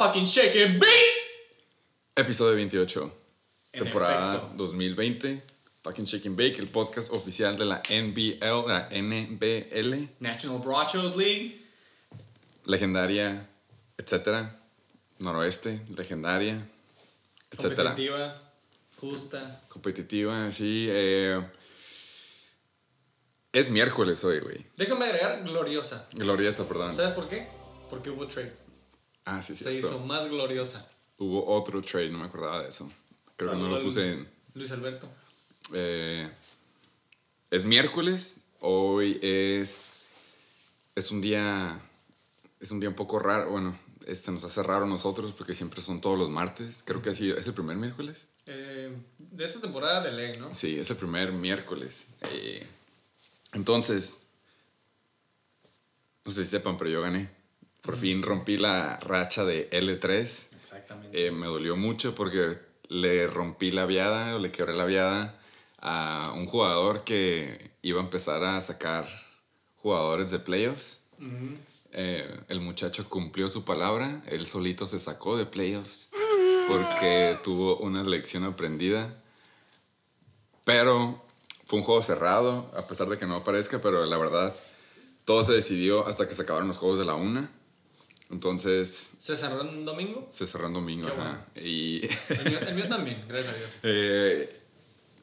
motherfucking 0.00 0.26
Shake 0.26 0.56
It 0.56 0.80
Beat. 0.80 1.16
Episodio 2.16 2.54
28, 2.56 3.12
En 3.72 3.84
temporada 3.84 4.36
efecto. 4.36 4.56
2020. 4.56 5.42
Fucking 5.82 6.06
and 6.26 6.36
Bake, 6.36 6.58
el 6.58 6.66
podcast 6.68 7.10
oficial 7.14 7.56
de 7.56 7.64
la 7.64 7.82
NBL, 7.88 8.68
la 8.68 8.88
NBL, 8.90 10.08
National 10.20 10.58
Brochos 10.58 11.16
League. 11.16 11.58
legendaria, 12.66 13.46
etcétera. 13.96 14.54
Noroeste, 15.20 15.80
legendaria, 15.96 16.62
etcétera. 17.50 17.90
Competitiva, 17.94 18.36
justa. 18.96 19.62
Competitiva, 19.68 20.52
sí. 20.52 20.86
eh, 20.90 21.40
es 23.52 23.70
miércoles 23.70 24.22
hoy, 24.24 24.40
güey. 24.40 24.66
Déjame 24.76 25.06
agregar 25.06 25.42
gloriosa. 25.44 26.06
Gloriosa, 26.12 26.68
perdón. 26.68 26.94
¿Sabes 26.94 27.12
por 27.12 27.26
qué? 27.28 27.48
Porque 27.88 28.10
hubo 28.10 28.26
trade. 28.26 28.52
Ah, 29.30 29.40
sí, 29.42 29.54
sí. 29.54 29.62
Se 29.62 29.74
hizo 29.74 30.00
más 30.06 30.28
gloriosa. 30.28 30.84
Hubo 31.18 31.46
otro 31.54 31.80
trade, 31.82 32.10
no 32.10 32.18
me 32.18 32.24
acordaba 32.24 32.62
de 32.62 32.68
eso. 32.68 32.90
Creo 33.36 33.52
que 33.52 33.56
no 33.58 33.68
lo 33.68 33.80
puse 33.80 34.12
en. 34.12 34.28
Luis 34.54 34.72
Alberto. 34.72 35.08
Eh, 35.72 36.28
es 37.48 37.64
miércoles, 37.64 38.40
hoy 38.60 39.20
es, 39.22 39.92
es 40.96 41.12
un 41.12 41.20
día, 41.20 41.80
es 42.58 42.72
un 42.72 42.80
día 42.80 42.88
un 42.88 42.96
poco 42.96 43.20
raro, 43.20 43.52
bueno, 43.52 43.78
este 44.06 44.32
nos 44.32 44.42
hace 44.42 44.64
raro 44.64 44.86
a 44.86 44.88
nosotros 44.88 45.32
porque 45.38 45.54
siempre 45.54 45.80
son 45.80 46.00
todos 46.00 46.18
los 46.18 46.28
martes, 46.28 46.82
creo 46.84 47.00
que 47.00 47.10
así 47.10 47.30
es 47.30 47.46
el 47.46 47.54
primer 47.54 47.76
miércoles. 47.76 48.26
Eh, 48.46 48.92
de 49.16 49.44
esta 49.44 49.60
temporada 49.60 50.00
de 50.00 50.10
ley, 50.10 50.32
¿no? 50.40 50.52
Sí, 50.52 50.76
es 50.76 50.90
el 50.90 50.96
primer 50.96 51.30
miércoles. 51.30 52.14
Eh, 52.32 52.66
entonces, 53.52 54.22
no 56.24 56.32
sé 56.32 56.44
si 56.44 56.50
sepan, 56.50 56.76
pero 56.76 56.90
yo 56.90 57.00
gané. 57.00 57.39
Por 57.82 57.96
fin 57.96 58.22
rompí 58.22 58.56
la 58.56 58.98
racha 58.98 59.44
de 59.44 59.70
L3. 59.70 60.20
Exactamente. 60.20 61.26
Eh, 61.26 61.30
me 61.30 61.46
dolió 61.46 61.76
mucho 61.76 62.14
porque 62.14 62.58
le 62.88 63.26
rompí 63.26 63.70
la 63.70 63.86
viada 63.86 64.36
o 64.36 64.38
le 64.38 64.50
quebré 64.50 64.74
la 64.74 64.84
viada 64.84 65.38
a 65.78 66.32
un 66.36 66.46
jugador 66.46 67.04
que 67.04 67.70
iba 67.82 68.00
a 68.00 68.04
empezar 68.04 68.44
a 68.44 68.60
sacar 68.60 69.06
jugadores 69.76 70.30
de 70.30 70.38
playoffs. 70.38 71.08
Eh, 71.92 72.40
el 72.48 72.60
muchacho 72.60 73.08
cumplió 73.08 73.48
su 73.48 73.64
palabra, 73.64 74.22
él 74.26 74.46
solito 74.46 74.86
se 74.86 74.98
sacó 74.98 75.36
de 75.36 75.46
playoffs 75.46 76.10
porque 76.68 77.36
tuvo 77.42 77.78
una 77.78 78.04
lección 78.04 78.44
aprendida. 78.44 79.12
Pero 80.64 81.20
fue 81.66 81.78
un 81.78 81.84
juego 81.84 82.02
cerrado, 82.02 82.70
a 82.76 82.82
pesar 82.82 83.08
de 83.08 83.18
que 83.18 83.26
no 83.26 83.42
parezca, 83.42 83.80
pero 83.80 84.04
la 84.04 84.16
verdad 84.16 84.54
todo 85.24 85.42
se 85.42 85.52
decidió 85.52 86.06
hasta 86.06 86.28
que 86.28 86.34
se 86.34 86.42
acabaron 86.42 86.68
los 86.68 86.78
juegos 86.78 86.98
de 86.98 87.04
la 87.04 87.14
una. 87.14 87.50
Entonces 88.30 89.12
¿Se 89.18 89.36
cerró 89.36 89.62
en 89.62 89.84
domingo? 89.84 90.28
se 90.30 90.46
cerró 90.46 90.68
en 90.68 90.74
domingo. 90.74 91.08
Qué 91.08 91.20
ajá. 91.20 91.46
Y 91.56 92.06
El 92.28 92.44
mío, 92.50 92.58
el 92.60 92.74
mío 92.74 92.88
también, 92.88 93.24
gracias 93.28 93.54
a 93.54 93.58
Dios. 93.58 93.78
eh, 93.82 94.60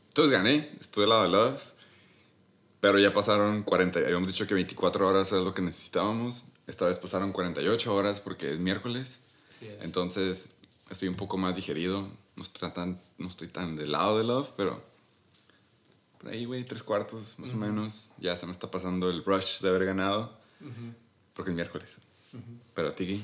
entonces 0.09 0.31
gané, 0.31 0.69
estuve 0.79 1.05
de 1.05 1.27
Love. 1.29 1.61
Pero 2.79 2.99
ya 2.99 3.11
pasaron 3.11 3.63
40, 3.63 3.99
habíamos 3.99 4.27
dicho 4.27 4.45
que 4.45 4.53
24 4.53 5.07
horas 5.07 5.31
era 5.31 5.41
lo 5.41 5.53
que 5.53 5.61
necesitábamos. 5.61 6.45
Esta 6.67 6.85
vez 6.85 6.97
pasaron 6.97 7.31
48 7.31 7.95
horas 7.95 8.19
porque 8.19 8.53
es 8.53 8.59
miércoles. 8.59 9.21
Así 9.49 9.67
es. 9.67 9.83
Entonces 9.83 10.49
estoy 10.89 11.07
un 11.07 11.15
poco 11.15 11.37
más 11.37 11.55
digerido. 11.55 12.07
No 12.35 12.43
estoy 12.43 12.69
tan, 12.71 12.99
no 13.17 13.27
estoy 13.27 13.47
tan 13.47 13.75
del 13.75 13.93
lado 13.93 14.17
de 14.17 14.25
Love, 14.25 14.51
pero 14.55 14.83
por 16.19 16.29
ahí, 16.29 16.45
güey, 16.45 16.63
tres 16.65 16.83
cuartos 16.83 17.39
más 17.39 17.53
o 17.53 17.57
menos. 17.57 18.11
Ya 18.19 18.35
se 18.35 18.45
me 18.45 18.51
está 18.51 18.69
pasando 18.69 19.09
el 19.09 19.23
rush 19.23 19.61
de 19.61 19.69
haber 19.69 19.85
ganado. 19.85 20.37
Porque 21.33 21.51
es 21.51 21.55
miércoles. 21.55 21.99
Pero 22.73 22.89
a 22.89 22.95
ti, 22.95 23.23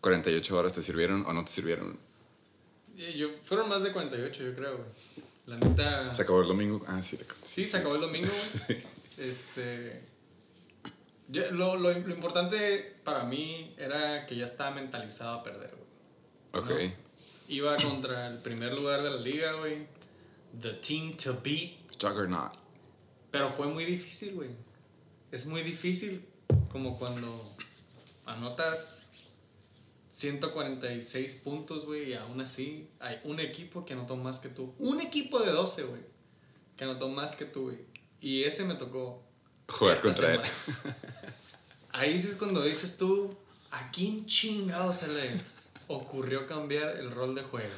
48 0.00 0.56
horas 0.56 0.72
te 0.72 0.82
sirvieron 0.82 1.24
o 1.26 1.32
no 1.32 1.44
te 1.44 1.50
sirvieron. 1.50 1.98
Eh, 2.96 3.14
Yo, 3.16 3.28
fueron 3.42 3.68
más 3.68 3.82
de 3.82 3.92
48, 3.92 4.42
yo 4.44 4.54
creo, 4.54 4.76
güey. 4.78 4.88
La 5.46 5.56
neta. 5.56 6.14
Se 6.14 6.22
acabó 6.22 6.42
el 6.42 6.48
domingo. 6.48 6.84
Ah, 6.88 7.02
sí, 7.02 7.16
te 7.16 7.24
Sí, 7.44 7.66
se 7.66 7.78
acabó 7.78 7.94
el 7.94 8.00
domingo, 8.02 8.28
güey. 8.68 8.82
Este. 9.18 10.00
yo- 11.28 11.50
lo, 11.52 11.76
lo, 11.76 11.92
lo 11.92 12.14
importante 12.14 12.96
para 13.04 13.24
mí 13.24 13.74
era 13.78 14.26
que 14.26 14.36
ya 14.36 14.44
estaba 14.44 14.70
mentalizado 14.74 15.38
a 15.38 15.42
perder, 15.42 15.74
güey. 15.74 16.64
Ok. 16.64 16.70
¿no? 16.70 17.08
Iba 17.48 17.76
contra 17.78 18.26
el 18.28 18.38
primer 18.38 18.74
lugar 18.74 19.02
de 19.02 19.10
la 19.10 19.16
liga, 19.20 19.52
güey. 19.54 19.86
The 20.60 20.72
team 20.74 21.16
to 21.16 21.40
beat. 21.42 21.72
Juggernaut. 22.00 22.52
Pero 23.30 23.48
fue 23.50 23.66
muy 23.68 23.84
difícil, 23.84 24.34
güey. 24.34 24.50
Es 25.32 25.46
muy 25.46 25.62
difícil 25.62 26.24
como 26.70 26.98
cuando 26.98 27.42
anotas 28.28 29.08
146 30.10 31.34
puntos, 31.44 31.84
güey, 31.86 32.10
y 32.10 32.14
aún 32.14 32.40
así 32.40 32.88
hay 33.00 33.18
un 33.24 33.40
equipo 33.40 33.84
que 33.84 33.92
anotó 33.94 34.16
más 34.16 34.38
que 34.40 34.48
tú. 34.48 34.74
Un 34.78 35.00
equipo 35.00 35.38
de 35.40 35.52
12, 35.52 35.82
güey, 35.84 36.02
que 36.76 36.84
anotó 36.84 37.08
más 37.08 37.36
que 37.36 37.44
tú, 37.44 37.62
güey. 37.64 37.78
Y 38.20 38.42
ese 38.44 38.64
me 38.64 38.74
tocó. 38.74 39.22
Jugar 39.68 40.00
contra 40.00 40.34
él. 40.34 40.40
Ahí 41.92 42.18
sí 42.18 42.28
es 42.28 42.36
cuando 42.36 42.62
dices 42.62 42.96
tú, 42.96 43.36
¿a 43.70 43.90
quién 43.90 44.26
chingado 44.26 44.92
se 44.92 45.08
le 45.08 45.40
ocurrió 45.88 46.46
cambiar 46.46 46.96
el 46.96 47.10
rol 47.10 47.34
de 47.34 47.42
juego? 47.42 47.68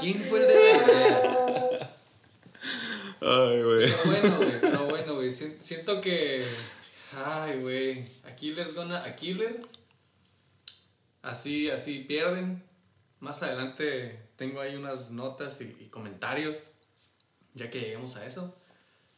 ¿Quién 0.00 0.20
fue 0.22 0.40
el 0.40 0.48
de? 0.48 1.78
Ay, 3.20 3.62
güey. 3.62 3.90
Pero 3.90 4.04
bueno, 4.06 4.36
güey, 4.36 4.60
pero 4.60 4.84
bueno, 4.86 5.14
güey. 5.14 5.30
sien- 5.30 5.58
Siento 5.60 6.00
que. 6.00 6.44
Ay, 7.12 7.60
güey. 7.60 8.04
Aquiles 8.24 8.74
gana 8.74 9.04
Aquiles. 9.04 9.78
Así, 11.22 11.70
así 11.70 12.00
pierden. 12.00 12.62
Más 13.20 13.42
adelante 13.42 14.30
tengo 14.36 14.60
ahí 14.60 14.76
unas 14.76 15.10
notas 15.10 15.60
y, 15.60 15.76
y 15.80 15.88
comentarios. 15.88 16.74
Ya 17.54 17.70
que 17.70 17.80
lleguemos 17.80 18.16
a 18.16 18.26
eso. 18.26 18.54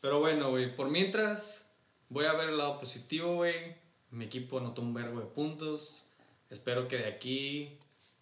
Pero 0.01 0.21
bueno, 0.21 0.51
güey. 0.51 0.75
Por 0.75 0.89
mientras, 0.91 1.73
voy 2.09 2.27
a 2.27 2.33
ver 2.33 2.51
el 2.51 2.59
lado 2.59 2.78
positivo, 2.78 3.34
güey. 3.37 3.77
Mi 4.11 4.25
equipo 4.25 4.59
anotó 4.59 4.83
un 4.83 4.95
vergo 4.95 5.21
de 5.21 5.27
puntos. 5.27 6.05
Espero 6.49 6.89
que 6.89 6.99
de 6.99 7.07
aquí 7.07 7.78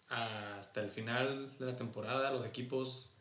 hasta 0.09 0.81
el 0.81 0.89
final 0.89 1.51
de 1.59 1.65
la 1.65 1.75
temporada 1.75 2.31
los 2.31 2.45
equipos 2.45 3.11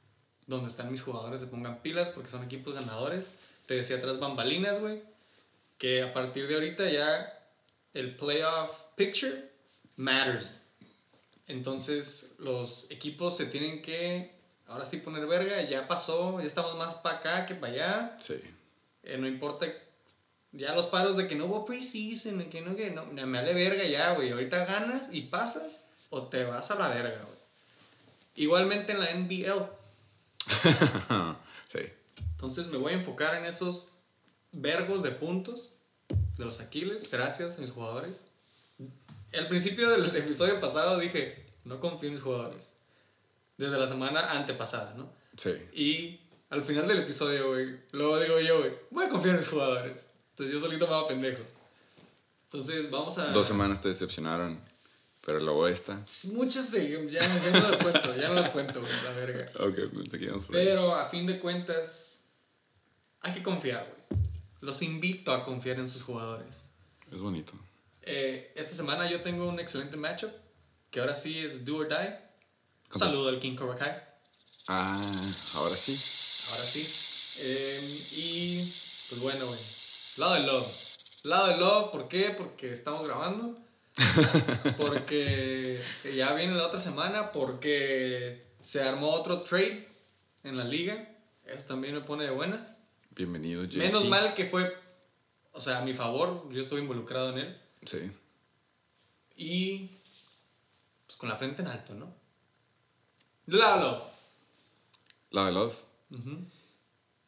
donde 0.46 0.68
están 0.68 0.90
mis 0.90 1.02
jugadores 1.02 1.40
se 1.40 1.46
pongan 1.46 1.82
pilas 1.82 2.08
porque 2.08 2.30
son 2.30 2.42
equipos 2.44 2.74
ganadores. 2.74 3.36
Te 3.66 3.74
decía 3.74 3.96
atrás 3.96 4.18
bambalinas, 4.18 4.80
güey, 4.80 5.02
que 5.78 6.02
a 6.02 6.12
partir 6.12 6.46
de 6.48 6.54
ahorita 6.54 6.90
ya 6.90 7.34
el 7.94 8.16
playoff 8.16 8.86
picture 8.96 9.50
matters. 9.96 10.56
Entonces 11.46 12.34
los 12.38 12.90
equipos 12.90 13.36
se 13.36 13.46
tienen 13.46 13.80
que 13.80 14.36
ahora 14.66 14.84
sí 14.84 14.98
poner 14.98 15.26
verga, 15.26 15.62
ya 15.62 15.88
pasó, 15.88 16.40
ya 16.40 16.46
estamos 16.46 16.76
más 16.76 16.96
para 16.96 17.18
acá 17.18 17.46
que 17.46 17.54
para 17.54 17.72
allá. 17.72 18.16
Sí. 18.20 18.40
Eh, 19.02 19.16
no 19.16 19.26
importa 19.26 19.66
ya 20.52 20.74
los 20.74 20.86
paros 20.86 21.16
de 21.16 21.26
que 21.26 21.34
no 21.34 21.46
hubo 21.46 21.64
preseason, 21.64 22.44
que 22.50 22.60
no, 22.60 22.76
que 22.76 22.90
no, 22.90 23.04
me 23.06 23.24
vale 23.24 23.54
verga 23.54 23.84
ya, 23.84 24.12
güey. 24.12 24.30
Ahorita 24.30 24.64
ganas 24.64 25.12
y 25.12 25.22
pasas 25.22 25.88
o 26.10 26.24
te 26.24 26.44
vas 26.44 26.70
a 26.70 26.74
la 26.76 26.88
verga, 26.88 27.18
güey. 27.22 27.38
Igualmente 28.36 28.92
en 28.92 29.00
la 29.00 29.14
NBL. 29.14 29.66
sí. 31.72 31.80
Entonces 32.32 32.68
me 32.68 32.78
voy 32.78 32.92
a 32.92 32.96
enfocar 32.96 33.34
en 33.34 33.46
esos 33.46 33.92
vergos 34.52 35.02
de 35.02 35.10
puntos 35.10 35.74
de 36.36 36.44
los 36.44 36.60
Aquiles. 36.60 37.10
Gracias 37.10 37.58
a 37.58 37.60
mis 37.60 37.70
jugadores. 37.70 38.26
Al 39.34 39.48
principio 39.48 39.90
del 39.90 40.04
episodio 40.16 40.58
pasado 40.60 40.98
dije, 40.98 41.44
no 41.64 41.80
confío 41.80 42.08
en 42.08 42.14
mis 42.14 42.22
jugadores. 42.22 42.72
Desde 43.56 43.78
la 43.78 43.88
semana 43.88 44.30
antepasada, 44.30 44.94
¿no? 44.94 45.12
Sí. 45.36 45.50
Y 45.72 46.20
al 46.50 46.62
final 46.62 46.88
del 46.88 46.98
episodio, 46.98 47.48
güey, 47.48 47.78
luego 47.92 48.18
digo 48.20 48.40
yo, 48.40 48.60
güey, 48.60 48.72
voy 48.90 49.04
a 49.04 49.08
confiar 49.08 49.34
en 49.34 49.40
mis 49.40 49.48
jugadores. 49.48 50.06
Entonces 50.30 50.54
yo 50.54 50.60
solito 50.60 50.86
me 50.86 50.94
hago 50.94 51.08
pendejo. 51.08 51.42
Entonces 52.44 52.90
vamos 52.90 53.18
a... 53.18 53.26
Dos 53.32 53.46
semanas 53.46 53.80
te 53.80 53.88
decepcionaron, 53.88 54.58
pero 55.26 55.40
luego 55.40 55.68
esta. 55.68 56.02
Muchas 56.32 56.66
sí, 56.70 56.88
ya, 57.10 57.20
ya 57.20 57.60
no 57.60 57.68
las 57.68 57.78
cuento, 57.78 58.16
ya 58.16 58.28
no 58.28 58.34
las 58.34 58.48
cuento, 58.50 58.80
güey, 58.80 58.92
la 59.04 59.10
verga. 59.12 59.50
Ok, 59.60 59.74
que 60.10 60.24
íbamos 60.24 60.46
por 60.46 60.56
ahí. 60.56 60.64
Pero 60.64 60.94
a 60.94 61.04
fin 61.04 61.26
de 61.26 61.38
cuentas, 61.38 62.22
hay 63.20 63.34
que 63.34 63.42
confiar, 63.42 63.84
güey. 63.86 63.97
Los 64.60 64.82
invito 64.82 65.32
a 65.32 65.44
confiar 65.44 65.78
en 65.78 65.88
sus 65.88 66.02
jugadores. 66.02 66.64
Es 67.12 67.20
bonito. 67.20 67.52
Eh, 68.02 68.52
esta 68.56 68.74
semana 68.74 69.08
yo 69.10 69.22
tengo 69.22 69.48
un 69.48 69.60
excelente 69.60 69.96
matchup, 69.96 70.30
que 70.90 71.00
ahora 71.00 71.14
sí 71.14 71.38
es 71.38 71.64
do 71.64 71.76
or 71.78 71.88
die. 71.88 72.18
Contra- 72.88 73.08
saludo 73.08 73.28
al 73.28 73.38
King 73.38 73.54
Cobra 73.56 73.76
Kai, 73.76 73.92
Ah, 74.68 74.80
ahora 75.56 75.74
sí. 75.74 75.92
ahora 76.50 76.64
sí. 76.64 77.40
Eh, 77.40 77.98
y 78.16 78.56
pues 79.10 79.20
bueno, 79.22 79.46
güey. 79.46 79.60
Lado 80.18 80.34
de 80.34 80.46
Love. 80.46 80.66
Lado 81.24 81.46
de 81.48 81.56
Love, 81.58 81.90
¿por 81.92 82.08
qué? 82.08 82.30
Porque 82.30 82.72
estamos 82.72 83.04
grabando. 83.06 83.56
Porque 84.76 85.82
ya 86.16 86.32
viene 86.34 86.54
la 86.54 86.66
otra 86.66 86.80
semana. 86.80 87.32
Porque 87.32 88.46
se 88.60 88.82
armó 88.82 89.10
otro 89.10 89.42
trade 89.42 89.86
en 90.44 90.56
la 90.56 90.64
liga. 90.64 91.08
Eso 91.46 91.64
también 91.66 91.94
me 91.94 92.00
pone 92.00 92.24
de 92.24 92.30
buenas. 92.30 92.78
Bienvenido, 93.22 93.64
JT. 93.64 93.78
Menos 93.78 94.08
mal 94.08 94.32
que 94.34 94.44
fue, 94.44 94.72
o 95.52 95.60
sea, 95.60 95.78
a 95.78 95.84
mi 95.84 95.92
favor, 95.92 96.48
yo 96.52 96.60
estuve 96.60 96.80
involucrado 96.80 97.30
en 97.30 97.38
él. 97.38 97.60
Sí. 97.84 97.98
y 99.36 99.88
pues 101.06 101.16
con 101.18 101.28
la 101.28 101.36
frente 101.36 101.62
en 101.62 101.68
alto, 101.68 101.94
¿no? 101.94 102.12
Lalo. 103.46 104.00
Love 105.30 105.52
Love. 105.52 105.76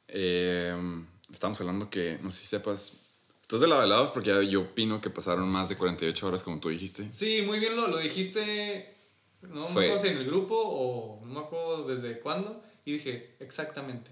Eh, 0.09 1.05
estamos 1.31 1.61
hablando 1.61 1.91
que, 1.91 2.19
no 2.23 2.31
sé 2.31 2.39
si 2.43 2.47
sepas, 2.47 3.15
estás 3.43 3.61
de 3.61 3.67
Love 3.69 3.87
Love 3.89 4.11
porque 4.13 4.31
ya 4.31 4.43
yo 4.43 4.61
opino 4.63 5.01
que 5.01 5.11
pasaron 5.11 5.49
más 5.49 5.69
de 5.69 5.77
48 5.77 6.27
horas 6.27 6.43
como 6.45 6.61
tú 6.61 6.69
dijiste. 6.69 7.09
Sí, 7.09 7.43
muy 7.43 7.59
bien 7.59 7.75
lo, 7.77 7.89
lo 7.89 7.99
dijiste, 7.99 8.95
no 9.43 9.67
me 9.69 9.73
Fue- 9.73 9.85
acuerdo 9.87 9.99
si 10.05 10.09
en 10.09 10.19
el 10.19 10.25
grupo 10.27 10.55
o 10.57 11.21
no 11.27 11.33
me 11.35 11.41
acuerdo 11.41 11.85
desde 11.85 12.21
cuándo, 12.21 12.61
y 12.85 12.93
dije, 12.95 13.37
exactamente. 13.41 14.11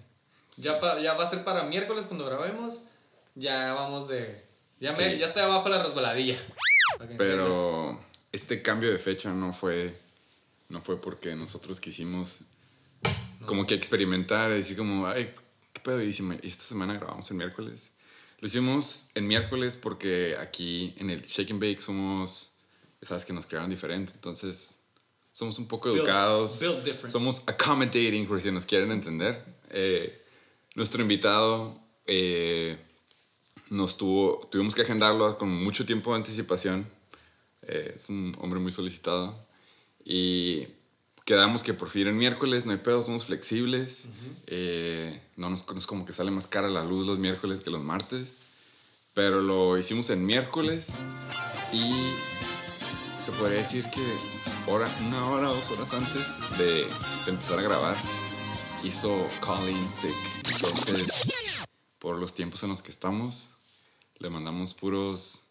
Ya, 0.56 0.80
pa- 0.80 1.00
ya 1.00 1.14
va 1.14 1.24
a 1.24 1.26
ser 1.26 1.44
para 1.44 1.62
miércoles 1.64 2.06
cuando 2.06 2.24
grabemos, 2.26 2.80
ya 3.34 3.72
vamos 3.74 4.08
de... 4.08 4.40
Ya, 4.80 4.90
me, 4.92 4.96
Sí. 5.12 5.18
ya 5.18 5.26
estoy 5.26 5.42
abajo 5.42 5.68
la 5.68 5.82
resbaladilla. 5.82 6.38
Pero 7.16 8.00
este 8.32 8.62
cambio 8.62 8.90
de 8.90 8.98
fecha 8.98 9.32
no 9.32 9.52
fue, 9.52 9.94
no 10.68 10.80
fue 10.80 11.00
porque 11.00 11.34
nosotros 11.34 11.80
quisimos 11.80 12.40
como 13.46 13.66
que 13.66 13.74
experimentar, 13.74 14.50
decir 14.50 14.76
como, 14.76 15.06
ay, 15.06 15.32
¿qué 15.72 15.80
pedo? 15.80 16.02
Y 16.02 16.12
si 16.12 16.22
me- 16.22 16.40
esta 16.42 16.64
semana 16.64 16.94
grabamos 16.94 17.30
el 17.30 17.36
miércoles. 17.36 17.92
Lo 18.40 18.46
hicimos 18.46 19.08
en 19.14 19.26
miércoles 19.26 19.76
porque 19.76 20.36
aquí 20.40 20.94
en 20.98 21.10
el 21.10 21.22
Shake 21.22 21.50
and 21.52 21.60
Bake 21.60 21.80
somos, 21.80 22.52
sabes 23.02 23.24
que 23.24 23.32
nos 23.32 23.46
crearon 23.46 23.68
diferente, 23.70 24.12
entonces 24.14 24.78
somos 25.32 25.58
un 25.58 25.66
poco 25.66 25.88
Built- 25.90 25.98
educados, 26.02 26.60
different. 26.84 27.10
somos 27.10 27.42
accommodating 27.48 28.26
por 28.26 28.40
si 28.40 28.50
nos 28.52 28.64
quieren 28.64 28.92
entender. 28.92 29.44
Eh, 29.70 30.17
nuestro 30.78 31.02
invitado 31.02 31.76
eh, 32.06 32.78
nos 33.68 33.98
tuvo, 33.98 34.46
tuvimos 34.50 34.76
que 34.76 34.82
agendarlo 34.82 35.36
con 35.36 35.50
mucho 35.50 35.84
tiempo 35.84 36.12
de 36.12 36.18
anticipación. 36.18 36.86
Eh, 37.62 37.94
es 37.96 38.08
un 38.08 38.32
hombre 38.38 38.60
muy 38.60 38.70
solicitado. 38.70 39.36
Y 40.04 40.68
quedamos 41.24 41.64
que 41.64 41.74
por 41.74 41.88
fin 41.88 42.06
el 42.06 42.14
miércoles, 42.14 42.64
no 42.64 42.70
hay 42.70 42.78
pedo, 42.78 43.02
somos 43.02 43.24
flexibles. 43.24 44.10
Eh, 44.46 45.20
no, 45.36 45.50
nos, 45.50 45.68
no 45.68 45.78
es 45.78 45.86
como 45.86 46.06
que 46.06 46.12
sale 46.12 46.30
más 46.30 46.46
cara 46.46 46.68
la 46.68 46.84
luz 46.84 47.04
los 47.04 47.18
miércoles 47.18 47.60
que 47.60 47.70
los 47.70 47.82
martes. 47.82 48.38
Pero 49.14 49.42
lo 49.42 49.76
hicimos 49.78 50.10
en 50.10 50.24
miércoles 50.24 50.92
y 51.72 51.90
se 53.20 53.32
podría 53.32 53.58
decir 53.58 53.84
que 53.90 54.70
hora, 54.70 54.88
una 55.08 55.28
hora, 55.28 55.48
dos 55.48 55.72
horas 55.72 55.92
antes 55.92 56.56
de, 56.56 56.86
de 57.24 57.30
empezar 57.32 57.58
a 57.58 57.62
grabar, 57.62 57.96
hizo 58.84 59.16
Colin 59.40 59.82
sick. 59.90 60.14
Entonces, 60.54 61.32
por 61.98 62.16
los 62.16 62.34
tiempos 62.34 62.62
en 62.62 62.70
los 62.70 62.82
que 62.82 62.90
estamos, 62.90 63.54
le 64.18 64.30
mandamos 64.30 64.74
puros 64.74 65.44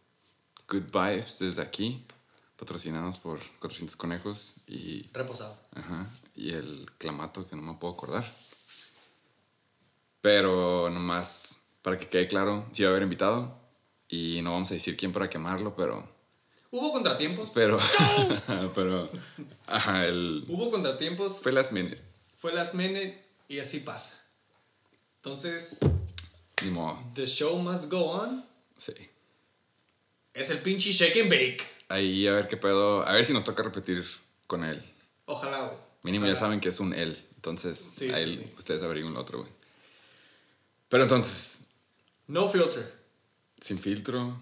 good 0.70 0.84
vibes 0.92 1.40
desde 1.40 1.62
aquí, 1.62 2.04
patrocinados 2.58 3.18
por 3.18 3.40
400 3.60 3.96
conejos 3.96 4.56
y, 4.68 5.10
Reposado. 5.14 5.58
ajá, 5.76 6.08
y 6.36 6.52
el 6.52 6.90
clamato 6.98 7.48
que 7.48 7.56
no 7.56 7.62
me 7.62 7.74
puedo 7.76 7.94
acordar. 7.94 8.26
Pero 10.22 10.90
nomás, 10.90 11.60
para 11.82 11.98
que 11.98 12.08
quede 12.08 12.28
claro, 12.28 12.66
sí 12.72 12.84
va 12.84 12.90
a 12.90 12.92
haber 12.92 13.04
invitado 13.04 13.58
y 14.10 14.42
no 14.42 14.52
vamos 14.54 14.72
a 14.72 14.74
decir 14.74 14.98
quién 14.98 15.12
para 15.14 15.30
quemarlo, 15.30 15.76
pero... 15.76 16.08
Hubo 16.70 16.92
contratiempos. 16.92 17.52
Pero, 17.54 17.80
pero, 18.76 19.10
ajá, 19.68 20.06
el, 20.06 20.44
Hubo 20.50 20.70
contratiempos. 20.70 21.40
fue 21.42 21.54
last 21.54 21.72
minute, 21.72 22.02
Fue 22.38 22.54
last 22.54 22.76
minute 22.76 23.20
y 23.50 23.60
así 23.60 23.80
pasa. 23.80 24.24
Entonces, 25.18 25.80
ni 26.64 26.70
modo, 26.72 26.98
the 27.16 27.26
show 27.28 27.58
must 27.60 27.92
go 27.92 28.12
on. 28.12 28.46
sí. 28.78 28.94
Es 30.34 30.52
el 30.52 30.60
pinche 30.60 30.92
shake 30.94 31.20
and 31.22 31.30
bake. 31.32 31.64
Ahí 31.90 32.28
a 32.28 32.32
ver 32.34 32.48
qué 32.48 32.58
pedo, 32.58 33.02
a 33.08 33.12
ver 33.14 33.26
si 33.26 33.34
nos 33.34 33.44
toca 33.44 33.64
repetir 33.64 34.06
con 34.46 34.64
él. 34.64 34.80
Ojalá, 35.26 35.62
güey. 35.66 35.78
Mínimo 36.04 36.28
ya 36.28 36.36
saben 36.36 36.60
que 36.60 36.70
es 36.70 36.80
un 36.80 36.94
él, 36.94 37.18
entonces 37.38 37.76
Sí, 37.98 38.10
a 38.12 38.16
sí, 38.18 38.22
él 38.22 38.38
sí. 38.38 38.54
ustedes 38.56 38.84
averigüen 38.84 39.14
el 39.14 39.18
otro, 39.18 39.40
güey. 39.40 39.52
Pero 40.90 41.04
entonces, 41.04 41.66
No 42.28 42.48
filter. 42.48 42.94
sin 43.60 43.80
filtro, 43.80 44.38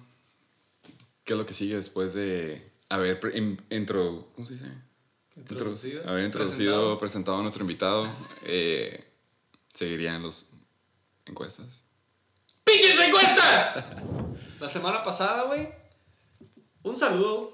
¿qué 1.23 1.31
es 1.33 1.39
lo 1.39 1.45
que 1.45 1.53
sigue 1.53 1.75
después 1.77 2.13
de 2.13 2.61
haber 2.89 3.17
pre- 3.21 3.37
in- 3.37 3.61
intro, 3.69 4.27
¿cómo 4.35 4.45
se 4.45 4.53
dice? 4.55 4.65
Introducido. 5.35 6.07
Haber 6.09 6.25
introducido, 6.25 6.73
Presentado. 6.73 6.99
presentado 6.99 7.37
a 7.39 7.41
nuestro 7.41 7.63
invitado, 7.63 8.07
eh, 8.45 9.03
seguirían 9.73 10.21
los 10.21 10.47
encuestas. 11.25 11.83
¡Pinches 12.63 12.99
encuestas! 12.99 13.83
La 14.59 14.69
semana 14.69 15.03
pasada, 15.03 15.43
güey. 15.43 15.67
Un 16.83 16.95
saludo. 16.95 17.51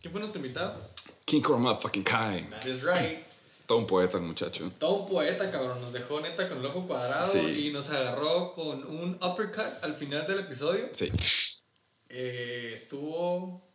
¿Quién 0.00 0.12
fue 0.12 0.20
nuestro 0.20 0.40
invitado? 0.40 0.78
King 1.24 1.40
Cobra 1.40 1.58
Motherfucking 1.60 2.04
Kai. 2.04 2.50
That 2.50 2.66
is 2.66 2.82
right. 2.82 3.18
Todo 3.66 3.78
un 3.78 3.86
poeta 3.86 4.18
el 4.18 4.24
muchacho. 4.24 4.70
Todo 4.78 4.92
un 5.02 5.08
poeta, 5.08 5.50
cabrón. 5.50 5.80
Nos 5.80 5.92
dejó 5.92 6.20
neta 6.20 6.48
con 6.48 6.58
el 6.58 6.66
ojo 6.66 6.86
cuadrado 6.86 7.26
Sí. 7.26 7.38
y 7.66 7.72
nos 7.72 7.90
agarró 7.90 8.52
con 8.52 8.84
un 8.84 9.18
uppercut 9.22 9.82
al 9.82 9.94
final 9.94 10.26
del 10.26 10.40
episodio. 10.40 10.88
Sí, 10.92 11.10
Eh, 12.08 12.70
estuvo 12.74 13.66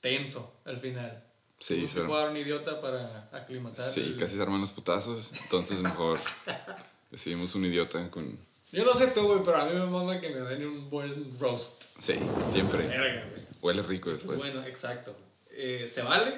tenso 0.00 0.60
al 0.64 0.76
final. 0.78 1.22
Sí, 1.58 1.80
que 1.82 1.88
se- 1.88 2.00
jugar 2.02 2.30
un 2.30 2.36
idiota 2.36 2.80
para 2.80 3.28
aclimatar. 3.32 3.84
sí, 3.88 4.00
el- 4.00 4.16
casi 4.16 4.36
se 4.36 4.42
arman 4.42 4.60
los 4.60 4.70
putazos, 4.70 5.32
entonces 5.42 5.80
mejor 5.80 6.18
decidimos 7.10 7.54
un 7.54 7.64
idiota 7.66 8.10
con... 8.10 8.38
Yo 8.72 8.84
no 8.84 8.92
sé 8.94 9.08
tú, 9.08 9.22
güey, 9.28 9.40
pero 9.44 9.56
a 9.58 9.64
mí 9.66 9.78
me 9.78 9.86
mama 9.86 10.20
que 10.20 10.30
me 10.30 10.40
den 10.40 10.66
un 10.66 10.90
buen 10.90 11.38
roast. 11.38 11.84
Sí, 11.98 12.14
siempre. 12.48 12.86
Verga, 12.88 13.24
güey. 13.30 13.42
Huele 13.62 13.82
rico 13.82 14.10
Pues 14.10 14.22
después. 14.22 14.38
bueno, 14.38 14.66
exacto. 14.66 15.14
Eh, 15.50 15.86
se 15.88 16.02
vale. 16.02 16.34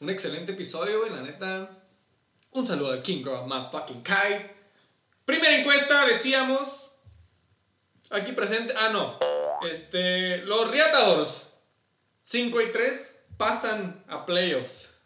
Un 0.00 0.08
excelente 0.08 0.52
episodio, 0.52 1.00
güey, 1.00 1.12
la 1.12 1.20
neta. 1.20 1.70
Un 2.52 2.64
saludo 2.64 2.92
al 2.92 3.02
King 3.02 3.18
Girl, 3.24 3.70
fucking 3.70 4.00
Kai. 4.02 4.50
Primera 5.26 5.54
encuesta, 5.58 6.06
decíamos. 6.06 7.00
Aquí 8.10 8.32
presente. 8.32 8.72
Ah, 8.78 8.88
no. 8.90 9.18
Este. 9.68 10.38
Los 10.44 10.70
Riatadores. 10.70 11.52
5 12.22 12.60
y 12.62 12.72
3 12.72 13.20
pasan 13.36 14.04
a 14.08 14.24
playoffs. 14.26 15.00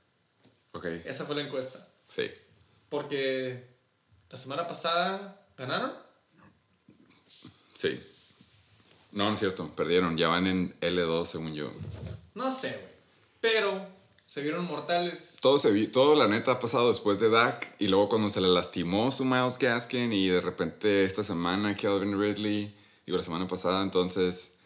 Ok, 0.72 0.84
Esa 1.04 1.24
fue 1.24 1.34
la 1.36 1.42
encuesta. 1.42 1.86
sí. 2.08 2.30
Porque 2.88 3.68
la 4.28 4.36
semana 4.36 4.66
pasada 4.66 5.46
ganaron. 5.56 5.92
Sí. 7.74 8.00
No, 9.12 9.28
no 9.28 9.34
es 9.34 9.38
cierto. 9.40 9.68
Perdieron. 9.76 10.16
Ya 10.16 10.28
van 10.28 10.46
en 10.48 10.74
L2, 10.80 11.24
según 11.26 11.54
yo. 11.54 11.72
No 12.34 12.50
sé, 12.52 12.70
güey. 12.70 12.94
Pero 13.40 13.86
se 14.26 14.42
vieron 14.42 14.66
mortales. 14.66 15.38
Todo, 15.40 15.58
se 15.58 15.70
vi- 15.70 15.86
todo 15.88 16.14
la 16.16 16.26
neta 16.28 16.52
ha 16.52 16.60
pasado 16.60 16.88
después 16.88 17.18
de 17.20 17.30
Dak. 17.30 17.74
Y 17.78 17.88
luego 17.88 18.08
cuando 18.08 18.28
se 18.28 18.40
le 18.40 18.48
lastimó 18.48 19.10
su 19.10 19.24
Miles 19.24 19.58
Gaskin. 19.58 20.12
Y 20.12 20.28
de 20.28 20.40
repente 20.40 21.04
esta 21.04 21.22
semana 21.22 21.76
Calvin 21.76 22.20
Ridley. 22.20 22.74
Digo, 23.06 23.18
la 23.18 23.24
semana 23.24 23.46
pasada. 23.46 23.82
Entonces 23.82 24.56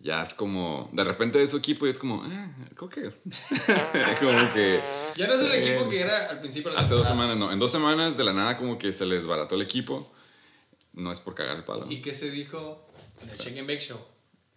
ya 0.00 0.22
es 0.22 0.34
como... 0.34 0.88
De 0.92 1.04
repente 1.04 1.42
es 1.42 1.50
su 1.50 1.58
equipo 1.58 1.86
y 1.86 1.90
es 1.90 1.98
como... 1.98 2.22
Ah, 2.24 2.48
¿cómo 2.76 2.90
que? 2.90 3.02
como 4.20 4.52
que... 4.54 4.80
Ya 5.16 5.26
no 5.26 5.34
es 5.34 5.40
el 5.40 5.52
equipo 5.52 5.84
Eh, 5.84 5.88
que 5.90 6.00
era 6.00 6.30
al 6.30 6.40
principio 6.40 6.70
de 6.70 6.76
la 6.76 6.80
Hace 6.82 6.94
dos 6.94 7.06
temporada. 7.06 7.32
semanas, 7.32 7.48
no. 7.48 7.52
En 7.52 7.58
dos 7.58 7.70
semanas 7.70 8.16
de 8.16 8.24
la 8.24 8.32
nada 8.32 8.56
como 8.56 8.78
que 8.78 8.92
se 8.92 9.06
les 9.06 9.26
barató 9.26 9.54
el 9.56 9.62
equipo. 9.62 10.10
No 10.92 11.12
es 11.12 11.20
por 11.20 11.34
cagar 11.34 11.56
el 11.56 11.64
palo. 11.64 11.86
¿Y 11.88 12.00
qué 12.02 12.14
se 12.14 12.30
dijo 12.30 12.86
en 13.22 13.28
el 13.30 13.36
Check 13.38 13.58
and 13.58 13.68
Bake 13.68 13.80
Show? 13.80 13.98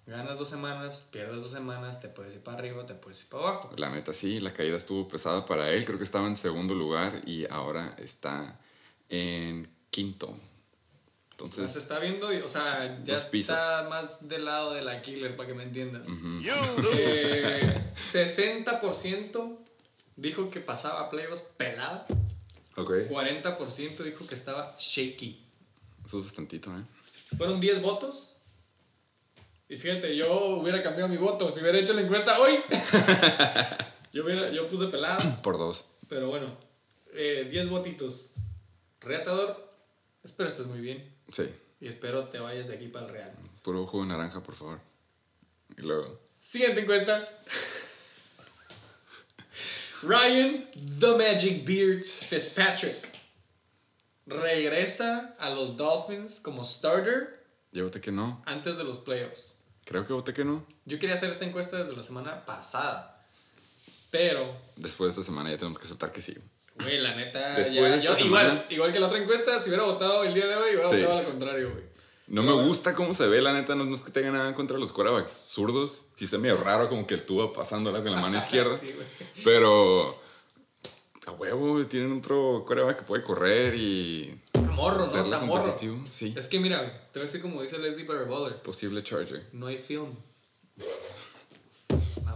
Ganas 0.05 0.37
dos 0.37 0.49
semanas, 0.49 1.03
pierdes 1.11 1.37
dos 1.37 1.51
semanas, 1.51 2.01
te 2.01 2.09
puedes 2.09 2.33
ir 2.35 2.41
para 2.41 2.57
arriba, 2.57 2.85
te 2.85 2.93
puedes 2.93 3.21
ir 3.21 3.29
para 3.29 3.43
abajo. 3.47 3.71
La 3.77 3.89
neta 3.89 4.13
sí, 4.13 4.39
la 4.41 4.51
caída 4.51 4.75
estuvo 4.75 5.07
pesada 5.07 5.45
para 5.45 5.71
él. 5.71 5.85
Creo 5.85 5.97
que 5.97 6.03
estaba 6.03 6.27
en 6.27 6.35
segundo 6.35 6.73
lugar 6.73 7.21
y 7.25 7.45
ahora 7.49 7.95
está 7.99 8.59
en 9.09 9.65
quinto. 9.91 10.35
Se 11.37 11.43
Entonces, 11.45 11.75
está 11.75 11.99
viendo, 11.99 12.27
o 12.27 12.47
sea, 12.47 13.01
ya 13.03 13.15
está 13.15 13.87
más 13.89 14.29
del 14.29 14.45
lado 14.45 14.73
de 14.73 14.83
la 14.83 15.01
killer, 15.01 15.35
para 15.35 15.47
que 15.47 15.55
me 15.55 15.63
entiendas. 15.63 16.07
Eh, 16.93 17.81
60% 17.97 19.57
dijo 20.15 20.49
que 20.51 20.59
pasaba 20.59 21.01
a 21.01 21.09
playoffs 21.09 21.41
pelada, 21.57 22.05
ok. 22.77 22.91
40% 23.09 24.03
dijo 24.03 24.27
que 24.27 24.35
estaba 24.35 24.75
shaky. 24.79 25.43
Eso 26.05 26.19
es 26.19 26.25
bastantito, 26.25 26.69
¿eh? 26.71 26.83
Fueron 27.37 27.59
10 27.59 27.81
votos. 27.81 28.35
Y 29.67 29.75
fíjate, 29.75 30.15
yo 30.15 30.57
hubiera 30.57 30.83
cambiado 30.83 31.09
mi 31.09 31.17
voto 31.17 31.49
si 31.49 31.61
hubiera 31.61 31.79
hecho 31.79 31.93
la 31.93 32.01
encuesta 32.01 32.39
hoy. 32.39 32.59
yo, 34.13 34.23
hubiera, 34.23 34.49
yo 34.51 34.67
puse 34.67 34.87
pelada. 34.87 35.41
Por 35.41 35.57
dos. 35.57 35.85
Pero 36.09 36.27
bueno, 36.27 36.45
eh, 37.13 37.47
10 37.49 37.69
votitos. 37.69 38.33
Reatador, 39.01 39.73
espero 40.23 40.47
estés 40.47 40.67
muy 40.67 40.79
bien. 40.79 41.12
Sí. 41.33 41.49
Y 41.81 41.87
espero 41.87 42.29
te 42.29 42.39
vayas 42.39 42.67
de 42.67 42.75
aquí 42.75 42.87
para 42.87 43.07
el 43.07 43.11
Real. 43.11 43.31
Puro 43.61 43.85
jugo 43.85 44.03
de 44.03 44.09
naranja, 44.09 44.41
por 44.41 44.55
favor. 44.55 44.79
Y 45.77 45.81
luego. 45.81 46.21
Siguiente 46.39 46.81
encuesta. 46.81 47.27
Ryan 50.03 50.69
The 50.99 51.17
Magic 51.17 51.65
Beard 51.65 52.03
Fitzpatrick 52.03 53.13
regresa 54.25 55.35
a 55.39 55.49
los 55.49 55.77
Dolphins 55.77 56.39
como 56.41 56.63
starter 56.63 57.41
Llévate 57.71 58.01
que 58.01 58.11
no. 58.11 58.41
antes 58.45 58.77
de 58.77 58.83
los 58.83 58.99
playoffs. 58.99 59.55
Creo 59.85 60.05
que 60.05 60.13
voté 60.13 60.33
que 60.33 60.45
no. 60.45 60.65
Yo 60.85 60.99
quería 60.99 61.15
hacer 61.15 61.29
esta 61.29 61.45
encuesta 61.45 61.77
desde 61.77 61.95
la 61.95 62.03
semana 62.03 62.45
pasada. 62.45 63.25
Pero, 64.11 64.55
Después 64.75 65.07
de 65.15 65.21
esta 65.21 65.23
semana 65.31 65.49
ya 65.49 65.57
tenemos 65.57 65.79
que 65.79 65.85
aceptar 65.85 66.11
que 66.11 66.21
sí. 66.21 66.35
Güey, 66.79 66.97
la 66.99 67.15
neta. 67.15 67.55
Después 67.55 67.73
ya- 67.73 67.83
de 67.83 68.01
yo- 68.01 68.25
igual, 68.25 68.41
semana- 68.45 68.65
igual 68.69 68.91
que 68.91 68.99
la 68.99 69.07
otra 69.07 69.19
encuesta, 69.19 69.59
si 69.59 69.69
hubiera 69.69 69.83
votado 69.85 70.23
el 70.23 70.33
día 70.33 70.47
de 70.47 70.55
hoy, 70.55 70.71
hubiera 70.75 70.89
Sí. 70.89 70.95
votado 71.01 71.19
al 71.19 71.25
contrario, 71.25 71.71
güey. 71.71 71.83
No 72.27 72.41
me 72.41 72.51
bueno. 72.53 72.67
gusta 72.67 72.95
cómo 72.95 73.13
se 73.13 73.27
ve, 73.27 73.41
la 73.41 73.51
neta. 73.53 73.75
No, 73.75 73.83
no 73.83 73.93
es 73.93 74.01
que 74.03 74.11
tenga 74.11 74.31
nada 74.31 74.53
contra 74.55 74.77
los 74.77 74.91
quarterbacks 74.91 75.31
zurdos. 75.53 76.05
Sí 76.15 76.25
está 76.25 76.37
medio 76.37 76.55
raro 76.57 76.87
como 76.89 77.05
que 77.05 77.15
el 77.15 77.23
tubo 77.23 77.51
pasándola 77.51 78.01
con 78.01 78.11
la 78.13 78.21
mano 78.21 78.37
izquierda. 78.37 78.75
Sí. 78.77 78.95
Pero 79.43 80.19
a 81.27 81.31
huevo, 81.31 81.83
tienen 81.85 82.17
otro 82.17 82.63
quarterback 82.65 82.99
que 82.99 83.03
puede 83.03 83.23
correr 83.23 83.75
y 83.75 84.39
Morro, 84.71 85.05
¿no? 85.05 85.29
Tan 85.29 85.45
morro. 85.47 85.77
Sí, 86.09 86.33
Es 86.35 86.47
que 86.47 86.59
mira, 86.59 86.79
te 87.11 87.19
voy 87.19 87.23
a 87.23 87.31
decir 87.31 87.41
como 87.41 87.61
dice 87.61 87.77
Leslie 87.77 88.05
Baller, 88.05 88.57
posible 88.63 89.03
Charger. 89.03 89.47
no 89.51 89.67
hay 89.67 89.77
film. 89.77 90.15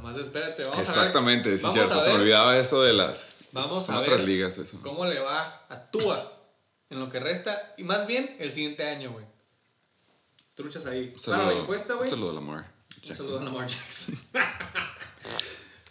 Más 0.08 0.18
espérate, 0.18 0.64
vamos 0.64 0.80
Exactamente, 0.80 1.50
a 1.50 1.52
ver. 1.52 1.60
sí, 1.60 1.66
vamos 1.66 1.88
cierto. 1.88 2.02
Se 2.04 2.10
me 2.10 2.16
olvidaba 2.16 2.58
eso 2.58 2.82
de 2.82 2.94
las. 2.94 3.38
Vamos 3.52 3.86
son 3.86 3.96
a 3.96 4.00
otras 4.00 4.20
ver 4.20 4.28
ligas, 4.28 4.58
eso. 4.58 4.80
cómo 4.82 5.06
le 5.06 5.20
va 5.20 5.66
a 5.70 5.92
Tua 5.92 6.32
en 6.90 7.00
lo 7.00 7.10
que 7.10 7.20
resta 7.20 7.74
y 7.78 7.84
más 7.84 8.08
bien 8.08 8.36
el 8.40 8.52
siguiente 8.52 8.84
año, 8.88 9.12
güey. 9.14 9.26
Truchas 10.56 10.86
ahí. 10.86 11.14
Un 11.16 11.22
Para 11.24 11.38
la 11.38 11.44
saludo- 11.50 11.62
encuesta, 11.62 11.94
güey. 11.96 12.06
Un 12.06 12.10
saludo 12.10 12.30
a 12.32 12.34
Lamar. 12.34 12.72
Un 13.10 13.16
saludo 13.16 13.40
a 13.40 13.44
Lamar 13.44 13.68
Jackson. 13.68 14.16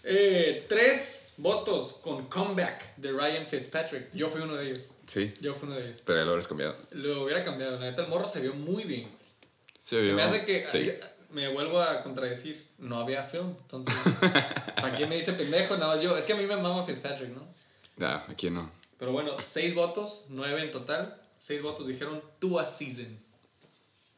Eh, 0.08 0.66
tres 0.68 1.32
votos 1.38 1.98
con 2.02 2.26
comeback 2.28 2.94
de 2.96 3.10
Ryan 3.10 3.44
Fitzpatrick. 3.44 4.12
Yo 4.14 4.28
fui 4.28 4.40
uno 4.40 4.54
de 4.54 4.70
ellos. 4.70 4.84
Sí, 5.04 5.34
Yo 5.40 5.52
fui 5.52 5.68
uno 5.68 5.76
de 5.76 5.86
ellos. 5.88 6.02
pero 6.06 6.20
ya 6.20 6.24
lo 6.24 6.30
habrás 6.30 6.46
cambiado. 6.46 6.76
Lo 6.92 7.24
hubiera 7.24 7.42
cambiado. 7.42 7.72
La 7.80 7.86
neta, 7.90 8.02
el 8.02 8.08
morro 8.08 8.28
se 8.28 8.40
vio 8.40 8.54
muy 8.54 8.84
bien. 8.84 9.08
Se, 9.78 9.96
Se 9.96 10.02
vio- 10.02 10.14
me 10.14 10.22
hace 10.22 10.44
que. 10.44 10.64
Sí. 10.68 10.88
así, 10.90 11.00
me 11.30 11.48
vuelvo 11.48 11.80
a 11.80 12.02
contradecir. 12.02 12.66
No 12.78 12.98
había 12.98 13.22
film. 13.22 13.54
Entonces, 13.60 13.94
¿para 14.76 14.96
qué 14.96 15.06
me 15.06 15.16
dice 15.16 15.32
pendejo? 15.32 15.76
Nada 15.76 15.94
más 15.94 16.02
yo. 16.02 16.16
Es 16.16 16.24
que 16.24 16.32
a 16.32 16.36
mí 16.36 16.46
me 16.46 16.56
mama 16.56 16.84
Fitzpatrick, 16.84 17.34
¿no? 17.34 17.46
Ya, 17.96 18.24
aquí 18.28 18.50
no. 18.50 18.70
Pero 18.98 19.12
bueno, 19.12 19.32
seis 19.42 19.74
votos, 19.74 20.26
nueve 20.30 20.62
en 20.62 20.70
total. 20.70 21.20
Seis 21.38 21.62
votos 21.62 21.86
dijeron 21.86 22.22
Tua 22.38 22.64
season. 22.64 23.06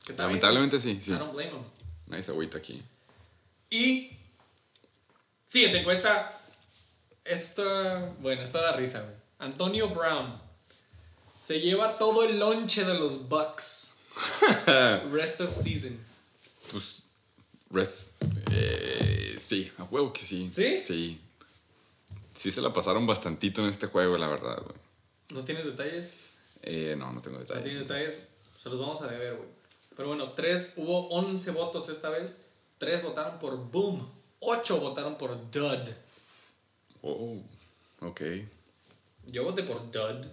Que 0.04 0.12
está 0.12 0.24
bien. 0.24 0.40
Lamentablemente 0.40 0.80
sí, 0.80 1.00
sí. 1.02 1.12
I 1.12 1.14
don't 1.14 1.32
blame 1.32 1.50
him. 1.50 1.62
Nadie 2.06 2.22
se 2.22 2.30
agüita 2.30 2.58
aquí. 2.58 2.82
Y. 3.70 4.10
Siguiente 5.46 5.80
encuesta. 5.80 6.32
Esta. 7.24 8.12
Bueno, 8.20 8.42
esta 8.42 8.60
da 8.60 8.72
risa, 8.72 9.00
güey. 9.00 9.14
Antonio 9.38 9.88
Brown. 9.88 10.40
Se 11.38 11.60
lleva 11.60 11.98
todo 11.98 12.24
el 12.24 12.38
lonche 12.38 12.84
de 12.84 12.98
los 12.98 13.28
Bucks. 13.28 13.98
Rest 15.12 15.40
of 15.40 15.52
season. 15.52 16.07
Pues, 16.72 17.06
rest. 17.70 18.22
Eh, 18.50 19.36
sí, 19.38 19.70
a 19.78 19.84
huevo 19.84 20.12
que 20.12 20.20
sí. 20.20 20.48
¿Sí? 20.50 20.80
Sí. 20.80 21.20
Sí 22.34 22.50
se 22.50 22.60
la 22.60 22.72
pasaron 22.72 23.06
bastantito 23.06 23.62
en 23.62 23.68
este 23.68 23.86
juego, 23.86 24.16
la 24.16 24.28
verdad, 24.28 24.62
güey. 24.62 24.76
¿No 25.34 25.44
tienes 25.44 25.64
detalles? 25.64 26.18
Eh, 26.62 26.94
no, 26.98 27.12
no 27.12 27.20
tengo 27.20 27.36
No 27.38 27.42
detalles. 27.44 27.64
tienes 27.64 27.80
detalles. 27.88 28.28
Se 28.62 28.68
los 28.68 28.78
vamos 28.78 29.02
a 29.02 29.08
deber, 29.08 29.34
güey. 29.36 29.48
Pero 29.96 30.08
bueno, 30.08 30.32
tres, 30.32 30.74
hubo 30.76 31.08
11 31.08 31.50
votos 31.50 31.88
esta 31.88 32.10
vez. 32.10 32.46
Tres 32.78 33.02
votaron 33.02 33.38
por 33.40 33.56
Boom. 33.70 34.08
Ocho 34.40 34.78
votaron 34.80 35.18
por 35.18 35.50
Dud. 35.50 35.88
Oh, 37.02 37.42
ok. 38.00 38.20
Yo 39.26 39.42
voté 39.44 39.64
por 39.64 39.90
Dud. 39.90 40.24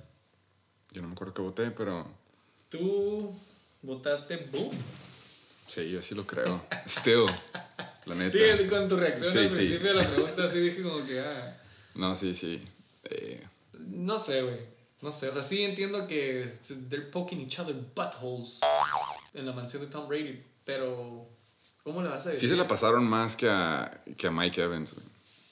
Yo 0.92 1.02
no 1.02 1.08
me 1.08 1.14
acuerdo 1.14 1.34
que 1.34 1.42
voté, 1.42 1.72
pero 1.72 2.06
Tú 2.70 3.34
votaste 3.82 4.38
Boom. 4.38 4.70
Sí, 5.68 5.90
yo 5.90 6.02
sí 6.02 6.16
lo 6.16 6.26
creo. 6.26 6.64
Still, 6.88 7.26
la 8.06 8.16
neta. 8.16 8.30
Sí, 8.30 8.68
con 8.70 8.88
tu 8.90 8.96
reacción 8.98 9.32
Sí, 9.32 9.40
al 9.40 9.50
sí. 9.50 9.56
principio 9.58 9.88
de 9.90 9.94
la 9.96 10.04
pregunta, 10.10 10.44
así 10.46 10.60
dije 10.60 10.82
como 10.84 11.06
que, 11.06 11.20
ah, 11.20 11.58
No, 11.96 12.16
sí, 12.16 12.34
sí. 12.36 12.62
Eh, 13.06 13.44
no 13.80 14.18
sé, 14.20 14.42
güey. 14.42 14.76
No 15.02 15.12
sé, 15.12 15.30
o 15.30 15.34
sea, 15.34 15.44
sí 15.44 15.64
entiendo 15.64 16.08
que 16.08 16.52
they're 16.90 17.08
poking 17.12 17.40
each 17.42 17.60
other 17.60 17.76
buttholes 17.96 18.62
en 19.34 19.46
la 19.46 19.52
mansión 19.52 19.84
de 19.84 19.90
Tom 19.90 20.08
Brady, 20.08 20.42
pero 20.64 21.28
¿cómo 21.84 22.02
le 22.02 22.08
vas 22.10 22.26
a 22.26 22.30
decir? 22.32 22.50
sí 22.50 22.56
se 22.56 22.60
la 22.60 22.68
pasaron 22.68 23.04
más 23.04 23.36
que 23.36 23.48
a, 23.50 24.02
que 24.18 24.28
a 24.28 24.32
Mike 24.32 24.62
Evans, 24.64 24.94
güey. 24.96 25.06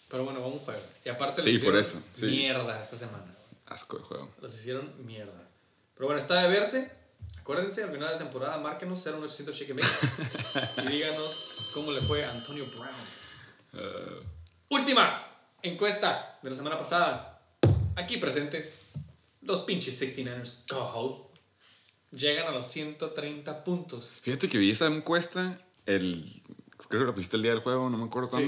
Pero 0.09 0.23
bueno, 0.25 0.41
vamos 0.41 0.61
a 0.67 0.71
ver. 0.71 0.81
Y 1.05 1.09
aparte 1.09 1.41
Sí, 1.43 1.49
por 1.49 1.55
hicieron 1.75 1.79
eso, 1.79 2.01
sí. 2.13 2.27
mierda 2.27 2.79
esta 2.81 2.95
semana. 2.97 3.25
Asco 3.65 3.97
de 3.97 4.03
juego. 4.03 4.31
Los 4.41 4.53
hicieron 4.55 4.91
mierda. 5.05 5.47
Pero 5.95 6.05
bueno, 6.07 6.19
está 6.19 6.41
de 6.41 6.47
verse. 6.49 6.91
Acuérdense, 7.39 7.83
al 7.83 7.91
final 7.91 8.07
de 8.07 8.13
la 8.13 8.17
temporada, 8.19 8.57
márquenos 8.57 9.05
0800 9.05 9.55
Shake 9.55 9.71
y 9.71 10.87
díganos 10.87 11.71
cómo 11.73 11.91
le 11.91 11.99
fue 12.01 12.23
a 12.23 12.31
Antonio 12.31 12.65
Brown. 12.67 12.89
Eh, 13.73 14.23
Última 14.69 15.21
encuesta 15.61 16.39
de 16.41 16.49
la 16.49 16.55
semana 16.55 16.77
pasada. 16.77 17.41
Aquí 17.95 18.17
presentes, 18.17 18.79
los 19.41 19.61
pinches 19.61 20.01
69ers 20.01 20.63
co-host 20.69 21.35
llegan 22.11 22.47
a 22.47 22.51
los 22.51 22.65
130 22.67 23.63
puntos. 23.63 24.05
Fíjate 24.21 24.49
que 24.49 24.57
vi 24.57 24.71
esa 24.71 24.87
encuesta, 24.87 25.59
el, 25.85 26.41
creo 26.87 27.01
que 27.01 27.07
la 27.07 27.13
pusiste 27.13 27.37
el 27.37 27.43
día 27.43 27.51
del 27.51 27.61
juego, 27.61 27.89
no 27.89 27.97
me 27.97 28.05
acuerdo 28.05 28.29
Sí. 28.31 28.45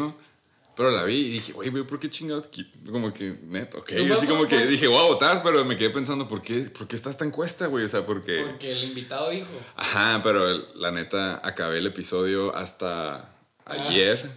Pero 0.76 0.92
la 0.92 1.04
vi 1.06 1.16
y 1.16 1.30
dije, 1.32 1.54
güey, 1.54 1.70
güey, 1.70 1.84
¿por 1.84 2.00
qué 2.00 2.10
chingados? 2.10 2.50
Como 2.92 3.14
que, 3.14 3.36
net, 3.44 3.74
ok. 3.76 3.92
Nomás 3.94 4.18
Así 4.18 4.28
como 4.28 4.46
que 4.48 4.66
dije, 4.68 4.88
voy 4.88 4.98
a 5.00 5.04
votar, 5.08 5.42
pero 5.42 5.64
me 5.64 5.78
quedé 5.78 5.90
pensando, 5.90 6.28
¿por 6.28 6.42
qué, 6.42 6.64
¿por 6.64 6.88
qué 6.88 6.96
está 6.98 7.10
esta 7.10 7.24
encuesta, 7.24 7.68
güey? 7.68 7.86
O 7.86 7.90
sea, 7.90 8.06
porque. 8.06 8.44
Porque 8.46 8.72
el 8.74 8.84
invitado 8.84 9.30
dijo. 9.30 9.48
Ajá, 9.78 10.20
pero 10.22 10.50
el- 10.50 10.66
la 10.76 10.92
neta, 10.92 11.40
acabé 11.48 11.78
el 11.78 11.88
episodio 11.88 12.54
hasta 12.56 13.32
Ah. 13.68 13.88
ayer. 13.88 14.30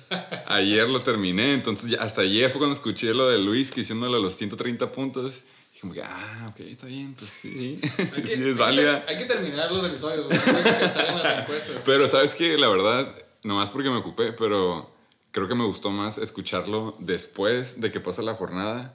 ayer 0.47 0.88
lo 0.88 1.00
terminé, 1.02 1.52
entonces 1.54 1.90
ya- 1.90 2.02
hasta 2.02 2.23
ayer 2.23 2.50
fue 2.50 2.59
cuando 2.61 2.75
escuché 2.75 3.12
lo 3.14 3.28
de 3.28 3.38
Luis 3.38 3.71
que 3.71 3.80
diciéndole 3.80 4.21
los 4.23 4.35
130 4.35 4.90
puntos. 4.92 5.42
Y 5.76 5.80
como 5.80 5.92
que, 5.92 6.02
ah, 6.02 6.50
ok, 6.52 6.61
está 6.61 6.87
bien, 6.87 7.14
pues 7.14 7.28
sí, 7.28 7.80
que- 8.14 8.26
sí, 8.26 8.49
es 8.49 8.59
válida. 8.59 9.04
Hay 9.07 9.18
que 9.18 9.25
terminar 9.26 9.71
los 9.71 9.85
episodios, 9.87 10.26
güey. 10.26 10.38
Hay 10.38 10.62
que 10.64 10.71
pensar 10.73 11.07
en 11.09 11.18
las 11.18 11.38
encuestas. 11.40 11.83
Pero 11.85 12.09
sabes 12.09 12.35
que 12.35 12.57
la 12.57 12.68
verdad, 12.68 13.14
nomás 13.45 13.71
porque 13.71 13.90
me 13.90 13.97
ocupé, 13.97 14.33
pero 14.33 14.97
creo 15.32 15.49
que 15.49 15.54
me 15.54 15.64
gustó 15.64 15.90
más 15.90 16.18
escucharlo 16.18 16.97
después 16.99 17.80
de 17.80 17.90
que 17.92 18.00
pasa 18.00 18.23
la 18.23 18.35
jornada. 18.35 18.94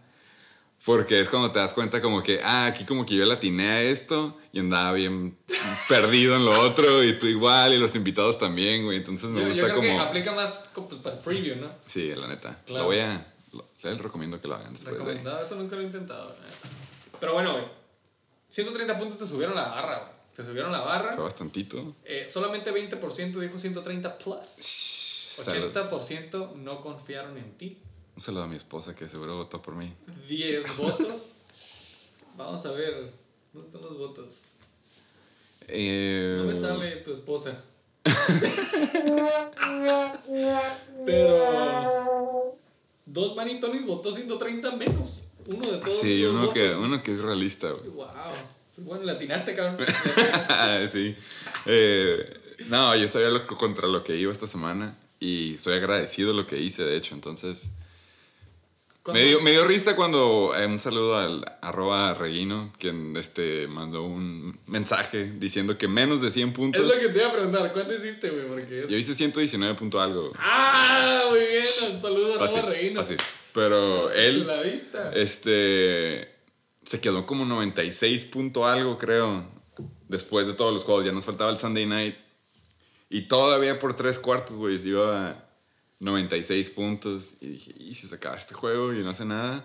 Porque 0.86 1.22
es 1.22 1.30
cuando 1.30 1.50
te 1.50 1.60
das 1.60 1.74
cuenta 1.74 2.02
como 2.02 2.22
que, 2.24 2.42
ah, 2.44 2.66
aquí 2.66 2.84
como 2.84 3.06
que 3.06 3.16
yo 3.16 3.24
le 3.26 3.34
atiné 3.34 3.70
a 3.70 3.82
esto 3.84 4.38
y 4.52 4.60
andaba 4.60 4.92
bien 4.92 5.38
perdido 5.88 6.36
en 6.36 6.44
lo 6.44 6.60
otro 6.60 7.02
y 7.06 7.18
tú 7.18 7.26
igual 7.28 7.74
y 7.74 7.78
los 7.78 7.96
invitados 7.96 8.38
también, 8.38 8.84
güey. 8.84 8.98
Entonces 8.98 9.30
me 9.30 9.40
Yo, 9.40 9.48
yo 9.48 9.54
gusta 9.54 9.64
creo 9.64 9.76
como... 9.78 9.88
que 9.88 10.00
aplica 10.00 10.34
más 10.34 10.64
pues, 10.76 11.00
para 11.00 11.16
el 11.16 11.22
preview, 11.22 11.56
¿no? 11.56 11.68
Sí, 11.88 12.14
la 12.14 12.28
neta. 12.28 12.60
Claro. 12.66 12.84
Lo 12.84 12.88
voy 12.90 13.00
a... 13.00 13.26
lo- 13.54 13.66
les 13.82 13.98
recomiendo 13.98 14.42
que 14.42 14.48
lo 14.50 14.56
hagan 14.56 14.74
después 14.74 14.96
de... 14.96 15.00
Recomendado, 15.04 15.42
eso 15.42 15.56
nunca 15.56 15.78
lo 15.78 15.82
he 15.84 15.86
intentado. 15.86 16.36
Pero 17.18 17.34
bueno, 17.34 17.54
güey. 17.54 17.66
130 18.50 18.98
puntos 18.98 19.18
te 19.18 19.26
subieron 19.26 19.56
la 19.56 19.70
barra, 19.70 20.00
güey. 20.00 20.12
Te 20.36 20.44
subieron 20.44 20.72
la 20.74 20.82
barra. 20.82 21.14
Fue 21.14 21.24
bastantito. 21.24 21.96
Eh, 22.04 22.26
solamente 22.28 22.74
20% 22.74 23.40
dijo 23.40 23.58
130 23.58 24.18
plus. 24.18 24.38
Salud. 24.48 25.23
80% 25.38 26.56
no 26.56 26.82
confiaron 26.82 27.38
en 27.38 27.52
ti. 27.58 27.78
Un 28.16 28.22
saludo 28.22 28.44
a 28.44 28.48
mi 28.48 28.56
esposa 28.56 28.96
que 28.96 29.08
seguro 29.10 29.36
votó 29.38 29.62
por 29.62 29.76
mí. 29.76 29.92
10 30.28 30.78
votos. 30.78 31.36
Vamos 32.38 32.66
a 32.66 32.72
ver. 32.72 33.12
¿Dónde 33.54 33.68
están 33.68 33.82
los 33.82 33.98
votos? 33.98 34.42
Eh, 35.68 36.36
No 36.40 36.46
me 36.46 36.56
sale 36.56 36.98
tu 36.98 37.12
esposa. 37.12 37.58
Pero. 41.06 42.58
Dos 43.06 43.36
Manitonis 43.36 43.86
votó 43.86 44.12
130 44.12 44.72
menos. 44.76 45.26
Uno 45.46 45.72
de 45.72 45.78
todos. 45.78 46.00
Sí, 46.00 46.24
uno 46.26 46.52
que, 46.52 46.68
votos. 46.70 46.84
uno 46.84 47.02
que 47.04 47.12
es 47.14 47.20
realista, 47.22 47.70
güey. 47.72 47.90
Wow. 47.90 48.08
Pues 48.76 48.88
bueno, 48.88 49.04
latinaste, 49.04 49.56
cabrón. 49.56 49.86
sí. 50.88 51.16
Eh, 51.66 52.40
no, 52.68 52.96
yo 52.96 53.08
sabía 53.08 53.30
lo 53.30 53.46
que- 53.46 53.56
contra 53.56 53.88
lo 53.88 54.04
que 54.04 54.16
iba 54.16 54.32
esta 54.32 54.48
semana 54.48 54.96
y 55.24 55.58
soy 55.58 55.76
agradecido 55.76 56.30
de 56.32 56.36
lo 56.38 56.48
que 56.48 56.60
hice, 56.60 56.84
de 56.84 56.98
hecho. 56.98 57.16
Entonces, 57.16 57.72
me 59.12 59.22
dio, 59.24 59.42
me 59.42 59.52
dio 59.52 59.66
risa 59.66 59.96
cuando 59.96 60.54
eh, 60.58 60.66
un 60.66 60.80
saludo 60.80 61.18
al 61.18 61.44
arroba 61.62 62.14
Reguino, 62.14 62.72
quien 62.80 63.16
este, 63.18 63.68
mandó 63.68 64.04
un 64.04 64.58
mensaje 64.68 65.26
diciendo 65.38 65.78
que 65.78 65.88
menos 65.90 66.22
de 66.22 66.30
100 66.32 66.50
Es 66.50 66.56
puntos. 66.56 66.86
lo 66.86 66.94
que 66.94 67.10
te 67.10 67.20
iba 67.20 67.28
a 67.28 67.34
preguntar. 67.34 67.74
¿Cuánto 67.74 67.94
hiciste, 67.94 68.30
güey? 68.30 68.48
Porque. 68.48 68.86
Yo 68.90 68.98
hice 68.98 69.14
119 69.14 69.76
punto 69.76 70.00
algo. 70.02 70.32
¡Ah! 70.40 71.26
Muy 71.30 71.40
bien. 71.40 71.64
Un 71.92 72.00
saludo 72.00 72.36
a 72.36 72.40
Fácil, 72.40 72.62
Roma 72.62 72.74
Reino. 72.74 73.02
fácil. 73.02 73.18
Pero 73.54 74.10
él, 74.12 74.48
La 74.48 74.62
vista. 74.62 75.12
este, 75.14 76.28
se 76.84 77.00
quedó 77.02 77.26
como 77.26 77.46
96 77.46 78.26
punto 78.26 78.66
algo, 78.66 78.98
creo, 78.98 79.46
después 80.08 80.48
de 80.48 80.54
todos 80.54 80.74
los 80.74 80.84
juegos. 80.84 81.06
Ya 81.06 81.12
nos 81.12 81.26
faltaba 81.26 81.52
el 81.52 81.58
Sunday 81.58 81.86
Night. 81.86 82.16
Y 83.14 83.28
todavía 83.28 83.78
por 83.78 83.96
tres 83.96 84.18
cuartos, 84.18 84.58
güey, 84.58 84.80
se 84.80 84.90
iba 84.90 85.30
a 85.30 85.46
96 86.00 86.70
puntos. 86.72 87.36
Y 87.42 87.48
dije, 87.48 87.76
y 87.78 87.94
si 87.94 88.08
se 88.08 88.16
acaba 88.16 88.36
este 88.36 88.56
juego 88.56 88.92
y 88.94 89.04
no 89.04 89.12
hace 89.12 89.24
nada. 89.26 89.64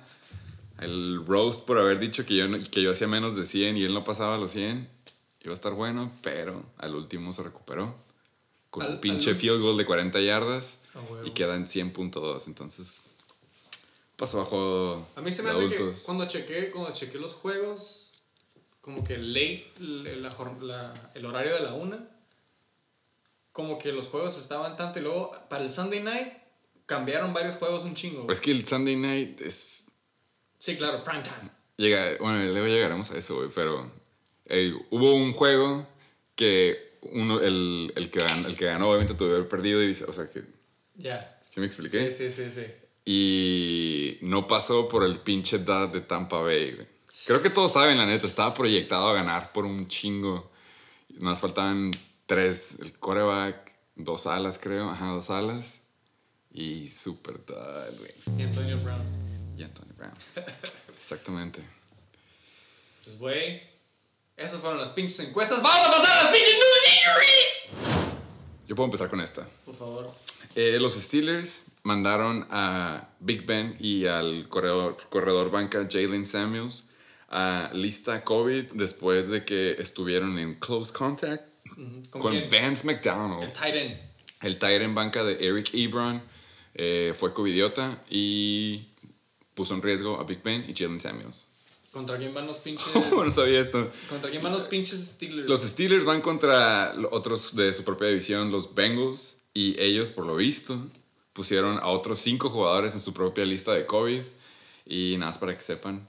El 0.78 1.24
roast 1.26 1.66
por 1.66 1.78
haber 1.78 1.98
dicho 1.98 2.24
que 2.26 2.36
yo, 2.36 2.46
que 2.70 2.82
yo 2.82 2.92
hacía 2.92 3.08
menos 3.08 3.34
de 3.36 3.46
100 3.46 3.78
y 3.78 3.84
él 3.84 3.94
no 3.94 4.04
pasaba 4.04 4.36
los 4.36 4.52
100. 4.52 4.88
Iba 5.40 5.52
a 5.52 5.54
estar 5.54 5.72
bueno, 5.72 6.12
pero 6.22 6.62
al 6.76 6.94
último 6.94 7.32
se 7.32 7.42
recuperó. 7.42 7.94
con 8.70 8.82
Al- 8.82 8.90
un 8.92 9.00
pinche 9.00 9.30
al- 9.30 9.36
field 9.36 9.62
goal 9.62 9.78
de 9.78 9.86
40 9.86 10.20
yardas 10.20 10.82
Ah, 10.94 11.00
huevo. 11.08 11.26
y 11.26 11.30
queda 11.30 11.56
en 11.56 11.66
100.2. 11.66 12.48
Entonces, 12.48 13.16
paso 14.16 14.36
bajo 14.36 15.06
A 15.16 15.22
mí 15.22 15.32
se 15.32 15.42
me 15.42 15.48
hace 15.50 15.60
que 15.70 15.74
adultos. 15.76 16.02
cuando 16.04 16.28
chequé, 16.28 16.70
cuando 16.70 16.92
chequé 16.92 17.18
los 17.18 17.32
juegos, 17.32 18.10
como 18.82 19.02
que 19.04 19.16
late, 19.16 19.66
la 19.80 20.28
la- 20.60 21.10
el 21.14 21.24
horario 21.24 21.54
de 21.54 21.60
la 21.62 21.72
una, 21.72 22.06
como 23.58 23.76
que 23.76 23.90
los 23.90 24.06
juegos 24.06 24.38
estaban 24.38 24.76
tanto 24.76 25.00
y 25.00 25.02
luego 25.02 25.32
para 25.50 25.64
el 25.64 25.70
Sunday 25.70 25.98
night 25.98 26.32
cambiaron 26.86 27.34
varios 27.34 27.56
juegos 27.56 27.82
un 27.84 27.92
chingo. 27.92 28.22
güey. 28.22 28.32
Es 28.32 28.40
que 28.40 28.52
el 28.52 28.64
Sunday 28.64 28.94
night 28.94 29.40
es. 29.40 29.90
Sí, 30.60 30.76
claro, 30.76 31.02
prime 31.02 31.24
time. 31.24 31.50
Llega, 31.76 32.18
bueno, 32.20 32.38
luego 32.52 32.68
llegaremos 32.68 33.10
a 33.10 33.18
eso, 33.18 33.34
güey, 33.34 33.48
pero 33.52 33.90
eh, 34.46 34.72
hubo 34.90 35.12
un 35.12 35.32
juego 35.32 35.84
que 36.36 36.98
uno, 37.02 37.40
el, 37.40 37.92
el, 37.96 38.10
que 38.12 38.20
ganó, 38.20 38.46
el 38.46 38.56
que 38.56 38.66
ganó 38.66 38.90
obviamente 38.90 39.14
tuvo 39.14 39.26
que 39.30 39.34
haber 39.34 39.48
perdido, 39.48 39.82
y, 39.82 39.90
o 39.90 40.12
sea 40.12 40.30
que, 40.30 40.44
Ya. 40.94 41.40
¿sí 41.42 41.58
me 41.58 41.66
expliqué? 41.66 42.12
Sí, 42.12 42.30
sí, 42.30 42.44
sí, 42.44 42.62
sí. 42.62 42.72
Y 43.04 44.18
no 44.20 44.46
pasó 44.46 44.88
por 44.88 45.02
el 45.02 45.18
pinche 45.18 45.58
dad 45.58 45.88
de 45.88 46.02
Tampa 46.02 46.40
Bay, 46.42 46.74
güey. 46.76 46.86
Creo 47.26 47.42
que 47.42 47.50
todos 47.50 47.72
saben, 47.72 47.98
la 47.98 48.06
neta, 48.06 48.24
estaba 48.28 48.54
proyectado 48.54 49.08
a 49.08 49.14
ganar 49.14 49.52
por 49.52 49.64
un 49.64 49.88
chingo. 49.88 50.48
Nos 51.18 51.40
faltaban 51.40 51.90
tres, 52.28 52.78
el 52.82 52.92
coreback, 52.92 53.72
dos 53.96 54.26
alas, 54.26 54.60
creo, 54.62 54.90
ajá, 54.90 55.06
dos 55.06 55.30
alas. 55.30 55.84
Y 56.50 56.90
super 56.90 57.44
dad, 57.44 57.90
güey. 57.98 58.38
Y 58.38 58.42
Antonio 58.42 58.78
Brown. 58.78 59.02
Y 59.56 59.62
Anthony 59.62 59.94
Brown. 59.96 60.14
Exactamente. 60.96 61.62
Pues, 63.02 63.18
güey, 63.18 63.62
esas 64.36 64.60
fueron 64.60 64.78
las 64.78 64.90
pinches 64.90 65.18
encuestas. 65.20 65.62
¡Vamos 65.62 65.88
a 65.88 65.90
pasar 65.90 66.18
a 66.18 66.24
las 66.24 66.32
pinches 66.32 66.54
news 66.54 66.94
injuries! 66.94 68.08
Yo 68.68 68.76
puedo 68.76 68.86
empezar 68.86 69.08
con 69.08 69.20
esta. 69.20 69.48
Por 69.64 69.74
favor. 69.74 70.10
Eh, 70.54 70.78
los 70.78 70.94
Steelers 70.94 71.66
mandaron 71.82 72.46
a 72.50 73.08
Big 73.20 73.46
Ben 73.46 73.74
y 73.80 74.04
al 74.04 74.48
corredor, 74.50 74.98
corredor 75.08 75.50
banca 75.50 75.88
Jalen 75.90 76.26
Samuels 76.26 76.90
a 77.30 77.70
lista 77.72 78.22
COVID 78.22 78.72
después 78.72 79.28
de 79.28 79.44
que 79.44 79.76
estuvieron 79.78 80.38
en 80.38 80.56
close 80.56 80.92
contact 80.92 81.47
¿Con? 82.10 82.22
Vance 82.50 82.88
El 82.88 82.94
McDonald. 82.94 83.52
tight 83.52 83.74
end. 83.74 83.96
El 84.42 84.58
tight 84.58 84.82
end 84.82 84.94
banca 84.94 85.24
de 85.24 85.46
Eric 85.46 85.70
Ebron 85.74 86.22
eh, 86.74 87.14
fue 87.16 87.32
covidiota 87.32 88.02
y 88.10 88.88
puso 89.54 89.74
en 89.74 89.82
riesgo 89.82 90.20
a 90.20 90.24
Big 90.24 90.42
Ben 90.42 90.64
y 90.68 90.74
Jalen 90.74 91.00
Samuels. 91.00 91.46
¿Contra 91.92 92.16
quién 92.18 92.34
van 92.34 92.46
los 92.46 92.58
pinches? 92.58 92.86
¿Cómo 92.92 93.24
no 93.26 93.30
sabía 93.30 93.60
esto? 93.60 93.90
¿Contra 94.08 94.30
quién 94.30 94.42
van 94.42 94.52
los 94.52 94.64
pinches 94.64 94.98
Steelers? 94.98 95.48
Los 95.48 95.62
Steelers 95.62 96.04
van 96.04 96.20
contra 96.20 96.94
otros 97.10 97.56
de 97.56 97.72
su 97.74 97.82
propia 97.82 98.08
división, 98.08 98.52
los 98.52 98.74
Bengals, 98.74 99.38
y 99.54 99.80
ellos, 99.80 100.10
por 100.10 100.26
lo 100.26 100.36
visto, 100.36 100.78
pusieron 101.32 101.78
a 101.78 101.88
otros 101.88 102.18
cinco 102.20 102.50
jugadores 102.50 102.94
en 102.94 103.00
su 103.00 103.12
propia 103.12 103.44
lista 103.44 103.72
de 103.72 103.86
COVID. 103.86 104.22
Y 104.86 105.14
nada 105.18 105.30
más 105.30 105.38
para 105.38 105.54
que 105.56 105.62
sepan, 105.62 106.06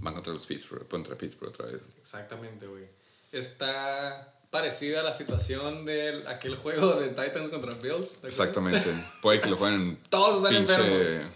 van 0.00 0.14
contra 0.14 0.32
los 0.32 0.44
Pittsburgh, 0.44 0.86
contra 0.88 1.16
Pittsburgh 1.16 1.50
otra 1.50 1.66
vez. 1.66 1.82
Exactamente, 1.98 2.66
güey. 2.66 2.84
Está 3.32 4.35
parecida 4.50 5.00
a 5.00 5.02
la 5.02 5.12
situación 5.12 5.84
de 5.84 6.24
aquel 6.28 6.56
juego 6.56 6.94
de 6.94 7.08
Titans 7.08 7.50
contra 7.50 7.74
Bills. 7.74 8.24
Exactamente. 8.24 8.92
Puede 9.22 9.40
que 9.40 9.50
lo 9.50 9.56
jueguen 9.56 9.98
Todos 10.10 10.36
están 10.36 10.54
enfermos. 10.54 11.32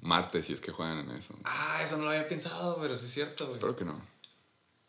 martes 0.00 0.46
si 0.46 0.52
es 0.52 0.60
que 0.60 0.72
juegan 0.72 0.98
en 1.00 1.10
eso. 1.16 1.34
Ah, 1.44 1.80
eso 1.82 1.96
no 1.96 2.04
lo 2.04 2.10
había 2.10 2.26
pensado, 2.28 2.78
pero 2.80 2.96
sí 2.96 3.06
es 3.06 3.12
cierto, 3.12 3.44
güey. 3.44 3.54
Espero 3.56 3.76
que 3.76 3.84
no. 3.84 4.00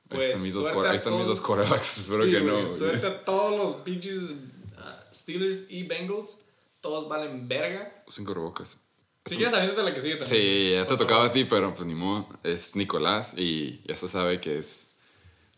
Pues, 0.07 0.21
ahí 0.21 0.27
están 0.31 0.41
mis 0.43 0.53
dos, 0.53 0.67
ahí 0.85 0.95
están 0.95 1.17
mis 1.17 1.27
dos 1.27 1.41
corebacks. 1.41 1.97
Espero 1.99 2.23
Sí, 2.23 2.31
que 2.31 2.39
no. 2.41 2.51
güey, 2.53 2.63
güey. 2.65 2.77
Suerte 2.77 3.07
a 3.07 3.23
todos 3.23 3.57
los 3.57 3.81
pinches 3.83 4.31
ah, 4.77 5.03
Steelers 5.13 5.69
y 5.69 5.83
Bengals. 5.83 6.45
Todos 6.81 7.07
valen 7.09 7.47
verga. 7.47 8.03
Usen 8.07 8.25
cubrebocas. 8.25 8.79
Si 9.25 9.35
quieres, 9.35 9.53
aviéntate 9.53 9.83
la 9.83 9.93
que 9.93 10.01
sigue 10.01 10.15
también. 10.15 10.41
Sí, 10.41 10.71
ya 10.73 10.87
te 10.87 10.97
tocaba 10.97 11.25
a 11.25 11.31
ti, 11.31 11.43
pero 11.43 11.75
pues 11.75 11.85
ni 11.85 11.93
modo. 11.93 12.27
Es 12.41 12.75
Nicolás 12.75 13.35
y 13.37 13.81
ya 13.85 13.95
se 13.97 14.07
sabe 14.07 14.39
que 14.39 14.57
es 14.57 14.88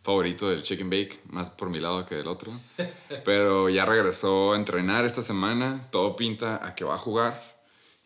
favorito 0.03 0.49
del 0.49 0.63
chicken 0.63 0.89
bake, 0.89 1.19
más 1.29 1.49
por 1.49 1.69
mi 1.69 1.79
lado 1.79 2.05
que 2.05 2.15
del 2.15 2.27
otro. 2.27 2.51
Pero 3.25 3.69
ya 3.69 3.85
regresó 3.85 4.53
a 4.53 4.55
entrenar 4.55 5.05
esta 5.05 5.21
semana. 5.21 5.87
Todo 5.91 6.15
pinta 6.15 6.65
a 6.65 6.75
que 6.75 6.83
va 6.83 6.95
a 6.95 6.99
jugar. 6.99 7.41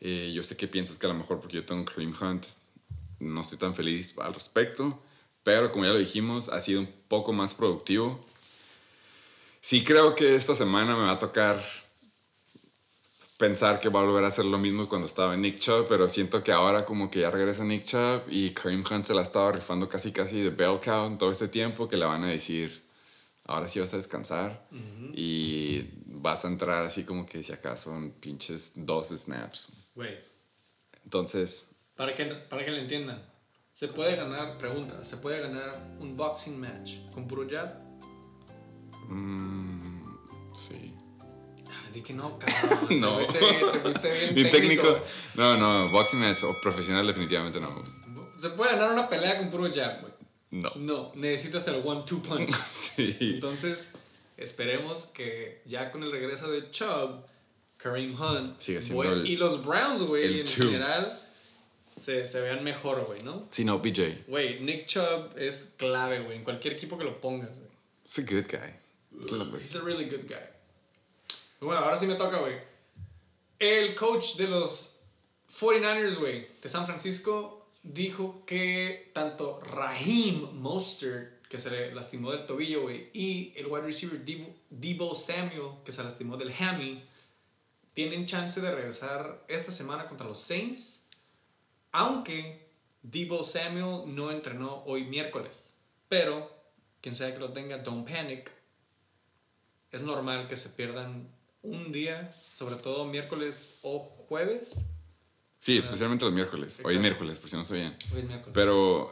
Eh, 0.02 0.32
yo 0.36 0.44
sé 0.44 0.58
que 0.58 0.68
piensas 0.68 0.98
que 0.98 1.06
a 1.06 1.10
lo 1.10 1.16
mejor 1.16 1.40
porque 1.40 1.58
yo 1.58 1.66
tengo 1.66 1.86
Cream 1.86 2.14
Hunt 2.20 2.46
no 3.20 3.42
estoy 3.42 3.58
tan 3.58 3.76
feliz 3.76 4.18
al 4.20 4.34
respecto. 4.34 5.00
Pero 5.44 5.72
como 5.72 5.86
ya 5.86 5.92
lo 5.92 6.00
dijimos, 6.00 6.50
ha 6.50 6.60
sido 6.60 6.82
un 6.82 6.90
poco 7.08 7.32
más 7.32 7.54
productivo. 7.54 8.20
Sí 9.62 9.84
creo 9.84 10.16
que 10.16 10.36
esta 10.36 10.56
semana 10.56 10.96
me 10.96 11.04
va 11.04 11.12
a 11.12 11.20
tocar 11.20 11.62
pensar 13.38 13.80
que 13.80 13.90
va 13.90 14.00
a 14.00 14.04
volver 14.04 14.24
a 14.24 14.28
hacer 14.28 14.46
lo 14.46 14.58
mismo 14.58 14.88
cuando 14.88 15.08
estaba 15.08 15.34
en 15.34 15.42
Nick 15.42 15.58
Chubb, 15.60 15.88
pero 15.88 16.08
siento 16.08 16.44
que 16.44 16.52
ahora 16.52 16.86
como 16.86 17.12
que 17.12 17.20
ya 17.22 17.32
regresa 17.32 17.64
Nick 17.64 17.84
Chubb 17.84 18.24
y 18.30 18.52
Kareem 18.52 18.84
Hunt 18.90 19.06
se 19.06 19.14
la 19.14 19.22
estaba 19.22 19.52
rifando 19.52 19.88
casi 19.88 20.12
casi 20.12 20.42
de 20.42 20.50
bell 20.50 20.80
cow 20.84 21.08
en 21.08 21.18
todo 21.18 21.32
este 21.32 21.48
tiempo 21.48 21.88
que 21.88 21.98
le 21.98 22.06
van 22.06 22.24
a 22.24 22.30
decir, 22.30 22.84
ahora 23.46 23.68
sí 23.68 23.80
vas 23.80 23.94
a 23.94 23.98
descansar 23.98 24.68
y 25.14 25.84
vas 26.08 26.46
a 26.46 26.48
entrar 26.48 26.86
así 26.86 27.04
como 27.04 27.26
que 27.26 27.44
si 27.44 27.52
acaso 27.52 27.96
en 27.96 28.12
pinches 28.12 28.72
dos 28.76 29.10
snaps. 29.10 29.74
Güey, 29.96 30.18
Entonces, 31.04 31.72
para 31.96 32.14
que, 32.16 32.26
para 32.26 32.64
que 32.66 32.72
le 32.72 32.82
entiendan. 32.82 33.22
Se 33.72 33.90
puede 33.90 34.16
ganar, 34.16 34.58
pregunta, 34.58 35.04
¿se 35.04 35.18
puede 35.18 35.42
ganar 35.42 35.98
un 36.00 36.16
boxing 36.16 36.58
match 36.58 36.94
con 37.14 37.28
puro 37.28 37.46
jab? 37.50 37.74
mm, 39.10 40.18
sí. 40.56 40.96
Di 41.96 42.02
que 42.02 42.14
no, 42.14 42.38
cabrón. 42.40 43.00
No. 43.00 43.18
Te 43.18 43.26
fuiste 43.26 43.40
bien, 43.40 43.72
te 43.72 43.80
fuiste 43.80 44.12
bien 44.12 44.36
Ni 44.36 44.44
técnico. 44.52 44.84
técnico. 44.84 45.00
No, 45.36 45.56
no, 45.58 45.88
boxing 45.92 46.20
match 46.20 46.44
o 46.44 46.60
profesional 46.62 47.08
definitivamente 47.08 47.60
no. 47.62 47.70
Se 48.38 48.50
puede 48.50 48.72
ganar 48.74 48.92
una 48.92 49.08
pelea 49.10 49.38
con 49.38 49.50
puro 49.50 49.72
jab, 49.74 50.02
güey. 50.02 50.14
No. 50.52 50.72
No, 50.76 51.12
necesitas 51.16 51.66
el 51.70 51.82
one-two 51.84 52.22
punch. 52.22 52.52
Sí. 52.70 53.16
Entonces, 53.22 53.92
esperemos 54.38 55.06
que 55.14 55.62
ya 55.66 55.90
con 55.92 56.04
el 56.04 56.12
regreso 56.12 56.52
de 56.52 56.70
Chubb, 56.70 57.24
Kareem 57.78 58.20
Hunt 58.20 58.60
Sigue 58.60 58.82
güey, 58.94 59.10
el- 59.10 59.26
y 59.26 59.38
los 59.38 59.66
Browns, 59.66 60.04
güey, 60.04 60.42
en 60.42 60.46
two. 60.46 60.70
general, 60.70 61.18
se, 61.98 62.28
se 62.28 62.42
vean 62.42 62.62
mejor, 62.64 63.06
güey, 63.06 63.24
¿no? 63.24 63.46
Sí, 63.50 63.64
no, 63.64 63.80
BJ. 63.80 64.26
Güey, 64.28 64.60
Nick 64.60 64.86
Chubb 64.88 65.38
es 65.38 65.74
clave, 65.78 66.20
güey, 66.20 66.38
en 66.38 66.44
cualquier 66.44 66.74
equipo 66.74 66.98
que 66.98 67.06
lo 67.06 67.22
pongas, 67.22 67.58
güey. 67.58 67.70
He's 68.06 68.20
a 68.20 68.22
good 68.24 68.46
guy. 68.52 69.56
He's 69.56 69.76
a 69.76 69.82
really 69.82 70.06
good 70.06 70.28
guy. 70.28 70.44
Pero 71.60 71.68
bueno, 71.68 71.84
ahora 71.84 71.98
sí 71.98 72.08
me 72.08 72.16
toca, 72.16 72.38
güey. 72.38 72.56
El 73.60 73.96
coach 73.96 74.36
de 74.36 74.48
los 74.48 75.04
49ers, 75.50 76.18
güey, 76.18 76.48
de 76.62 76.70
San 76.70 76.86
Francisco, 76.86 77.68
dijo 77.84 78.44
que 78.46 79.12
tanto 79.14 79.62
Raheem 79.62 80.60
Mostert, 80.60 81.48
que 81.48 81.60
se 81.60 81.70
le 81.70 81.96
lastimó 81.96 82.32
del 82.32 82.46
tobillo, 82.46 82.84
güey, 82.84 83.10
y 83.14 83.54
el 83.56 83.68
wide 83.68 83.86
receiver 83.86 84.20
Debo, 84.26 84.54
Debo 84.70 85.16
Samuel, 85.16 85.84
que 85.86 85.92
se 85.92 86.04
lastimó 86.04 86.36
del 86.36 86.54
hammy, 86.60 87.04
tienen 87.94 88.26
chance 88.26 88.60
de 88.60 88.74
regresar 88.74 89.46
esta 89.48 89.72
semana 89.72 90.06
contra 90.06 90.28
los 90.28 90.40
Saints, 90.40 91.08
aunque 91.92 92.68
Debo 93.04 93.44
Samuel 93.44 94.14
no 94.14 94.32
entrenó 94.32 94.84
hoy 94.86 95.06
miércoles. 95.06 95.78
Pero, 96.10 96.52
quien 97.02 97.16
sea 97.16 97.34
que 97.34 97.40
lo 97.40 97.54
tenga, 97.54 97.78
don't 97.78 98.10
panic. 98.10 98.52
Es 99.92 100.02
normal 100.02 100.48
que 100.48 100.58
se 100.58 100.70
pierdan 100.70 101.35
un 101.66 101.92
día, 101.92 102.32
sobre 102.32 102.76
todo 102.76 103.06
miércoles 103.06 103.80
o 103.84 104.00
jueves. 104.00 104.82
Sí, 105.60 105.78
especialmente 105.78 106.26
los 106.26 106.34
miércoles. 106.34 106.76
Hoy 106.80 106.80
Exacto. 106.80 106.92
es 106.96 107.00
miércoles, 107.02 107.38
por 107.40 107.50
si 107.50 107.56
no 107.56 107.66
sabían. 107.66 107.98
Hoy 108.14 108.20
es 108.20 108.26
miércoles. 108.26 108.52
Pero, 108.54 109.12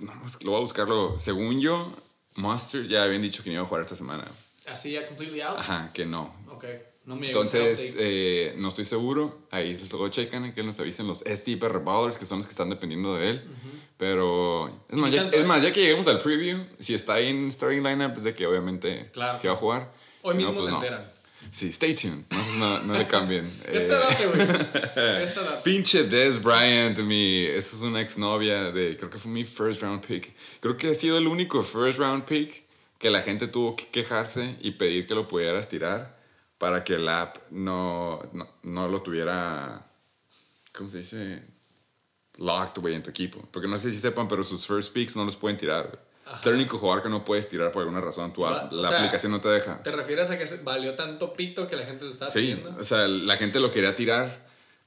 no, 0.00 0.12
lo 0.42 0.50
voy 0.50 0.58
a 0.58 0.60
buscarlo. 0.60 1.18
Según 1.18 1.60
yo, 1.60 1.92
Monster 2.36 2.86
ya 2.86 3.02
habían 3.02 3.20
dicho 3.22 3.42
que 3.42 3.50
no 3.50 3.54
iba 3.54 3.62
a 3.62 3.66
jugar 3.66 3.82
esta 3.82 3.96
semana. 3.96 4.24
Así 4.68 4.92
ya 4.92 5.06
completely 5.06 5.40
out. 5.40 5.58
Ajá, 5.58 5.90
que 5.92 6.06
no. 6.06 6.32
Ok, 6.52 6.64
no 7.06 7.16
me 7.16 7.26
Entonces, 7.26 7.96
eh, 7.98 8.54
no 8.58 8.68
estoy 8.68 8.84
seguro. 8.84 9.46
Ahí 9.50 9.76
luego 9.90 10.08
checan 10.08 10.52
que 10.52 10.62
nos 10.62 10.78
avisen 10.78 11.08
los 11.08 11.18
STP 11.20 11.64
Ballers, 11.82 12.16
que 12.16 12.26
son 12.26 12.38
los 12.38 12.46
que 12.46 12.52
están 12.52 12.70
dependiendo 12.70 13.16
de 13.16 13.30
él. 13.30 13.42
Pero, 13.96 14.68
es 14.88 14.96
más, 14.96 15.12
ya, 15.12 15.22
es 15.28 15.34
¿eh? 15.34 15.44
más, 15.44 15.62
ya 15.62 15.72
que 15.72 15.80
lleguemos 15.80 16.06
al 16.06 16.20
preview, 16.20 16.64
si 16.78 16.94
está 16.94 17.14
ahí 17.14 17.28
en 17.28 17.50
starting 17.50 17.82
lineup, 17.82 18.16
es 18.16 18.22
de 18.22 18.34
que 18.34 18.46
obviamente 18.46 19.10
Claro. 19.12 19.38
se 19.38 19.48
va 19.48 19.54
a 19.54 19.56
jugar. 19.56 19.92
Hoy 20.22 20.36
Si 20.36 20.42
no, 20.42 20.48
mismo 20.52 20.54
pues 20.54 20.66
se 20.66 20.90
no. 20.90 20.96
Sí, 21.50 21.68
stay 21.68 21.94
tuned. 21.94 22.24
No, 22.30 22.56
no, 22.56 22.82
no 22.84 22.94
le 22.94 23.06
cambien. 23.06 23.44
Esta 23.66 23.98
date, 23.98 24.26
güey. 24.26 25.62
Pinche 25.64 26.04
Des 26.04 26.42
Bryant, 26.42 26.98
mi, 27.00 27.44
esa 27.44 27.76
es 27.76 27.82
una 27.82 28.00
exnovia 28.00 28.72
de, 28.72 28.96
creo 28.96 29.10
que 29.10 29.18
fue 29.18 29.30
mi 29.30 29.44
first 29.44 29.82
round 29.82 30.04
pick. 30.04 30.32
Creo 30.60 30.76
que 30.76 30.90
ha 30.90 30.94
sido 30.94 31.18
el 31.18 31.26
único 31.26 31.62
first 31.62 31.98
round 31.98 32.24
pick 32.24 32.64
que 32.98 33.10
la 33.10 33.20
gente 33.20 33.48
tuvo 33.48 33.76
que 33.76 33.86
quejarse 33.88 34.56
y 34.60 34.72
pedir 34.72 35.06
que 35.06 35.14
lo 35.14 35.28
pudieras 35.28 35.68
tirar 35.68 36.16
para 36.56 36.84
que 36.84 36.94
el 36.94 37.08
app 37.08 37.36
no, 37.50 38.22
no, 38.32 38.48
no 38.62 38.88
lo 38.88 39.02
tuviera, 39.02 39.84
¿cómo 40.72 40.88
se 40.88 40.98
dice? 40.98 41.42
Locked, 42.38 42.80
güey, 42.80 42.94
en 42.94 43.02
tu 43.02 43.10
equipo. 43.10 43.46
Porque 43.50 43.68
no 43.68 43.76
sé 43.76 43.90
si 43.90 43.98
sepan, 43.98 44.28
pero 44.28 44.44
sus 44.44 44.66
first 44.66 44.92
picks 44.92 45.16
no 45.16 45.24
los 45.24 45.36
pueden 45.36 45.58
tirar, 45.58 45.88
güey. 45.88 46.11
Es 46.36 46.46
el 46.46 46.54
único 46.54 46.78
jugador 46.78 47.02
que 47.02 47.08
no 47.08 47.24
puedes 47.24 47.48
tirar 47.48 47.72
por 47.72 47.82
alguna 47.82 48.00
razón. 48.00 48.32
Tu 48.32 48.42
o 48.44 48.50
la 48.50 48.88
sea, 48.88 48.98
aplicación 48.98 49.32
no 49.32 49.40
te 49.40 49.48
deja. 49.48 49.82
¿Te 49.82 49.90
refieres 49.92 50.30
a 50.30 50.38
que 50.38 50.46
valió 50.62 50.94
tanto 50.94 51.34
pito 51.34 51.66
que 51.66 51.76
la 51.76 51.84
gente 51.84 52.04
lo 52.04 52.10
estaba 52.10 52.30
Sí, 52.30 52.40
pidiendo? 52.40 52.76
o 52.80 52.84
sea, 52.84 53.06
la 53.06 53.36
gente 53.36 53.60
lo 53.60 53.70
quería 53.72 53.94
tirar 53.94 54.30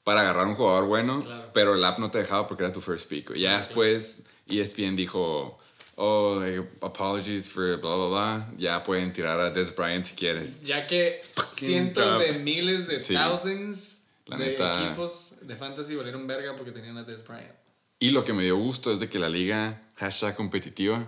para 0.03 0.21
agarrar 0.21 0.47
un 0.47 0.55
jugador 0.55 0.85
bueno, 0.85 1.21
Claro. 1.23 1.49
pero 1.53 1.75
el 1.75 1.83
app 1.83 1.99
no 1.99 2.09
te 2.11 2.19
dejaba 2.19 2.47
porque 2.47 2.63
era 2.63 2.71
tu 2.73 2.81
first 2.81 3.07
pick. 3.09 3.33
Ya 3.35 3.57
después 3.57 4.25
ESPN 4.47 4.95
dijo, 4.95 5.57
oh, 5.95 6.41
eh, 6.43 6.63
apologies 6.81 7.49
for 7.49 7.77
bla, 7.81 7.95
bla, 7.95 8.07
bla. 8.07 8.47
Ya 8.57 8.83
pueden 8.83 9.11
tirar 9.13 9.39
a 9.39 9.49
Des 9.51 9.75
Bryant 9.75 10.05
si 10.05 10.15
quieres. 10.15 10.63
Ya 10.63 10.87
que 10.87 11.21
cientos 11.51 12.19
de 12.21 12.33
miles 12.33 12.87
de 12.87 12.99
Sí. 12.99 13.13
thousands 13.13 14.03
La 14.27 14.37
de 14.37 14.45
neta. 14.47 14.83
equipos 14.85 15.35
de 15.41 15.55
fantasy 15.55 15.95
valieron 15.95 16.25
verga 16.27 16.55
porque 16.55 16.71
tenían 16.71 16.97
a 16.97 17.03
Des 17.03 17.23
Bryant. 17.27 17.51
Y 17.99 18.09
lo 18.11 18.23
que 18.23 18.33
me 18.33 18.43
dio 18.43 18.57
gusto 18.57 18.91
es 18.91 18.99
de 18.99 19.09
que 19.09 19.19
la 19.19 19.29
liga 19.29 19.81
hashtag 19.95 20.35
competitiva, 20.35 21.07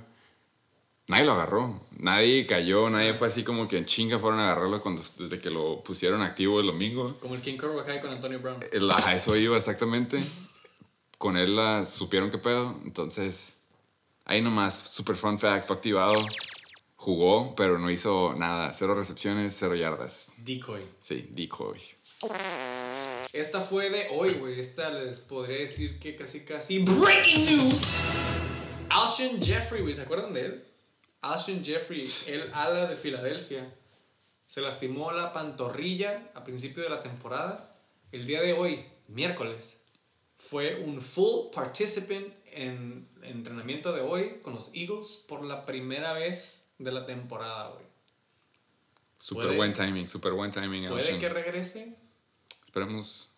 nadie 1.08 1.26
lo 1.26 1.34
agarró. 1.34 1.82
Nadie 2.00 2.46
cayó, 2.46 2.90
nadie 2.90 3.14
fue 3.14 3.28
así 3.28 3.44
como 3.44 3.68
que 3.68 3.78
en 3.78 3.86
chinga 3.86 4.20
fueron 4.20 4.40
a 4.40 4.52
agarrarlo 4.52 4.82
cuando, 4.82 5.02
desde 5.18 5.40
que 5.40 5.50
lo 5.50 5.84
pusieron 5.84 6.22
activo 6.22 6.60
el 6.60 6.68
domingo. 6.68 7.18
Como 7.20 7.36
el 7.36 7.42
King 7.42 7.58
Cobra 7.58 8.00
con 8.02 8.12
Antonio 8.12 8.40
Brown. 8.40 8.60
El- 8.72 8.90
A 8.92 9.16
eso 9.16 9.36
iba 9.36 9.58
exactamente. 9.58 10.20
Con 11.18 11.36
él 11.38 11.56
la 11.56 11.84
supieron 11.86 12.30
qué 12.30 12.38
pedo. 12.38 12.80
Entonces, 12.86 13.62
ahí 14.26 14.42
nomás, 14.42 14.78
super 14.78 15.16
fun 15.16 15.40
fact, 15.40 15.66
fue 15.66 15.76
activado. 15.76 16.14
Jugó, 16.96 17.56
pero 17.56 17.78
no 17.80 17.90
hizo 17.90 18.34
nada. 18.38 18.74
Cero 18.74 18.94
recepciones, 18.96 19.56
cero 19.58 19.76
yardas. 19.76 20.34
Decoy. 20.38 20.82
Sí, 21.02 21.30
decoy. 21.32 21.80
Esta 23.34 23.62
fue 23.62 23.90
de 23.90 24.08
hoy, 24.12 24.34
güey. 24.34 24.60
Esta 24.60 24.90
les 24.90 25.20
podría 25.22 25.60
decir 25.60 26.00
que 26.00 26.16
casi, 26.16 26.44
casi. 26.44 26.80
Breaking 26.80 27.46
news: 27.46 27.98
Alshon 28.90 29.42
Jeffrey, 29.42 29.82
güey. 29.84 29.94
¿Se 29.96 30.02
acuerdan 30.02 30.34
de 30.34 30.46
él? 30.46 30.64
Alshon 31.22 31.64
Jeffrey, 31.64 32.06
el 32.28 32.54
ala 32.54 32.88
de 32.88 32.96
Filadelfia, 32.96 33.74
se 34.46 34.62
lastimó 34.62 35.12
la 35.12 35.34
pantorrilla 35.34 36.32
a 36.34 36.44
principio 36.44 36.84
de 36.84 36.90
la 36.90 37.02
temporada. 37.02 37.76
El 38.12 38.26
día 38.26 38.42
de 38.42 38.54
hoy, 38.54 38.86
miércoles, 39.10 39.82
fue 40.38 40.84
un 40.86 41.02
full 41.02 41.52
participant 41.54 42.28
en 42.54 43.10
entrenamiento 43.24 43.92
de 43.92 44.02
hoy 44.02 44.40
con 44.42 44.56
los 44.56 44.70
Eagles 44.74 45.26
por 45.28 45.44
la 45.44 45.66
primera 45.66 46.14
vez 46.14 46.70
de 46.78 46.92
la 46.92 47.06
temporada, 47.06 47.70
güey. 47.70 47.86
Super 49.18 49.56
buen 49.56 49.74
timing, 49.74 50.08
super 50.08 50.34
buen 50.34 50.52
timing. 50.52 50.88
¿Puede 50.88 51.02
Alshon. 51.02 51.20
que 51.20 51.30
regrese? 51.30 51.98
Esperamos 52.66 53.34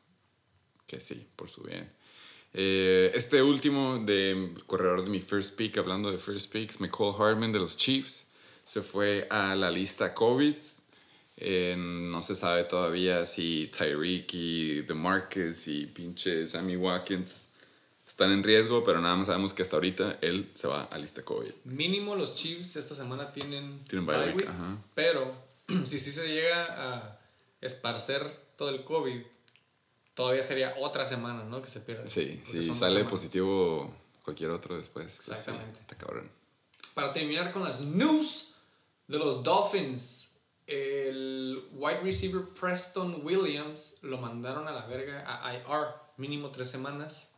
que 0.85 0.99
sí, 0.99 1.27
por 1.35 1.49
su 1.49 1.63
bien. 1.63 1.89
Eh, 2.53 3.11
este 3.13 3.41
último 3.43 3.99
de 3.99 4.53
corredor 4.65 5.03
de 5.03 5.09
mi 5.09 5.19
first 5.19 5.55
pick, 5.55 5.77
hablando 5.77 6.11
de 6.11 6.17
first 6.17 6.51
picks, 6.51 6.79
McCall 6.79 7.13
Hardman 7.13 7.51
de 7.51 7.59
los 7.59 7.77
Chiefs, 7.77 8.27
se 8.63 8.81
fue 8.81 9.27
a 9.29 9.55
la 9.55 9.69
lista 9.69 10.13
COVID. 10.13 10.55
Eh, 11.37 11.75
no 11.77 12.21
se 12.21 12.35
sabe 12.35 12.65
todavía 12.65 13.25
si 13.25 13.69
Tyreek 13.75 14.33
y 14.33 14.81
DeMarcus 14.81 15.67
y 15.67 15.85
pinche 15.85 16.45
Sammy 16.45 16.75
Watkins 16.75 17.51
están 18.05 18.31
en 18.31 18.43
riesgo, 18.43 18.83
pero 18.83 18.99
nada 18.99 19.15
más 19.15 19.27
sabemos 19.27 19.53
que 19.53 19.61
hasta 19.61 19.77
ahorita 19.77 20.17
él 20.21 20.49
se 20.53 20.67
va 20.67 20.83
a 20.83 20.97
lista 20.97 21.23
COVID. 21.23 21.51
Mínimo 21.65 22.15
los 22.15 22.35
Chiefs 22.35 22.75
esta 22.75 22.95
semana 22.95 23.31
tienen, 23.31 23.79
Tienen 23.87 24.05
bye 24.05 24.17
week, 24.17 24.37
week, 24.37 24.49
ajá. 24.49 24.77
pero 24.95 25.31
si 25.85 25.99
sí 25.99 26.11
se 26.11 26.27
llega 26.27 26.65
a 26.67 27.19
esparcer 27.61 28.23
todo 28.57 28.69
el 28.69 28.83
COVID, 28.83 29.21
todavía 30.19 30.43
sería 30.43 30.75
otra 30.79 31.05
semana, 31.05 31.45
¿no? 31.45 31.61
Que 31.61 31.69
se 31.69 31.79
pierda. 31.79 32.05
Sí, 32.05 32.41
dos 32.53 32.77
sale 32.77 32.95
semanas. 32.95 33.09
positivo 33.09 33.95
cualquier 34.21 34.51
otro 34.51 34.75
después. 34.75 35.13
sí, 35.13 35.31
Exactamente. 35.31 35.79
está 35.79 35.95
cabrón. 35.97 36.29
Para 36.93 37.13
terminar 37.13 37.53
con 37.53 37.63
las 37.63 37.79
news 37.79 38.55
de 39.07 39.17
los 39.17 39.43
Dolphins, 39.43 40.41
el 40.67 41.57
wide 41.71 42.01
receiver 42.01 42.41
Preston 42.59 43.21
Williams 43.25 43.99
lo 44.01 44.17
mandaron 44.17 44.67
a 44.67 44.73
la 44.73 44.87
verga 44.87 45.23
a 45.25 45.53
IR, 45.53 45.95
mínimo 46.17 46.51
tres 46.51 46.69
semanas. 46.69 47.31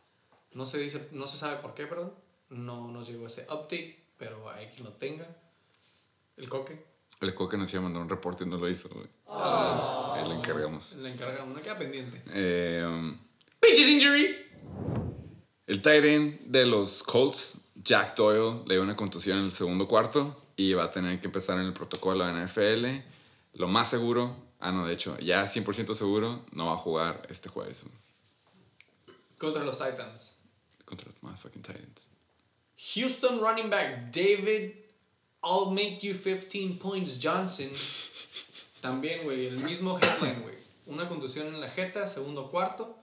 No 0.50 0.66
se 0.66 0.78
dice, 0.78 1.08
no 1.12 1.28
se 1.28 1.36
sabe 1.36 1.58
por 1.58 1.74
qué, 1.74 1.86
perdón. 1.86 2.12
No 2.48 2.90
nos 2.90 3.06
llegó 3.06 3.28
ese 3.28 3.42
update, 3.42 4.04
pero 4.18 4.50
hay 4.50 4.66
quien 4.70 4.82
lo 4.86 4.92
tenga. 4.94 5.28
El 6.36 6.48
coque. 6.48 6.84
El 7.20 7.34
Coque 7.34 7.56
nos 7.56 7.72
iba 7.72 7.80
a 7.80 7.84
mandar 7.84 8.02
un 8.02 8.08
reporte 8.08 8.44
y 8.44 8.48
no 8.48 8.56
lo 8.56 8.68
hizo. 8.68 8.88
güey. 8.88 9.06
Ahí 9.28 10.28
le 10.28 10.34
encargamos. 10.34 10.96
Le 10.96 11.12
encargamos, 11.12 11.54
no 11.56 11.62
queda 11.62 11.78
pendiente. 11.78 12.20
Eh, 12.34 12.84
um, 12.88 13.16
Bitches 13.60 13.88
injuries. 13.88 14.44
el 15.68 15.76
Titan 15.80 16.36
de 16.46 16.66
los 16.66 17.02
Colts, 17.04 17.68
Jack 17.76 18.16
Doyle, 18.16 18.62
le 18.66 18.74
dio 18.74 18.82
una 18.82 18.96
contusión 18.96 19.38
en 19.38 19.44
el 19.46 19.52
segundo 19.52 19.86
cuarto 19.86 20.36
y 20.56 20.72
va 20.72 20.84
a 20.84 20.90
tener 20.90 21.20
que 21.20 21.26
empezar 21.28 21.58
en 21.60 21.66
el 21.66 21.72
protocolo 21.72 22.24
de 22.26 22.32
NFL. 22.44 22.86
Lo 23.54 23.68
más 23.68 23.88
seguro, 23.88 24.36
ah, 24.58 24.72
no, 24.72 24.86
de 24.86 24.94
hecho, 24.94 25.16
ya 25.20 25.44
100% 25.44 25.94
seguro, 25.94 26.44
no 26.52 26.66
va 26.66 26.72
a 26.74 26.76
jugar 26.76 27.22
este 27.30 27.48
jueves 27.48 27.82
Contra 29.38 29.64
los 29.64 29.78
Titans. 29.78 30.36
contra 30.84 31.06
los 31.06 31.22
motherfucking 31.22 31.62
Titans. 31.62 32.08
Houston 32.94 33.40
running 33.40 33.70
back 33.70 34.10
David 34.12 34.72
I'll 35.44 35.70
make 35.70 36.00
you 36.02 36.14
15 36.14 36.78
points 36.78 37.18
Johnson. 37.22 37.68
También, 38.80 39.22
güey, 39.24 39.46
el 39.46 39.58
mismo 39.58 39.98
headline, 39.98 40.42
güey. 40.42 40.56
Una 40.86 41.08
contusión 41.08 41.48
en 41.48 41.60
la 41.60 41.70
jeta, 41.70 42.06
segundo 42.06 42.50
cuarto. 42.50 42.98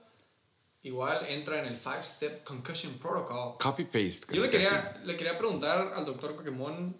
Igual 0.82 1.26
entra 1.28 1.60
en 1.60 1.66
el 1.66 1.78
5-step 1.78 2.44
concussion 2.44 2.94
protocol. 2.94 3.56
Copy-paste. 3.58 4.34
Yo 4.34 4.42
le 4.42 4.50
quería, 4.50 5.02
le 5.04 5.16
quería 5.16 5.36
preguntar 5.36 5.92
al 5.94 6.04
doctor 6.04 6.36
Pokémon, 6.36 6.96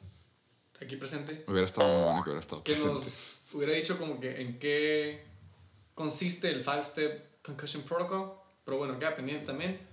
aquí 0.80 0.96
presente. 0.96 1.44
Hubiera 1.48 1.66
estado 1.66 2.04
bueno 2.04 2.22
que 2.22 2.30
hubiera 2.30 2.40
estado 2.40 2.62
que 2.62 2.72
presente. 2.72 2.94
nos 2.94 3.46
hubiera 3.52 3.72
dicho 3.72 3.98
como 3.98 4.20
que 4.20 4.40
en 4.40 4.58
qué 4.58 5.24
consiste 5.94 6.50
el 6.50 6.64
5-step 6.64 7.42
concussion 7.42 7.82
protocol. 7.84 8.34
Pero 8.64 8.76
bueno, 8.76 8.98
queda 8.98 9.14
pendiente 9.14 9.46
también. 9.46 9.89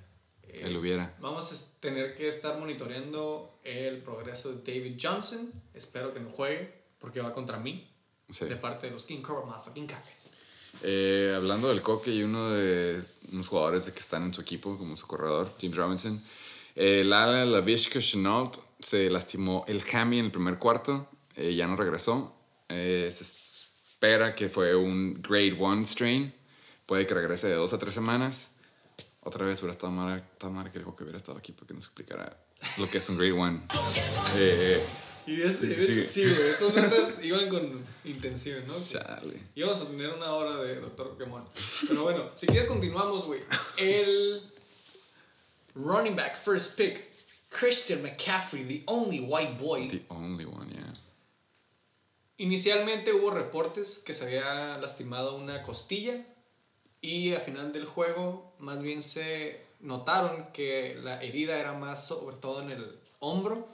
Eh, 0.47 0.61
Él 0.63 0.77
hubiera. 0.77 1.15
Vamos 1.19 1.51
a 1.51 1.79
tener 1.79 2.15
que 2.15 2.27
estar 2.27 2.57
monitoreando 2.57 3.59
el 3.63 4.01
progreso 4.01 4.53
de 4.53 4.73
David 4.73 4.97
Johnson. 5.01 5.51
Espero 5.73 6.13
que 6.13 6.19
no 6.19 6.29
juegue 6.29 6.73
porque 6.99 7.21
va 7.21 7.33
contra 7.33 7.57
mí. 7.59 7.89
Sí. 8.29 8.45
De 8.45 8.55
parte 8.57 8.87
de 8.87 8.93
los 8.93 9.05
King 9.05 9.21
Cobra 9.21 9.45
Motherfucking. 9.45 9.87
Eh, 10.83 11.33
hablando 11.35 11.69
del 11.69 11.81
Coque 11.81 12.11
y 12.11 12.23
uno 12.23 12.51
de 12.51 13.01
unos 13.31 13.47
jugadores 13.47 13.85
de 13.85 13.93
que 13.93 13.99
están 13.99 14.23
en 14.23 14.33
su 14.33 14.41
equipo, 14.41 14.77
como 14.77 14.95
su 14.95 15.07
corredor, 15.07 15.51
James 15.59 15.75
Robinson, 15.75 16.21
eh, 16.75 17.01
el 17.01 17.11
ala 17.13 17.45
Lavishka 17.45 17.99
Chenault 17.99 18.57
se 18.79 19.09
lastimó 19.09 19.65
el 19.67 19.81
hammy 19.91 20.19
en 20.19 20.25
el 20.25 20.31
primer 20.31 20.59
cuarto, 20.59 21.09
eh, 21.35 21.55
ya 21.55 21.65
no 21.65 21.75
regresó. 21.75 22.35
Eh, 22.69 23.09
se 23.11 23.23
espera 23.23 24.35
que 24.35 24.49
fue 24.49 24.75
un 24.75 25.19
grade 25.21 25.53
1 25.53 25.85
strain, 25.85 26.33
puede 26.85 27.07
que 27.07 27.15
regrese 27.15 27.47
de 27.47 27.55
dos 27.55 27.73
a 27.73 27.79
tres 27.79 27.93
semanas. 27.95 28.56
Otra 29.27 29.45
vez 29.45 29.59
hubiera 29.59 29.73
estado 29.73 30.15
estado 30.15 30.53
mal 30.53 30.71
que 30.71 30.77
el 30.79 30.85
Coque 30.85 31.03
hubiera 31.03 31.17
estado 31.17 31.37
aquí 31.37 31.51
para 31.51 31.67
que 31.67 31.73
nos 31.73 31.83
explicara 31.85 32.37
lo 32.77 32.89
que 32.89 32.99
es 32.99 33.09
un 33.09 33.17
grade 33.17 33.33
1. 33.33 33.61
Eh, 34.37 34.85
Y 35.27 35.35
de, 35.35 35.51
Sí, 35.51 35.67
de 35.67 35.83
hecho, 35.83 35.93
sí. 35.93 36.01
sí, 36.01 36.23
güey. 36.23 36.49
Estos 36.49 36.73
metas 36.73 37.21
iban 37.21 37.49
con 37.49 37.85
intención, 38.05 38.65
¿no? 38.65 38.73
chale. 38.73 39.37
Íbamos 39.55 39.81
a 39.81 39.87
tener 39.87 40.09
una 40.11 40.31
hora 40.31 40.61
de 40.61 40.79
Doctor 40.79 41.09
Pokémon. 41.09 41.43
Pero 41.89 42.03
bueno, 42.03 42.31
si 42.35 42.47
quieres 42.47 42.67
continuamos, 42.67 43.25
güey. 43.25 43.41
El 43.75 44.49
running 45.75 46.15
back 46.15 46.37
first 46.37 46.77
pick, 46.77 47.11
Christian 47.49 48.01
McCaffrey, 48.01 48.65
the 48.65 48.83
only 48.85 49.19
white 49.19 49.57
boy. 49.61 49.89
The 49.89 50.05
only 50.07 50.45
one, 50.45 50.69
yeah. 50.71 50.93
Inicialmente 52.37 53.11
hubo 53.11 53.31
reportes 53.31 53.99
que 53.99 54.13
se 54.13 54.27
había 54.27 54.77
lastimado 54.77 55.35
una 55.35 55.61
costilla 55.61 56.25
y 57.01 57.33
al 57.33 57.41
final 57.41 57.71
del 57.73 57.85
juego 57.85 58.53
más 58.59 58.81
bien 58.81 59.03
se 59.03 59.61
notaron 59.79 60.51
que 60.53 60.95
la 61.03 61.21
herida 61.23 61.59
era 61.59 61.73
más 61.73 62.07
sobre 62.07 62.37
todo 62.37 62.61
en 62.61 62.71
el 62.71 62.99
hombro. 63.19 63.67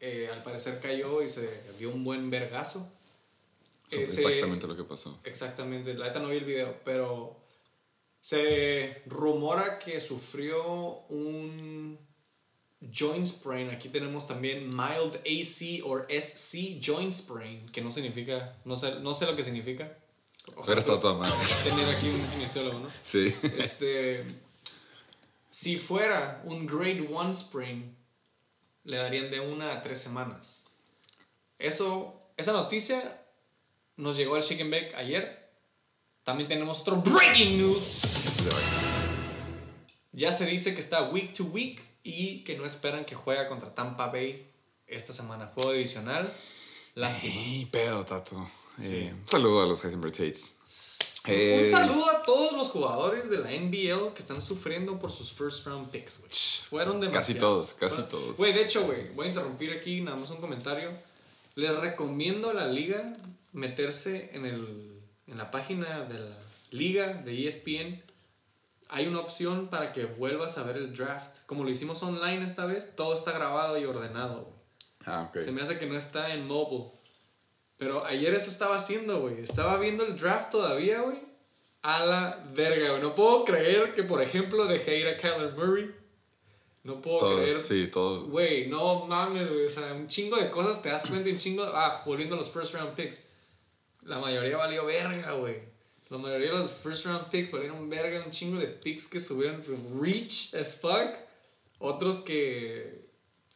Eh, 0.00 0.28
al 0.32 0.42
parecer 0.42 0.80
cayó 0.80 1.22
y 1.22 1.28
se 1.28 1.48
dio 1.78 1.90
un 1.90 2.04
buen 2.04 2.30
vergazo. 2.30 2.90
Ese- 3.90 4.02
exactamente 4.04 4.66
lo 4.66 4.76
que 4.76 4.84
pasó. 4.84 5.18
Exactamente, 5.24 5.94
la 5.94 6.06
neta 6.06 6.18
no 6.20 6.28
vi 6.28 6.36
el 6.38 6.44
video, 6.44 6.78
pero 6.84 7.36
se 8.20 9.02
rumora 9.06 9.78
que 9.78 10.00
sufrió 10.00 11.00
un 11.10 11.98
joint 12.92 13.26
sprain. 13.26 13.70
Aquí 13.70 13.88
tenemos 13.88 14.26
también 14.26 14.68
mild 14.68 15.16
AC 15.24 15.82
or 15.84 16.06
SC 16.10 16.80
joint 16.82 17.12
sprain, 17.12 17.68
que 17.70 17.80
no 17.82 17.90
significa, 17.90 18.56
no 18.64 18.76
sé, 18.76 19.00
no 19.00 19.14
sé 19.14 19.26
lo 19.26 19.36
que 19.36 19.42
significa. 19.42 19.96
Hubiera 20.56 20.80
estado 20.80 21.00
toda 21.00 21.14
mal. 21.14 21.32
tener 21.64 21.94
aquí 21.94 22.08
un 22.08 22.26
kinesiólogo, 22.30 22.78
¿no? 22.80 22.88
Sí. 23.02 23.34
Este, 23.58 24.24
si 25.50 25.78
fuera 25.78 26.42
un 26.44 26.66
grade 26.66 27.02
1 27.02 27.34
sprain, 27.34 27.96
le 28.84 28.96
darían 28.98 29.30
de 29.30 29.40
una 29.40 29.72
a 29.72 29.82
tres 29.82 30.00
semanas. 30.00 30.64
Eso, 31.58 32.30
esa 32.36 32.52
noticia 32.52 33.22
nos 33.96 34.16
llegó 34.16 34.36
al 34.36 34.42
Chicken 34.42 34.70
Bake 34.70 34.94
ayer. 34.96 35.50
También 36.24 36.48
tenemos 36.48 36.80
otro 36.80 36.96
breaking 36.96 37.58
news. 37.58 38.44
Ya 40.12 40.32
se 40.32 40.46
dice 40.46 40.74
que 40.74 40.80
está 40.80 41.08
week 41.10 41.34
to 41.34 41.44
week 41.44 41.82
y 42.02 42.44
que 42.44 42.56
no 42.56 42.64
esperan 42.66 43.04
que 43.04 43.14
juegue 43.14 43.46
contra 43.46 43.74
Tampa 43.74 44.08
Bay 44.08 44.50
esta 44.86 45.12
semana. 45.12 45.46
Juego 45.54 45.72
divisional. 45.72 46.32
Lástima. 46.94 47.34
Ey, 47.34 47.64
pedo, 47.66 48.04
Tato. 48.04 48.48
Eh, 48.80 49.12
un 49.14 49.28
saludo 49.28 49.62
a 49.62 49.66
los 49.66 49.84
Heisenberg 49.84 50.12
Tates. 50.12 50.56
Un 51.26 51.32
Eh, 51.32 51.64
saludo 51.64 52.10
a 52.10 52.22
todos 52.22 52.52
los 52.52 52.70
jugadores 52.70 53.30
de 53.30 53.38
la 53.38 53.50
NBL 53.50 54.12
que 54.14 54.20
están 54.20 54.42
sufriendo 54.42 54.98
por 54.98 55.10
sus 55.10 55.32
first 55.32 55.66
round 55.66 55.90
picks, 55.90 56.18
güey. 56.20 56.30
Fueron 56.68 57.00
demasiado. 57.00 57.20
Casi 57.26 57.34
todos, 57.38 57.72
casi 57.74 58.02
todos. 58.08 58.36
Güey, 58.36 58.52
de 58.52 58.62
hecho, 58.62 58.84
güey, 58.84 59.08
voy 59.14 59.26
a 59.26 59.28
interrumpir 59.30 59.72
aquí 59.72 60.00
nada 60.02 60.16
más 60.18 60.28
un 60.30 60.38
comentario. 60.38 60.90
Les 61.54 61.74
recomiendo 61.78 62.50
a 62.50 62.54
la 62.54 62.66
liga 62.66 63.16
meterse 63.52 64.30
en, 64.34 64.44
el, 64.44 65.00
en 65.26 65.38
la 65.38 65.50
página 65.50 66.04
de 66.04 66.18
la 66.18 66.36
liga 66.72 67.14
de 67.14 67.48
ESPN. 67.48 68.02
Hay 68.90 69.06
una 69.06 69.20
opción 69.20 69.68
para 69.68 69.92
que 69.92 70.04
vuelvas 70.04 70.58
a 70.58 70.62
ver 70.64 70.76
el 70.76 70.94
draft. 70.94 71.38
Como 71.46 71.64
lo 71.64 71.70
hicimos 71.70 72.02
online 72.02 72.44
esta 72.44 72.66
vez, 72.66 72.96
todo 72.96 73.14
está 73.14 73.32
grabado 73.32 73.78
y 73.78 73.84
ordenado. 73.84 74.52
Ah, 75.06 75.30
ok. 75.30 75.42
Se 75.42 75.52
me 75.52 75.62
hace 75.62 75.78
que 75.78 75.86
no 75.86 75.96
está 75.96 76.34
en 76.34 76.46
mobile. 76.46 76.90
Pero 77.76 78.04
ayer 78.04 78.34
eso 78.34 78.50
estaba 78.50 78.76
haciendo, 78.76 79.20
güey. 79.20 79.40
Estaba 79.40 79.76
viendo 79.78 80.04
el 80.04 80.16
draft 80.16 80.50
todavía, 80.50 81.00
güey. 81.00 81.18
A 81.82 82.04
la 82.04 82.44
verga, 82.54 82.90
güey. 82.90 83.02
No 83.02 83.14
puedo 83.14 83.44
creer 83.44 83.94
que, 83.94 84.04
por 84.04 84.22
ejemplo, 84.22 84.64
dejé 84.66 85.00
ir 85.00 85.08
a 85.08 85.16
Kyler 85.16 85.52
Murray. 85.52 85.94
No 86.84 87.00
puedo 87.00 87.18
Todos, 87.20 87.40
creer. 87.40 87.56
sí, 87.56 87.86
todos. 87.88 88.28
Güey, 88.28 88.68
no 88.68 89.06
mames, 89.06 89.48
güey. 89.50 89.66
O 89.66 89.70
sea, 89.70 89.92
un 89.92 90.06
chingo 90.06 90.36
de 90.36 90.50
cosas 90.50 90.82
te 90.82 90.90
das 90.90 91.06
cuenta 91.06 91.28
y 91.28 91.32
un 91.32 91.38
chingo. 91.38 91.64
Ah, 91.64 92.02
volviendo 92.06 92.34
a 92.36 92.38
los 92.38 92.50
first 92.50 92.74
round 92.74 92.94
picks. 92.94 93.24
La 94.02 94.18
mayoría 94.18 94.56
valió 94.56 94.84
verga, 94.84 95.32
güey. 95.32 95.56
La 96.10 96.18
mayoría 96.18 96.52
de 96.52 96.58
los 96.58 96.70
first 96.72 97.06
round 97.06 97.28
picks 97.30 97.52
valieron 97.52 97.88
verga. 97.88 98.22
Un 98.24 98.30
chingo 98.30 98.58
de 98.60 98.66
picks 98.66 99.08
que 99.08 99.18
subieron 99.18 99.62
reach 100.00 100.54
as 100.54 100.78
fuck. 100.80 101.14
Otros 101.78 102.20
que. 102.20 103.02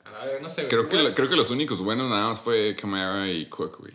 A 0.05 0.11
la 0.11 0.25
verga, 0.25 0.41
no 0.41 0.49
sé. 0.49 0.67
Creo 0.69 0.89
que, 0.89 1.13
creo 1.15 1.29
que 1.29 1.37
los 1.37 1.51
únicos 1.51 1.81
buenos 1.81 2.09
nada 2.11 2.29
más 2.29 2.41
fue 2.41 2.75
Camara 2.77 3.31
y 3.31 3.47
Cook, 3.49 3.79
güey. 3.81 3.93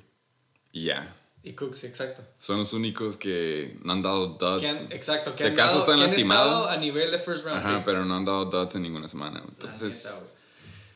Y 0.74 0.86
ya. 0.86 1.16
Y 1.44 1.54
Cook, 1.54 1.74
sí, 1.76 1.88
exacto. 1.88 2.22
Son 2.40 2.58
los 2.58 2.72
únicos 2.74 3.16
que 3.18 3.78
no 3.84 3.94
han 3.94 4.02
dado 4.02 4.28
duds. 4.40 4.64
Han- 4.70 4.92
exacto, 4.92 5.32
que 5.36 5.44
Si 5.44 5.48
han, 5.48 5.54
acaso 5.54 5.74
dado- 5.80 5.86
que 5.86 5.92
han 5.94 6.00
lastimados. 6.02 6.46
estado 6.64 6.68
a 6.70 6.78
nivel 6.78 7.12
de 7.12 7.20
first 7.20 7.46
round 7.46 7.60
Ajá, 7.60 7.76
pick. 7.78 7.86
pero 7.86 8.04
no 8.06 8.16
han 8.16 8.26
dado 8.26 8.46
duds 8.46 8.76
en 8.76 8.82
ninguna 8.84 9.08
semana. 9.08 9.42
Entonces, 9.48 10.06
neta, 10.06 10.26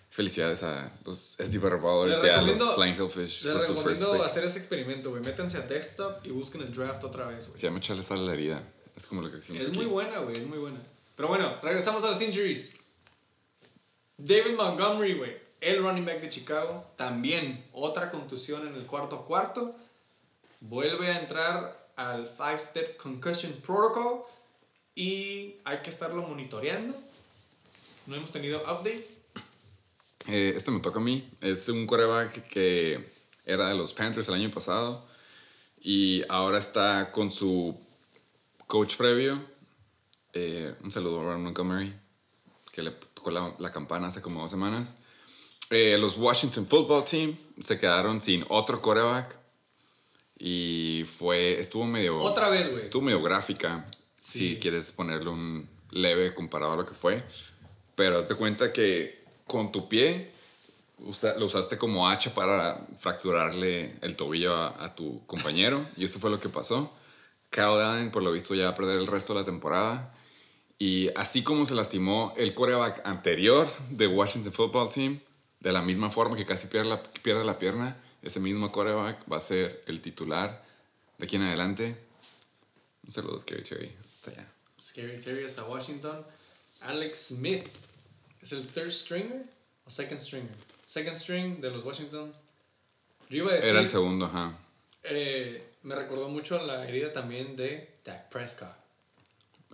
felicidades 0.10 0.64
a 0.64 0.92
los 1.06 1.36
SD 1.40 1.60
Les 2.08 2.24
y 2.24 2.28
a 2.30 2.42
los 2.42 2.76
Flying 2.76 2.96
Hellfish 2.96 3.44
Les 3.44 3.68
recomiendo 3.68 4.24
hacer 4.24 4.46
ese 4.46 4.58
experimento, 4.60 5.10
güey. 5.12 5.22
Métanse 5.22 5.58
a 5.58 5.62
desktop 5.62 6.26
y 6.26 6.30
busquen 6.30 6.62
el 6.62 6.74
draft 6.74 7.04
otra 7.04 7.28
vez, 7.28 7.48
güey. 7.48 7.60
Se 7.60 7.68
llama 7.68 7.80
echarle 7.80 8.04
sal 8.04 8.20
a 8.20 8.24
la 8.24 8.34
herida. 8.34 8.64
Es 8.96 9.06
como 9.06 9.22
lo 9.22 9.30
que 9.30 9.38
hicimos 9.40 9.62
Es 9.62 9.68
aquí. 9.68 9.78
muy 9.78 9.86
buena, 9.86 10.20
güey, 10.20 10.36
es 10.38 10.48
muy 10.48 10.58
buena. 10.60 10.80
Pero 11.18 11.28
bueno, 11.28 11.58
regresamos 11.62 12.04
a 12.06 12.12
las 12.12 12.22
injuries. 12.22 12.78
David 14.18 14.56
Montgomery, 14.56 15.14
güey, 15.14 15.38
el 15.62 15.82
running 15.82 16.06
back 16.06 16.22
de 16.22 16.30
Chicago, 16.30 16.86
también 16.96 17.66
otra 17.74 18.10
contusión 18.10 18.68
en 18.68 18.76
el 18.76 18.86
cuarto 18.86 19.26
cuarto. 19.26 19.76
Vuelve 20.62 21.12
a 21.12 21.20
entrar 21.20 21.88
al 21.96 22.28
five 22.28 22.60
step 22.60 22.98
concussion 22.98 23.52
protocol 23.66 24.24
y 24.96 25.56
hay 25.66 25.80
que 25.84 25.90
estarlo 25.90 26.24
monitoreando. 26.24 26.96
No 28.06 28.16
hemos 28.16 28.32
tenido 28.32 28.62
update. 28.62 29.08
Eh, 30.28 30.54
este 30.56 30.72
me 30.72 30.80
toca 30.80 31.00
a 31.00 31.04
mí. 31.04 31.28
Es 31.42 31.70
un 31.70 31.86
coreback 31.88 32.48
que 32.48 33.04
era 33.46 33.70
de 33.70 33.76
los 33.76 33.94
Panthers 33.94 34.28
el 34.28 34.36
año 34.36 34.52
pasado 34.52 35.06
y 35.80 36.24
ahora 36.30 36.60
está 36.60 37.12
con 37.12 37.32
su 37.32 37.80
coach 38.68 38.96
previo. 38.96 39.42
Eh, 40.34 40.76
un 40.84 40.92
saludo 40.92 41.22
a 41.22 41.24
Ron 41.24 41.44
Montgomery, 41.44 41.94
que 42.72 42.84
le 42.84 42.92
tocó 42.92 43.32
la, 43.32 43.56
la 43.58 43.72
campana 43.72 44.08
hace 44.08 44.22
como 44.22 44.42
dos 44.42 44.52
semanas. 44.52 44.98
Eh, 45.70 45.98
los 46.00 46.18
Washington 46.18 46.66
Football 46.66 47.04
Team 47.04 47.38
se 47.62 47.78
quedaron 47.78 48.22
sin 48.22 48.46
otro 48.50 48.82
coreback 48.82 49.38
y 50.40 51.04
fue, 51.18 51.60
estuvo 51.60 51.86
medio... 51.86 52.18
Otra 52.20 52.50
vez, 52.50 52.72
güey. 52.72 52.84
Estuvo 52.84 53.02
medio 53.04 53.22
gráfica, 53.22 53.86
Sí. 54.20 54.40
si 54.56 54.60
quieres 54.60 54.92
ponerle 54.92 55.30
un 55.30 55.70
leve 55.92 56.34
comparado 56.34 56.74
a 56.74 56.76
lo 56.76 56.86
que 56.86 56.94
fue. 56.94 57.24
Pero 57.96 58.18
haz 58.20 58.30
de 58.30 58.36
cuenta 58.36 58.72
que 58.72 59.24
con 59.46 59.72
tu 59.72 59.88
pie 59.90 60.32
usa- 61.00 61.36
lo 61.38 61.46
usaste 61.48 61.78
como 61.78 62.08
hacha 62.10 62.34
para 62.34 62.86
fracturarle 62.98 63.96
el 64.02 64.16
tobillo 64.16 64.54
a, 64.56 64.84
a 64.84 64.96
tu 64.96 65.26
compañero. 65.26 65.86
y 65.98 66.06
eso 66.06 66.20
fue 66.20 66.30
lo 66.30 66.40
que 66.40 66.50
pasó. 66.50 66.94
Kyle 67.50 67.64
Allen, 67.82 68.12
por 68.12 68.22
lo 68.24 68.32
visto, 68.32 68.54
ya 68.56 68.66
va 68.66 68.70
a 68.72 68.76
perder 68.76 69.00
el 69.00 69.08
resto 69.08 69.34
de 69.34 69.40
la 69.40 69.46
temporada. 69.46 70.14
Y 70.80 71.10
así 71.16 71.42
como 71.44 71.66
se 71.66 71.74
lastimó 71.74 72.34
el 72.38 72.54
quarterback 72.54 73.02
anterior 73.08 73.68
de 73.90 74.06
Washington 74.08 74.52
Football 74.54 74.90
Team, 74.90 75.20
de 75.60 75.72
la 75.72 75.82
misma 75.82 76.10
forma 76.10 76.36
que 76.36 76.46
casi 76.46 76.68
pierde 76.68 76.88
la, 76.90 77.04
pierde 77.04 77.44
la 77.44 77.58
pierna, 77.58 77.98
ese 78.22 78.40
mismo 78.40 78.72
quarterback 78.72 79.20
va 79.32 79.38
a 79.38 79.42
ser 79.42 79.82
el 79.88 80.02
titular 80.02 80.64
de 81.18 81.26
aquí 81.26 81.36
en 81.36 81.44
adelante. 81.44 81.98
Un 83.04 83.12
saludo, 83.12 83.40
Scary 83.40 83.64
Terry. 83.64 83.96
Hasta 84.00 84.32
allá. 84.32 84.48
Scary 84.80 85.20
Terry 85.22 85.44
hasta 85.46 85.64
Washington. 85.64 86.26
Alex 86.82 87.28
Smith 87.30 87.66
es 88.42 88.52
el 88.52 88.68
third 88.68 88.92
stringer 88.92 89.46
o 89.86 89.90
second 89.90 90.20
stringer. 90.20 90.56
Second 90.86 91.16
string 91.18 91.60
de 91.62 91.72
los 91.72 91.84
Washington. 91.84 92.34
Yo 93.30 93.38
iba 93.38 93.52
a 93.52 93.56
decir. 93.56 93.72
Era 93.72 93.80
el 93.82 93.90
segundo, 93.90 94.26
ajá. 94.26 94.58
eh, 95.04 95.64
me 95.84 95.96
recordó 95.96 96.30
mucho 96.30 96.62
la 96.66 96.88
herida 96.88 97.12
también 97.14 97.56
de 97.56 98.00
Dak 98.06 98.30
Prescott. 98.30 98.70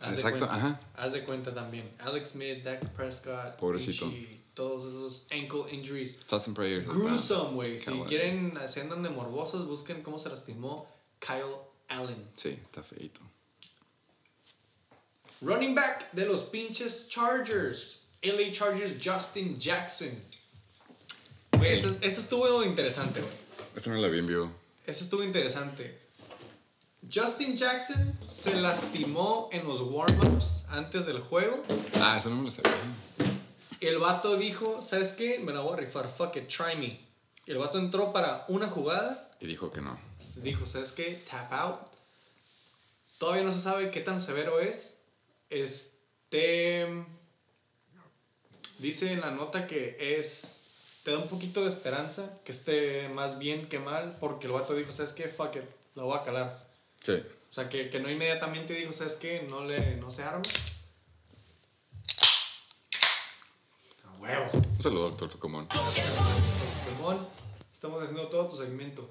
Haz 0.02 0.10
de 0.12 0.16
Exacto, 0.16 0.48
cuenta, 0.48 0.56
ajá. 0.56 0.80
Haz 0.96 1.14
de 1.14 1.24
cuenta 1.24 1.54
también. 1.54 1.90
Alex 2.00 2.32
Smith, 2.32 2.64
Dak 2.64 2.88
Prescott. 2.90 3.56
Pobrecito. 3.58 4.10
pinche, 4.10 4.40
Todos 4.56 4.86
esos 4.86 5.26
ankle 5.32 5.66
injuries. 5.72 6.16
Thoughts 6.28 6.48
and 6.48 6.56
prayers. 6.56 6.86
Gruesome, 6.88 7.56
güey. 7.56 7.78
Si 7.78 7.92
quieren, 8.08 8.58
se 8.68 8.82
andan 8.82 9.02
de 9.02 9.10
morbosos, 9.10 9.68
busquen 9.68 10.04
cómo 10.04 10.20
se 10.20 10.30
lastimó 10.30 10.86
Kyle 11.20 11.58
Allen. 11.90 12.24
Sí, 12.36 12.50
está 12.50 12.84
feito. 12.84 13.20
Running 15.42 15.74
back 15.74 16.12
de 16.14 16.26
los 16.26 16.44
pinches 16.44 17.10
Chargers. 17.10 18.02
LA 18.22 18.52
Chargers 18.52 18.94
Justin 19.02 19.58
Jackson. 19.60 20.12
Güey, 21.58 21.74
ese, 21.74 21.98
ese 22.02 22.22
estuvo 22.22 22.64
interesante, 22.64 23.20
güey. 23.20 23.34
Esa 23.76 23.90
no 23.90 23.98
la 23.98 24.08
vi 24.08 24.20
en 24.20 24.28
vivo. 24.28 24.52
Ese 24.86 25.04
estuvo 25.04 25.24
interesante. 25.24 26.00
Justin 27.12 27.58
Jackson 27.58 28.18
se 28.28 28.56
lastimó 28.56 29.50
en 29.52 29.68
los 29.68 29.82
warm-ups 29.82 30.68
antes 30.70 31.06
del 31.06 31.20
juego. 31.20 31.62
Ah, 31.96 32.16
eso 32.18 32.30
no 32.30 32.38
me 32.38 32.44
lo 32.44 32.52
sabía. 32.52 32.72
El 33.88 34.00
vato 34.00 34.38
dijo, 34.38 34.82
¿sabes 34.82 35.10
qué? 35.12 35.40
Me 35.40 35.52
la 35.52 35.60
voy 35.60 35.74
a 35.74 35.78
rifar, 35.78 36.08
fuck 36.08 36.36
it, 36.38 36.48
try 36.48 36.76
me. 36.78 37.00
El 37.46 37.58
vato 37.58 37.78
entró 37.80 38.14
para 38.14 38.46
una 38.48 38.70
jugada, 38.70 39.30
Y 39.42 39.48
dijo 39.48 39.70
que 39.72 39.82
no. 39.82 40.00
dijo, 40.38 40.66
¿sabes 40.66 40.94
qué? 40.94 41.22
Tap 41.30 41.52
out. 41.52 41.80
Todavía 43.18 43.44
no 43.44 43.52
se 43.52 43.60
sabe 43.60 43.92
qué 43.92 44.00
tan 44.02 44.20
severo 44.22 44.60
es. 44.60 45.02
Este... 45.50 47.06
Dice 48.80 49.12
en 49.12 49.22
la 49.22 49.32
nota 49.32 49.68
que 49.68 50.18
es... 50.18 50.60
Te 51.04 51.12
da 51.12 51.18
un 51.18 51.28
poquito 51.28 51.62
de 51.64 51.70
esperanza 51.70 52.40
que 52.46 52.54
esté 52.54 53.10
más 53.10 53.38
bien 53.38 53.68
que 53.68 53.80
mal, 53.80 54.16
porque 54.22 54.48
el 54.48 54.54
vato 54.54 54.74
dijo, 54.74 54.94
¿sabes 54.94 55.12
qué? 55.12 55.28
Fuck 55.28 55.58
it, 55.58 55.64
la 55.96 56.04
voy 56.04 56.18
a 56.18 56.24
calar. 56.24 56.56
Sí. 57.02 57.12
O 57.50 57.54
sea, 57.54 57.68
que, 57.68 57.90
que 57.90 58.00
no 58.00 58.10
inmediatamente 58.10 58.74
dijo, 58.74 58.94
¿sabes 58.94 59.18
qué? 59.18 59.46
No, 59.50 59.66
le, 59.66 59.98
no 59.98 60.10
se 60.10 60.24
arma. 60.24 60.42
A 64.06 64.13
huevo. 64.24 64.50
Un 64.54 64.82
saludo, 64.82 65.10
doctor 65.10 65.30
Tucumón. 65.30 65.68
Estamos 67.74 68.02
haciendo 68.02 68.28
todo 68.28 68.48
tu 68.48 68.56
segmento. 68.56 69.10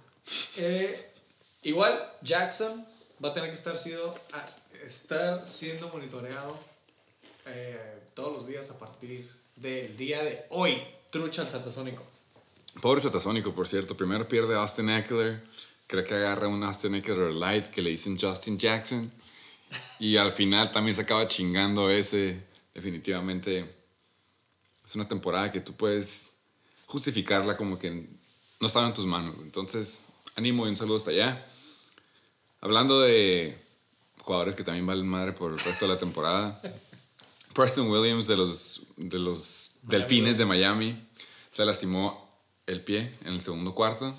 Eh, 0.56 1.12
igual, 1.64 2.10
Jackson 2.22 2.86
va 3.22 3.28
a 3.30 3.34
tener 3.34 3.50
que 3.50 3.56
estar 3.56 3.76
siendo, 3.76 4.14
estar 4.84 5.48
siendo 5.48 5.88
monitoreado 5.90 6.56
eh, 7.46 8.00
todos 8.14 8.32
los 8.32 8.46
días 8.46 8.70
a 8.70 8.78
partir 8.78 9.30
del 9.56 9.94
día 9.96 10.22
de 10.22 10.46
hoy. 10.50 10.82
Trucha 11.10 11.42
al 11.42 11.48
satasónico. 11.48 12.02
Pobre 12.80 13.02
Satasónico, 13.02 13.54
por 13.54 13.68
cierto. 13.68 13.94
Primero 13.94 14.26
pierde 14.26 14.54
a 14.54 14.60
Austin 14.62 14.88
Eckler. 14.88 15.42
Creo 15.86 16.06
que 16.06 16.14
agarra 16.14 16.48
un 16.48 16.64
Austin 16.64 16.94
Eckler 16.94 17.34
Light 17.34 17.66
que 17.66 17.82
le 17.82 17.90
dicen 17.90 18.18
Justin 18.18 18.58
Jackson. 18.58 19.12
Y 19.98 20.16
al 20.16 20.32
final 20.32 20.72
también 20.72 20.94
se 20.96 21.02
acaba 21.02 21.28
chingando 21.28 21.90
ese. 21.90 22.42
Definitivamente 22.74 23.81
es 24.84 24.94
una 24.94 25.08
temporada 25.08 25.52
que 25.52 25.60
tú 25.60 25.74
puedes 25.74 26.34
justificarla 26.86 27.56
como 27.56 27.78
que 27.78 28.08
no 28.60 28.66
estaba 28.66 28.86
en 28.86 28.94
tus 28.94 29.06
manos. 29.06 29.34
Entonces, 29.42 30.02
ánimo 30.36 30.66
y 30.66 30.70
un 30.70 30.76
saludo 30.76 30.96
hasta 30.96 31.10
allá. 31.10 31.46
Hablando 32.60 33.00
de 33.00 33.56
jugadores 34.20 34.54
que 34.54 34.64
también 34.64 34.86
valen 34.86 35.08
madre 35.08 35.32
por 35.32 35.52
el 35.52 35.58
resto 35.58 35.86
de 35.86 35.94
la 35.94 35.98
temporada. 35.98 36.60
Preston 37.54 37.90
Williams 37.90 38.26
de 38.26 38.36
los, 38.36 38.86
de 38.96 39.18
los 39.18 39.76
Delfines 39.82 40.38
de 40.38 40.46
Miami 40.46 40.96
se 41.50 41.64
lastimó 41.64 42.30
el 42.66 42.82
pie 42.82 43.10
en 43.24 43.34
el 43.34 43.40
segundo 43.40 43.74
cuarto. 43.74 44.14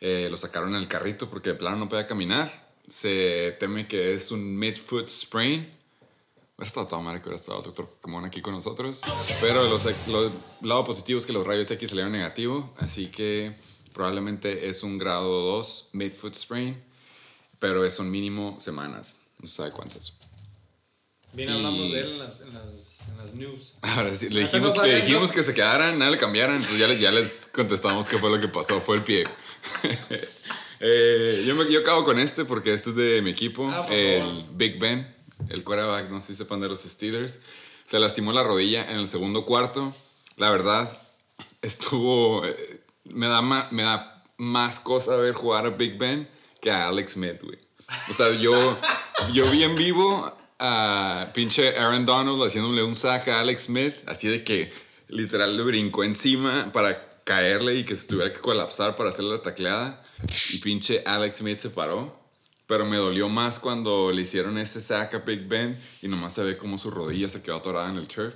Eh, 0.00 0.28
lo 0.30 0.36
sacaron 0.36 0.70
en 0.70 0.80
el 0.80 0.88
carrito 0.88 1.30
porque 1.30 1.50
de 1.50 1.56
plano 1.56 1.76
no 1.76 1.88
podía 1.88 2.06
caminar. 2.06 2.72
Se 2.88 3.56
teme 3.60 3.86
que 3.86 4.14
es 4.14 4.30
un 4.30 4.56
midfoot 4.58 5.08
sprain. 5.08 5.70
Hubiera 6.56 6.68
estado 6.68 6.86
toda 6.86 7.02
madre 7.02 7.20
que 7.20 7.28
hubiera 7.28 7.40
estado 7.40 7.58
el 7.58 7.64
doctor 7.64 7.88
Pokémon 7.88 8.24
aquí 8.24 8.40
con 8.40 8.54
nosotros. 8.54 9.00
Pero 9.40 9.68
los, 9.68 9.84
los 10.06 10.32
lado 10.62 10.84
positivo 10.84 11.18
es 11.18 11.26
que 11.26 11.32
los 11.32 11.44
rayos 11.44 11.68
X 11.70 11.88
salieron 11.90 12.12
negativo. 12.12 12.72
Así 12.78 13.08
que 13.08 13.52
probablemente 13.92 14.68
es 14.68 14.84
un 14.84 14.96
grado 14.98 15.28
2 15.56 15.88
midfoot 15.92 16.34
sprain. 16.34 16.80
Pero 17.58 17.84
es 17.84 17.98
un 17.98 18.08
mínimo 18.08 18.60
semanas. 18.60 19.24
No 19.40 19.48
se 19.48 19.56
sabe 19.56 19.72
cuántas. 19.72 20.16
Bien 21.32 21.50
hablamos 21.50 21.90
de 21.90 22.00
él 22.00 22.10
en 22.12 22.18
las, 22.20 22.40
en 22.42 22.54
las, 22.54 23.08
en 23.08 23.16
las 23.18 23.34
news. 23.34 23.74
Ahora 23.82 24.14
sí, 24.14 24.28
le 24.28 24.42
dijimos, 24.42 24.70
le 24.70 24.76
sabían 24.76 25.00
dijimos 25.00 25.32
que 25.32 25.42
se 25.42 25.52
quedaran, 25.52 25.98
nada 25.98 26.12
le 26.12 26.18
cambiaran. 26.18 26.54
Entonces 26.54 26.78
ya 26.78 26.86
les, 26.86 27.00
ya 27.00 27.10
les 27.10 27.50
contestamos 27.52 28.08
qué 28.08 28.18
fue 28.18 28.30
lo 28.30 28.38
que 28.38 28.46
pasó. 28.46 28.80
Fue 28.80 28.96
el 28.96 29.04
pie. 29.04 29.24
Eh, 30.86 31.44
yo, 31.46 31.54
me, 31.54 31.70
yo 31.72 31.80
acabo 31.80 32.04
con 32.04 32.18
este 32.18 32.44
porque 32.44 32.74
este 32.74 32.90
es 32.90 32.96
de 32.96 33.22
mi 33.22 33.30
equipo. 33.30 33.70
Ah, 33.70 33.86
el. 33.88 34.44
Big 34.52 34.78
Ben, 34.78 35.13
el 35.48 35.64
quarterback, 35.64 36.10
no 36.10 36.20
sé 36.20 36.28
si 36.28 36.36
sepan 36.36 36.60
de 36.60 36.68
los 36.68 36.82
Steelers. 36.82 37.40
Se 37.84 37.98
lastimó 37.98 38.32
la 38.32 38.42
rodilla 38.42 38.90
en 38.90 38.98
el 38.98 39.08
segundo 39.08 39.44
cuarto. 39.44 39.92
La 40.36 40.50
verdad, 40.50 40.90
estuvo. 41.62 42.44
eh, 42.46 42.80
me, 43.04 43.26
da 43.28 43.42
ma- 43.42 43.68
me 43.70 43.82
da 43.82 44.22
más 44.38 44.80
cosa 44.80 45.16
ver 45.16 45.34
jugar 45.34 45.66
a 45.66 45.70
Big 45.70 45.98
Ben 45.98 46.28
que 46.60 46.70
a 46.70 46.88
Alex 46.88 47.12
Smith, 47.12 47.40
güey. 47.42 47.58
O 48.10 48.14
sea, 48.14 48.30
yo, 48.32 48.78
yo 49.32 49.50
vi 49.50 49.62
en 49.62 49.76
vivo 49.76 50.34
a 50.58 51.26
pinche 51.34 51.76
Aaron 51.78 52.06
Donald 52.06 52.42
haciéndole 52.42 52.82
un 52.82 52.96
sack 52.96 53.28
a 53.28 53.40
Alex 53.40 53.64
Smith, 53.64 53.94
así 54.06 54.28
de 54.28 54.42
que 54.42 54.72
literal 55.08 55.56
le 55.56 55.62
brincó 55.62 56.02
encima 56.04 56.72
para 56.72 57.20
caerle 57.24 57.74
y 57.74 57.84
que 57.84 57.94
se 57.96 58.06
tuviera 58.06 58.32
que 58.32 58.40
colapsar 58.40 58.96
para 58.96 59.10
hacerle 59.10 59.32
la 59.32 59.42
tacleada. 59.42 60.02
Y 60.52 60.58
pinche 60.58 61.02
Alex 61.04 61.36
Smith 61.38 61.58
se 61.58 61.68
paró. 61.70 62.18
Pero 62.66 62.86
me 62.86 62.96
dolió 62.96 63.28
más 63.28 63.58
cuando 63.58 64.10
le 64.10 64.22
hicieron 64.22 64.56
ese 64.58 64.80
sack 64.80 65.14
a 65.14 65.18
Big 65.18 65.46
Ben 65.46 65.78
y 66.02 66.08
nomás 66.08 66.32
se 66.34 66.42
ve 66.42 66.56
como 66.56 66.78
su 66.78 66.90
rodilla 66.90 67.28
se 67.28 67.42
quedó 67.42 67.56
atorada 67.56 67.90
en 67.90 67.96
el 67.98 68.08
turf. 68.08 68.34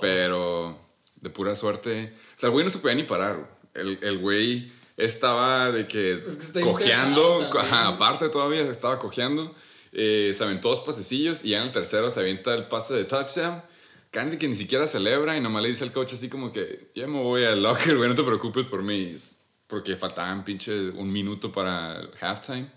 Pero 0.00 0.78
de 1.20 1.30
pura 1.30 1.56
suerte. 1.56 2.12
O 2.36 2.38
sea, 2.38 2.48
el 2.48 2.52
güey 2.52 2.64
no 2.64 2.70
se 2.70 2.78
podía 2.78 2.94
ni 2.94 3.04
parar. 3.04 3.36
güey. 3.36 3.48
El, 3.74 3.98
el 4.02 4.18
güey 4.18 4.70
estaba 4.96 5.72
de 5.72 5.86
que, 5.88 6.22
Es 6.26 6.36
que 6.52 6.60
cojeando. 6.60 7.48
ajá, 7.58 7.88
aparte 7.88 8.28
todavía 8.28 8.62
estaba 8.62 8.98
cojeando. 8.98 9.54
Eh, 9.92 10.32
se 10.34 10.44
aventó 10.44 10.68
dos 10.70 10.80
pasecillos 10.80 11.44
y 11.44 11.50
ya 11.50 11.58
en 11.58 11.64
el 11.64 11.72
tercero 11.72 12.10
se 12.10 12.20
avienta 12.20 12.54
el 12.54 12.64
pase 12.64 12.94
de 12.94 13.04
touchdown. 13.04 13.62
Candy 14.10 14.36
que 14.36 14.46
ni 14.46 14.54
siquiera 14.54 14.86
celebra 14.86 15.36
y 15.36 15.40
nomás 15.40 15.62
le 15.62 15.70
dice 15.70 15.82
al 15.84 15.92
coach 15.92 16.12
así 16.12 16.28
como 16.28 16.52
que 16.52 16.90
ya 16.94 17.06
me 17.06 17.20
voy 17.22 17.44
al 17.44 17.62
locker, 17.62 17.96
güey, 17.96 18.08
no 18.08 18.14
te 18.14 18.22
preocupes 18.22 18.66
por 18.66 18.82
mí. 18.82 19.12
Porque 19.66 19.96
faltaban 19.96 20.44
pinche 20.44 20.90
un 20.90 21.10
minuto 21.10 21.50
para 21.50 22.00
el 22.00 22.10
halftime. 22.20 22.68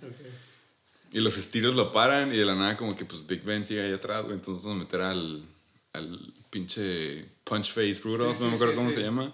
Y 1.12 1.20
los 1.22 1.38
estilos 1.38 1.76
lo 1.76 1.92
paran 1.92 2.34
y 2.34 2.38
de 2.38 2.46
la 2.46 2.56
nada 2.56 2.76
como 2.78 2.96
que 2.96 3.06
pues 3.06 3.26
Big 3.26 3.44
Ben 3.44 3.66
sigue 3.66 3.82
ahí 3.82 3.94
atrás, 3.94 4.24
güey. 4.24 4.36
Entonces 4.36 4.66
nos 4.66 4.76
meter 4.78 5.02
al, 5.02 5.46
al 5.94 6.34
pinche 6.50 7.26
Punch 7.44 7.72
Face 7.72 8.02
Rudolph, 8.04 8.36
Sí, 8.36 8.44
no 8.44 8.46
sí, 8.46 8.50
me 8.50 8.56
acuerdo 8.56 8.74
sí, 8.74 8.78
cómo 8.78 8.92
se 8.92 9.02
llama. 9.02 9.34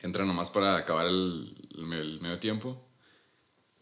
Entra 0.00 0.24
nomás 0.24 0.50
para 0.50 0.76
acabar 0.76 1.06
el, 1.06 1.56
el- 1.76 1.92
el 1.92 2.20
medio 2.20 2.38
tiempo. 2.38 2.80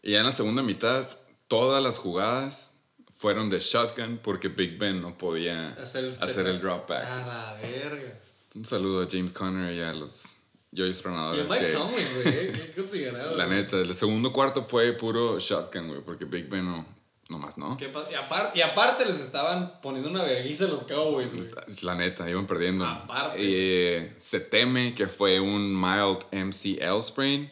Y 0.03 0.11
ya 0.13 0.19
en 0.19 0.25
la 0.25 0.31
segunda 0.31 0.61
mitad, 0.63 1.07
todas 1.47 1.81
las 1.83 1.97
jugadas 1.97 2.77
fueron 3.15 3.49
de 3.51 3.59
shotgun 3.59 4.19
porque 4.23 4.47
Big 4.47 4.77
Ben 4.79 5.01
no 5.01 5.15
podía 5.17 5.69
Hacer 5.73 6.05
el, 6.05 6.11
hacer 6.11 6.47
el 6.47 6.59
drop 6.59 6.89
back. 6.89 7.05
A 7.05 7.25
la 7.27 7.59
verga. 7.61 8.19
Un 8.55 8.65
saludo 8.65 9.03
a 9.03 9.07
James 9.09 9.31
Conner 9.31 9.73
y 9.75 9.79
a 9.81 9.93
los 9.93 10.40
Joyce 10.73 11.01
Tronadores. 11.01 11.49
Mike 11.49 11.67
Tomlin, 11.67 12.07
güey. 12.23 12.51
Qué 12.53 12.71
considerado. 12.75 13.35
la 13.35 13.47
neta, 13.47 13.77
el 13.77 13.93
segundo 13.95 14.31
cuarto 14.31 14.63
fue 14.63 14.93
puro 14.93 15.37
shotgun, 15.39 15.87
güey, 15.89 16.01
porque 16.01 16.25
Big 16.25 16.47
Ben 16.49 16.65
no, 16.65 16.85
nomás 17.29 17.57
no. 17.57 17.75
¿Qué 17.77 17.89
pa- 17.89 18.07
y, 18.09 18.15
aparte, 18.15 18.57
y 18.57 18.61
aparte 18.61 19.05
les 19.05 19.19
estaban 19.19 19.81
poniendo 19.81 20.09
una 20.09 20.23
vergüenza 20.23 20.65
a 20.65 20.67
los 20.69 20.85
Cowboys, 20.85 21.33
güey. 21.33 21.47
La 21.81 21.95
neta, 21.95 22.29
iban 22.29 22.47
perdiendo. 22.47 22.85
Aparte. 22.85 23.37
Eh, 23.39 24.13
se 24.17 24.39
teme 24.39 24.95
que 24.95 25.07
fue 25.07 25.39
un 25.39 25.73
mild 25.79 26.19
MCL 26.31 27.01
sprain. 27.03 27.51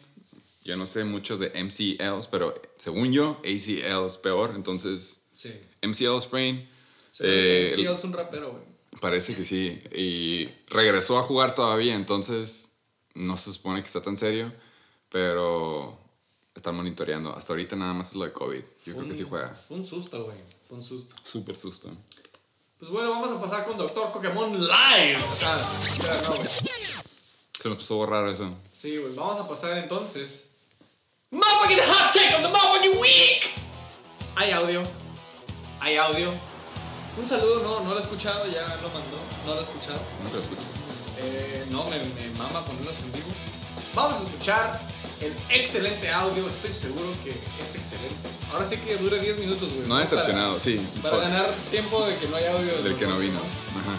Yo 0.64 0.76
no 0.76 0.86
sé 0.86 1.04
mucho 1.04 1.36
de 1.38 1.50
MCLs, 1.62 2.26
pero 2.28 2.54
según 2.76 3.12
yo, 3.12 3.40
ACL 3.44 4.06
es 4.06 4.16
peor. 4.18 4.52
Entonces, 4.54 5.24
Sí. 5.32 5.52
MCL 5.82 6.20
sprain. 6.20 6.68
Sí, 7.10 7.22
eh, 7.26 7.72
sí, 7.74 7.84
es 7.86 8.04
un 8.04 8.12
rapero, 8.12 8.50
güey. 8.52 8.62
Parece 9.00 9.34
que 9.34 9.44
sí. 9.44 9.82
Y 9.94 10.48
regresó 10.68 11.18
a 11.18 11.22
jugar 11.22 11.54
todavía, 11.54 11.94
entonces 11.94 12.76
no 13.14 13.36
se 13.36 13.52
supone 13.52 13.80
que 13.80 13.86
está 13.86 14.02
tan 14.02 14.16
serio, 14.16 14.52
pero 15.08 15.98
están 16.54 16.76
monitoreando. 16.76 17.34
Hasta 17.34 17.52
ahorita 17.52 17.76
nada 17.76 17.92
más 17.92 18.08
es 18.08 18.16
lo 18.16 18.24
de 18.24 18.32
COVID. 18.32 18.62
Yo 18.86 18.94
creo 18.96 19.08
que 19.08 19.14
sí 19.14 19.26
juega. 19.28 19.48
Fue 19.48 19.76
un 19.76 19.84
susto, 19.84 20.24
güey. 20.24 20.36
Fue 20.68 20.78
un 20.78 20.84
susto. 20.84 21.14
Súper 21.22 21.56
susto. 21.56 21.90
Pues 22.78 22.90
bueno, 22.90 23.10
vamos 23.10 23.32
a 23.32 23.40
pasar 23.40 23.66
con 23.66 23.76
Doctor 23.76 24.12
Pokémon 24.12 24.52
Live. 24.58 25.18
Ah, 25.44 25.80
espera, 25.82 26.22
no, 26.22 26.36
güey. 26.36 26.48
Se 27.60 27.68
nos 27.68 27.76
puso 27.76 28.06
raro 28.06 28.30
eso. 28.30 28.54
Sí, 28.72 28.96
güey. 28.96 29.14
Vamos 29.14 29.38
a 29.38 29.46
pasar 29.46 29.76
entonces. 29.78 30.52
Motherfucking 31.30 31.78
hot 31.78 32.12
take 32.12 32.34
of 32.34 32.42
the 32.42 32.48
motherfucking 32.48 32.98
week. 32.98 33.50
Hay 34.36 34.50
audio. 34.52 34.82
Hay 35.80 35.96
audio. 35.96 36.32
Un 37.18 37.26
saludo, 37.26 37.62
no, 37.62 37.80
no 37.84 37.90
lo 37.90 37.96
he 37.98 38.02
escuchado, 38.02 38.46
ya 38.46 38.62
lo 38.62 38.88
mandó. 38.88 39.18
No 39.44 39.54
lo 39.54 39.60
he 39.60 39.62
escuchado. 39.62 40.00
No 40.24 40.30
lo 40.30 40.38
escucho. 40.40 40.79
Eh, 41.22 41.66
no, 41.70 41.84
me, 41.84 41.96
me 41.98 42.30
mama 42.38 42.60
ponerlos 42.64 42.94
en 43.04 43.12
vivo. 43.12 43.28
Vamos 43.94 44.16
a 44.18 44.20
escuchar 44.22 44.80
el 45.20 45.32
excelente 45.50 46.10
audio. 46.10 46.48
Estoy 46.48 46.72
seguro 46.72 47.08
que 47.24 47.30
es 47.30 47.74
excelente. 47.74 48.28
Ahora 48.52 48.66
sí 48.68 48.76
que 48.78 48.96
dure 48.96 49.18
10 49.20 49.38
minutos, 49.38 49.68
güey. 49.74 49.86
No 49.88 49.96
ha 49.96 50.00
decepcionado, 50.00 50.58
sí. 50.58 50.76
Para, 51.02 51.16
para 51.16 51.22
Por- 51.22 51.22
ganar 51.32 51.50
tiempo 51.70 52.06
de 52.06 52.16
que 52.16 52.28
no 52.28 52.36
haya 52.36 52.52
audio. 52.52 52.82
Del 52.82 52.96
que 52.96 53.06
no 53.06 53.18
vino. 53.18 53.34
¿no? 53.34 53.80
Ajá. 53.80 53.96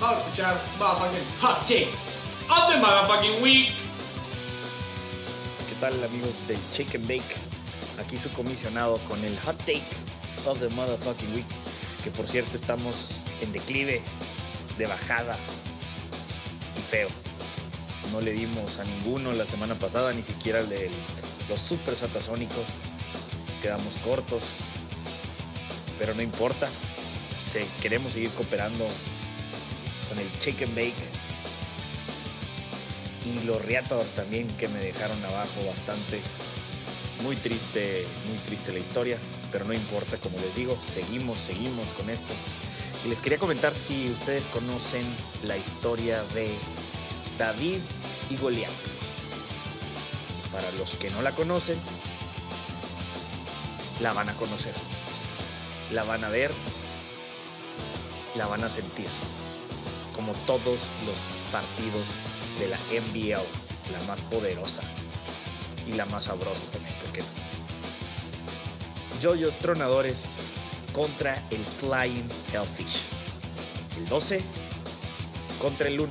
Vamos 0.00 0.16
a 0.16 0.20
escuchar 0.22 0.60
motherfucking 0.78 1.24
hot 1.42 1.60
take 1.66 1.88
of 2.48 2.72
the 2.72 2.78
motherfucking 2.80 3.42
week. 3.42 3.68
¿Qué 5.68 5.74
tal 5.80 5.94
amigos 6.04 6.46
del 6.48 6.58
and 6.94 7.06
Bake? 7.08 7.36
Aquí 8.00 8.16
su 8.16 8.30
comisionado 8.30 8.98
con 9.08 9.22
el 9.24 9.38
Hot 9.40 9.58
Take 9.58 9.84
of 10.46 10.58
the 10.58 10.68
Motherfucking 10.70 11.34
Week. 11.34 11.46
Que 12.02 12.10
por 12.10 12.26
cierto 12.26 12.56
estamos 12.56 13.24
en 13.42 13.52
declive, 13.52 14.00
de 14.78 14.86
bajada 14.86 15.36
feo. 16.90 17.08
No 18.12 18.20
le 18.20 18.32
dimos 18.32 18.78
a 18.80 18.84
ninguno 18.84 19.32
la 19.32 19.44
semana 19.44 19.74
pasada, 19.76 20.12
ni 20.12 20.22
siquiera 20.22 20.58
el 20.60 20.68
de 20.68 20.90
los 21.48 21.60
super 21.60 21.94
satasónicos. 21.94 22.64
Quedamos 23.62 23.94
cortos, 24.04 24.42
pero 25.98 26.14
no 26.14 26.22
importa. 26.22 26.68
Se- 27.46 27.66
queremos 27.80 28.12
seguir 28.12 28.30
cooperando 28.30 28.84
con 30.08 30.18
el 30.18 30.26
and 30.64 30.74
Bake 30.74 30.94
y 33.26 33.46
los 33.46 33.64
Reator 33.64 34.04
también 34.16 34.48
que 34.56 34.68
me 34.68 34.78
dejaron 34.80 35.22
abajo 35.24 35.64
bastante. 35.66 36.20
Muy 37.22 37.36
triste, 37.36 38.06
muy 38.28 38.38
triste 38.46 38.72
la 38.72 38.78
historia, 38.78 39.18
pero 39.52 39.64
no 39.66 39.74
importa, 39.74 40.16
como 40.16 40.38
les 40.38 40.56
digo, 40.56 40.76
seguimos, 40.92 41.38
seguimos 41.38 41.86
con 41.98 42.08
esto. 42.08 42.32
Y 43.04 43.08
les 43.08 43.20
quería 43.20 43.38
comentar 43.38 43.72
si 43.74 44.10
ustedes 44.10 44.44
conocen 44.46 45.04
la 45.44 45.56
historia 45.56 46.22
de 46.34 46.50
David 47.38 47.78
y 48.28 48.36
Goliat. 48.36 48.70
Para 50.52 50.70
los 50.72 50.90
que 50.96 51.10
no 51.10 51.22
la 51.22 51.32
conocen, 51.32 51.78
la 54.00 54.12
van 54.12 54.28
a 54.28 54.34
conocer, 54.34 54.74
la 55.92 56.04
van 56.04 56.24
a 56.24 56.28
ver, 56.28 56.50
la 58.36 58.46
van 58.46 58.64
a 58.64 58.68
sentir, 58.68 59.08
como 60.14 60.32
todos 60.46 60.78
los 61.06 61.16
partidos 61.52 62.04
de 62.58 62.68
la 62.68 62.76
NBL, 62.76 63.92
la 63.92 64.06
más 64.06 64.20
poderosa 64.22 64.82
y 65.86 65.92
la 65.94 66.04
más 66.06 66.24
sabrosa 66.24 66.66
también, 66.72 66.94
porque 67.02 67.22
Joyos 69.22 69.56
Tronadores 69.56 70.24
contra 70.92 71.34
el 71.50 71.64
Flying 71.64 72.28
Hellfish. 72.52 73.00
El 73.98 74.08
12 74.08 74.40
contra 75.60 75.88
el 75.88 76.00
1. 76.00 76.10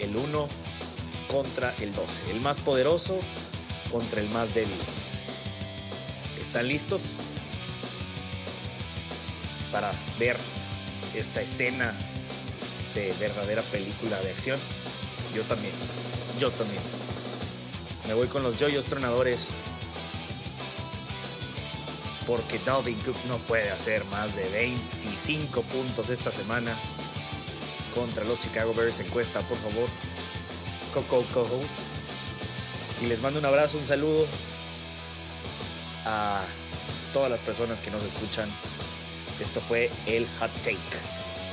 El 0.00 0.16
1 0.16 0.48
contra 1.30 1.74
el 1.80 1.94
12. 1.94 2.30
El 2.30 2.40
más 2.40 2.58
poderoso 2.58 3.18
contra 3.90 4.20
el 4.20 4.28
más 4.30 4.54
débil. 4.54 4.76
¿Están 6.40 6.68
listos? 6.68 7.00
Para 9.72 9.92
ver 10.18 10.36
esta 11.14 11.42
escena 11.42 11.92
de 12.94 13.12
verdadera 13.20 13.62
película 13.62 14.18
de 14.20 14.30
acción. 14.30 14.58
Yo 15.34 15.42
también. 15.42 15.72
Yo 16.38 16.50
también. 16.50 16.82
Me 18.06 18.14
voy 18.14 18.26
con 18.28 18.42
los 18.42 18.58
yoyos 18.58 18.86
tronadores. 18.86 19.48
Porque 22.28 22.58
Dalvin 22.58 23.00
Cook 23.00 23.16
no 23.26 23.38
puede 23.38 23.70
hacer 23.70 24.04
más 24.04 24.36
de 24.36 24.46
25 24.50 25.62
puntos 25.62 26.10
esta 26.10 26.30
semana 26.30 26.76
contra 27.94 28.22
los 28.24 28.38
Chicago 28.42 28.74
Bears. 28.74 29.00
Encuesta, 29.00 29.40
por 29.40 29.56
favor. 29.56 29.88
Coco 30.92 31.24
co-host. 31.32 33.02
Y 33.02 33.06
les 33.06 33.22
mando 33.22 33.38
un 33.40 33.46
abrazo, 33.46 33.78
un 33.78 33.86
saludo 33.86 34.26
a 36.04 36.44
todas 37.14 37.30
las 37.30 37.40
personas 37.40 37.80
que 37.80 37.90
nos 37.90 38.04
escuchan 38.04 38.50
Esto 39.40 39.60
fue 39.62 39.90
el 40.06 40.26
Hot 40.38 40.52
Take. 40.64 40.78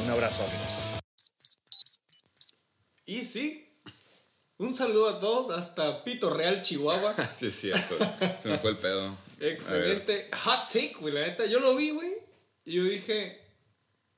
Un 0.03 0.11
abrazo, 0.11 0.43
amigos. 0.43 1.01
Y 3.05 3.23
sí, 3.23 3.65
un 4.57 4.73
saludo 4.73 5.07
a 5.07 5.19
todos 5.19 5.57
hasta 5.57 6.03
Pito 6.03 6.30
Real, 6.30 6.61
Chihuahua. 6.61 7.15
sí, 7.34 7.47
es 7.47 7.55
cierto. 7.55 7.97
Se 8.39 8.49
me 8.49 8.57
fue 8.57 8.71
el 8.71 8.78
pedo. 8.78 9.15
Excelente 9.39 10.29
hot 10.43 10.67
take, 10.69 10.95
güey. 10.99 11.13
La 11.13 11.21
neta, 11.21 11.45
yo 11.45 11.59
lo 11.59 11.75
vi, 11.75 11.91
güey. 11.91 12.13
Y 12.65 12.73
yo 12.73 12.83
dije, 12.83 13.39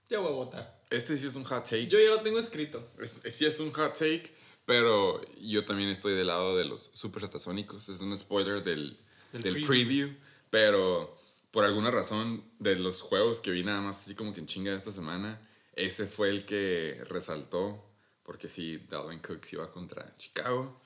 ya 0.10 0.20
voy 0.20 0.30
a 0.30 0.36
votar. 0.36 0.84
Este 0.90 1.18
sí 1.18 1.28
es 1.28 1.36
un 1.36 1.44
hot 1.44 1.64
take. 1.64 1.88
Yo 1.88 2.00
ya 2.00 2.10
lo 2.12 2.22
tengo 2.22 2.40
escrito. 2.40 2.86
Es- 3.00 3.24
sí 3.30 3.46
es 3.46 3.60
un 3.60 3.72
hot 3.74 3.94
take, 3.94 4.32
pero 4.66 5.22
yo 5.42 5.66
también 5.66 5.90
estoy 5.90 6.14
del 6.16 6.28
lado 6.28 6.56
de 6.58 6.66
los 6.66 6.82
super 6.82 7.22
satasónicos. 7.22 7.90
Es 7.90 8.00
un 8.02 8.16
spoiler 8.16 8.64
del, 8.64 8.96
Del 9.34 9.42
del, 9.42 9.54
preview. 9.54 9.68
preview. 9.68 10.16
pero 10.50 11.18
por 11.52 11.66
alguna 11.66 11.92
razón 11.92 12.44
de 12.60 12.76
los 12.78 13.02
juegos 13.02 13.40
que 13.42 13.52
vi 13.52 13.64
nada 13.64 13.82
más 13.82 14.02
así 14.04 14.16
como 14.16 14.32
que 14.34 14.40
en 14.40 14.46
chinga 14.46 14.76
esta 14.76 14.92
semana, 14.92 15.42
ese 15.74 16.06
fue 16.06 16.30
el 16.30 16.46
que 16.46 17.02
resaltó, 17.10 17.84
porque 18.24 18.48
sí, 18.50 18.78
Dalvin 18.90 19.20
Cooks 19.20 19.54
iba 19.54 19.72
contra 19.72 20.16
Chicago. 20.18 20.78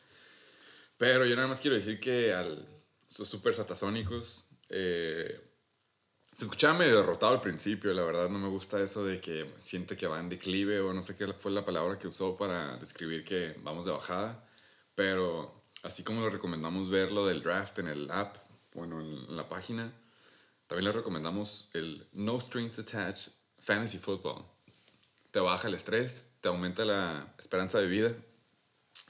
Pero 0.97 1.25
yo 1.25 1.35
nada 1.35 1.47
más 1.47 1.59
quiero 1.61 1.75
decir 1.75 1.99
que 1.99 2.31
al 2.33 2.67
sus 3.11 3.27
super 3.27 3.53
satasónicos 3.53 4.45
eh, 4.69 5.39
se 6.33 6.45
escuchaba 6.45 6.79
medio 6.79 6.95
derrotado 6.97 7.33
al 7.33 7.41
principio, 7.41 7.91
la 7.91 8.03
verdad 8.03 8.29
no 8.29 8.39
me 8.39 8.47
gusta 8.47 8.81
eso 8.81 9.05
de 9.05 9.19
que 9.19 9.51
siente 9.57 9.97
que 9.97 10.07
va 10.07 10.17
en 10.21 10.29
declive 10.29 10.79
o 10.79 10.93
no 10.93 11.01
sé 11.01 11.17
qué 11.17 11.27
fue 11.33 11.51
la 11.51 11.65
palabra 11.65 11.99
que 11.99 12.07
usó 12.07 12.37
para 12.37 12.77
describir 12.77 13.25
que 13.25 13.53
vamos 13.63 13.83
de 13.83 13.91
bajada, 13.91 14.47
pero 14.95 15.61
así 15.83 16.03
como 16.03 16.23
les 16.23 16.31
recomendamos 16.31 16.89
ver 16.89 17.11
lo 17.11 17.25
del 17.25 17.43
draft 17.43 17.79
en 17.79 17.89
el 17.89 18.09
app, 18.11 18.37
bueno, 18.73 19.01
en 19.01 19.35
la 19.35 19.49
página, 19.49 19.91
también 20.67 20.85
les 20.85 20.95
recomendamos 20.95 21.69
el 21.73 22.07
No 22.13 22.39
Strings 22.39 22.79
Attached 22.79 23.33
Fantasy 23.59 23.97
Football. 23.97 24.45
Te 25.31 25.41
baja 25.41 25.67
el 25.67 25.73
estrés, 25.73 26.35
te 26.39 26.47
aumenta 26.47 26.85
la 26.85 27.35
esperanza 27.37 27.79
de 27.79 27.87
vida, 27.87 28.15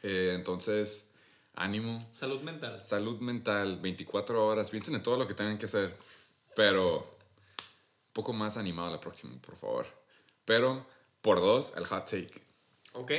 Eh, 0.04 0.34
entonces 0.34 1.11
ánimo, 1.56 2.00
Salud 2.12 2.42
mental. 2.42 2.84
salud 2.84 3.20
mental, 3.20 3.80
24 3.80 4.46
horas, 4.46 4.70
piensen 4.70 4.96
en 4.96 5.04
todo 5.04 5.18
lo 5.18 5.28
que 5.28 5.34
tengan 5.34 5.58
que 5.58 5.66
hacer, 5.66 5.96
pero 6.56 6.98
un 7.00 8.14
poco 8.14 8.34
más 8.34 8.58
animado 8.58 8.90
la 8.92 9.00
próxima, 9.00 9.36
por 9.42 9.56
favor. 9.58 9.88
Pero 10.46 10.86
por 11.22 11.40
dos, 11.40 11.74
el 11.78 11.86
hot 11.86 12.06
take. 12.06 12.32
Ok, 12.94 13.12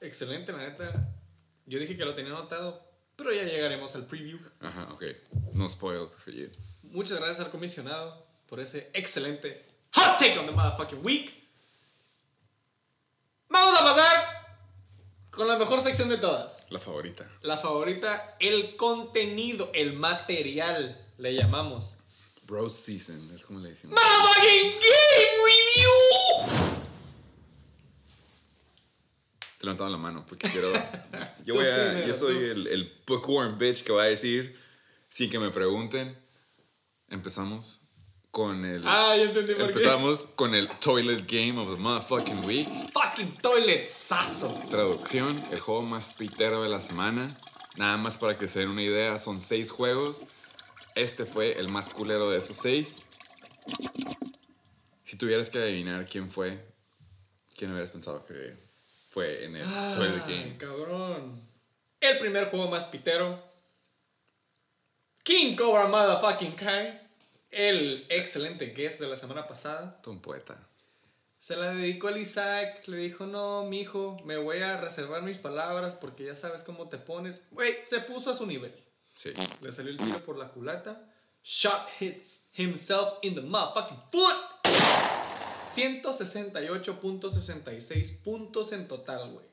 excelente, 0.00 0.52
la 0.52 0.58
neta. 0.58 1.08
Yo 1.66 1.78
dije 1.78 1.96
que 1.96 2.04
lo 2.04 2.14
tenía 2.14 2.32
anotado, 2.32 2.82
pero 3.16 3.32
ya 3.32 3.42
llegaremos 3.44 3.94
al 3.94 4.06
preview. 4.06 4.38
Ajá, 4.60 4.84
ok. 4.92 5.04
No 5.54 5.68
spoil 5.68 6.08
for 6.18 6.32
you. 6.32 6.48
Muchas 6.84 7.18
gracias 7.18 7.40
al 7.46 7.50
comisionado 7.50 8.26
por 8.48 8.60
ese 8.60 8.90
excelente 8.94 9.64
hot 9.92 10.18
take 10.18 10.38
on 10.38 10.46
the 10.46 10.52
motherfucking 10.52 11.04
week. 11.04 11.32
Vamos 13.48 13.80
a 13.80 13.84
pasar 13.84 14.25
con 15.36 15.46
la 15.46 15.56
mejor 15.58 15.80
sección 15.80 16.08
de 16.08 16.16
todas. 16.16 16.66
La 16.70 16.78
favorita. 16.78 17.30
La 17.42 17.58
favorita, 17.58 18.36
el 18.40 18.74
contenido, 18.74 19.70
el 19.74 19.92
material, 19.92 20.98
le 21.18 21.34
llamamos. 21.34 21.98
Bro 22.44 22.68
Season, 22.70 23.30
es 23.34 23.44
como 23.44 23.60
le 23.60 23.68
decimos. 23.68 24.00
Motherfucking 24.00 24.72
Game 24.72 25.36
Review. 25.44 26.70
Te 29.58 29.66
levantaba 29.66 29.90
la 29.90 29.98
mano 29.98 30.24
porque 30.26 30.48
quiero. 30.48 30.72
Yo, 31.44 31.54
voy 31.54 31.66
a, 31.66 31.74
primero, 31.74 32.06
yo 32.08 32.14
soy 32.14 32.36
el, 32.36 32.66
el 32.66 33.02
bookworm 33.06 33.56
bitch 33.56 33.84
que 33.84 33.92
va 33.92 34.02
a 34.02 34.06
decir, 34.06 34.58
sin 35.08 35.30
que 35.30 35.38
me 35.38 35.50
pregunten. 35.50 36.18
Empezamos 37.08 37.85
con 38.36 38.66
el. 38.66 38.82
Ah, 38.84 39.14
ya 39.16 39.22
entendí 39.22 39.54
por 39.54 39.68
qué. 39.68 39.72
Empezamos 39.72 40.26
con 40.34 40.54
el 40.54 40.68
Toilet 40.68 41.24
Game 41.26 41.58
of 41.58 41.70
the 41.70 41.76
Motherfucking 41.80 42.44
Week. 42.44 42.68
Fucking 42.92 43.32
toilet 43.40 43.88
sazo. 43.88 44.48
Traducción, 44.68 45.42
el 45.52 45.58
juego 45.58 45.80
más 45.84 46.12
pitero 46.12 46.62
de 46.62 46.68
la 46.68 46.78
semana. 46.82 47.34
Nada 47.76 47.96
más 47.96 48.18
para 48.18 48.38
que 48.38 48.46
se 48.46 48.58
den 48.58 48.68
una 48.68 48.82
idea, 48.82 49.16
son 49.16 49.40
seis 49.40 49.70
juegos. 49.70 50.24
Este 50.94 51.24
fue 51.24 51.58
el 51.58 51.68
más 51.68 51.88
culero 51.88 52.28
de 52.28 52.36
esos 52.36 52.58
seis. 52.58 53.04
Si 55.02 55.16
tuvieras 55.16 55.48
que 55.48 55.58
adivinar 55.58 56.04
quién 56.06 56.30
fue, 56.30 56.62
¿quién 57.56 57.70
hubieras 57.70 57.90
pensado 57.90 58.22
que 58.26 58.54
fue 59.12 59.46
en 59.46 59.56
el 59.56 59.64
Toilet 59.64 60.22
Ah, 60.22 60.28
Game? 60.28 60.56
cabrón. 60.58 61.40
El 62.00 62.18
primer 62.18 62.50
juego 62.50 62.68
más 62.68 62.84
pitero. 62.84 63.42
King 65.24 65.56
Cobra 65.56 65.86
Motherfucking 65.88 66.52
Kai. 66.52 67.05
El 67.56 68.06
excelente 68.10 68.66
guest 68.66 69.00
de 69.00 69.08
la 69.08 69.16
semana 69.16 69.46
pasada. 69.46 69.98
Un 70.06 70.20
poeta. 70.20 70.60
Se 71.38 71.56
la 71.56 71.72
dedicó 71.72 72.08
al 72.08 72.18
Isaac. 72.18 72.86
Le 72.86 72.98
dijo: 72.98 73.24
No, 73.24 73.64
mijo, 73.64 74.18
me 74.26 74.36
voy 74.36 74.58
a 74.58 74.76
reservar 74.76 75.22
mis 75.22 75.38
palabras 75.38 75.94
porque 75.94 76.26
ya 76.26 76.34
sabes 76.34 76.64
cómo 76.64 76.90
te 76.90 76.98
pones. 76.98 77.44
Güey, 77.52 77.74
se 77.86 78.00
puso 78.00 78.28
a 78.28 78.34
su 78.34 78.46
nivel. 78.46 78.74
Sí. 79.14 79.32
Le 79.62 79.72
salió 79.72 79.90
el 79.90 79.96
tiro 79.96 80.22
por 80.22 80.36
la 80.36 80.50
culata. 80.50 81.10
Shot 81.42 81.88
hits 81.98 82.50
himself 82.58 83.14
in 83.22 83.34
the 83.34 83.40
motherfucking 83.40 84.02
foot. 84.12 84.36
168.66 85.64 88.22
puntos 88.22 88.72
en 88.72 88.86
total, 88.86 89.30
güey. 89.30 89.46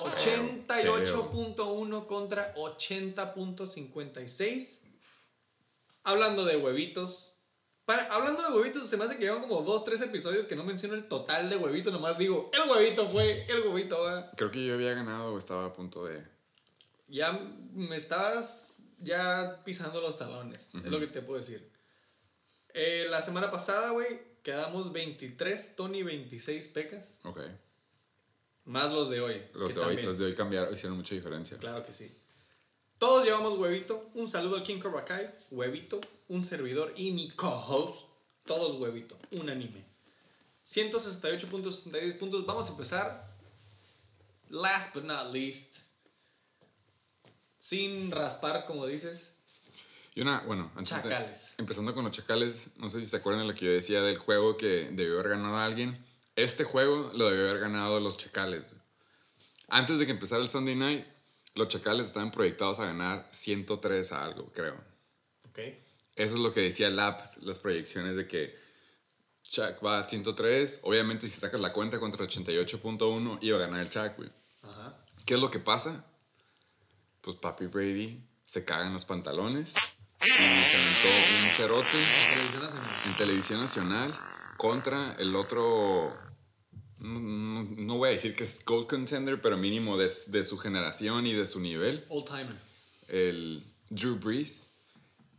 88.1 0.00 2.06
contra 2.06 2.54
80.56. 2.54 4.83
Hablando 6.04 6.44
de 6.44 6.56
huevitos. 6.56 7.32
Para- 7.84 8.04
hablando 8.14 8.42
de 8.42 8.56
huevitos, 8.56 8.88
se 8.88 8.96
me 8.96 9.04
hace 9.04 9.16
que 9.18 9.24
llevan 9.24 9.42
como 9.42 9.60
2, 9.62 9.84
3 9.84 10.00
episodios 10.02 10.46
que 10.46 10.56
no 10.56 10.64
menciono 10.64 10.94
el 10.94 11.06
total 11.06 11.50
de 11.50 11.56
huevitos. 11.56 11.92
Nomás 11.92 12.16
digo, 12.16 12.50
el 12.54 12.70
huevito 12.70 13.10
fue, 13.10 13.44
el 13.46 13.60
huevito 13.66 14.00
va. 14.02 14.30
Creo 14.36 14.50
que 14.50 14.64
yo 14.64 14.74
había 14.74 14.94
ganado 14.94 15.34
o 15.34 15.38
estaba 15.38 15.66
a 15.66 15.72
punto 15.74 16.04
de. 16.06 16.22
Ya 17.08 17.32
me 17.72 17.96
estabas 17.96 18.82
ya 19.00 19.62
pisando 19.64 20.00
los 20.00 20.16
talones. 20.18 20.70
Es 20.74 20.84
lo 20.86 20.98
que 20.98 21.08
te 21.08 21.20
puedo 21.20 21.38
decir. 21.38 21.70
Eh, 22.72 23.06
la 23.10 23.20
semana 23.20 23.50
pasada, 23.50 23.90
güey, 23.90 24.20
quedamos 24.42 24.92
23, 24.92 25.76
Tony 25.76 26.02
26 26.02 26.68
pecas. 26.68 27.20
Ok. 27.24 27.40
Más 28.64 28.90
los 28.92 29.10
de 29.10 29.20
hoy. 29.20 29.42
Los 29.52 29.68
que 29.72 29.78
de, 29.78 29.84
hoy, 29.84 30.02
los 30.02 30.16
de 30.18 30.24
hoy 30.24 30.34
cambiaron, 30.34 30.72
hicieron 30.72 30.96
mucha 30.96 31.14
diferencia. 31.14 31.58
Claro 31.58 31.84
que 31.84 31.92
sí. 31.92 32.10
Todos 32.98 33.24
llevamos 33.24 33.58
huevito. 33.58 34.10
Un 34.14 34.28
saludo 34.28 34.56
a 34.58 34.62
King 34.62 34.78
Cobra 34.80 35.04
Kai. 35.04 35.30
Huevito. 35.50 36.00
Un 36.28 36.44
servidor 36.44 36.92
y 36.96 37.12
mi 37.12 37.30
co-host. 37.30 38.06
Todos 38.46 38.74
huevito. 38.74 39.16
Un 39.32 39.48
anime. 39.50 39.84
168.66 40.66 42.18
puntos. 42.18 42.46
Vamos 42.46 42.68
a 42.68 42.72
empezar. 42.72 43.34
Last 44.50 44.94
but 44.94 45.04
not 45.04 45.32
least. 45.32 45.78
Sin 47.58 48.10
raspar, 48.10 48.66
como 48.66 48.86
dices. 48.86 49.36
Y 50.14 50.20
una, 50.20 50.40
bueno, 50.42 50.70
antes 50.76 50.94
de- 51.02 51.10
Chacales. 51.10 51.54
empezando 51.58 51.92
con 51.94 52.04
los 52.04 52.12
chacales, 52.16 52.70
no 52.76 52.88
sé 52.88 53.00
si 53.00 53.06
se 53.06 53.16
acuerdan 53.16 53.46
de 53.46 53.52
lo 53.52 53.58
que 53.58 53.64
yo 53.66 53.72
decía 53.72 54.00
del 54.00 54.16
juego 54.16 54.56
que 54.56 54.88
debió 54.92 55.14
haber 55.18 55.30
ganado 55.30 55.56
a 55.56 55.64
alguien. 55.64 55.98
Este 56.36 56.62
juego 56.62 57.10
lo 57.14 57.28
debió 57.30 57.48
haber 57.50 57.60
ganado 57.60 57.98
los 58.00 58.16
chacales. 58.16 58.74
Antes 59.68 59.98
de 59.98 60.06
que 60.06 60.12
empezara 60.12 60.42
el 60.42 60.48
Sunday 60.48 60.76
night, 60.76 61.04
los 61.54 61.68
chacales 61.68 62.06
estaban 62.06 62.30
proyectados 62.30 62.80
a 62.80 62.86
ganar 62.86 63.26
103 63.30 64.12
a 64.12 64.24
algo, 64.24 64.50
creo. 64.52 64.74
Ok. 65.48 65.58
Eso 66.16 66.34
es 66.36 66.40
lo 66.40 66.52
que 66.52 66.60
decía 66.60 66.88
el 66.88 66.98
app, 66.98 67.20
las 67.42 67.58
proyecciones 67.58 68.16
de 68.16 68.26
que 68.26 68.56
Chuck 69.42 69.84
va 69.84 70.00
a 70.00 70.08
103. 70.08 70.80
Obviamente, 70.82 71.28
si 71.28 71.38
sacas 71.38 71.60
la 71.60 71.72
cuenta 71.72 71.98
contra 72.00 72.24
88.1, 72.24 73.38
iba 73.40 73.56
a 73.56 73.60
ganar 73.60 73.80
el 73.80 73.88
Chuck, 73.88 74.16
güey. 74.16 74.30
Ajá. 74.62 74.96
¿Qué 75.26 75.34
es 75.34 75.40
lo 75.40 75.50
que 75.50 75.58
pasa? 75.58 76.04
Pues 77.20 77.36
Papi 77.36 77.66
Brady 77.66 78.20
se 78.44 78.64
caga 78.64 78.86
en 78.86 78.92
los 78.92 79.04
pantalones 79.04 79.74
y 80.20 80.64
se 80.66 80.76
aventó 80.76 81.08
un 81.44 81.50
cerote 81.50 82.04
Televisión 82.28 82.62
Nacional. 82.62 83.02
en 83.06 83.16
televisión 83.16 83.60
nacional 83.60 84.14
contra 84.56 85.14
el 85.18 85.34
otro. 85.34 86.16
No, 87.04 87.20
no- 87.20 87.62
no 87.76 87.96
voy 87.98 88.08
a 88.08 88.12
decir 88.12 88.34
que 88.34 88.44
es 88.44 88.64
Gold 88.64 88.86
Contender, 88.88 89.40
pero 89.42 89.56
mínimo 89.56 89.96
de, 89.96 90.10
de 90.28 90.44
su 90.44 90.56
generación 90.58 91.26
y 91.26 91.32
de 91.34 91.46
su 91.46 91.60
nivel, 91.60 92.04
Old 92.08 92.26
timer. 92.26 92.56
el 93.08 93.62
Drew 93.90 94.16
Brees. 94.16 94.68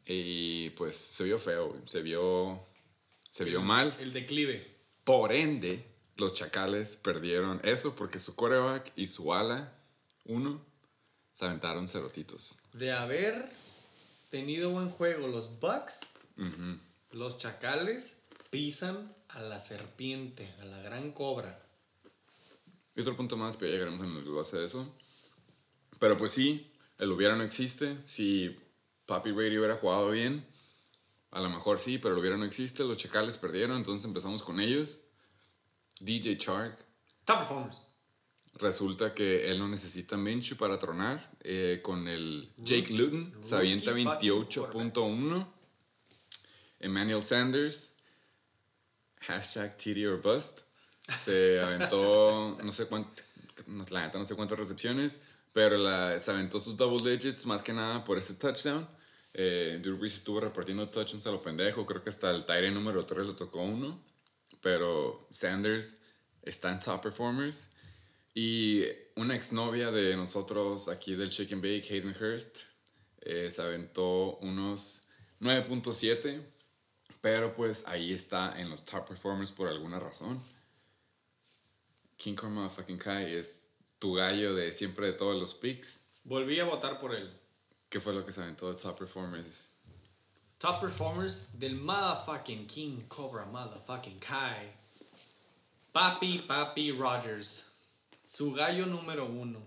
Y 0.08 0.70
pues 0.72 0.96
se 0.96 1.24
vio 1.24 1.40
feo, 1.40 1.76
se 1.88 2.02
vio, 2.04 2.62
se 3.30 3.44
vio 3.44 3.62
mal. 3.64 3.96
El 4.00 4.14
declive. 4.14 4.64
Por 5.04 5.32
ende, 5.34 5.84
los 6.18 6.36
Chacales 6.36 6.96
perdieron 6.98 7.60
eso 7.64 7.96
porque 7.96 8.20
su 8.20 8.36
coreback 8.36 8.92
y 8.96 9.08
su 9.08 9.34
ala, 9.34 9.74
uno, 10.26 10.64
se 11.32 11.46
aventaron 11.46 11.88
cerotitos. 11.90 12.58
De 12.74 12.92
haber 12.92 13.50
tenido 14.30 14.70
buen 14.70 14.90
juego 14.90 15.28
los 15.28 15.60
Bucks, 15.60 16.02
los 17.12 17.38
chacales 17.38 18.18
pisan 18.52 19.12
a 19.36 19.42
la 19.42 19.60
serpiente, 19.60 20.52
a 20.62 20.66
la 20.66 20.80
gran 20.82 21.12
cobra. 21.12 21.60
Y 22.96 23.02
otro 23.02 23.16
punto 23.18 23.36
más, 23.38 23.58
pero 23.58 23.68
ya 23.72 23.74
llegaremos 23.74 24.02
en 24.02 24.08
el 24.08 24.16
desglose 24.16 24.58
de 24.58 24.66
eso. 24.66 24.96
Pero 26.00 26.18
pues 26.18 26.32
sí, 26.32 26.72
el 26.98 27.12
hubiera 27.12 27.36
no 27.36 27.44
existe. 27.44 27.98
Si 28.06 28.56
Papi 29.06 29.32
Brady 29.32 29.58
hubiera 29.58 29.76
jugado 29.76 30.12
bien, 30.12 30.46
A 31.32 31.42
lo 31.42 31.50
mejor 31.50 31.80
sí, 31.80 31.98
pero 31.98 32.14
lo 32.14 32.22
hubiera 32.22 32.38
no 32.38 32.46
existe. 32.46 32.86
Los 32.86 32.98
Chacales 32.98 33.38
perdieron, 33.38 33.76
entonces 33.76 34.06
empezamos 34.06 34.42
con 34.42 34.62
ellos. 34.62 35.02
DJ 36.00 36.38
Chark. 36.38 36.78
Top 37.26 37.40
performers. 37.40 37.78
Resulta 38.54 39.14
que 39.14 39.52
él 39.52 39.60
no 39.60 39.68
necesita 39.68 40.16
Minshew 40.16 40.56
para 40.58 40.80
tronar. 40.80 41.30
eh, 41.42 41.82
con 41.84 42.08
el 42.08 42.50
Jake 42.56 42.94
Luton 42.94 43.34
se 43.42 43.56
avienta 43.56 43.92
rookie 43.92 44.30
fucking 44.30 44.92
28.1. 44.94 45.48
Emmanuel 46.80 47.22
Sanders. 47.24 47.95
Hashtag 49.28 49.78
TD 49.78 50.06
or 50.08 50.22
Bust. 50.22 50.68
Se 51.18 51.60
aventó 51.62 52.58
no 52.64 52.72
sé 52.72 52.86
cuánto, 52.86 53.22
la 53.90 54.06
neta 54.06 54.18
no 54.18 54.26
sé 54.26 54.36
cuántas 54.36 54.58
recepciones, 54.58 55.22
pero 55.54 55.78
la, 55.78 56.20
se 56.20 56.32
aventó 56.32 56.60
sus 56.60 56.76
double 56.76 57.10
digits 57.10 57.46
más 57.46 57.62
que 57.62 57.74
nada 57.74 58.04
por 58.04 58.18
ese 58.18 58.34
touchdown. 58.34 58.88
Eh, 59.34 59.80
Drew 59.82 59.98
Brees 59.98 60.16
estuvo 60.16 60.40
repartiendo 60.40 60.90
touchdowns 60.90 61.28
a 61.28 61.32
lo 61.32 61.42
pendejo, 61.42 61.86
creo 61.86 62.02
que 62.02 62.10
hasta 62.10 62.32
el 62.32 62.46
Tyrant 62.46 62.74
número 62.74 63.06
3 63.06 63.28
le 63.28 63.34
tocó 63.34 63.62
uno, 63.62 64.02
pero 64.62 65.28
Sanders 65.30 65.98
está 66.42 66.72
en 66.72 66.80
top 66.80 67.02
performers. 67.02 67.70
Y 68.34 68.84
una 69.16 69.36
exnovia 69.36 69.92
de 69.92 70.16
nosotros 70.16 70.90
aquí 70.90 71.16
del 71.16 71.30
Chicken 71.30 71.62
Bake, 71.62 71.88
Hayden 71.90 72.16
Hurst, 72.20 72.60
eh, 73.22 73.50
se 73.50 73.62
aventó 73.62 74.38
unos 74.38 75.04
9.7, 75.40 76.42
pero 77.22 77.54
pues 77.56 77.88
ahí 77.88 78.14
está 78.14 78.60
en 78.60 78.70
los 78.70 78.86
top 78.86 79.08
performers 79.08 79.52
por 79.52 79.68
alguna 79.68 80.00
razón. 80.00 80.42
King 82.18 82.36
Kong 82.36 82.52
Motherfucking 82.52 82.98
Kai 82.98 83.34
es 83.36 83.70
tu 84.00 84.14
gallo 84.14 84.54
de 84.54 84.72
siempre 84.74 85.08
de 85.08 85.14
todos 85.14 85.40
los 85.40 85.54
picks. 85.54 86.02
Volví 86.24 86.60
a 86.60 86.66
votar 86.66 87.00
por 87.00 87.14
él. 87.14 87.30
¿Qué 87.90 88.00
fue 88.00 88.14
lo 88.14 88.26
que 88.26 88.32
se 88.32 88.42
aventó 88.42 88.70
de 88.70 88.76
top 88.76 88.98
performers? 88.98 89.74
Top 90.58 90.80
performers 90.80 91.60
del 91.60 91.76
motherfucking 91.76 92.68
King 92.68 93.02
Cobra 93.08 93.46
motherfucking 93.46 94.20
Kai. 94.20 94.72
Papi, 95.92 96.40
Papi 96.48 96.92
Rogers. 96.92 97.72
Su 98.26 98.54
gallo 98.54 98.86
número 98.86 99.26
uno. 99.26 99.62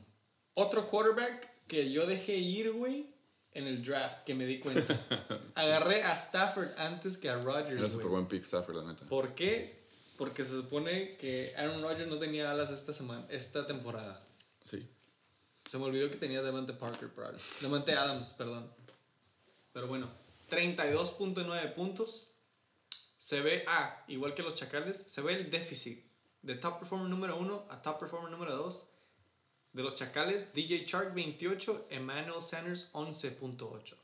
Otro 0.55 0.89
quarterback 0.89 1.67
que 1.69 1.91
yo 1.91 2.07
dejé 2.07 2.37
ir, 2.37 2.73
güey, 2.73 3.07
en 3.53 3.67
el 3.67 3.83
draft, 3.85 4.25
que 4.25 4.35
me 4.35 4.47
di 4.47 4.59
cuenta. 4.59 5.07
Agarré 5.55 6.03
a 6.03 6.15
Stafford 6.15 6.69
antes 6.79 7.19
que 7.19 7.29
a 7.29 7.33
Era 7.33 7.43
Rodgers, 7.43 7.93
súper 7.93 8.07
güey. 8.07 8.21
buen 8.21 8.29
pick 8.29 8.45
Stafford, 8.45 8.77
la 8.77 8.93
neta. 8.93 9.07
¿Por 9.07 9.35
qué? 9.35 9.79
Porque 10.17 10.45
se 10.45 10.57
supone 10.57 11.17
que 11.17 11.53
Aaron 11.57 11.83
Rodgers 11.83 12.09
no 12.09 12.19
tenía 12.19 12.51
alas 12.51 12.71
esta 12.71 12.93
semana, 12.93 13.25
esta 13.31 13.67
temporada. 13.67 14.21
Sí. 14.65 14.87
Se 15.69 15.79
me 15.79 15.85
olvidó 15.85 16.11
que 16.11 16.17
tenía 16.17 16.43
Devante 16.43 16.73
Parker, 16.73 17.09
probable. 17.09 17.39
Devante 17.61 17.93
Adams, 17.93 18.35
perdón. 18.35 18.69
Pero 19.73 19.87
bueno, 19.87 20.09
32.9 20.51 21.75
puntos. 21.75 22.33
Se 23.19 23.41
ve, 23.43 23.65
ah, 23.67 24.05
igual 24.09 24.35
que 24.35 24.43
los 24.43 24.55
Chacales, 24.55 24.97
se 24.97 25.21
ve 25.23 25.35
el 25.35 25.51
déficit 25.51 26.05
de 26.43 26.55
top 26.55 26.79
performer 26.79 27.09
número 27.09 27.37
1 27.37 27.67
a 27.69 27.83
top 27.83 28.01
performer 28.01 28.31
número 28.31 28.57
2. 28.57 28.89
De 29.73 29.83
los 29.83 29.95
Chacales, 29.95 30.55
DJ 30.55 30.85
Shark 30.87 31.15
28, 31.15 31.89
Emmanuel 31.91 32.41
Sanders 32.41 32.93
11.8. 32.93 33.95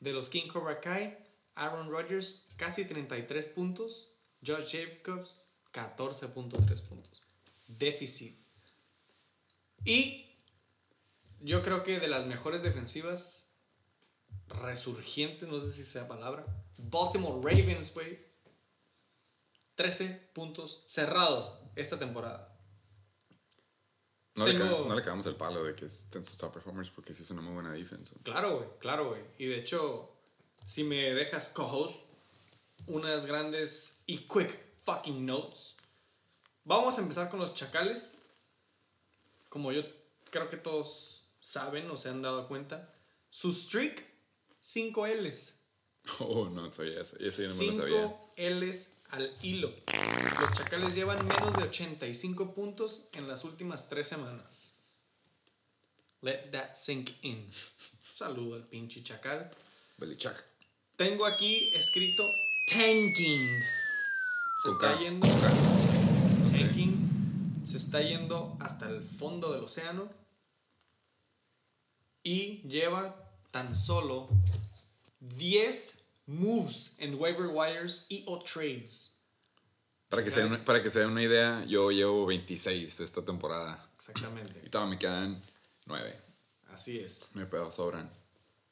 De 0.00 0.12
los 0.12 0.28
King 0.28 0.48
Cobra 0.48 0.80
Kai, 0.80 1.16
Aaron 1.54 1.90
Rodgers 1.90 2.46
casi 2.56 2.84
33 2.84 3.48
puntos, 3.48 4.12
Josh 4.46 4.72
Jacobs 4.72 5.38
14.3 5.72 6.82
puntos. 6.82 7.22
Déficit. 7.66 8.38
Y 9.84 10.26
yo 11.40 11.62
creo 11.62 11.82
que 11.82 11.98
de 11.98 12.08
las 12.08 12.26
mejores 12.26 12.62
defensivas 12.62 13.50
resurgientes, 14.48 15.48
no 15.48 15.60
sé 15.60 15.72
si 15.72 15.84
sea 15.84 16.08
palabra, 16.08 16.44
Baltimore 16.78 17.40
Ravens, 17.42 17.92
güey. 17.94 18.24
13 19.74 20.30
puntos 20.32 20.84
cerrados 20.86 21.64
esta 21.74 21.98
temporada. 21.98 22.55
No, 24.36 24.46
le, 24.46 24.52
Tengo- 24.54 24.82
ca- 24.82 24.88
no 24.88 24.94
le 24.94 25.02
cagamos 25.02 25.26
el 25.26 25.34
palo 25.36 25.64
de 25.64 25.74
que 25.74 25.86
estén 25.86 26.24
sus 26.24 26.36
top 26.36 26.52
performers 26.52 26.90
porque 26.90 27.14
sí 27.14 27.22
es 27.22 27.30
una 27.30 27.40
muy 27.42 27.54
buena 27.54 27.72
defensa. 27.72 28.14
Claro, 28.22 28.58
güey, 28.58 28.68
claro, 28.78 29.08
güey. 29.08 29.22
Y 29.38 29.46
de 29.46 29.58
hecho, 29.58 30.12
si 30.66 30.84
me 30.84 31.14
dejas 31.14 31.48
co-host 31.48 31.96
unas 32.86 33.24
grandes 33.26 34.00
y 34.06 34.18
quick 34.18 34.56
fucking 34.84 35.24
notes, 35.24 35.76
vamos 36.64 36.98
a 36.98 37.00
empezar 37.00 37.30
con 37.30 37.40
los 37.40 37.54
chacales. 37.54 38.22
Como 39.48 39.72
yo 39.72 39.82
creo 40.30 40.48
que 40.50 40.58
todos 40.58 41.28
saben 41.40 41.90
o 41.90 41.96
se 41.96 42.10
han 42.10 42.20
dado 42.20 42.46
cuenta, 42.46 42.92
su 43.30 43.50
streak, 43.52 44.04
5 44.60 45.06
L's. 45.06 45.60
Oh, 46.20 46.48
no 46.48 46.70
sabía 46.70 47.00
eso. 47.00 47.16
Ese 47.18 47.42
yo 47.42 47.48
no 47.48 47.54
me 47.56 47.64
lo 47.66 47.72
5 47.72 47.82
sabía. 48.36 48.50
L's 48.50 48.96
al 49.10 49.34
hilo. 49.42 49.72
Los 50.46 50.58
chacales 50.58 50.94
llevan 50.94 51.26
menos 51.26 51.56
de 51.56 51.64
85 51.64 52.54
puntos 52.54 53.08
en 53.14 53.26
las 53.26 53.42
últimas 53.42 53.88
3 53.88 54.06
semanas. 54.06 54.76
Let 56.20 56.52
that 56.52 56.76
sink 56.76 57.10
in. 57.22 57.50
Saludo 58.00 58.54
al 58.54 58.68
pinche 58.68 59.02
chacal. 59.02 59.50
Belichick. 59.98 60.36
Tengo 60.94 61.26
aquí 61.26 61.70
escrito 61.74 62.24
tanking. 62.68 63.60
Se 64.62 64.68
está 64.68 64.98
yendo. 65.00 65.26
Tanking. 66.52 67.62
Se 67.66 67.76
está 67.78 68.00
yendo 68.02 68.56
hasta 68.60 68.88
el 68.88 69.02
fondo 69.02 69.52
del 69.52 69.64
océano. 69.64 70.08
Y 72.22 72.62
lleva 72.68 73.16
tan 73.50 73.74
solo 73.74 74.28
10 75.18 76.04
moves 76.26 76.94
en 77.00 77.16
waiver 77.16 77.48
wires 77.48 78.06
y 78.08 78.22
o 78.28 78.44
trades. 78.44 79.15
Para 80.08 80.22
que, 80.22 80.30
se 80.30 80.42
den, 80.42 80.56
para 80.64 80.82
que 80.82 80.90
se 80.90 81.00
den 81.00 81.10
una 81.10 81.22
idea, 81.22 81.64
yo 81.66 81.90
llevo 81.90 82.26
26 82.26 83.00
esta 83.00 83.24
temporada. 83.24 83.90
Exactamente. 83.96 84.62
Y 84.64 84.68
todavía 84.70 84.90
me 84.94 84.98
quedan 84.98 85.42
9. 85.86 86.20
Así 86.68 87.00
es. 87.00 87.30
Me 87.34 87.46
pedo, 87.46 87.70
sobran. 87.72 88.08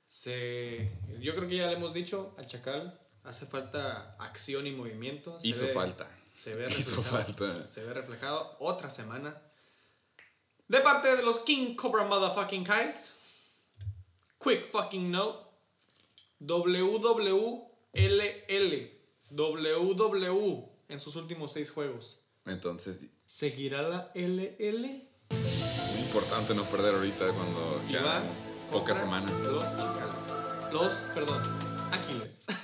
Se, 0.07 0.91
yo 1.21 1.35
creo 1.35 1.49
que 1.49 1.57
ya 1.57 1.67
le 1.67 1.73
hemos 1.75 1.93
dicho 1.93 2.35
al 2.39 2.47
Chacal, 2.47 3.01
hace 3.25 3.47
falta 3.47 4.15
acción 4.21 4.67
y 4.67 4.71
movimiento. 4.73 5.41
Se 5.41 5.49
Hizo 5.49 5.67
ve- 5.67 5.73
falta. 5.73 6.09
Se 6.33 6.55
ve 6.55 6.67
Hizo 6.79 6.97
reflejado. 7.03 7.25
falta. 7.25 7.67
Se 7.67 7.85
ve 7.85 7.95
reflejado 7.95 8.57
otra 8.61 8.89
semana. 8.91 9.41
De 10.69 10.81
parte 10.81 11.15
de 11.17 11.23
los 11.25 11.41
King 11.41 11.75
Cobra 11.75 12.05
Motherfucking 12.05 12.63
Kais. 12.65 13.15
Quick 14.39 14.67
fucking 14.71 15.11
note. 15.11 15.41
WWLL. 16.41 17.65
WW 19.31 20.74
en 20.89 21.01
sus 21.01 21.17
últimos 21.17 21.53
seis 21.53 21.71
juegos. 21.71 22.21
Entonces, 22.47 23.07
¿Seguirá 23.25 23.83
la 23.83 24.13
LL? 24.15 25.03
muy 25.31 26.01
importante 26.01 26.55
no 26.55 26.65
perder 26.65 26.95
ahorita 26.95 27.33
cuando 27.33 27.83
Y 27.89 27.93
ya 27.93 28.23
pocas 28.71 28.99
semanas. 28.99 29.31
Los 29.43 29.65
chacales. 29.77 30.73
Los, 30.73 30.93
perdón, 31.15 31.43
Aquiles. 31.93 32.47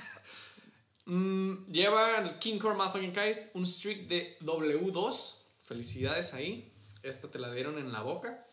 Mm, 1.05 1.65
lleva 1.71 2.21
los 2.21 2.33
King 2.35 2.57
Core 2.57 2.75
Motherfucking 2.75 3.13
Guys 3.13 3.51
un 3.55 3.65
streak 3.65 4.07
de 4.07 4.37
W2. 4.39 5.35
Felicidades 5.59 6.33
ahí. 6.33 6.73
Esta 7.03 7.29
te 7.29 7.39
la 7.39 7.51
dieron 7.51 7.77
en 7.79 7.91
la 7.91 8.01
boca. 8.01 8.45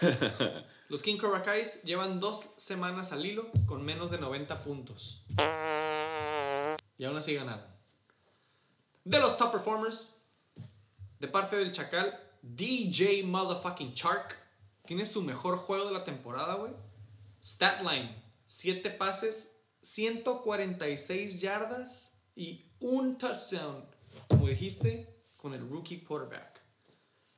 Los 0.88 1.02
King 1.02 1.16
Cobra 1.18 1.42
Kais 1.42 1.82
llevan 1.82 2.20
dos 2.20 2.54
semanas 2.58 3.12
al 3.12 3.26
hilo 3.26 3.50
con 3.66 3.84
menos 3.84 4.10
de 4.10 4.18
90 4.18 4.62
puntos. 4.62 5.24
Y 6.96 7.04
aún 7.04 7.16
así 7.16 7.34
ganaron. 7.34 7.75
De 9.06 9.20
los 9.20 9.38
top 9.38 9.52
performers, 9.52 10.08
de 11.20 11.28
parte 11.28 11.54
del 11.54 11.70
Chacal, 11.70 12.20
DJ 12.42 13.22
Motherfucking 13.22 13.94
Shark 13.94 14.36
tiene 14.84 15.06
su 15.06 15.22
mejor 15.22 15.58
juego 15.58 15.86
de 15.86 15.92
la 15.92 16.02
temporada, 16.02 16.54
güey. 16.54 16.72
Statline, 17.40 18.10
7 18.46 18.90
pases, 18.90 19.60
146 19.82 21.40
yardas 21.40 22.18
y 22.34 22.64
un 22.80 23.16
touchdown, 23.16 23.88
como 24.26 24.48
dijiste, 24.48 25.22
con 25.36 25.54
el 25.54 25.60
rookie 25.60 26.02
quarterback. 26.02 26.60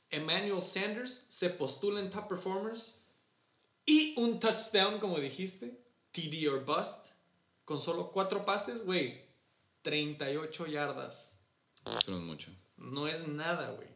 Emmanuel 0.09 0.63
Sanders 0.63 1.27
se 1.29 1.51
postula 1.51 2.01
en 2.01 2.09
top 2.09 2.29
performers 2.29 3.05
y 3.85 4.15
un 4.17 4.41
touchdown, 4.41 5.01
como 5.01 5.19
dijiste, 5.19 5.85
TD 6.13 6.49
or 6.51 6.65
bust, 6.65 7.11
con 7.67 7.79
solo 7.79 8.11
4 8.11 8.47
pases, 8.47 8.87
güey, 8.87 9.23
38 9.83 10.67
yardas. 10.69 11.35
Esto 11.97 12.11
no 12.13 12.19
es 12.19 12.25
mucho. 12.25 12.51
No 12.77 13.09
es 13.09 13.29
nada, 13.29 13.71
güey. 13.71 13.89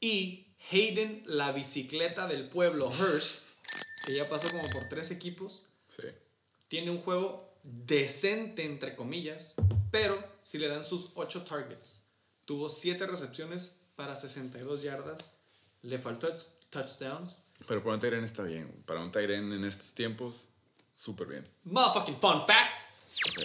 Y 0.00 0.46
Hayden, 0.70 1.22
la 1.26 1.52
bicicleta 1.52 2.26
del 2.26 2.48
pueblo, 2.48 2.88
Hurst, 2.88 3.44
que 4.06 4.14
ya 4.14 4.28
pasó 4.28 4.48
como 4.50 4.62
por 4.62 4.88
tres 4.90 5.10
equipos, 5.10 5.64
Sí. 5.94 6.04
tiene 6.68 6.90
un 6.90 6.98
juego 6.98 7.52
decente, 7.62 8.64
entre 8.64 8.94
comillas, 8.96 9.54
pero 9.90 10.22
si 10.42 10.58
le 10.58 10.68
dan 10.68 10.84
sus 10.84 11.10
8 11.14 11.42
targets, 11.42 12.04
tuvo 12.44 12.68
7 12.68 13.06
recepciones 13.06 13.78
para 13.96 14.14
62 14.16 14.82
yardas, 14.82 15.38
le 15.82 15.98
faltó 15.98 16.28
touch- 16.28 16.46
touchdowns. 16.70 17.42
Pero 17.66 17.82
para 17.82 17.94
un 17.94 18.00
Tyren 18.00 18.22
está 18.24 18.42
bien. 18.44 18.70
Para 18.86 19.00
un 19.00 19.10
Tyren 19.10 19.52
en 19.52 19.64
estos 19.64 19.92
tiempos, 19.94 20.48
súper 20.94 21.26
bien. 21.26 21.48
Motherfucking 21.64 22.16
fun 22.16 22.42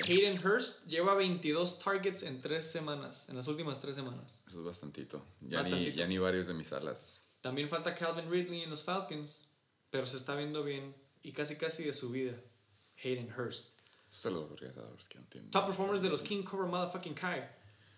Hayden 0.08 0.46
Hurst 0.46 0.86
lleva 0.86 1.16
22 1.16 1.80
targets 1.80 2.24
en 2.24 2.42
tres 2.42 2.72
semanas, 2.72 3.30
en 3.30 3.36
las 3.36 3.48
últimas 3.48 3.80
tres 3.82 3.96
semanas. 3.96 4.44
Eso 4.48 4.60
es 4.60 4.66
bastantito. 4.66 5.26
Ya, 5.42 5.58
Bastantito. 5.58 5.92
Ni, 5.92 5.96
ya 5.96 6.08
ni 6.08 6.18
varios 6.18 6.48
de 6.48 6.54
mis 6.54 6.72
alas. 6.74 7.28
También 7.42 7.70
falta 7.70 7.94
Calvin 7.94 8.30
Ridley 8.30 8.62
en 8.62 8.70
los 8.70 8.84
Falcons, 8.84 9.48
pero 9.90 10.06
se 10.06 10.18
está 10.18 10.36
viendo 10.36 10.64
bien 10.64 10.96
y 11.22 11.32
casi 11.32 11.56
casi 11.56 11.84
de 11.84 11.94
su 11.94 12.10
vida. 12.10 12.34
Hayden 13.04 13.34
Hurst. 13.38 13.80
Se 14.10 14.30
los 14.30 14.60
regadores 14.60 15.08
que 15.08 15.18
no 15.18 15.26
tienen. 15.26 15.52
Top 15.52 15.66
performers 15.66 16.02
de 16.02 16.10
los 16.10 16.22
King 16.22 16.44
Cobra 16.44 16.68
Motherfucking 16.68 17.16
Kai. 17.16 17.50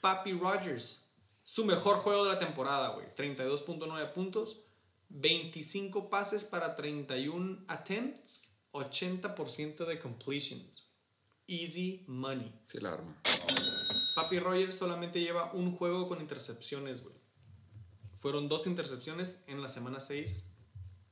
Papi 0.02 0.34
Rogers. 0.34 1.02
Su 1.44 1.66
mejor 1.66 1.98
juego 1.98 2.24
de 2.24 2.32
la 2.32 2.40
temporada, 2.40 2.90
güey. 2.90 3.08
32.9 3.16 4.14
puntos. 4.14 4.62
25 5.10 6.10
pases 6.10 6.46
para 6.46 6.76
31 6.76 7.66
attempts. 7.68 8.54
80% 8.72 9.86
de 9.86 10.00
completions. 10.00 10.85
Easy 11.48 12.04
money. 12.08 12.52
Sí, 12.68 12.80
la 12.80 12.94
arma. 12.94 13.16
Papi 14.16 14.40
Rogers 14.40 14.78
solamente 14.78 15.20
lleva 15.20 15.52
un 15.54 15.76
juego 15.76 16.08
con 16.08 16.22
intercepciones, 16.22 17.04
güey. 17.04 17.16
Fueron 18.18 18.50
dos 18.50 18.66
intercepciones 18.66 19.44
en 19.48 19.62
la 19.62 19.70
semana 19.70 20.00
6. 20.00 20.52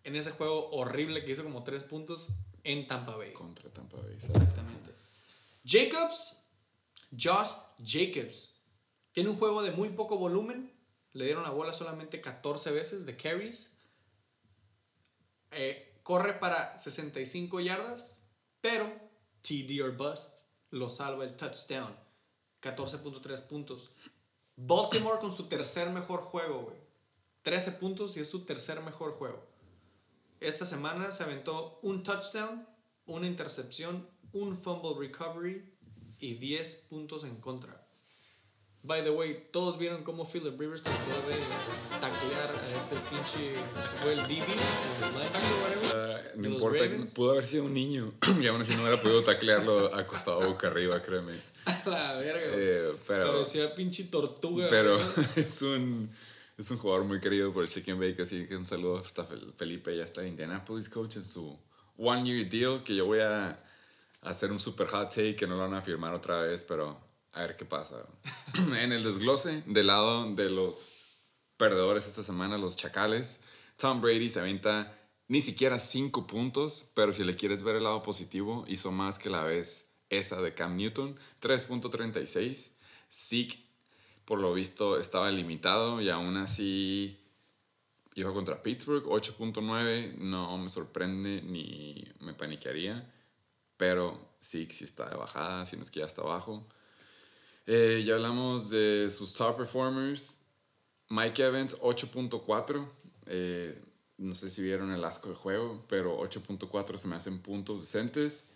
En 0.06 0.16
ese 0.16 0.32
juego 0.32 0.70
horrible 0.72 1.24
que 1.24 1.32
hizo 1.32 1.44
como 1.44 1.64
3 1.64 1.84
puntos 1.84 2.30
en 2.64 2.88
Tampa 2.88 3.16
Bay. 3.16 3.34
Contra 3.34 3.70
Tampa 3.70 3.98
Bay. 3.98 4.14
Exactamente. 4.14 4.92
Jacobs, 5.66 6.40
Josh 7.12 7.52
Jacobs, 7.86 8.54
tiene 9.12 9.30
un 9.30 9.38
juego 9.38 9.62
de 9.62 9.72
muy 9.72 9.90
poco 9.90 10.18
volumen. 10.18 10.72
Le 11.14 11.26
dieron 11.26 11.44
la 11.44 11.52
bola 11.52 11.74
solamente 11.74 12.20
14 12.22 12.72
veces 12.72 13.06
de 13.06 13.16
carries. 13.16 13.78
Eh, 15.52 16.00
corre 16.02 16.34
para 16.34 16.78
65 16.78 17.60
yardas, 17.60 18.26
pero 18.60 18.92
TD 19.44 19.82
or 19.84 19.96
bust 19.96 20.40
lo 20.72 20.90
salva 20.90 21.26
el 21.26 21.36
touchdown. 21.36 21.96
14.3 22.62 23.48
puntos. 23.48 23.92
Baltimore 24.56 25.20
con 25.20 25.36
su 25.36 25.44
tercer 25.48 25.90
mejor 25.90 26.22
juego, 26.22 26.64
güey. 26.64 26.78
13 27.44 27.74
puntos 27.74 28.16
y 28.16 28.22
es 28.22 28.30
su 28.30 28.46
tercer 28.46 28.82
mejor 28.82 29.12
juego. 29.14 29.44
Esta 30.40 30.66
semana 30.66 31.12
se 31.12 31.24
aventó 31.24 31.80
un 31.84 32.04
touchdown, 32.04 32.66
una 33.06 33.28
intercepción, 33.28 34.10
un 34.32 34.58
fumble 34.58 34.96
recovery 34.98 35.74
y 36.20 36.36
10 36.36 36.88
puntos 36.90 37.26
en 37.26 37.36
contra. 37.42 37.83
By 38.86 39.02
the 39.02 39.12
way, 39.12 39.48
todos 39.52 39.78
vieron 39.80 40.04
cómo 40.04 40.26
Philip 40.30 40.60
Rivers 40.60 40.84
trató 40.84 41.00
de 41.30 41.36
taclear 42.02 42.52
a 42.74 42.78
ese 42.78 42.98
pinche. 43.10 43.54
se 43.56 43.98
Fue 44.04 44.12
el 44.14 44.20
DB, 44.24 44.30
el 44.30 45.14
linebacker, 45.14 45.42
whatever. 45.64 45.96
Ah, 45.96 46.32
no 46.36 46.50
importa, 46.50 46.84
Ravens. 46.84 47.12
pudo 47.14 47.32
haber 47.32 47.46
sido 47.48 47.64
un 47.64 47.74
niño 47.74 48.14
y 48.42 48.48
aún 48.48 48.62
así 48.62 48.74
no 48.76 48.82
hubiera 48.84 49.02
podido 49.02 49.24
taclearlo 49.24 49.96
acostado 49.96 50.42
boca 50.50 50.68
arriba, 50.68 51.02
créeme. 51.02 51.32
A 51.66 51.82
la 51.90 52.14
verga. 52.18 52.42
Eh, 52.46 52.94
pero 53.08 53.32
Parecía 53.32 53.74
pinche 53.74 54.04
tortuga. 54.06 54.68
pero 54.70 54.98
es 55.38 55.62
un 55.62 56.10
es 56.58 56.70
un 56.70 56.78
jugador 56.78 57.06
muy 57.06 57.22
querido 57.22 57.54
por 57.54 57.64
el 57.64 57.70
Chicken 57.70 57.98
Bake, 58.00 58.22
así 58.22 58.46
que 58.48 58.58
un 58.58 58.66
saludo 58.66 58.98
hasta 59.00 59.26
Fel- 59.28 59.54
Felipe, 59.56 59.96
ya 59.96 60.04
está 60.04 60.22
en 60.22 60.28
Indianapolis 60.30 60.90
coach 60.90 61.16
en 61.16 61.24
su 61.24 61.58
one 61.98 62.24
year 62.30 62.50
deal 62.50 62.84
que 62.84 62.96
yo 62.98 63.06
voy 63.06 63.20
a 63.22 63.58
hacer 64.24 64.52
un 64.52 64.60
super 64.60 64.88
hot 64.88 65.08
take 65.10 65.36
que 65.38 65.48
no 65.48 65.56
lo 65.56 65.62
van 65.62 65.74
a 65.74 65.82
firmar 65.82 66.14
otra 66.14 66.42
vez, 66.42 66.64
pero 66.66 67.00
a 67.34 67.42
ver 67.42 67.56
qué 67.56 67.66
pasa. 67.66 68.06
en 68.80 68.92
el 68.92 69.04
desglose 69.04 69.64
del 69.66 69.88
lado 69.88 70.34
de 70.34 70.50
los 70.50 70.96
perdedores 71.58 72.08
esta 72.08 72.24
semana, 72.24 72.58
los 72.58 72.76
chacales, 72.76 73.42
Tom 73.78 74.02
Brady 74.02 74.30
se 74.30 74.40
avienta 74.40 74.98
ni 75.28 75.42
siquiera 75.42 75.80
5 75.80 76.28
puntos, 76.28 76.86
pero 76.94 77.14
si 77.14 77.24
le 77.24 77.36
quieres 77.36 77.64
ver 77.64 77.76
el 77.76 77.84
lado 77.84 78.02
positivo, 78.02 78.66
hizo 78.68 78.92
más 78.92 79.20
que 79.20 79.30
la 79.30 79.44
vez 79.44 79.94
esa 80.10 80.42
de 80.42 80.54
Cam 80.54 80.76
Newton, 80.76 81.16
3.36. 81.42 82.74
Zeke, 83.12 83.58
por 84.26 84.40
lo 84.40 84.54
visto, 84.54 84.98
estaba 84.98 85.32
limitado 85.32 86.02
y 86.02 86.10
aún 86.10 86.38
así 86.38 87.20
iba 88.16 88.34
contra 88.34 88.62
Pittsburgh, 88.62 89.06
8.9. 89.06 90.16
No 90.16 90.58
me 90.58 90.70
sorprende 90.70 91.42
ni 91.42 92.04
me 92.20 92.34
paniquearía, 92.34 93.12
pero 93.78 94.36
Zeke 94.42 94.74
sí 94.74 94.84
está 94.84 95.10
de 95.10 95.16
bajada, 95.16 95.66
si 95.66 95.78
no 95.78 95.84
es 95.84 95.92
que 95.92 96.00
ya 96.02 96.06
está 96.06 96.22
abajo. 96.22 96.68
Eh, 97.66 98.04
ya 98.06 98.16
hablamos 98.16 98.70
de 98.70 99.10
sus 99.10 99.34
top 99.34 99.58
performers. 99.58 100.40
Mike 101.10 101.44
Evans, 101.44 101.80
8.4. 101.80 102.88
Eh, 103.28 103.82
no 104.18 104.36
sé 104.36 104.50
si 104.50 104.62
vieron 104.62 104.92
el 104.92 105.04
asco 105.04 105.30
de 105.30 105.36
juego, 105.36 105.86
pero 105.88 106.20
8.4 106.20 106.98
se 106.98 107.08
me 107.08 107.16
hacen 107.16 107.40
puntos 107.40 107.82
decentes. 107.82 108.50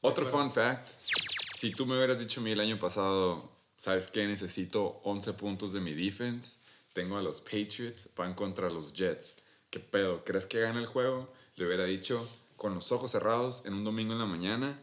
Otro 0.00 0.26
fun 0.26 0.50
fact: 0.50 0.80
si 1.54 1.72
tú 1.72 1.86
me 1.86 1.96
hubieras 1.96 2.18
dicho 2.18 2.40
a 2.40 2.44
mí 2.44 2.52
el 2.52 2.60
año 2.60 2.78
pasado, 2.78 3.50
¿sabes 3.76 4.10
qué? 4.10 4.26
Necesito 4.26 5.00
11 5.04 5.32
puntos 5.34 5.72
de 5.72 5.80
mi 5.80 5.92
defense. 5.92 6.60
Tengo 6.92 7.16
a 7.16 7.22
los 7.22 7.40
Patriots, 7.40 8.10
van 8.16 8.34
contra 8.34 8.70
los 8.70 8.94
Jets. 8.94 9.44
¿Qué 9.70 9.78
pedo? 9.78 10.24
¿Crees 10.24 10.46
que 10.46 10.60
gana 10.60 10.80
el 10.80 10.86
juego? 10.86 11.32
Le 11.56 11.66
hubiera 11.66 11.84
dicho 11.84 12.26
con 12.56 12.74
los 12.74 12.90
ojos 12.92 13.12
cerrados 13.12 13.64
en 13.66 13.74
un 13.74 13.84
domingo 13.84 14.12
en 14.12 14.18
la 14.18 14.26
mañana 14.26 14.78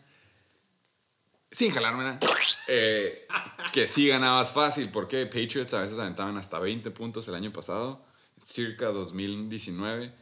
sin 1.52 1.72
jalármela, 1.72 2.20
eh, 2.68 3.28
que 3.72 3.88
sí 3.88 4.08
ganabas 4.08 4.52
fácil, 4.52 4.90
porque 4.90 5.26
Patriots 5.26 5.74
a 5.74 5.82
veces 5.82 5.98
aventaban 5.98 6.38
hasta 6.38 6.60
20 6.60 6.92
puntos 6.92 7.28
el 7.28 7.36
año 7.36 7.52
pasado, 7.52 8.02
circa 8.44 8.88
2019, 8.88 10.14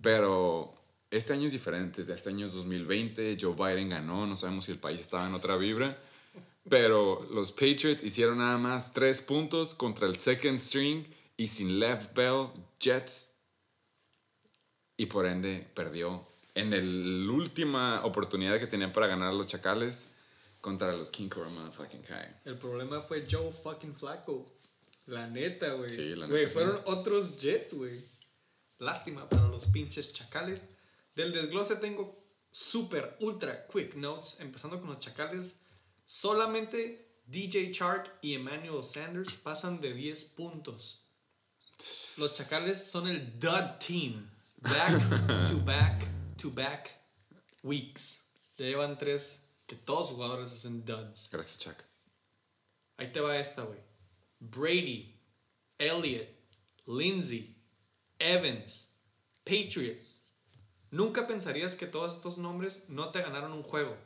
pero 0.00 0.72
este 1.10 1.32
año 1.32 1.46
es 1.46 1.52
diferente, 1.52 2.02
este 2.02 2.28
año 2.28 2.46
es 2.46 2.52
2020, 2.52 3.36
Joe 3.40 3.54
Biden 3.54 3.88
ganó, 3.88 4.26
no 4.26 4.36
sabemos 4.36 4.64
si 4.64 4.72
el 4.72 4.78
país 4.78 5.00
estaba 5.00 5.26
en 5.26 5.34
otra 5.34 5.56
vibra, 5.56 5.98
pero 6.68 7.26
los 7.32 7.52
Patriots 7.52 8.04
hicieron 8.04 8.38
nada 8.38 8.58
más 8.58 8.92
3 8.92 9.20
puntos 9.22 9.74
contra 9.74 10.06
el 10.06 10.18
second 10.18 10.58
string 10.58 11.04
y 11.36 11.46
sin 11.48 11.80
left 11.80 12.14
bell, 12.14 12.48
Jets, 12.78 13.34
y 14.96 15.06
por 15.06 15.26
ende 15.26 15.66
perdió. 15.74 16.24
En 16.54 16.70
la 16.70 17.32
última 17.32 18.04
oportunidad 18.04 18.60
que 18.60 18.66
tenían 18.66 18.92
para 18.92 19.06
ganar 19.06 19.32
los 19.32 19.46
Chacales 19.46 20.14
contra 20.60 20.92
los 20.92 21.10
King 21.10 21.28
Cobra 21.28 21.48
Motherfucking 21.50 22.02
Kai. 22.02 22.36
El 22.44 22.56
problema 22.56 23.00
fue 23.00 23.24
Joe 23.28 23.52
fucking 23.52 23.94
Flacco. 23.94 24.46
La 25.06 25.26
neta, 25.26 25.72
güey. 25.72 25.90
Sí, 25.90 26.14
la 26.14 26.26
Güey, 26.26 26.42
neta, 26.44 26.52
fueron 26.52 26.80
otros 26.86 27.38
Jets, 27.38 27.74
güey. 27.74 28.00
Lástima 28.78 29.28
para 29.28 29.48
los 29.48 29.66
pinches 29.66 30.12
chacales. 30.12 30.70
Del 31.14 31.32
desglose 31.32 31.76
tengo 31.76 32.16
super 32.50 33.16
ultra 33.20 33.66
quick 33.66 33.94
notes, 33.94 34.40
empezando 34.40 34.80
con 34.80 34.90
los 34.90 35.00
chacales. 35.00 35.60
Solamente 36.04 37.20
DJ 37.26 37.72
Chark 37.72 38.18
y 38.22 38.34
Emmanuel 38.34 38.82
Sanders 38.82 39.34
pasan 39.36 39.80
de 39.80 39.92
10 39.92 40.24
puntos. 40.36 41.04
Los 42.18 42.34
chacales 42.34 42.90
son 42.90 43.08
el 43.08 43.38
dud 43.38 43.78
team. 43.86 44.28
Back 44.58 45.46
to 45.48 45.56
back 45.64 46.06
to 46.36 46.50
back 46.50 46.90
weeks. 47.62 48.26
Ya 48.58 48.66
llevan 48.66 48.98
tres 48.98 49.49
que 49.70 49.76
todos 49.76 50.08
los 50.08 50.10
jugadores 50.16 50.52
hacen 50.52 50.84
duds. 50.84 51.28
Gracias, 51.30 51.58
Chuck. 51.60 51.76
Ahí 52.96 53.12
te 53.12 53.20
va 53.20 53.38
esta, 53.38 53.62
güey. 53.62 53.78
Brady, 54.40 55.16
Elliott, 55.78 56.28
Lindsay, 56.88 57.56
Evans, 58.18 58.96
Patriots. 59.44 60.24
Nunca 60.90 61.24
pensarías 61.24 61.76
que 61.76 61.86
todos 61.86 62.16
estos 62.16 62.36
nombres 62.36 62.88
no 62.88 63.10
te 63.10 63.22
ganaron 63.22 63.52
un 63.52 63.62
juego, 63.62 63.96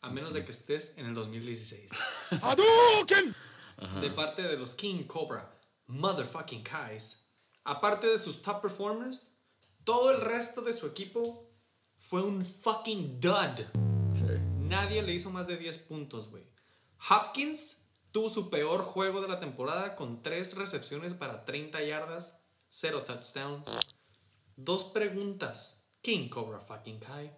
a 0.00 0.08
menos 0.08 0.32
de 0.32 0.46
que 0.46 0.52
estés 0.52 0.96
en 0.96 1.04
el 1.04 1.14
2016. 1.14 1.90
De 4.00 4.10
parte 4.10 4.42
de 4.42 4.56
los 4.56 4.74
King 4.74 5.04
Cobra, 5.04 5.60
motherfucking 5.88 6.62
Kais, 6.62 7.26
aparte 7.64 8.06
de 8.06 8.18
sus 8.18 8.40
top 8.40 8.62
performers, 8.62 9.32
todo 9.84 10.12
el 10.12 10.20
resto 10.20 10.62
de 10.62 10.72
su 10.72 10.86
equipo 10.86 11.50
fue 11.98 12.22
un 12.22 12.46
fucking 12.46 13.20
dud. 13.20 14.01
Nadie 14.72 15.02
le 15.02 15.12
hizo 15.12 15.28
más 15.30 15.46
de 15.48 15.58
10 15.58 15.78
puntos, 15.80 16.30
güey. 16.30 16.46
Hopkins 17.10 17.82
tuvo 18.10 18.30
su 18.30 18.48
peor 18.48 18.80
juego 18.80 19.20
de 19.20 19.28
la 19.28 19.38
temporada 19.38 19.94
con 19.96 20.22
3 20.22 20.56
recepciones 20.56 21.12
para 21.12 21.44
30 21.44 21.82
yardas, 21.82 22.44
0 22.68 23.02
touchdowns. 23.02 23.68
Dos 24.56 24.84
preguntas. 24.84 25.90
King 26.00 26.30
Cobra 26.30 26.58
fucking 26.58 27.00
Kai. 27.00 27.30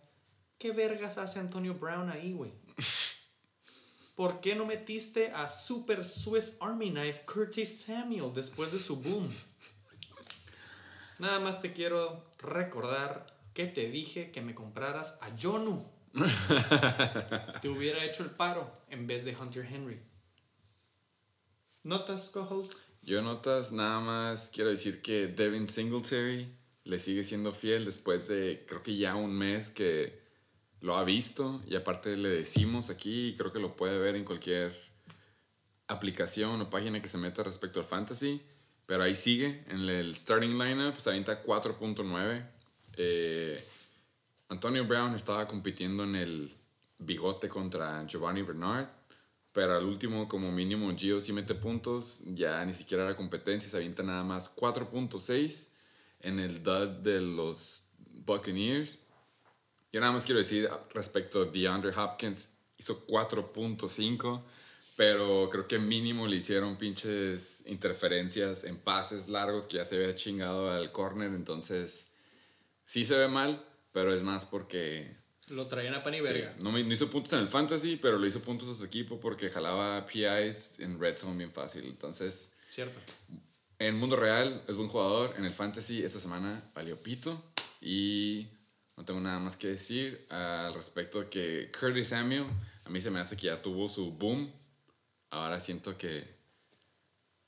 ¿Qué 0.58 0.70
vergas 0.70 1.18
hace 1.18 1.40
Antonio 1.40 1.74
Brown 1.74 2.08
ahí, 2.08 2.32
güey? 2.32 2.52
¿Por 4.14 4.40
qué 4.40 4.54
no 4.54 4.64
metiste 4.64 5.32
a 5.32 5.48
Super 5.48 6.04
Swiss 6.04 6.58
Army 6.60 6.92
Knife 6.92 7.24
Curtis 7.26 7.80
Samuel 7.80 8.32
después 8.32 8.70
de 8.70 8.78
su 8.78 9.02
boom? 9.02 9.28
Nada 11.18 11.40
más 11.40 11.60
te 11.60 11.72
quiero 11.72 12.22
recordar 12.38 13.26
que 13.54 13.66
te 13.66 13.88
dije 13.88 14.30
que 14.30 14.40
me 14.40 14.54
compraras 14.54 15.18
a 15.20 15.30
Jonu. 15.36 15.93
te 17.62 17.68
hubiera 17.68 18.04
hecho 18.04 18.22
el 18.22 18.30
paro 18.30 18.84
en 18.88 19.06
vez 19.06 19.24
de 19.24 19.36
Hunter 19.36 19.66
Henry. 19.66 20.00
¿Notas, 21.82 22.30
co-host? 22.30 22.72
Yo 23.02 23.20
notas, 23.20 23.72
nada 23.72 24.00
más 24.00 24.50
quiero 24.54 24.70
decir 24.70 25.02
que 25.02 25.26
Devin 25.26 25.68
Singletary 25.68 26.48
le 26.84 27.00
sigue 27.00 27.24
siendo 27.24 27.52
fiel 27.52 27.84
después 27.84 28.28
de 28.28 28.64
creo 28.66 28.82
que 28.82 28.96
ya 28.96 29.14
un 29.14 29.32
mes 29.32 29.70
que 29.70 30.22
lo 30.80 30.96
ha 30.96 31.04
visto 31.04 31.62
y 31.66 31.76
aparte 31.76 32.16
le 32.16 32.28
decimos 32.28 32.90
aquí 32.90 33.28
y 33.28 33.34
creo 33.34 33.52
que 33.52 33.58
lo 33.58 33.76
puede 33.76 33.98
ver 33.98 34.16
en 34.16 34.24
cualquier 34.24 34.74
aplicación 35.88 36.60
o 36.60 36.70
página 36.70 37.02
que 37.02 37.08
se 37.08 37.18
meta 37.18 37.42
respecto 37.42 37.80
al 37.80 37.86
fantasy. 37.86 38.40
Pero 38.86 39.02
ahí 39.02 39.16
sigue, 39.16 39.64
en 39.68 39.88
el 39.88 40.14
starting 40.14 40.58
lineup 40.58 40.98
se 40.98 41.08
avienta 41.10 41.42
4.9. 41.42 42.46
Eh, 42.96 43.62
Antonio 44.54 44.84
Brown 44.84 45.14
estaba 45.14 45.48
compitiendo 45.48 46.04
en 46.04 46.14
el 46.14 46.54
bigote 46.98 47.48
contra 47.48 48.06
Giovanni 48.06 48.42
Bernard, 48.42 48.86
pero 49.52 49.76
al 49.76 49.84
último 49.84 50.28
como 50.28 50.52
mínimo 50.52 50.94
Gio 50.96 51.20
sí 51.20 51.32
mete 51.32 51.56
puntos, 51.56 52.22
ya 52.34 52.64
ni 52.64 52.72
siquiera 52.72 53.04
era 53.04 53.16
competencia, 53.16 53.68
se 53.68 53.76
avienta 53.76 54.04
nada 54.04 54.22
más 54.22 54.54
4.6 54.56 55.70
en 56.20 56.38
el 56.38 56.62
dud 56.62 56.88
de 57.02 57.20
los 57.20 57.90
Buccaneers. 58.24 59.00
Yo 59.92 60.00
nada 60.00 60.12
más 60.12 60.24
quiero 60.24 60.38
decir 60.38 60.68
respecto 60.92 61.42
a 61.42 61.44
DeAndre 61.46 61.92
Hopkins, 61.96 62.58
hizo 62.78 63.06
4.5 63.08 64.40
pero 64.96 65.48
creo 65.50 65.66
que 65.66 65.80
mínimo 65.80 66.28
le 66.28 66.36
hicieron 66.36 66.76
pinches 66.76 67.64
interferencias 67.66 68.62
en 68.62 68.76
pases 68.76 69.28
largos 69.28 69.66
que 69.66 69.78
ya 69.78 69.84
se 69.84 69.96
había 69.96 70.14
chingado 70.14 70.70
al 70.70 70.92
corner, 70.92 71.34
entonces 71.34 72.12
sí 72.84 73.04
se 73.04 73.18
ve 73.18 73.26
mal, 73.26 73.60
pero 73.94 74.12
es 74.12 74.22
más 74.22 74.44
porque... 74.44 75.16
Lo 75.48 75.66
traían 75.68 75.94
a 75.94 76.02
pan 76.02 76.14
y 76.14 76.18
sí, 76.18 76.24
verga. 76.24 76.54
no, 76.58 76.72
me- 76.72 76.82
no 76.82 76.92
hizo 76.92 77.08
puntos 77.08 77.32
en 77.34 77.38
el 77.40 77.48
fantasy, 77.48 77.96
pero 77.96 78.18
le 78.18 78.26
hizo 78.28 78.40
puntos 78.40 78.68
a 78.68 78.74
su 78.74 78.84
equipo 78.84 79.20
porque 79.20 79.48
jalaba 79.50 80.04
PIs 80.04 80.80
en 80.80 80.98
red 80.98 81.16
zone 81.16 81.36
bien 81.38 81.52
fácil. 81.52 81.84
Entonces, 81.84 82.54
Cierto. 82.68 82.98
en 83.78 83.96
mundo 83.98 84.16
real 84.16 84.62
es 84.66 84.74
buen 84.76 84.88
jugador, 84.88 85.32
en 85.38 85.44
el 85.44 85.52
fantasy 85.52 86.02
esta 86.02 86.18
semana 86.18 86.60
valió 86.74 86.96
pito 86.96 87.40
y 87.80 88.48
no 88.96 89.04
tengo 89.04 89.20
nada 89.20 89.38
más 89.38 89.56
que 89.56 89.68
decir 89.68 90.26
al 90.30 90.72
respecto 90.74 91.20
de 91.20 91.28
que 91.28 91.70
Curtis 91.78 92.08
Samuel, 92.08 92.44
a 92.84 92.88
mí 92.88 93.00
se 93.00 93.10
me 93.10 93.20
hace 93.20 93.36
que 93.36 93.46
ya 93.46 93.60
tuvo 93.62 93.88
su 93.88 94.10
boom, 94.12 94.50
ahora 95.30 95.60
siento 95.60 95.96
que 95.98 96.34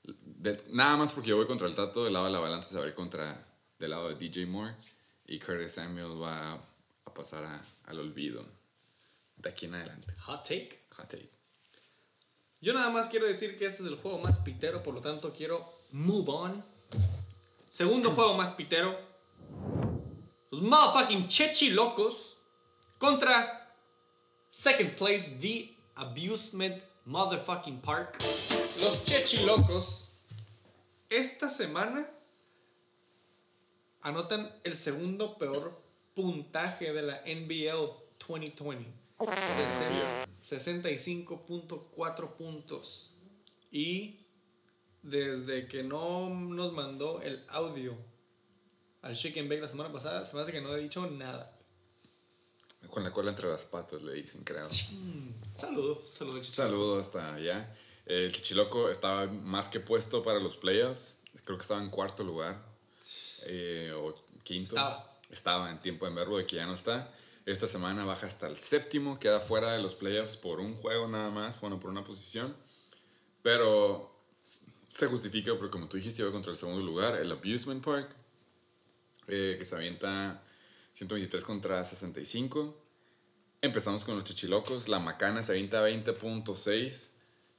de- 0.05 0.63
nada 0.71 0.97
más 0.97 1.13
porque 1.13 1.31
yo 1.31 1.37
voy 1.37 1.47
contra 1.47 1.67
el 1.67 1.75
Tato, 1.75 2.05
del 2.05 2.13
lado 2.13 2.27
de 2.27 2.33
la 2.33 2.39
balanza 2.41 2.71
se 2.71 2.79
va 2.79 2.85
a 2.85 2.89
ir 2.89 2.95
contra 2.95 3.43
del 3.79 3.91
lado 3.91 4.09
de 4.09 4.15
DJ 4.17 4.47
Moore 4.47 4.75
y 5.27 5.39
Curtis 5.39 5.73
Samuel 5.73 6.21
va 6.23 6.55
a 7.05 7.15
pasar 7.15 7.45
a- 7.45 7.63
al 7.85 8.01
olvido 8.01 8.45
de 9.37 9.49
aquí 9.51 9.67
en 9.67 9.75
adelante. 9.75 10.15
Hot 10.27 10.43
take. 10.45 10.87
Hot 10.97 11.09
take. 11.09 11.31
Yo 12.61 12.73
nada 12.73 12.91
más 12.91 13.09
quiero 13.09 13.27
decir 13.27 13.57
que 13.59 13.67
este 13.67 13.83
es 13.83 13.89
el 13.89 13.97
juego 13.97 14.19
más 14.19 14.39
pitero, 14.39 14.83
por 14.83 14.95
lo 14.95 15.01
tanto 15.01 15.33
quiero 15.33 15.65
move 15.93 16.31
on. 16.31 16.65
Segundo 17.69 18.11
juego 18.13 18.35
más 18.35 18.53
pitero. 18.53 18.99
Los 20.51 20.63
motherfucking 20.63 21.29
Chechi 21.29 21.71
Locos 21.71 22.39
contra 22.99 23.75
second 24.49 24.97
place 24.97 25.39
The 25.41 25.77
Abusement 25.97 26.83
Motherfucking 27.05 27.81
Park. 27.81 28.17
Los 28.81 29.05
Chechi 29.05 29.45
Locos 29.45 30.13
esta 31.11 31.51
semana 31.51 32.09
anotan 34.07 34.51
el 34.65 34.77
segundo 34.77 35.37
peor 35.37 35.73
puntaje 36.15 36.93
de 36.93 37.03
la 37.03 37.21
NBL 37.27 37.91
2020. 38.27 38.87
Sesen- 39.47 40.27
65.4 40.43 42.37
puntos. 42.37 43.13
Y 43.71 44.21
desde 45.03 45.67
que 45.69 45.83
no 45.83 46.31
nos 46.31 46.73
mandó 46.73 47.21
el 47.23 47.45
audio 47.49 47.97
al 49.03 49.15
Chicken 49.17 49.49
Bake 49.49 49.61
la 49.61 49.69
semana 49.69 49.93
pasada, 49.93 50.25
se 50.25 50.35
me 50.37 50.43
hace 50.43 50.53
que 50.53 50.61
no 50.61 50.75
he 50.75 50.81
dicho 50.81 51.07
nada. 51.11 51.53
Con 52.91 53.03
la 53.03 53.13
cola 53.13 53.31
entre 53.31 53.49
las 53.49 53.65
patas 53.65 54.03
le 54.03 54.13
dicen, 54.15 54.43
creo. 54.45 54.69
Saludo, 55.57 56.01
saludo, 56.09 56.39
Chichi. 56.41 56.53
Saludo 56.53 57.01
hasta 57.01 57.35
allá. 57.35 57.75
El 58.07 58.31
Chichiloco 58.33 58.89
estaba 58.89 59.27
más 59.27 59.69
que 59.69 59.81
puesto 59.81 60.23
para 60.23 60.39
los 60.39 60.57
playoffs. 60.57 61.19
Creo 61.45 61.59
que 61.59 61.63
estaba 61.63 61.83
en 61.83 61.91
cuarto 61.91 62.23
lugar. 62.23 62.65
Eh, 63.47 63.93
o 63.95 64.15
quinto. 64.43 64.71
Estaba. 64.71 65.13
Estaba 65.31 65.71
en 65.71 65.79
tiempo 65.79 66.07
en 66.07 66.15
verbo 66.15 66.39
de 66.39 66.47
que 66.47 66.57
ya 66.57 66.67
no 66.67 66.75
está. 66.75 67.13
Esta 67.47 67.69
semana 67.69 68.05
baja 68.05 68.27
hasta 68.27 68.47
el 68.47 68.57
séptimo. 68.57 69.19
Queda 69.19 69.41
fuera 69.41 69.73
de 69.73 69.81
los 69.81 69.95
playoffs 69.95 70.37
por 70.37 70.61
un 70.61 70.75
juego 70.75 71.09
nada 71.09 71.31
más. 71.31 71.61
Bueno, 71.61 71.79
por 71.81 71.91
una 71.91 72.05
posición. 72.05 72.57
Pero 73.43 74.13
se 74.89 75.07
justifica 75.07 75.53
porque 75.57 75.71
como 75.71 75.89
tú 75.89 75.97
dijiste 75.97 76.23
iba 76.23 76.33
contra 76.33 76.53
el 76.53 76.59
segundo 76.59 76.85
lugar. 76.85 77.17
El 77.17 77.31
Abusement 77.33 77.85
Park. 77.85 78.15
eh, 79.29 79.57
que 79.59 79.65
se 79.65 79.75
avienta 79.75 80.43
123 80.93 81.45
contra 81.45 81.85
65. 81.85 82.83
Empezamos 83.61 84.05
con 84.05 84.15
los 84.15 84.25
chichilocos. 84.25 84.89
La 84.89 85.01
macana 85.01 85.43
se 85.43 85.53
avienta 85.53 85.83
20.6. 85.83 87.11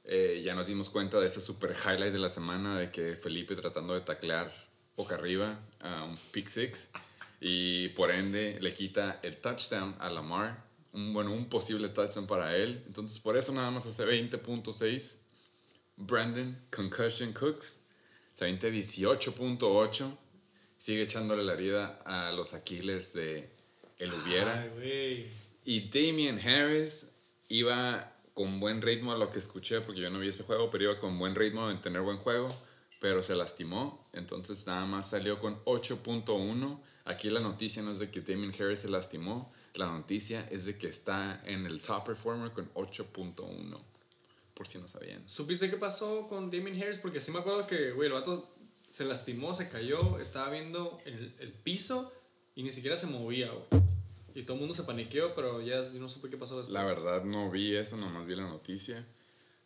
Eh, 0.04 0.42
ya 0.42 0.54
nos 0.54 0.66
dimos 0.66 0.88
cuenta 0.88 1.20
de 1.20 1.26
ese 1.26 1.40
super 1.42 1.70
highlight 1.70 2.12
de 2.12 2.18
la 2.18 2.30
semana 2.30 2.78
de 2.78 2.90
que 2.90 3.14
Felipe 3.14 3.54
tratando 3.54 3.92
de 3.92 4.00
taclear 4.00 4.50
boca 4.98 5.14
arriba 5.14 5.56
a 5.80 6.04
un 6.04 6.16
pick 6.32 6.48
six. 6.48 6.90
Y 7.40 7.88
por 7.90 8.10
ende 8.10 8.58
le 8.60 8.74
quita 8.74 9.20
el 9.22 9.36
touchdown 9.36 9.94
a 10.00 10.10
Lamar. 10.10 10.66
Un, 10.92 11.14
bueno, 11.14 11.32
un 11.32 11.48
posible 11.48 11.88
touchdown 11.88 12.26
para 12.26 12.56
él. 12.56 12.82
Entonces 12.86 13.20
por 13.20 13.36
eso 13.36 13.52
nada 13.52 13.70
más 13.70 13.86
hace 13.86 14.04
20.6. 14.04 15.16
Brandon 15.96 16.58
Concussion 16.74 17.32
Cooks 17.32 17.80
se 18.34 18.44
avienta 18.44 18.66
18.8. 18.66 20.16
Sigue 20.76 21.02
echándole 21.02 21.44
la 21.44 21.54
herida 21.54 22.00
a 22.04 22.32
los 22.32 22.54
Aquiles 22.54 23.14
de 23.14 23.48
el 23.98 24.12
hubiera. 24.12 24.68
Ay. 24.82 25.30
Y 25.64 25.88
Damian 25.88 26.38
Harris 26.38 27.12
iba 27.48 28.12
con 28.34 28.60
buen 28.60 28.82
ritmo 28.82 29.12
a 29.12 29.18
lo 29.18 29.30
que 29.30 29.38
escuché, 29.38 29.80
porque 29.80 30.00
yo 30.00 30.10
no 30.10 30.18
vi 30.18 30.28
ese 30.28 30.44
juego, 30.44 30.70
pero 30.70 30.84
iba 30.84 30.98
con 30.98 31.18
buen 31.18 31.34
ritmo 31.34 31.70
en 31.70 31.80
tener 31.80 32.02
buen 32.02 32.18
juego, 32.18 32.48
pero 33.00 33.22
se 33.22 33.34
lastimó. 33.34 34.02
Entonces 34.12 34.66
nada 34.66 34.84
más 34.86 35.10
salió 35.10 35.38
con 35.38 35.62
8.1. 35.64 36.80
Aquí 37.04 37.30
la 37.30 37.40
noticia 37.40 37.82
no 37.82 37.90
es 37.90 37.98
de 37.98 38.10
que 38.10 38.20
Damian 38.20 38.52
Harris 38.52 38.80
se 38.80 38.88
lastimó, 38.88 39.50
la 39.74 39.86
noticia 39.86 40.46
es 40.50 40.64
de 40.64 40.76
que 40.76 40.88
está 40.88 41.40
en 41.44 41.64
el 41.64 41.80
top 41.80 42.04
performer 42.04 42.52
con 42.52 42.72
8.1. 42.74 43.78
Por 44.54 44.66
si 44.66 44.78
no 44.78 44.88
sabían. 44.88 45.26
¿Supiste 45.28 45.70
qué 45.70 45.76
pasó 45.76 46.26
con 46.26 46.50
Damien 46.50 46.82
Harris? 46.82 46.98
Porque 46.98 47.20
sí 47.20 47.30
me 47.30 47.38
acuerdo 47.38 47.66
que, 47.66 47.92
güey, 47.92 48.08
el 48.08 48.14
vato 48.14 48.52
se 48.88 49.04
lastimó, 49.04 49.54
se 49.54 49.68
cayó, 49.68 50.18
estaba 50.18 50.50
viendo 50.50 50.98
el, 51.04 51.32
el 51.38 51.52
piso 51.52 52.12
y 52.56 52.64
ni 52.64 52.70
siquiera 52.70 52.96
se 52.96 53.06
movía, 53.06 53.52
güey. 53.52 53.82
Y 54.34 54.42
todo 54.42 54.54
el 54.54 54.60
mundo 54.60 54.74
se 54.74 54.82
paniqueó, 54.82 55.34
pero 55.34 55.62
ya 55.62 55.80
yo 55.82 56.00
no 56.00 56.08
supe 56.08 56.28
qué 56.28 56.36
pasó 56.36 56.56
después. 56.56 56.72
La 56.72 56.84
verdad 56.84 57.24
no 57.24 57.50
vi 57.50 57.76
eso, 57.76 57.96
nomás 57.96 58.26
vi 58.26 58.34
la 58.34 58.48
noticia, 58.48 59.06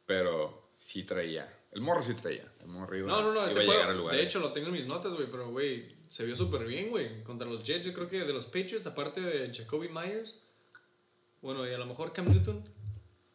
pero 0.07 0.63
sí 0.73 1.05
traía. 1.05 1.51
El 1.73 1.81
morro 1.81 2.03
sí 2.03 2.15
traía. 2.15 2.51
El 2.61 2.69
morro 2.69 2.97
iba, 2.97 3.09
No, 3.09 3.23
no, 3.23 3.29
no, 3.29 3.35
iba 3.41 3.47
ese 3.47 3.61
a 3.61 3.63
llegar 3.63 3.85
juego, 3.87 3.99
lugar. 4.01 4.17
de 4.17 4.23
hecho 4.23 4.41
lo 4.41 4.53
tengo 4.53 4.69
en 4.69 4.75
mis 4.75 4.87
notas, 4.87 5.15
güey, 5.15 5.27
pero, 5.31 5.51
güey, 5.51 5.95
se 6.09 6.25
vio 6.25 6.37
súper 6.37 6.65
bien, 6.67 6.91
güey. 6.91 7.23
Contra 7.25 7.49
los 7.49 7.65
Jets, 7.65 7.87
yo 7.87 7.93
creo 7.93 8.09
que 8.09 8.21
de 8.25 8.33
los 8.33 8.47
Patriots, 8.47 8.87
aparte 8.87 9.21
de 9.21 9.53
Jacoby 9.55 9.89
Myers, 9.89 10.43
bueno, 11.41 11.67
y 11.67 11.73
a 11.73 11.79
lo 11.79 11.87
mejor 11.87 12.13
Cam 12.13 12.27
Newton, 12.27 12.63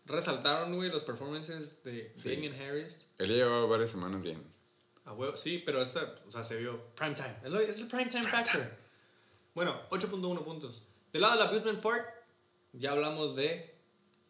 resaltaron, 0.05 0.73
güey, 0.75 0.89
los 0.89 1.03
performances 1.03 1.83
de 1.83 2.13
Sí. 2.15 2.29
Damien 2.29 2.53
Harris. 2.53 3.11
Él 3.17 3.29
llevaba 3.29 3.65
varias 3.65 3.91
semanas 3.91 4.21
bien. 4.21 4.41
A 5.05 5.13
huevo, 5.13 5.35
sí, 5.35 5.61
pero 5.65 5.81
esta, 5.81 6.15
o 6.27 6.31
sea, 6.31 6.43
se 6.43 6.57
vio 6.57 6.79
prime 6.95 7.15
time. 7.15 7.35
Es, 7.67 7.79
el 7.81 7.87
prime 7.87 8.05
time 8.07 8.23
factor. 8.23 8.61
Bueno, 9.55 9.81
8.1 9.89 10.43
puntos. 10.43 10.83
Del 11.11 11.21
lado 11.23 11.37
del 11.39 11.47
Abusement 11.47 11.79
Park, 11.81 12.05
ya 12.73 12.91
hablamos 12.91 13.35
de 13.35 13.73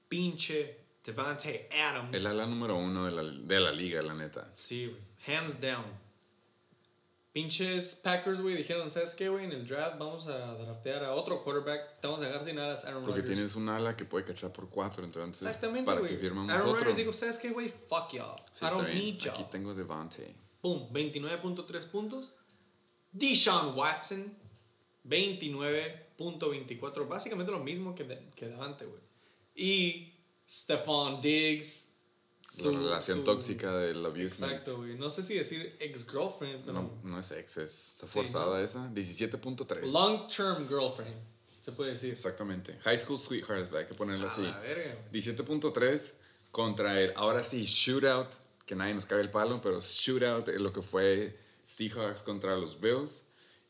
pinche 0.07 0.79
Devante 1.07 1.69
Adams. 1.71 2.19
El 2.19 2.27
ala 2.27 2.45
número 2.45 2.75
uno 2.77 3.05
de 3.05 3.11
la, 3.13 3.23
de 3.23 3.59
la 3.61 3.71
liga, 3.71 4.01
la 4.01 4.13
neta. 4.13 4.51
Sí, 4.55 4.87
güey. 4.87 4.99
Hands 5.37 5.61
down. 5.61 5.85
Pinches 7.31 8.01
Packers, 8.03 8.41
güey, 8.41 8.55
dijeron, 8.55 8.91
¿sabes 8.91 9.15
qué, 9.15 9.29
güey? 9.29 9.45
En 9.45 9.53
el 9.53 9.65
draft 9.65 9.97
vamos 9.99 10.27
a 10.27 10.55
draftear 10.55 11.05
a 11.05 11.13
otro 11.13 11.43
quarterback. 11.43 12.01
Te 12.01 12.07
vamos 12.07 12.21
a 12.23 12.27
dejar 12.27 12.43
sin 12.43 12.59
alas 12.59 12.83
Aaron 12.83 13.03
Porque 13.03 13.21
Rodgers. 13.21 13.35
tienes 13.35 13.55
un 13.55 13.69
ala 13.69 13.95
que 13.95 14.03
puede 14.05 14.25
cachar 14.25 14.51
por 14.51 14.67
cuatro, 14.69 15.05
entonces 15.05 15.43
Exactamente, 15.43 15.85
para 15.85 15.99
güey. 16.01 16.11
que 16.11 16.17
firmamos 16.17 16.51
Aaron 16.51 16.67
otro. 16.69 16.79
Rodgers 16.79 16.97
digo, 16.97 17.13
¿sabes 17.13 17.37
qué, 17.37 17.51
güey? 17.51 17.69
Fuck 17.69 18.11
y'all. 18.13 18.35
Sí, 18.51 18.65
I 18.65 18.69
don't 18.69 18.89
need 18.93 19.17
y'all. 19.19 19.33
Aquí 19.35 19.45
tengo 19.49 19.73
Devante. 19.73 20.35
Pum, 20.61 20.89
29.3 20.91 21.87
puntos. 21.89 22.33
Deshaun 23.13 23.77
Watson, 23.77 24.35
29.24. 25.07 27.07
Básicamente 27.07 27.49
lo 27.51 27.59
mismo 27.59 27.95
que, 27.95 28.03
de, 28.03 28.19
que 28.35 28.49
Davante, 28.49 28.85
güey. 28.85 28.99
Y 29.55 30.16
Stephon 30.49 31.19
Diggs. 31.21 31.85
la 32.63 32.71
relación 32.71 33.23
tóxica 33.25 33.75
del 33.77 34.05
abusement. 34.05 34.31
Exacto, 34.53 34.77
güey. 34.77 34.95
No 34.95 35.09
sé 35.09 35.21
si 35.21 35.35
decir 35.35 35.75
ex-girlfriend, 35.79 36.61
pero 36.61 36.73
No, 36.73 36.91
no 37.03 37.19
es 37.19 37.31
ex, 37.31 37.57
es 37.57 37.93
está 37.93 38.07
Sí, 38.07 38.13
forzada 38.13 38.63
esa. 38.63 38.87
17.3. 38.93 39.91
long-term 39.91 40.67
girlfriend, 40.67 41.13
se 41.61 41.71
puede 41.73 41.91
decir. 41.91 42.11
Exactamente. 42.11 42.77
High 42.83 42.97
School 42.97 43.19
Sweethearts, 43.19 43.73
hay 43.75 43.85
que 43.85 43.93
ponerlo 43.93 44.27
así. 44.27 44.41
verga, 44.41 44.95
güey. 45.11 45.21
17.3 45.21 46.13
contra 46.51 46.99
el, 47.01 47.11
ahora 47.17 47.43
sí, 47.43 47.65
shootout, 47.65 48.29
que 48.65 48.75
nadie 48.75 48.93
nos 48.93 49.05
cabe 49.05 49.21
el 49.21 49.29
palo, 49.29 49.59
pero 49.61 49.81
shootout 49.81 50.47
es 50.47 50.61
lo 50.61 50.71
que 50.71 50.81
fue 50.81 51.37
Seahawks 51.63 52.21
contra 52.21 52.55
los 52.55 52.79
Bills. 52.79 53.23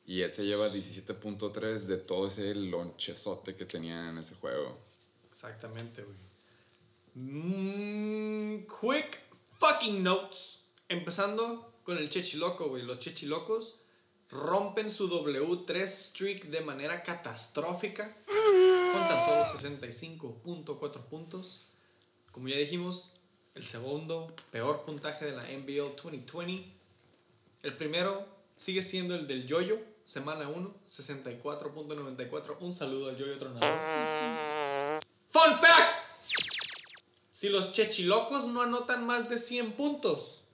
Y 0.05 0.21
él 0.21 0.31
se 0.31 0.45
lleva 0.45 0.69
17.3 0.69 1.79
de 1.87 1.97
todo 1.97 2.27
ese 2.27 2.53
lonchezote 2.55 3.55
que 3.55 3.65
tenía 3.65 4.09
en 4.09 4.19
ese 4.19 4.35
juego. 4.35 4.77
Exactamente, 5.27 6.01
güey. 6.03 6.26
Mm, 7.19 8.67
quick 8.79 9.19
fucking 9.57 10.03
notes. 10.03 10.59
Empezando 10.87 11.73
con 11.83 11.97
el 11.97 12.09
Chechiloco, 12.09 12.69
güey. 12.69 12.83
Los 12.83 12.99
Chechilocos 12.99 13.79
rompen 14.29 14.91
su 14.91 15.09
W3 15.09 15.87
streak 15.87 16.45
de 16.45 16.61
manera 16.61 17.01
catastrófica 17.01 18.13
con 18.25 19.07
tan 19.07 19.25
solo 19.25 19.45
65.4 19.45 21.01
puntos. 21.05 21.69
Como 22.31 22.49
ya 22.49 22.57
dijimos, 22.57 23.13
el 23.55 23.65
segundo 23.65 24.31
peor 24.51 24.85
puntaje 24.85 25.25
de 25.25 25.31
la 25.31 25.43
NBL 25.43 25.95
2020. 25.95 26.71
El 27.63 27.75
primero 27.75 28.27
sigue 28.57 28.83
siendo 28.83 29.15
el 29.15 29.25
del 29.25 29.47
Yoyo, 29.47 29.79
semana 30.05 30.47
1, 30.49 30.75
64.94. 30.87 32.57
Un 32.59 32.73
saludo 32.75 33.09
al 33.09 33.17
Yoyo 33.17 33.39
Tronador. 33.39 33.73
Fun 35.31 35.55
fact: 35.55 36.06
si 37.37 37.49
los 37.49 37.71
chechilocos 37.71 38.47
no 38.47 38.63
anotan 38.63 39.05
más 39.05 39.29
de 39.29 39.37
100 39.37 39.73
puntos, 39.73 40.45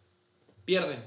pierden. 0.66 1.02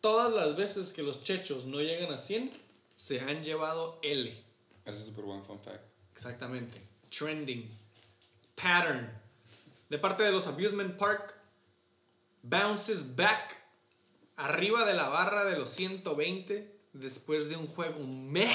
Todas 0.00 0.32
las 0.32 0.56
veces 0.56 0.92
que 0.92 1.04
los 1.04 1.22
chechos 1.22 1.64
no 1.64 1.80
llegan 1.80 2.12
a 2.12 2.18
100, 2.18 2.50
se 2.92 3.20
han 3.20 3.44
llevado 3.44 4.00
L. 4.02 4.28
Ese 4.84 4.98
es 4.98 5.06
súper 5.06 5.26
buen 5.26 5.44
fun 5.44 5.60
fact. 5.60 5.84
Exactamente. 6.12 6.82
Trending. 7.08 7.70
Pattern. 8.56 9.08
De 9.90 9.96
parte 9.96 10.24
de 10.24 10.32
los 10.32 10.48
Abusement 10.48 10.96
Park, 10.98 11.32
bounces 12.42 13.14
back 13.14 13.62
arriba 14.34 14.84
de 14.84 14.94
la 14.94 15.08
barra 15.08 15.44
de 15.44 15.56
los 15.56 15.70
120 15.70 16.80
después 16.94 17.48
de 17.48 17.54
un 17.54 17.68
juego 17.68 18.04
meh 18.04 18.50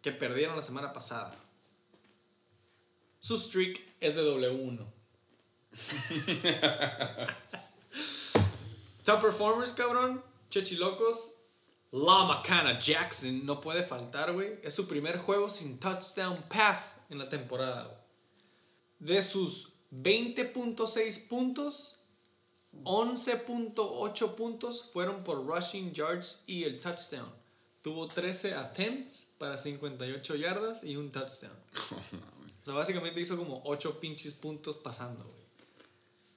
que 0.00 0.12
perdieron 0.12 0.56
la 0.56 0.62
semana 0.62 0.94
pasada. 0.94 1.36
Su 3.26 3.36
streak 3.36 3.82
es 3.98 4.14
de 4.14 4.22
W1. 4.22 4.86
Top 9.04 9.20
performers, 9.20 9.72
cabrón. 9.72 10.22
Chechilocos. 10.48 11.32
La 11.90 12.22
Macana 12.22 12.78
Jackson 12.78 13.44
no 13.44 13.60
puede 13.60 13.82
faltar, 13.82 14.32
güey. 14.32 14.60
Es 14.62 14.74
su 14.74 14.86
primer 14.86 15.18
juego 15.18 15.50
sin 15.50 15.80
touchdown 15.80 16.40
pass 16.48 17.06
en 17.10 17.18
la 17.18 17.28
temporada. 17.28 17.86
güey. 17.86 17.98
De 19.16 19.20
sus 19.24 19.72
20.6 19.92 21.26
puntos, 21.26 22.02
11.8 22.84 24.34
puntos 24.36 24.84
fueron 24.84 25.24
por 25.24 25.44
rushing 25.44 25.92
yards 25.92 26.44
y 26.46 26.62
el 26.62 26.78
touchdown. 26.80 27.34
Tuvo 27.82 28.06
13 28.06 28.54
attempts 28.54 29.34
para 29.36 29.56
58 29.56 30.36
yardas 30.36 30.84
y 30.84 30.94
un 30.94 31.10
touchdown. 31.10 31.56
O 32.66 32.68
sea, 32.68 32.74
básicamente 32.74 33.20
hizo 33.20 33.36
como 33.36 33.62
8 33.64 34.00
pinches 34.00 34.34
puntos 34.34 34.78
pasando, 34.78 35.22
güey. 35.22 35.36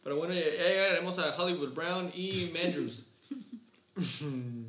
Pero 0.03 0.15
bueno, 0.15 0.35
ya, 0.35 0.41
llegaremos 0.41 1.17
a 1.17 1.35
Hollywood 1.35 1.73
Brown 1.73 2.11
y 2.15 2.51
Mandrews. 2.53 3.07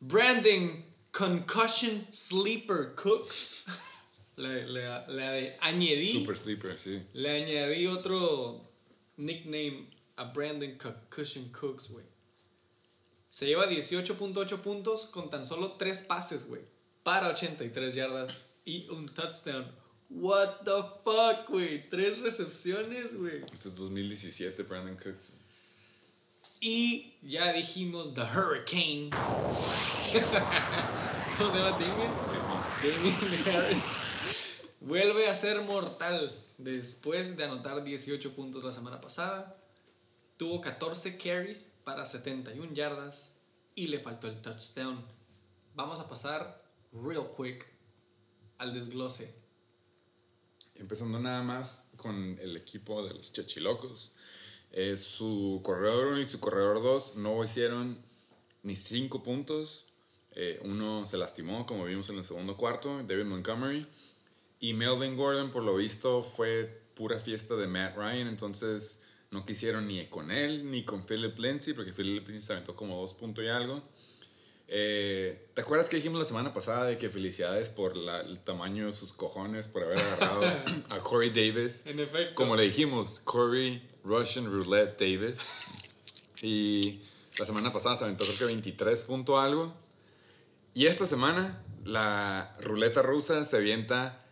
Branding 0.00 0.82
Concussion 1.12 2.08
Sleeper 2.10 2.96
Cooks. 2.96 3.66
Le, 4.34 4.66
le, 4.66 5.06
le 5.06 5.56
añadí. 5.60 6.12
Super 6.12 6.36
sleeper, 6.36 6.76
sí. 6.80 7.00
Le 7.12 7.30
añadí 7.30 7.86
otro 7.86 8.68
nickname 9.16 9.88
a 10.16 10.24
Brandon 10.24 10.76
Concussion 10.76 11.52
Cooks, 11.52 11.90
güey. 11.90 12.04
Se 13.28 13.46
lleva 13.46 13.70
18.8 13.70 14.58
puntos 14.58 15.06
con 15.06 15.30
tan 15.30 15.46
solo 15.46 15.76
3 15.78 16.02
pases, 16.02 16.48
güey. 16.48 16.62
Para 17.04 17.28
83 17.28 17.94
yardas 17.94 18.46
y 18.64 18.88
un 18.88 19.06
touchdown. 19.08 19.79
What 20.10 20.64
the 20.64 20.82
fuck, 21.04 21.48
güey. 21.48 21.88
3 21.88 22.22
recepciones, 22.22 23.16
güey. 23.16 23.44
Este 23.52 23.68
es 23.68 23.76
2017, 23.76 24.64
Brandon 24.64 24.96
Cooks. 24.96 25.30
Y 26.60 27.14
ya 27.22 27.52
dijimos 27.52 28.12
The 28.14 28.22
Hurricane. 28.22 29.10
¿Cómo 31.38 31.50
se 31.50 31.58
llama 31.58 31.70
Damien? 31.70 32.10
Damien 32.82 33.16
Harris. 33.56 34.02
Vuelve 34.80 35.28
a 35.28 35.34
ser 35.34 35.62
mortal 35.62 36.32
después 36.58 37.36
de 37.36 37.44
anotar 37.44 37.84
18 37.84 38.32
puntos 38.34 38.64
la 38.64 38.72
semana 38.72 39.00
pasada. 39.00 39.56
Tuvo 40.36 40.60
14 40.60 41.18
carries 41.18 41.72
para 41.84 42.04
71 42.04 42.72
yardas 42.74 43.36
y 43.74 43.86
le 43.86 44.00
faltó 44.00 44.26
el 44.26 44.42
touchdown. 44.42 45.02
Vamos 45.74 46.00
a 46.00 46.08
pasar 46.08 46.62
real 46.92 47.30
quick 47.36 47.64
al 48.58 48.74
desglose. 48.74 49.39
Empezando 50.80 51.18
nada 51.18 51.42
más 51.42 51.90
con 51.96 52.38
el 52.40 52.56
equipo 52.56 53.04
de 53.04 53.12
los 53.12 53.32
Chechilocos. 53.32 54.14
Eh, 54.72 54.96
su 54.96 55.60
corredor 55.62 56.06
1 56.08 56.20
y 56.20 56.26
su 56.26 56.40
corredor 56.40 56.82
2 56.82 57.16
no 57.16 57.44
hicieron 57.44 57.98
ni 58.62 58.76
5 58.76 59.22
puntos. 59.22 59.88
Eh, 60.32 60.58
uno 60.64 61.04
se 61.04 61.18
lastimó, 61.18 61.66
como 61.66 61.84
vimos 61.84 62.08
en 62.08 62.16
el 62.16 62.24
segundo 62.24 62.56
cuarto, 62.56 63.02
David 63.02 63.26
Montgomery. 63.26 63.86
Y 64.58 64.72
Melvin 64.72 65.16
Gordon, 65.16 65.50
por 65.50 65.64
lo 65.64 65.76
visto, 65.76 66.22
fue 66.22 66.82
pura 66.94 67.20
fiesta 67.20 67.56
de 67.56 67.66
Matt 67.66 67.96
Ryan. 67.96 68.28
Entonces 68.28 69.02
no 69.30 69.44
quisieron 69.44 69.86
ni 69.86 70.06
con 70.06 70.30
él 70.30 70.70
ni 70.70 70.84
con 70.84 71.04
Philip 71.04 71.38
Lindsay, 71.38 71.74
porque 71.74 71.92
Philip 71.92 72.26
Lindsay 72.26 72.46
se 72.46 72.52
aventó 72.54 72.74
como 72.74 72.98
2 72.98 73.14
puntos 73.14 73.44
y 73.44 73.48
algo. 73.48 73.82
Eh, 74.72 75.48
¿Te 75.54 75.62
acuerdas 75.62 75.88
que 75.88 75.96
dijimos 75.96 76.20
la 76.20 76.24
semana 76.24 76.54
pasada 76.54 76.84
de 76.84 76.96
que 76.96 77.10
felicidades 77.10 77.70
por 77.70 77.96
la- 77.96 78.20
el 78.20 78.38
tamaño 78.38 78.86
de 78.86 78.92
sus 78.92 79.12
cojones 79.12 79.66
por 79.66 79.82
haber 79.82 79.98
agarrado 79.98 80.42
a 80.90 81.00
Corey 81.00 81.30
Davis? 81.30 81.86
En 81.86 81.98
efecto. 81.98 82.36
Como 82.36 82.54
le 82.54 82.62
dijimos, 82.62 83.18
Corey 83.18 83.82
Russian 84.04 84.46
Roulette 84.46 84.96
Davis. 85.00 85.40
Y 86.42 87.00
la 87.38 87.46
semana 87.46 87.72
pasada 87.72 87.96
se 87.96 88.04
aventó 88.04 88.24
creo 88.24 88.38
que 88.38 88.44
23 88.54 89.02
punto 89.02 89.40
algo. 89.40 89.74
Y 90.72 90.86
esta 90.86 91.04
semana 91.04 91.60
la 91.84 92.54
ruleta 92.60 93.02
rusa 93.02 93.44
se 93.44 93.56
avienta 93.56 94.24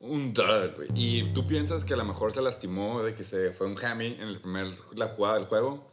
un 0.00 0.32
dud, 0.32 0.74
güey. 0.76 0.88
Y 0.94 1.32
tú 1.34 1.46
piensas 1.46 1.84
que 1.84 1.92
a 1.92 1.96
lo 1.98 2.04
mejor 2.06 2.32
se 2.32 2.40
lastimó 2.40 3.02
de 3.02 3.14
que 3.14 3.24
se 3.24 3.52
fue 3.52 3.66
un 3.66 3.76
hammy 3.84 4.06
en 4.06 4.22
el 4.22 4.40
primer, 4.40 4.66
la 4.96 5.08
jugada 5.08 5.34
del 5.36 5.44
juego, 5.44 5.86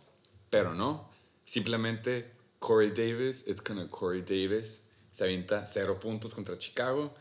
pero 0.50 0.74
no. 0.74 1.10
Simplemente 1.44 2.32
Corey 2.60 2.92
Davis, 2.92 3.48
it's 3.48 3.62
gonna 3.62 3.88
Corey 3.88 4.22
Davis, 4.22 4.84
se 5.12 5.24
avienta 5.24 5.66
cero 5.66 6.00
puntos 6.00 6.34
contra 6.34 6.58
Chicago. 6.58 7.14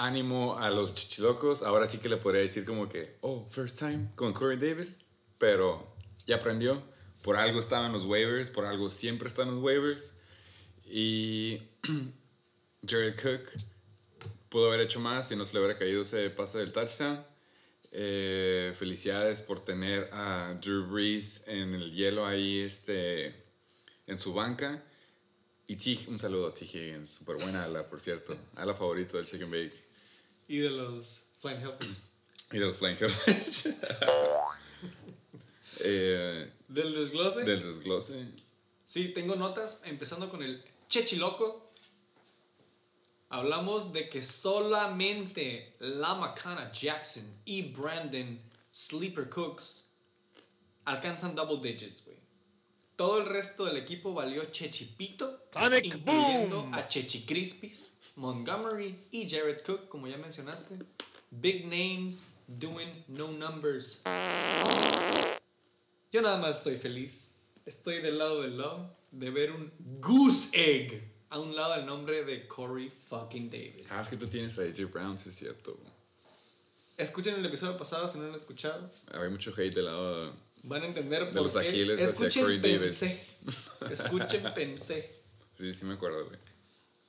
Ánimo 0.00 0.56
a 0.58 0.70
los 0.70 0.94
chichilocos. 0.94 1.62
Ahora 1.62 1.86
sí 1.86 1.98
que 1.98 2.08
le 2.08 2.16
podría 2.18 2.42
decir 2.42 2.64
como 2.64 2.88
que, 2.88 3.16
oh, 3.20 3.46
first 3.50 3.78
time 3.78 4.10
con 4.14 4.32
Corey 4.32 4.56
Davis, 4.56 5.04
pero 5.38 5.94
ya 6.26 6.36
aprendió. 6.36 6.82
Por 7.22 7.36
algo 7.36 7.58
estaban 7.58 7.86
en 7.86 7.92
los 7.92 8.04
waivers, 8.04 8.50
por 8.50 8.64
algo 8.64 8.90
siempre 8.90 9.28
están 9.28 9.48
en 9.48 9.56
los 9.56 9.64
waivers. 9.64 10.14
Y 10.86 11.60
Jared 12.86 13.20
Cook 13.20 13.50
pudo 14.48 14.68
haber 14.68 14.80
hecho 14.80 15.00
más 15.00 15.28
si 15.28 15.36
no 15.36 15.44
se 15.44 15.54
le 15.54 15.60
hubiera 15.60 15.78
caído 15.78 16.02
ese 16.02 16.30
pase 16.30 16.58
del 16.58 16.72
touchdown. 16.72 17.24
Eh, 17.92 18.72
felicidades 18.76 19.42
por 19.42 19.64
tener 19.64 20.08
a 20.12 20.54
Drew 20.60 20.86
Brees 20.86 21.48
en 21.48 21.74
el 21.74 21.92
hielo 21.92 22.26
ahí 22.26 22.60
este, 22.60 23.47
en 24.08 24.18
su 24.18 24.32
banca. 24.34 24.82
Y 25.68 25.76
T, 25.76 25.98
un 26.08 26.18
saludo 26.18 26.48
a 26.48 26.54
T. 26.54 26.64
Higgins, 26.64 27.10
súper 27.10 27.36
buena 27.36 27.64
ala, 27.64 27.88
por 27.88 28.00
cierto. 28.00 28.36
Ala 28.56 28.74
favorito 28.74 29.16
del 29.18 29.26
Chicken 29.26 29.50
Bake. 29.50 29.84
Y 30.48 30.58
de 30.58 30.70
los 30.70 31.26
Flying 31.38 31.60
Hellfish. 31.60 31.96
Y 32.52 32.58
de 32.58 32.64
los 32.64 32.78
Flying 32.78 32.96
Hellfish. 32.98 33.68
eh, 35.80 36.50
Del 36.68 36.94
desglose. 36.94 37.44
del 37.44 37.62
desglose. 37.62 38.24
Sí, 38.86 39.08
tengo 39.12 39.36
notas, 39.36 39.82
empezando 39.84 40.30
con 40.30 40.42
el 40.42 40.64
Chechiloco. 40.88 41.70
Hablamos 43.28 43.92
de 43.92 44.08
que 44.08 44.22
solamente 44.22 45.74
La 45.80 46.14
Macana 46.14 46.72
Jackson 46.72 47.24
y 47.44 47.60
Brandon 47.60 48.40
Sleeper 48.72 49.28
Cooks 49.28 49.90
alcanzan 50.86 51.34
double 51.34 51.58
digits. 51.60 52.02
Todo 52.98 53.20
el 53.20 53.26
resto 53.26 53.64
del 53.64 53.76
equipo 53.76 54.12
valió 54.12 54.44
Chechipito, 54.46 55.44
Panic 55.52 55.84
incluyendo 55.84 56.62
boom. 56.62 56.74
a 56.74 56.88
Chechi 56.88 57.24
Crispis, 57.24 57.92
Montgomery 58.16 58.98
y 59.12 59.30
Jared 59.30 59.62
Cook, 59.64 59.88
como 59.88 60.08
ya 60.08 60.16
mencionaste. 60.16 60.76
Big 61.30 61.64
names 61.66 62.32
doing 62.48 63.04
no 63.06 63.30
numbers. 63.30 64.00
Yo 66.10 66.22
nada 66.22 66.38
más 66.38 66.56
estoy 66.56 66.76
feliz. 66.76 67.36
Estoy 67.64 68.02
del 68.02 68.18
lado 68.18 68.42
del 68.42 68.58
love 68.58 68.90
de 69.12 69.30
ver 69.30 69.52
un 69.52 69.70
goose 70.00 70.50
egg 70.54 71.00
a 71.30 71.38
un 71.38 71.54
lado 71.54 71.76
del 71.76 71.86
nombre 71.86 72.24
de 72.24 72.48
Corey 72.48 72.90
fucking 72.90 73.48
Davis. 73.48 73.86
Ah, 73.92 74.00
es 74.00 74.08
que 74.08 74.16
tú 74.16 74.26
tienes 74.26 74.58
a 74.58 74.62
AJ 74.62 74.90
Brown, 74.90 75.16
sí 75.16 75.28
es 75.28 75.36
cierto. 75.36 75.78
Escuchen 76.96 77.36
el 77.36 77.46
episodio 77.46 77.76
pasado 77.76 78.08
si 78.08 78.18
no 78.18 78.24
lo 78.24 78.30
han 78.30 78.34
escuchado. 78.34 78.90
Había 79.12 79.30
mucho 79.30 79.52
hate 79.56 79.72
del 79.72 79.84
lado. 79.84 80.47
Van 80.64 80.82
a 80.82 80.86
entender 80.86 81.30
De 81.32 81.40
los 81.40 81.52
por 81.52 81.62
qué. 81.62 81.68
Aquiles 81.68 82.02
hacia 82.02 82.28
Escuchen, 82.28 82.60
Davis. 82.62 82.80
pensé. 82.80 83.26
Escuchen, 83.90 84.54
pensé. 84.54 85.22
Sí, 85.56 85.72
sí 85.72 85.84
me 85.84 85.94
acuerdo, 85.94 86.24
güey. 86.26 86.38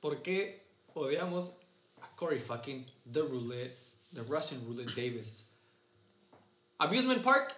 ¿Por 0.00 0.22
qué 0.22 0.66
odiamos 0.94 1.52
a 2.00 2.08
Corey 2.16 2.40
fucking 2.40 2.86
The 3.12 3.20
Roulette, 3.20 3.76
The 4.14 4.22
Russian 4.22 4.64
Roulette 4.66 4.94
Davis? 4.94 5.46
Abusement 6.78 7.22
Park. 7.22 7.54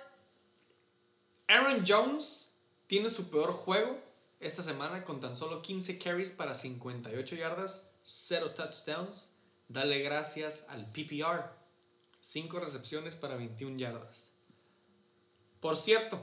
Aaron 1.48 1.84
Jones 1.86 2.50
tiene 2.86 3.10
su 3.10 3.30
peor 3.30 3.52
juego 3.52 3.98
esta 4.40 4.62
semana 4.62 5.04
con 5.04 5.20
tan 5.20 5.36
solo 5.36 5.62
15 5.62 5.98
carries 5.98 6.32
para 6.32 6.54
58 6.54 7.36
yardas, 7.36 7.92
0 8.02 8.50
touchdowns. 8.50 9.30
Dale 9.68 10.00
gracias 10.00 10.66
al 10.70 10.90
PPR. 10.90 11.44
5 12.20 12.60
recepciones 12.60 13.14
para 13.14 13.36
21 13.36 13.78
yardas. 13.78 14.31
Por 15.62 15.76
cierto, 15.76 16.20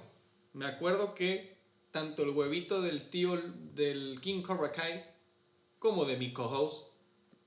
me 0.52 0.66
acuerdo 0.66 1.16
que 1.16 1.58
tanto 1.92 2.24
el 2.24 2.32
huevito 2.32 2.82
del 2.82 3.10
tío 3.10 3.42
del 3.74 4.20
King 4.20 4.42
Cobra 4.42 4.74
Kai 4.74 5.10
como 5.80 6.04
de 6.04 6.18
mi 6.18 6.34
co-host 6.34 6.90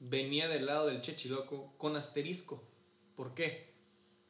venía 0.00 0.48
del 0.48 0.64
lado 0.64 0.86
del 0.86 1.02
Chechiloco 1.02 1.74
con 1.76 1.94
asterisco. 1.96 2.64
¿Por 3.14 3.34
qué? 3.34 3.74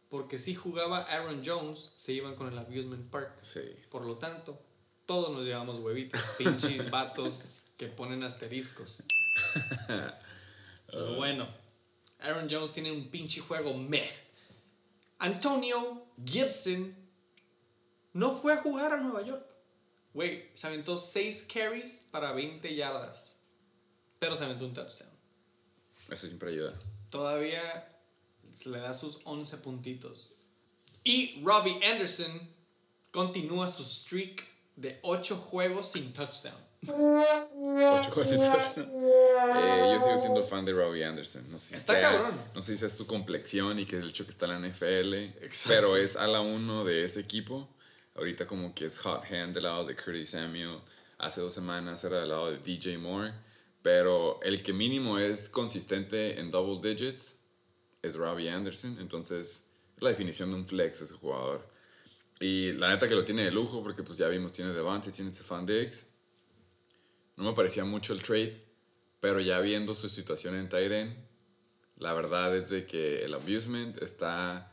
Porque 0.09 0.39
si 0.39 0.57
jugaba 0.57 1.03
Aaron 1.03 1.45
Jones, 1.47 1.93
se 1.95 2.13
iban 2.13 2.35
con 2.35 2.49
el 2.49 2.59
Abusement 2.59 3.09
Park. 3.09 3.39
Sí. 3.43 3.61
Por 3.93 4.07
lo 4.07 4.17
tanto, 4.17 4.59
todos 5.07 5.31
nos 5.31 5.47
llevamos 5.47 5.79
huevitos, 5.79 6.21
pinches 6.39 6.91
vatos 6.91 7.63
que 7.77 7.87
ponen 7.87 8.25
asteriscos. 8.25 9.05
Pero 10.87 11.15
bueno, 11.15 11.47
Aaron 12.19 12.49
Jones 12.51 12.73
tiene 12.73 12.91
un 12.91 13.09
pinche 13.09 13.41
juego 13.41 13.73
meh. 13.73 14.11
Antonio 15.21 16.09
Gibson 16.27 17.01
no 18.13 18.37
fue 18.37 18.53
a 18.55 18.57
jugar 18.59 18.93
a 18.93 18.97
Nueva 18.99 19.23
York. 19.23 19.47
Güey, 20.15 20.51
se 20.53 20.67
aventó 20.67 20.99
6 20.99 21.49
carries 21.53 22.09
para 22.11 22.33
20 22.33 22.75
yardas. 22.75 23.45
Pero 24.19 24.37
se 24.37 24.45
aventó 24.45 24.67
un 24.67 24.75
touchdown. 24.75 25.11
Eso 26.11 26.27
siempre 26.27 26.51
ayuda. 26.51 26.79
Todavía 27.11 27.89
se 28.53 28.69
le 28.69 28.79
da 28.79 28.93
sus 28.93 29.21
11 29.25 29.59
puntitos. 29.59 30.35
Y 31.05 31.43
Robbie 31.43 31.81
Anderson 31.85 32.41
continúa 33.11 33.69
su 33.69 33.83
streak 33.83 34.45
de 34.77 34.99
8 35.03 35.37
juegos 35.37 35.91
sin 35.93 36.13
touchdown. 36.13 36.55
Ocho 36.85 38.11
juegos 38.11 38.33
y 38.33 38.37
touchdown. 38.37 38.91
Eh, 38.93 39.95
yo 39.95 40.01
sigo 40.01 40.19
siendo 40.19 40.43
fan 40.43 40.65
de 40.65 40.73
Robbie 40.73 41.05
Anderson. 41.05 41.49
No 41.51 41.59
sé 41.59 41.71
si 41.71 41.75
Está 41.77 41.93
sea- 41.95 42.11
cabrón. 42.11 42.35
No 42.55 42.63
sé 42.63 42.77
si 42.77 42.85
es 42.85 42.93
su 42.93 43.07
complexión 43.07 43.79
y 43.79 43.87
que 43.87 43.97
el 43.97 44.09
hecho 44.09 44.25
que 44.25 44.33
está 44.33 44.47
en 44.47 44.53
la 44.63 44.69
NFL. 44.69 45.15
Exacto. 45.45 45.69
Pero 45.69 45.97
es 45.97 46.17
a 46.17 46.27
la 46.27 46.41
uno 46.41 46.85
de 46.85 47.05
ese 47.05 47.21
equipo. 47.21 47.69
Ahorita 48.15 48.47
como 48.47 48.75
que 48.75 48.87
es 48.87 48.99
hot 48.99 49.25
hand 49.25 49.55
del 49.55 49.65
lado 49.65 49.85
de 49.85 49.97
Curtis 49.97 50.31
Samuel. 50.31 50.79
Hace 51.19 51.41
dos 51.41 51.55
semanas 51.55 52.05
era 52.05 52.21
del 52.21 52.29
lado 52.29 52.51
de 52.51 52.59
DJ 52.59 52.99
Moore. 52.99 53.33
Pero 53.83 54.41
el 54.43 54.63
que 54.63 54.73
mínimo 54.73 55.19
es 55.19 55.49
consistente 55.49 56.39
en 56.39 56.51
double 56.51 56.81
digits 56.87 57.43
es 58.03 58.15
Robbie 58.17 58.51
Anderson. 58.51 58.99
Entonces 59.01 59.71
es 59.97 60.03
la 60.03 60.11
definición 60.11 60.51
de 60.51 60.57
un 60.57 60.67
flex 60.67 61.01
ese 61.01 61.15
jugador. 61.15 61.67
Y 62.41 62.73
la 62.73 62.89
neta 62.89 63.09
que 63.09 63.15
lo 63.15 63.25
tiene 63.25 63.45
de 63.45 63.53
lujo 63.53 63.83
porque 63.83 64.03
pues 64.03 64.19
ya 64.19 64.29
vimos, 64.29 64.53
tiene 64.53 64.73
Devante, 64.73 65.13
tiene 65.13 65.33
Stefan 65.33 65.65
Diggs. 65.65 66.09
No 67.37 67.45
me 67.45 67.53
parecía 67.53 67.85
mucho 67.85 68.13
el 68.13 68.23
trade, 68.23 68.61
pero 69.21 69.41
ya 69.41 69.61
viendo 69.61 69.95
su 69.95 70.09
situación 70.09 70.57
en 70.57 70.69
Tyren, 70.69 71.17
la 71.97 72.13
verdad 72.15 72.57
es 72.57 72.69
de 72.69 72.85
que 72.85 73.25
el 73.25 73.33
abusement 73.35 73.97
está 74.03 74.72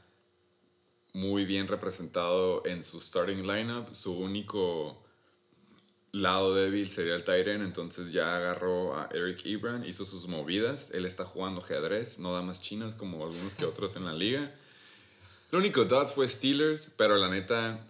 muy 1.20 1.44
bien 1.44 1.68
representado 1.68 2.66
en 2.66 2.84
su 2.84 3.02
starting 3.02 3.46
lineup. 3.46 3.94
Su 3.94 4.14
único 4.18 5.04
lado 6.14 6.56
débil 6.56 6.90
sería 6.90 7.16
el 7.16 7.26
Tyren, 7.26 7.62
entonces 7.62 8.14
ya 8.14 8.38
agarró 8.38 8.96
a 8.96 9.10
Eric 9.12 9.46
Ebron, 9.46 9.86
hizo 9.86 10.06
sus 10.06 10.28
movidas. 10.28 10.92
Él 10.92 11.06
está 11.06 11.26
jugando 11.26 11.62
ajedrez, 11.62 12.20
no 12.20 12.34
damas 12.34 12.62
chinas 12.62 12.96
como 12.96 13.24
algunos 13.26 13.54
que 13.54 13.66
otros 13.66 13.98
en 13.98 14.06
la 14.06 14.14
liga. 14.14 14.50
Lo 15.52 15.60
único 15.60 15.84
dot 15.84 16.08
fue 16.08 16.28
Steelers, 16.28 16.94
pero 16.96 17.18
la 17.18 17.28
neta, 17.28 17.86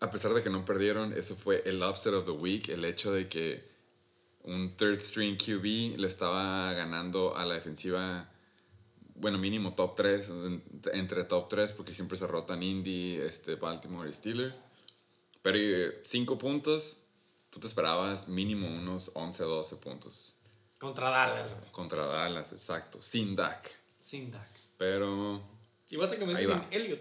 a 0.00 0.10
pesar 0.10 0.34
de 0.34 0.42
que 0.42 0.50
no 0.50 0.64
perdieron, 0.64 1.14
eso 1.14 1.36
fue 1.36 1.62
el 1.64 1.82
upset 1.82 2.12
of 2.12 2.26
the 2.26 2.32
week, 2.32 2.68
el 2.68 2.84
hecho 2.84 3.12
de 3.12 3.28
que 3.28 3.64
un 4.42 4.76
third 4.76 5.00
string 5.00 5.38
QB 5.38 5.98
le 5.98 6.06
estaba 6.06 6.72
ganando 6.74 7.34
a 7.34 7.46
la 7.46 7.54
defensiva, 7.54 8.28
bueno, 9.14 9.38
mínimo 9.38 9.74
top 9.74 9.96
3, 9.96 10.30
entre 10.92 11.24
top 11.24 11.48
3, 11.48 11.72
porque 11.72 11.94
siempre 11.94 12.16
se 12.18 12.26
rotan 12.26 12.62
Indy, 12.62 13.16
este, 13.16 13.54
Baltimore 13.54 14.08
y 14.08 14.12
Steelers. 14.12 14.64
Pero 15.42 15.58
5 16.02 16.38
puntos, 16.38 17.02
tú 17.50 17.60
te 17.60 17.66
esperabas 17.66 18.28
mínimo 18.28 18.66
unos 18.66 19.12
11 19.14 19.44
12 19.44 19.76
puntos 19.76 20.36
Contra 20.78 21.08
Dallas, 21.08 21.56
güey. 21.58 21.72
contra 21.72 22.04
Dallas, 22.04 22.52
exacto, 22.52 23.00
sin 23.00 23.34
Dak. 23.34 23.70
Sin 23.98 24.30
Dak. 24.30 24.48
Pero... 24.76 25.42
Y 25.88 25.96
básicamente 25.96 26.44
sin. 26.44 26.62
Elliot. 26.70 27.00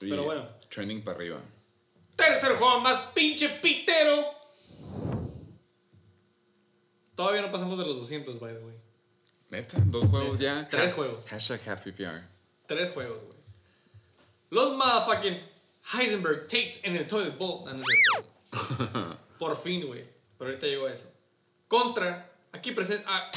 y 0.00 0.10
Pero 0.10 0.24
bueno. 0.24 0.46
Trending 0.68 1.02
para 1.02 1.16
arriba. 1.16 1.40
Tercer 2.16 2.56
juego 2.56 2.80
más 2.80 2.98
pinche 3.14 3.48
pitero. 3.48 4.24
Todavía 7.14 7.42
no 7.42 7.52
pasamos 7.52 7.78
de 7.78 7.86
los 7.86 7.96
200, 7.96 8.40
by 8.40 8.54
the 8.54 8.64
way. 8.64 8.74
Neta, 9.54 9.78
dos 9.86 10.06
juegos 10.06 10.40
ya. 10.40 10.68
Tres 10.68 10.90
Ha- 10.92 10.94
juegos. 10.96 11.26
Hashtag 11.28 11.60
half 11.68 11.82
PPR. 11.84 12.20
Tres 12.66 12.90
juegos, 12.90 13.22
güey. 13.22 13.38
Los 14.50 14.76
motherfucking 14.76 15.40
Heisenberg 15.92 16.48
Tates 16.48 16.82
en 16.82 16.96
el 16.96 17.06
Toilet 17.06 17.38
Bowl. 17.38 17.64
No, 17.64 17.72
no 17.74 17.80
es 17.80 17.86
cierto. 18.50 19.18
Por 19.38 19.56
fin, 19.56 19.86
güey. 19.86 20.04
Pero 20.38 20.50
ahorita 20.50 20.66
llegó 20.66 20.86
a 20.86 20.92
eso. 20.92 21.12
Contra, 21.68 22.32
aquí 22.50 22.72
presenta 22.72 23.16
a 23.16 23.30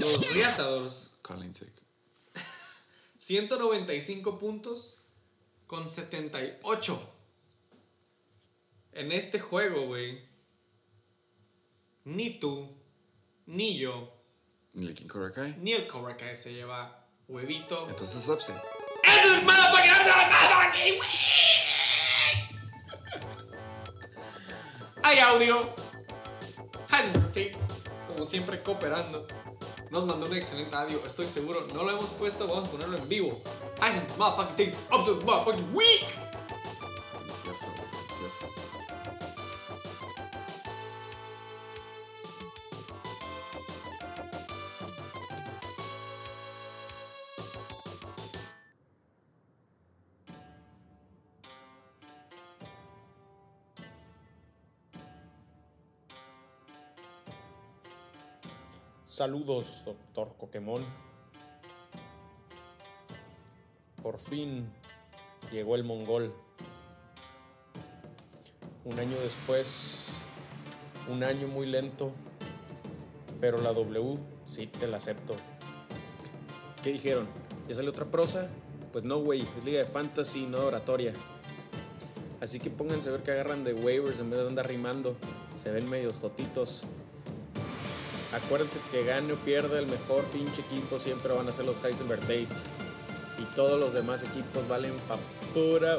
los 0.00 0.32
Reatadores. 0.32 1.10
Colin 1.22 1.52
sick. 1.52 1.72
195 3.18 4.38
puntos 4.38 4.98
con 5.66 5.88
78. 5.88 7.14
En 8.92 9.10
este 9.10 9.40
juego, 9.40 9.86
güey. 9.86 10.22
Ni 12.04 12.38
tú, 12.38 12.74
ni 13.46 13.76
yo, 13.76 13.92
¿Y 13.98 14.14
el 14.14 14.17
King 14.72 15.08
Cobra 15.08 15.32
Kai? 15.32 15.56
ni 15.60 15.72
el 15.72 15.86
Cobra 15.86 16.16
Kai 16.16 16.34
se 16.34 16.52
lleva 16.52 17.04
huevito. 17.26 17.86
Entonces 17.88 18.24
es 18.24 18.28
upset. 18.28 18.56
¡Eso 19.02 19.34
es 19.34 19.44
güey! 20.96 21.08
Hay 25.02 25.18
audio. 25.20 25.68
Heisenberg 26.90 27.26
Tates, 27.28 27.68
como 28.06 28.24
siempre, 28.24 28.62
cooperando. 28.62 29.26
Nos 29.90 30.04
mandó 30.04 30.26
un 30.26 30.36
excelente 30.36 30.74
audio, 30.76 31.00
estoy 31.06 31.28
seguro. 31.28 31.66
No 31.72 31.82
lo 31.84 31.90
hemos 31.90 32.10
puesto, 32.10 32.46
vamos 32.46 32.68
a 32.68 32.70
ponerlo 32.72 32.98
en 32.98 33.08
vivo. 33.08 33.40
Heisenberg 33.80 34.18
motherfucking 34.18 34.56
Tates, 34.56 34.78
up 34.92 35.04
to 35.04 35.18
the 35.18 35.24
motherfucking 35.24 35.72
week. 35.72 36.06
Delicioso, 37.26 37.66
delicioso. 37.92 38.67
Saludos, 59.18 59.82
doctor 59.84 60.32
Coquemón. 60.38 60.84
Por 64.00 64.16
fin 64.16 64.70
llegó 65.50 65.74
el 65.74 65.82
mongol. 65.82 66.32
Un 68.84 68.96
año 69.00 69.18
después, 69.18 70.04
un 71.10 71.24
año 71.24 71.48
muy 71.48 71.66
lento, 71.66 72.12
pero 73.40 73.58
la 73.58 73.72
W 73.72 74.18
sí 74.46 74.68
te 74.68 74.86
la 74.86 74.98
acepto. 74.98 75.34
¿Qué 76.84 76.92
dijeron? 76.92 77.26
¿Ya 77.68 77.74
salió 77.74 77.90
otra 77.90 78.04
prosa? 78.04 78.48
Pues 78.92 79.02
no, 79.02 79.18
güey, 79.18 79.42
es 79.42 79.64
liga 79.64 79.80
de 79.80 79.84
fantasy, 79.84 80.46
no 80.46 80.60
de 80.60 80.66
oratoria. 80.66 81.12
Así 82.40 82.60
que 82.60 82.70
pónganse 82.70 83.08
a 83.08 83.12
ver 83.14 83.24
que 83.24 83.32
agarran 83.32 83.64
de 83.64 83.74
waivers 83.74 84.20
en 84.20 84.30
vez 84.30 84.38
de 84.38 84.46
andar 84.46 84.68
rimando. 84.68 85.16
Se 85.60 85.72
ven 85.72 85.90
medios 85.90 86.18
jotitos. 86.18 86.84
Acuérdense 88.32 88.80
que 88.90 89.04
gane 89.04 89.32
o 89.32 89.36
pierda 89.36 89.78
el 89.78 89.86
mejor 89.86 90.24
pinche 90.26 90.60
equipo 90.60 90.98
siempre 90.98 91.32
van 91.32 91.48
a 91.48 91.52
ser 91.52 91.64
los 91.64 91.82
Heisenberg 91.82 92.20
Dates. 92.22 92.68
Y 93.38 93.44
todos 93.54 93.80
los 93.80 93.92
demás 93.92 94.22
equipos 94.22 94.66
valen 94.68 94.94
pa' 95.08 95.18
pura. 95.54 95.98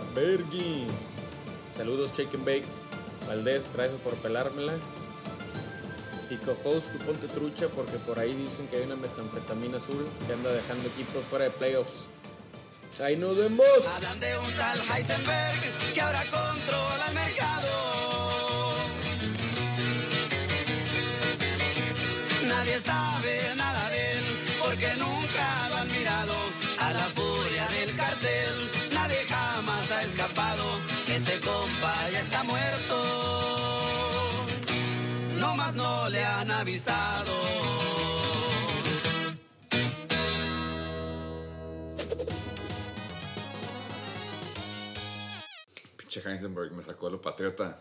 Saludos 1.75 2.11
and 2.19 2.45
Bake. 2.45 2.65
Valdés, 3.27 3.71
gracias 3.73 3.99
por 4.01 4.15
pelármela. 4.15 4.73
Y 6.30 6.38
co-host, 6.38 6.91
tú 6.91 6.99
ponte 7.05 7.27
trucha 7.27 7.67
porque 7.69 7.97
por 7.97 8.19
ahí 8.19 8.36
dicen 8.36 8.67
que 8.67 8.77
hay 8.77 8.84
una 8.84 8.95
metanfetamina 8.95 9.77
azul 9.77 10.07
que 10.27 10.34
anda 10.34 10.51
dejando 10.51 10.88
equipos 10.89 11.23
fuera 11.23 11.45
de 11.45 11.51
playoffs. 11.51 12.05
¡Ahí 13.01 13.15
nos 13.15 13.36
vemos! 13.36 13.88
Hablan 13.95 14.19
de 14.19 14.38
un 14.38 14.51
tal 14.53 14.80
Heisenberg 14.80 15.93
que 15.93 16.01
ahora 16.01 16.21
controla 16.30 17.11
el. 17.13 17.59
sabe 22.82 23.55
nada 23.57 23.89
de 23.89 24.11
él, 24.11 24.25
porque 24.59 24.88
nunca 24.97 25.69
lo 25.69 25.75
han 25.77 25.91
mirado 25.91 26.34
a 26.80 26.93
la 26.93 27.05
furia 27.17 27.67
del 27.67 27.95
cartel. 27.95 28.53
Nadie 28.93 29.17
jamás 29.27 29.91
ha 29.91 30.03
escapado, 30.03 30.63
ese 31.07 31.39
compa 31.41 32.09
ya 32.11 32.19
está 32.19 32.43
muerto. 32.43 32.95
No 35.38 35.55
más 35.55 35.75
no 35.75 36.09
le 36.09 36.23
han 36.23 36.51
avisado. 36.51 37.34
Pinche 45.97 46.21
Heisenberg 46.25 46.71
me 46.71 46.82
sacó 46.82 47.07
a 47.07 47.11
lo 47.11 47.21
patriota. 47.21 47.80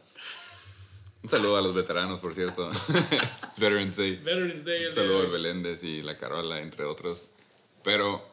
Un 1.22 1.28
saludo 1.28 1.56
a 1.56 1.60
los 1.62 1.74
veteranos, 1.74 2.20
por 2.20 2.32
cierto. 2.34 2.70
Veterans 3.58 3.96
Day. 3.96 4.16
Veterans 4.16 4.64
Day. 4.64 4.86
Un 4.86 4.92
saludo 4.92 5.18
al 5.20 5.26
de- 5.26 5.32
Beléndez 5.32 5.82
y 5.84 6.02
la 6.02 6.16
Carola, 6.16 6.60
entre 6.60 6.84
otros. 6.84 7.30
Pero 7.82 8.24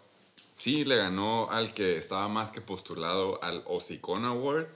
sí, 0.55 0.85
le 0.85 0.95
ganó 0.97 1.49
al 1.51 1.73
que 1.73 1.97
estaba 1.97 2.27
más 2.27 2.51
que 2.51 2.61
postulado 2.61 3.41
al 3.43 3.63
Osicon 3.65 4.23
Award. 4.25 4.67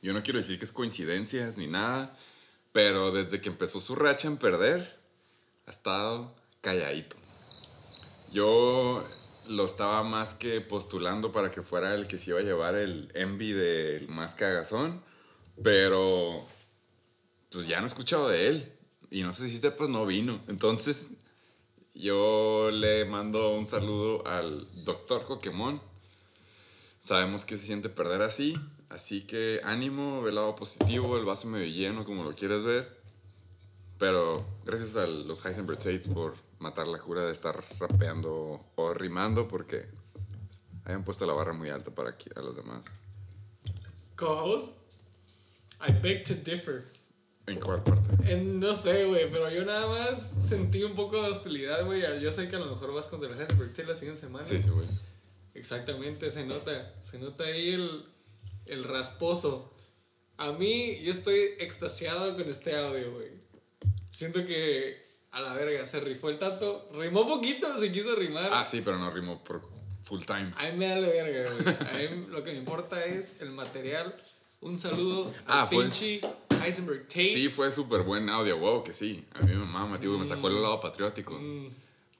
Yo 0.00 0.12
no 0.12 0.22
quiero 0.22 0.38
decir 0.38 0.58
que 0.58 0.64
es 0.64 0.72
coincidencias 0.72 1.58
ni 1.58 1.66
nada, 1.66 2.16
pero 2.72 3.10
desde 3.12 3.40
que 3.40 3.48
empezó 3.48 3.80
su 3.80 3.94
racha 3.94 4.28
en 4.28 4.36
perder, 4.38 4.98
ha 5.66 5.70
estado 5.70 6.32
calladito. 6.60 7.16
Yo 8.32 9.04
lo 9.48 9.64
estaba 9.64 10.02
más 10.02 10.34
que 10.34 10.60
postulando 10.60 11.32
para 11.32 11.50
que 11.50 11.62
fuera 11.62 11.94
el 11.94 12.06
que 12.06 12.18
se 12.18 12.30
iba 12.30 12.40
a 12.40 12.42
llevar 12.42 12.74
el 12.74 13.10
envy 13.14 13.52
del 13.52 14.08
más 14.08 14.34
cagazón, 14.34 15.02
pero 15.62 16.44
pues 17.50 17.66
ya 17.66 17.78
no 17.78 17.84
he 17.84 17.88
escuchado 17.88 18.28
de 18.28 18.48
él. 18.48 18.72
Y 19.10 19.22
no 19.22 19.32
sé 19.32 19.48
si 19.48 19.56
sepas, 19.56 19.88
no 19.88 20.04
vino. 20.04 20.40
Entonces, 20.48 21.12
yo 21.94 22.68
le 22.70 23.04
mando 23.04 23.54
un 23.54 23.66
saludo 23.66 24.26
al 24.26 24.66
doctor 24.84 25.26
Pokémon. 25.26 25.80
Sabemos 26.98 27.44
que 27.44 27.56
se 27.56 27.66
siente 27.66 27.88
perder 27.88 28.22
así. 28.22 28.54
Así 28.88 29.22
que 29.22 29.60
ánimo, 29.64 30.26
el 30.26 30.34
lado 30.34 30.54
positivo, 30.54 31.18
el 31.18 31.24
vaso 31.24 31.48
medio 31.48 31.66
lleno, 31.66 32.04
como 32.04 32.24
lo 32.24 32.34
quieres 32.34 32.64
ver. 32.64 32.98
Pero 33.98 34.46
gracias 34.64 34.96
a 34.96 35.06
los 35.06 35.44
Heisenberg 35.44 35.78
Tates 35.78 36.08
por 36.08 36.34
matar 36.58 36.86
la 36.86 36.98
cura 37.00 37.22
de 37.22 37.32
estar 37.32 37.62
rapeando 37.78 38.64
o 38.76 38.94
rimando, 38.94 39.48
porque 39.48 39.86
hayan 40.84 41.04
puesto 41.04 41.26
la 41.26 41.32
barra 41.32 41.52
muy 41.52 41.68
alta 41.68 41.90
para 41.90 42.10
aquí, 42.10 42.30
a 42.34 42.40
los 42.40 42.56
demás. 42.56 42.94
Co-host, 44.16 44.82
I 45.86 45.92
beg 45.92 46.24
to 46.24 46.34
differ. 46.34 46.84
¿En 47.48 47.60
cuál 47.60 47.82
parte? 47.82 48.32
En- 48.32 48.60
no 48.60 48.74
sé, 48.74 49.04
güey, 49.04 49.30
pero 49.30 49.50
yo 49.50 49.64
nada 49.64 49.86
más 49.88 50.18
sentí 50.40 50.82
un 50.84 50.94
poco 50.94 51.22
de 51.22 51.30
hostilidad, 51.30 51.84
güey. 51.86 52.02
Yo 52.20 52.30
sé 52.32 52.48
que 52.48 52.56
a 52.56 52.58
lo 52.58 52.66
mejor 52.66 52.92
vas 52.94 53.06
contra 53.06 53.30
el 53.30 53.36
Taylor 53.38 53.88
la 53.88 53.94
siguiente 53.94 54.20
semana. 54.20 54.44
Sí, 54.44 54.60
sí, 54.62 54.68
güey. 54.68 54.86
Exactamente, 55.54 56.30
se 56.30 56.44
nota. 56.44 56.94
Se 57.00 57.18
nota 57.18 57.44
ahí 57.44 57.70
el, 57.70 58.04
el 58.66 58.84
rasposo. 58.84 59.74
A 60.36 60.52
mí, 60.52 61.00
yo 61.02 61.10
estoy 61.10 61.38
extasiado 61.58 62.36
con 62.36 62.48
este 62.48 62.76
audio, 62.76 63.12
güey. 63.14 63.28
Siento 64.10 64.44
que 64.46 65.04
a 65.32 65.40
la 65.40 65.54
verga 65.54 65.86
se 65.86 66.00
rifó 66.00 66.28
el 66.30 66.38
tato. 66.38 66.88
Rimó 66.94 67.26
poquito, 67.26 67.76
se 67.78 67.90
quiso 67.90 68.14
rimar. 68.14 68.50
Ah, 68.52 68.64
sí, 68.66 68.82
pero 68.84 68.98
no 68.98 69.10
rimo 69.10 69.42
por 69.42 69.62
full 70.04 70.22
time. 70.24 70.52
A 70.56 70.68
mí 70.70 70.76
me 70.78 70.86
da 70.88 70.96
la 70.96 71.08
verga, 71.08 71.50
güey. 71.50 72.08
A 72.08 72.10
mí 72.14 72.26
lo 72.30 72.44
que 72.44 72.52
me 72.52 72.58
importa 72.58 73.04
es 73.04 73.32
el 73.40 73.50
material. 73.50 74.14
Un 74.60 74.78
saludo 74.78 75.32
Ah, 75.46 75.62
a 75.62 75.66
fue- 75.66 75.84
pinche 75.84 76.20
Heisenberg 76.68 77.06
Tate. 77.06 77.32
Sí, 77.32 77.48
fue 77.48 77.72
súper 77.72 78.02
buen 78.02 78.28
audio, 78.28 78.58
wow, 78.58 78.84
que 78.84 78.92
sí. 78.92 79.24
A 79.34 79.40
mí 79.40 79.52
me 79.54 79.64
mama, 79.64 79.98
tío, 79.98 80.16
me 80.18 80.24
sacó 80.24 80.48
el 80.48 80.62
lado 80.62 80.80
patriótico. 80.80 81.34
Mm, 81.34 81.68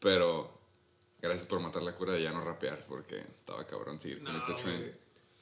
Pero 0.00 0.58
gracias 1.20 1.46
por 1.46 1.60
matar 1.60 1.82
la 1.82 1.94
cura 1.94 2.12
de 2.12 2.22
ya 2.22 2.32
no 2.32 2.42
rapear, 2.44 2.84
porque 2.88 3.18
estaba 3.18 3.66
cabrón 3.66 4.00
seguir 4.00 4.22
con 4.22 4.32
no, 4.32 4.38
ese 4.38 4.54
trend. 4.54 4.94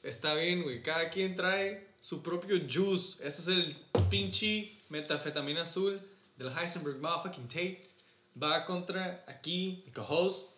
Está 0.03 0.35
bien, 0.35 0.63
güey. 0.63 0.81
Cada 0.81 1.09
quien 1.09 1.35
trae 1.35 1.87
su 1.99 2.21
propio 2.21 2.57
juice. 2.69 3.25
Este 3.27 3.41
es 3.41 3.47
el 3.47 3.75
pinche 4.09 4.71
metafetamina 4.89 5.63
azul 5.63 5.99
del 6.37 6.49
Heisenberg 6.49 6.99
motherfucking 6.99 7.47
Tate. 7.47 7.87
Va 8.41 8.65
contra 8.65 9.23
aquí, 9.27 9.83
mi 9.85 9.91
co-host, 9.91 10.49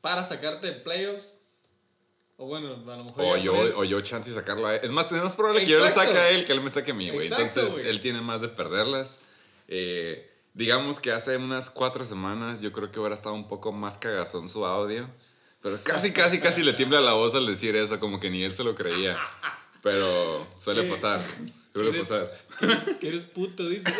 para 0.00 0.24
sacarte 0.24 0.68
de 0.68 0.72
playoffs. 0.74 1.37
O 2.40 2.46
bueno, 2.46 2.68
a 2.90 2.96
lo 2.96 3.04
mejor. 3.04 3.24
O 3.24 3.36
yo, 3.36 3.52
o 3.78 3.84
yo 3.84 4.00
chance 4.00 4.30
de 4.30 4.36
sacarlo 4.36 4.68
a 4.68 4.76
él. 4.76 4.80
Es 4.84 4.92
más, 4.92 5.10
es 5.10 5.22
más 5.22 5.34
probable 5.34 5.60
que 5.64 5.66
yo 5.72 5.78
lo 5.80 5.84
Exacto. 5.86 6.12
saque 6.12 6.18
a 6.24 6.30
él 6.30 6.46
que 6.46 6.52
él 6.52 6.60
me 6.60 6.70
saque 6.70 6.92
a 6.92 6.94
mí, 6.94 7.10
güey. 7.10 7.26
Exacto, 7.26 7.42
Entonces, 7.44 7.74
güey. 7.74 7.88
él 7.88 8.00
tiene 8.00 8.20
más 8.20 8.40
de 8.40 8.48
perderlas. 8.48 9.22
Eh, 9.66 10.30
digamos 10.54 11.00
que 11.00 11.10
hace 11.10 11.36
unas 11.36 11.68
cuatro 11.68 12.04
semanas 12.04 12.60
yo 12.60 12.72
creo 12.72 12.90
que 12.92 13.00
hubiera 13.00 13.14
estado 13.16 13.34
un 13.34 13.48
poco 13.48 13.72
más 13.72 13.98
cagazón 13.98 14.48
su 14.48 14.64
audio. 14.64 15.08
Pero 15.60 15.82
casi, 15.82 16.12
casi, 16.12 16.38
casi 16.38 16.62
le 16.62 16.72
tiembla 16.74 17.00
la 17.00 17.14
voz 17.14 17.34
al 17.34 17.44
decir 17.44 17.74
eso, 17.74 17.98
como 17.98 18.20
que 18.20 18.30
ni 18.30 18.44
él 18.44 18.54
se 18.54 18.62
lo 18.62 18.76
creía. 18.76 19.18
Pero 19.82 20.46
suele 20.60 20.84
pasar. 20.84 21.20
Suele 21.72 21.90
¿Quieres- 21.90 22.08
pasar. 22.08 22.98
Que 23.00 23.08
eres 23.08 23.22
puto, 23.24 23.68
dice. 23.68 23.82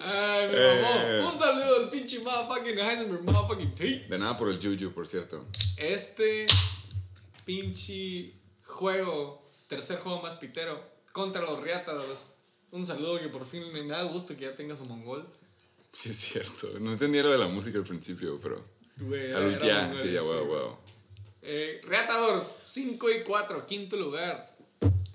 Ay, 0.00 0.48
mi 0.48 0.54
Eh. 0.56 0.82
mamá. 1.20 1.32
Un 1.32 1.38
saludo 1.38 1.76
al 1.84 1.90
pinche 1.90 2.20
motherfucking 2.20 2.78
Heisenberg 2.78 3.22
motherfucking 3.24 3.70
Tate. 3.74 4.06
De 4.08 4.18
nada 4.18 4.36
por 4.36 4.48
el 4.50 4.58
Juju, 4.58 4.92
por 4.92 5.06
cierto. 5.06 5.46
Este 5.76 6.46
pinche 7.44 8.34
juego, 8.64 9.40
tercer 9.68 9.98
juego 9.98 10.22
más 10.22 10.36
pitero, 10.36 10.80
contra 11.12 11.42
los 11.42 11.60
Riatados. 11.62 12.34
Un 12.70 12.84
saludo 12.84 13.18
que 13.18 13.28
por 13.28 13.44
fin 13.46 13.72
me 13.72 13.84
da 13.86 14.02
gusto 14.04 14.34
que 14.36 14.42
ya 14.42 14.54
tengas 14.56 14.80
un 14.80 14.88
mongol. 14.88 15.26
Sí, 15.92 16.10
es 16.10 16.16
cierto. 16.16 16.78
No 16.78 16.92
entendía 16.92 17.22
lo 17.22 17.30
de 17.30 17.38
la 17.38 17.48
música 17.48 17.78
al 17.78 17.84
principio, 17.84 18.38
pero. 18.42 18.62
Güey, 18.98 19.32
Al 19.32 19.58
ya, 19.60 19.92
sí, 20.00 20.10
ya, 20.10 20.20
wow, 20.20 20.44
wow. 20.44 20.76
Eh, 21.40 21.80
Reatadores, 21.84 22.56
5 22.64 23.10
y 23.10 23.22
4, 23.22 23.66
quinto 23.66 23.96
lugar, 23.96 24.54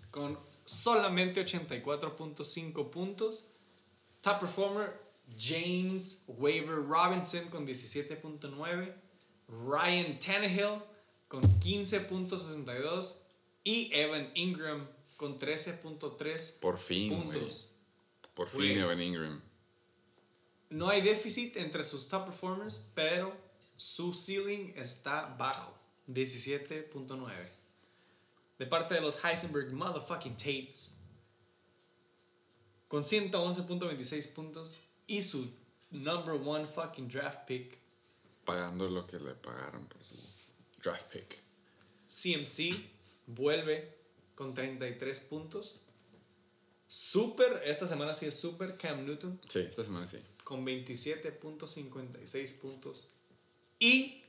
con 0.09 0.39
solamente 0.65 1.45
84.5 1.45 2.89
puntos. 2.89 3.49
Top 4.24 4.39
performer, 4.39 4.93
James 5.38 6.24
Waver 6.28 6.81
Robinson 6.88 7.49
con 7.49 7.68
17.9. 7.68 8.93
Ryan 9.49 10.18
Tannehill 10.18 10.81
con 11.27 11.43
15.62. 11.60 13.19
Y 13.65 13.89
Evan 13.93 14.31
Ingram 14.35 14.80
con 15.18 15.38
13.3 15.38 16.60
Por 16.60 16.77
fin, 16.77 17.10
puntos. 17.10 17.69
Por 18.34 18.47
fin. 18.47 18.77
Evan 18.77 19.02
Ingram. 19.02 19.41
No 20.69 20.88
hay 20.89 21.02
déficit 21.02 21.57
entre 21.57 21.84
sus 21.84 22.07
top 22.07 22.26
performers, 22.26 22.81
pero 22.95 23.35
su 23.76 24.14
ceiling 24.14 24.73
está 24.77 25.35
bajo, 25.38 25.73
17.9. 26.07 27.30
De 28.57 28.65
parte 28.65 28.95
de 28.95 29.02
los 29.02 29.23
Heisenberg 29.23 29.73
Motherfucking 29.73 30.38
Tates, 30.38 31.02
con 32.94 33.02
111.26 33.02 34.34
puntos 34.34 34.84
y 35.07 35.24
su 35.24 35.52
number 35.90 36.40
one 36.45 36.64
fucking 36.64 37.07
draft 37.07 37.48
pick, 37.48 37.80
Pagando 38.45 38.88
lo 38.88 39.07
que 39.07 39.20
le 39.20 39.34
pagaron 39.34 39.88
por 39.88 40.03
su 40.03 40.15
draft 40.80 41.11
pick. 41.11 41.40
CMC, 42.07 42.76
vuelve 43.26 43.98
con 44.36 44.53
33 44.53 45.22
puntos. 45.22 45.80
Super, 46.88 47.64
esta 47.65 47.88
semana 47.88 48.14
sí 48.14 48.28
es 48.28 48.36
super 48.40 48.78
Cam 48.78 49.03
Newton 49.07 49.41
Sí, 49.48 49.61
esta 49.61 49.84
semana 49.84 50.06
sí. 50.06 50.20
con 50.44 50.64
27.56 50.64 52.60
puntos. 52.60 53.10
Y 53.80 54.22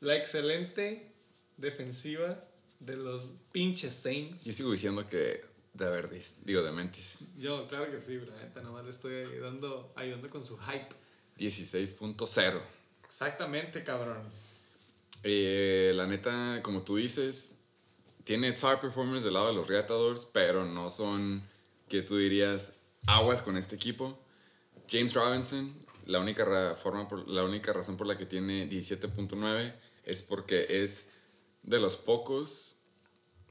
la 0.00 0.16
excelente 0.16 1.14
defensiva 1.56 2.44
de 2.80 2.96
los 2.96 3.36
pinches 3.52 3.94
Saints. 3.94 4.44
Yo 4.44 4.52
sigo 4.52 4.70
diciendo 4.70 5.08
que 5.08 5.53
de 5.74 5.84
Verdis, 5.90 6.36
digo 6.44 6.62
de 6.62 6.70
Mentis. 6.72 7.18
Yo, 7.36 7.68
claro 7.68 7.90
que 7.90 8.00
sí, 8.00 8.18
la 8.26 8.36
neta, 8.42 8.62
nomás 8.62 8.84
le 8.84 8.90
estoy 8.90 9.14
ayudando, 9.24 9.92
ayudando 9.96 10.30
con 10.30 10.44
su 10.44 10.56
hype. 10.58 10.88
16.0. 11.38 12.60
Exactamente, 13.04 13.82
cabrón. 13.84 14.22
Eh, 15.22 15.92
la 15.94 16.06
neta, 16.06 16.60
como 16.62 16.82
tú 16.82 16.96
dices, 16.96 17.56
tiene 18.24 18.52
top 18.52 18.80
performers 18.80 19.24
del 19.24 19.34
lado 19.34 19.48
de 19.48 19.54
los 19.54 19.66
Reatadores, 19.68 20.26
pero 20.32 20.64
no 20.64 20.90
son 20.90 21.42
que 21.88 22.02
tú 22.02 22.16
dirías 22.18 22.74
aguas 23.06 23.42
con 23.42 23.56
este 23.56 23.74
equipo. 23.76 24.18
James 24.88 25.14
Robinson, 25.14 25.74
la 26.06 26.20
única, 26.20 26.76
forma 26.76 27.08
por- 27.08 27.26
la 27.28 27.42
única 27.44 27.72
razón 27.72 27.96
por 27.96 28.06
la 28.06 28.16
que 28.16 28.26
tiene 28.26 28.68
17.9 28.68 29.74
es 30.04 30.22
porque 30.22 30.66
es 30.84 31.10
de 31.62 31.80
los 31.80 31.96
pocos, 31.96 32.76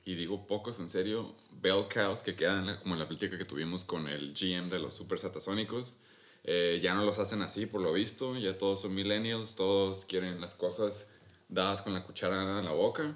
y 0.05 0.15
digo 0.15 0.45
pocos 0.47 0.79
en 0.79 0.89
serio, 0.89 1.35
bell 1.61 1.85
cows 1.93 2.21
que 2.21 2.35
quedan, 2.35 2.77
como 2.77 2.95
en 2.95 2.99
la 2.99 3.07
plática 3.07 3.37
que 3.37 3.45
tuvimos 3.45 3.83
con 3.83 4.07
el 4.07 4.33
GM 4.33 4.69
de 4.69 4.79
los 4.79 4.93
Super 4.93 5.17
Satasónicos. 5.19 5.97
Eh, 6.43 6.79
ya 6.83 6.93
no 6.93 7.05
los 7.05 7.19
hacen 7.19 7.41
así, 7.41 7.65
por 7.65 7.81
lo 7.81 7.93
visto. 7.93 8.35
Ya 8.37 8.57
todos 8.57 8.81
son 8.81 8.93
millennials, 8.93 9.55
todos 9.55 10.05
quieren 10.05 10.41
las 10.41 10.55
cosas 10.55 11.11
dadas 11.47 11.81
con 11.81 11.93
la 11.93 12.03
cuchara 12.03 12.59
en 12.59 12.65
la 12.65 12.71
boca. 12.71 13.15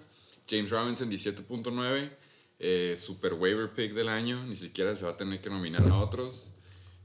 James 0.50 0.70
Robinson, 0.70 1.10
17.9. 1.12 2.10
eh, 2.60 2.96
super 2.98 3.34
waiver 3.34 3.72
pick 3.72 3.94
del 3.94 4.08
año. 4.10 4.44
Ni 4.46 4.56
siquiera 4.56 4.96
se 4.96 5.04
va 5.04 5.12
a 5.12 5.18
tener 5.18 5.42
que 5.42 5.50
nominar 5.50 5.86
a 5.90 5.98
otros. 5.98 6.52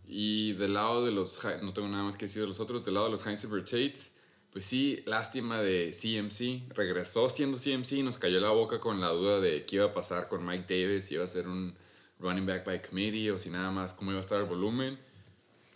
Y 0.04 0.52
del 0.52 0.74
lado 0.74 1.04
de 1.04 1.10
los. 1.10 1.40
No 1.62 1.72
tengo 1.72 1.88
nada 1.88 2.04
más 2.04 2.16
que 2.16 2.26
decir 2.26 2.42
de 2.42 2.48
los 2.48 2.60
otros. 2.60 2.84
Del 2.84 2.94
lado 2.94 3.06
de 3.06 3.12
los 3.12 3.26
Heisenberg 3.26 3.64
Tates, 3.64 4.14
Pues 4.52 4.66
sí, 4.66 5.02
lástima 5.06 5.62
de 5.62 5.92
CMC. 5.92 6.74
Regresó 6.76 7.30
siendo 7.30 7.56
CMC 7.56 7.92
y 7.92 8.02
nos 8.02 8.18
cayó 8.18 8.38
la 8.38 8.50
boca 8.50 8.80
con 8.80 9.00
la 9.00 9.08
duda 9.08 9.40
de 9.40 9.64
qué 9.64 9.76
iba 9.76 9.86
a 9.86 9.92
pasar 9.92 10.28
con 10.28 10.44
Mike 10.44 10.66
Davis, 10.68 11.06
si 11.06 11.14
iba 11.14 11.24
a 11.24 11.26
ser 11.26 11.48
un 11.48 11.74
running 12.18 12.44
back 12.44 12.66
by 12.66 12.82
committee 12.82 13.30
o 13.30 13.38
si 13.38 13.48
nada 13.48 13.70
más 13.70 13.94
cómo 13.94 14.10
iba 14.10 14.18
a 14.18 14.20
estar 14.20 14.38
el 14.38 14.44
volumen. 14.44 14.98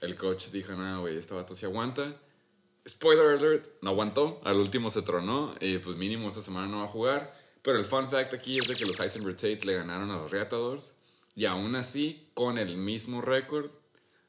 El 0.02 0.14
coach 0.14 0.48
dijo, 0.48 0.74
no, 0.74 1.00
güey, 1.00 1.16
este 1.16 1.32
vato 1.32 1.54
sí 1.54 1.64
aguanta. 1.64 2.14
Spoiler 2.86 3.38
alert, 3.38 3.66
no 3.80 3.90
aguantó. 3.90 4.42
Al 4.44 4.60
último 4.60 4.90
se 4.90 5.00
tronó. 5.00 5.54
Y 5.58 5.78
pues 5.78 5.96
mínimo 5.96 6.28
esta 6.28 6.42
semana 6.42 6.66
no 6.66 6.78
va 6.80 6.84
a 6.84 6.88
jugar. 6.88 7.34
Pero 7.62 7.78
el 7.78 7.86
fun 7.86 8.10
fact 8.10 8.34
aquí 8.34 8.58
es 8.58 8.68
de 8.68 8.76
que 8.76 8.84
los 8.84 9.00
Heisenberg 9.00 9.36
Tates 9.36 9.64
le 9.64 9.72
ganaron 9.72 10.10
a 10.10 10.18
los 10.18 10.30
Reatadores. 10.30 10.96
Y 11.34 11.46
aún 11.46 11.74
así, 11.76 12.28
con 12.34 12.58
el 12.58 12.76
mismo 12.76 13.22
récord, 13.22 13.70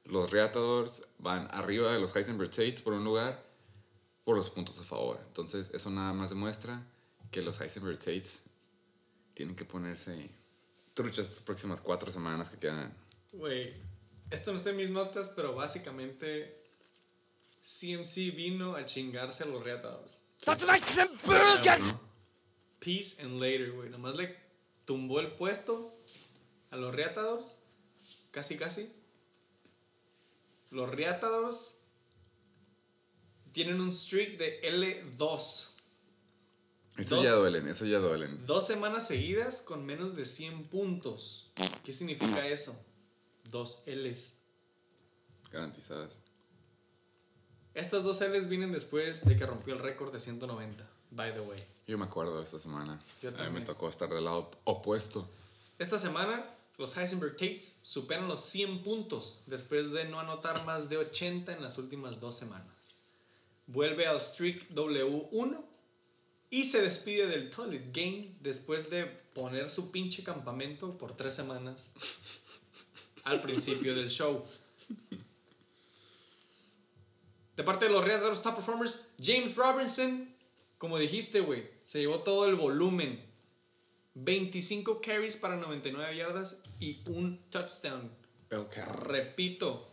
los 0.05 0.31
Reatadores 0.31 1.03
van 1.19 1.49
arriba 1.51 1.91
de 1.91 1.99
los 1.99 2.15
Heisenberg 2.15 2.49
Tates 2.49 2.81
por 2.81 2.93
un 2.93 3.03
lugar 3.03 3.45
por 4.27 4.35
los 4.35 4.49
puntos 4.49 4.77
a 4.81 4.83
favor. 4.83 5.17
Entonces, 5.25 5.71
eso 5.73 5.89
nada 5.89 6.11
más 6.11 6.31
demuestra 6.31 6.85
que 7.31 7.41
los 7.41 7.61
Heisenberg 7.61 7.97
Tates 7.97 8.43
tienen 9.33 9.55
que 9.55 9.63
ponerse 9.63 10.29
truchas 10.93 11.29
estas 11.29 11.43
próximas 11.43 11.79
cuatro 11.79 12.11
semanas 12.11 12.49
que 12.49 12.57
quedan. 12.57 12.93
Güey, 13.31 13.73
esto 14.29 14.51
no 14.51 14.57
está 14.57 14.71
en 14.71 14.75
mis 14.75 14.89
notas, 14.89 15.31
pero 15.33 15.55
básicamente 15.55 16.61
CMC 17.61 18.35
vino 18.35 18.75
a 18.75 18.85
chingarse 18.85 19.45
a 19.45 19.47
los 19.47 19.63
Reatadores. 19.63 20.23
¿no? 21.79 22.01
Peace 22.79 23.21
and 23.21 23.39
later, 23.39 23.71
güey. 23.71 23.89
Nomás 23.89 24.17
le 24.17 24.35
tumbó 24.83 25.21
el 25.21 25.31
puesto 25.35 25.95
a 26.71 26.75
los 26.75 26.93
Reatadores. 26.93 27.63
Casi, 28.31 28.57
casi. 28.57 28.91
Los 30.71 30.89
Reatadores 30.89 31.76
tienen 33.57 33.81
un 33.81 33.91
streak 33.91 34.37
de 34.37 34.61
L2. 34.61 35.69
Eso 36.95 37.23
ya 37.23 37.31
duelen, 37.31 37.67
eso 37.67 37.87
ya 37.87 37.97
duelen. 37.97 38.45
Dos 38.45 38.67
semanas 38.67 39.07
seguidas 39.07 39.63
con 39.63 39.83
menos 39.83 40.15
de 40.15 40.25
100 40.25 40.65
puntos. 40.65 41.49
¿Qué 41.83 41.91
significa 41.91 42.47
eso? 42.47 42.79
Dos 43.45 43.81
Ls. 43.87 44.41
Garantizadas. 45.51 46.21
Estas 47.73 48.03
dos 48.03 48.21
Ls 48.21 48.47
vienen 48.47 48.71
después 48.71 49.25
de 49.25 49.35
que 49.35 49.47
rompió 49.47 49.73
el 49.73 49.79
récord 49.79 50.13
de 50.13 50.19
190. 50.19 50.87
By 51.09 51.33
the 51.33 51.41
way. 51.41 51.63
Yo 51.87 51.97
me 51.97 52.05
acuerdo 52.05 52.37
de 52.37 52.43
esta 52.43 52.59
semana. 52.59 53.01
Yo 53.23 53.29
a 53.29 53.43
mí 53.45 53.59
me 53.59 53.61
tocó 53.61 53.89
estar 53.89 54.07
del 54.07 54.25
lado 54.25 54.51
opuesto. 54.65 55.27
Esta 55.79 55.97
semana, 55.97 56.47
los 56.77 56.95
Heisenberg 56.95 57.35
Tates 57.35 57.79
superan 57.81 58.27
los 58.27 58.41
100 58.41 58.83
puntos 58.83 59.41
después 59.47 59.89
de 59.89 60.05
no 60.05 60.19
anotar 60.19 60.63
más 60.63 60.89
de 60.89 60.97
80 60.97 61.53
en 61.53 61.63
las 61.63 61.79
últimas 61.79 62.19
dos 62.19 62.35
semanas. 62.35 62.76
Vuelve 63.67 64.07
al 64.07 64.21
streak 64.21 64.69
W1 64.69 65.63
y 66.49 66.63
se 66.63 66.81
despide 66.81 67.27
del 67.27 67.49
Toilet 67.49 67.91
Game 67.93 68.35
después 68.39 68.89
de 68.89 69.05
poner 69.05 69.69
su 69.69 69.91
pinche 69.91 70.23
campamento 70.23 70.97
por 70.97 71.15
tres 71.15 71.35
semanas 71.35 71.93
al 73.23 73.41
principio 73.41 73.93
del 73.93 74.09
show. 74.09 74.43
De 77.57 77.63
parte 77.63 77.85
de 77.85 77.91
los 77.91 78.05
Red 78.05 78.21
de 78.21 78.29
los 78.29 78.41
Top 78.41 78.55
Performers, 78.55 79.01
James 79.21 79.55
Robinson, 79.55 80.33
como 80.77 80.97
dijiste, 80.97 81.41
güey, 81.41 81.67
se 81.83 81.99
llevó 81.99 82.19
todo 82.19 82.45
el 82.45 82.55
volumen. 82.55 83.25
25 84.13 85.01
carries 85.01 85.37
para 85.37 85.57
99 85.57 86.15
yardas 86.15 86.63
y 86.79 86.99
un 87.07 87.39
touchdown. 87.49 88.11
Bell 88.49 88.67
cow. 88.73 88.93
Repito, 89.03 89.87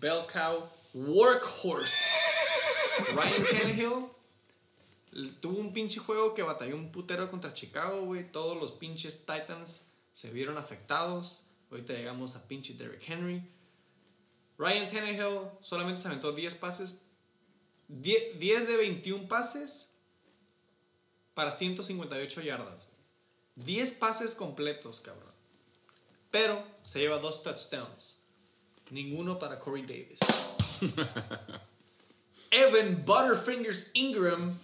Bell 0.00 0.26
Cow 0.32 0.68
Workhorse. 0.94 2.08
Ryan 3.14 3.44
Tannehill 3.44 4.08
tuvo 5.40 5.58
un 5.58 5.72
pinche 5.72 6.00
juego 6.00 6.34
que 6.34 6.42
batalló 6.42 6.76
un 6.76 6.92
putero 6.92 7.30
contra 7.30 7.54
Chicago, 7.54 8.02
güey. 8.02 8.30
Todos 8.30 8.56
los 8.56 8.72
pinches 8.72 9.20
Titans 9.20 9.88
se 10.12 10.30
vieron 10.30 10.58
afectados. 10.58 11.50
Ahorita 11.70 11.92
llegamos 11.92 12.36
a 12.36 12.46
pinche 12.46 12.74
Derrick 12.74 13.08
Henry. 13.08 13.42
Ryan 14.58 14.88
Tannehill 14.88 15.50
solamente 15.60 16.02
se 16.02 16.08
aventó 16.08 16.32
10 16.32 16.54
pases. 16.56 17.02
10, 17.88 18.38
10 18.38 18.66
de 18.66 18.76
21 18.76 19.28
pases 19.28 19.94
para 21.34 21.52
158 21.52 22.40
yardas. 22.42 22.88
10 23.56 23.92
pases 23.94 24.34
completos, 24.34 25.00
cabrón. 25.00 25.32
Pero 26.30 26.62
se 26.82 27.00
lleva 27.00 27.18
dos 27.18 27.42
touchdowns. 27.42 28.18
Ninguno 28.90 29.38
para 29.38 29.58
Corey 29.58 29.82
Davis. 29.82 30.18
Evan 32.68 33.02
Butterfingers 33.06 33.90
Ingram 33.94 34.54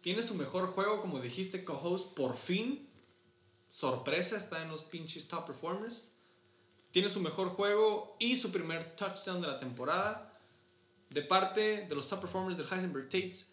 tiene 0.00 0.22
su 0.22 0.34
mejor 0.34 0.66
juego, 0.66 1.00
como 1.00 1.20
dijiste, 1.20 1.64
co-host, 1.64 2.14
por 2.14 2.36
fin. 2.36 2.88
Sorpresa, 3.68 4.36
está 4.36 4.62
en 4.62 4.68
los 4.68 4.82
pinches 4.82 5.28
top 5.28 5.46
performers. 5.46 6.08
Tiene 6.90 7.08
su 7.08 7.20
mejor 7.20 7.50
juego 7.50 8.16
y 8.18 8.34
su 8.34 8.50
primer 8.50 8.96
touchdown 8.96 9.40
de 9.40 9.46
la 9.46 9.60
temporada. 9.60 10.36
De 11.10 11.22
parte 11.22 11.86
de 11.86 11.94
los 11.94 12.08
top 12.08 12.22
performers 12.22 12.56
del 12.56 12.66
Heisenberg 12.66 13.08
Tates, 13.08 13.52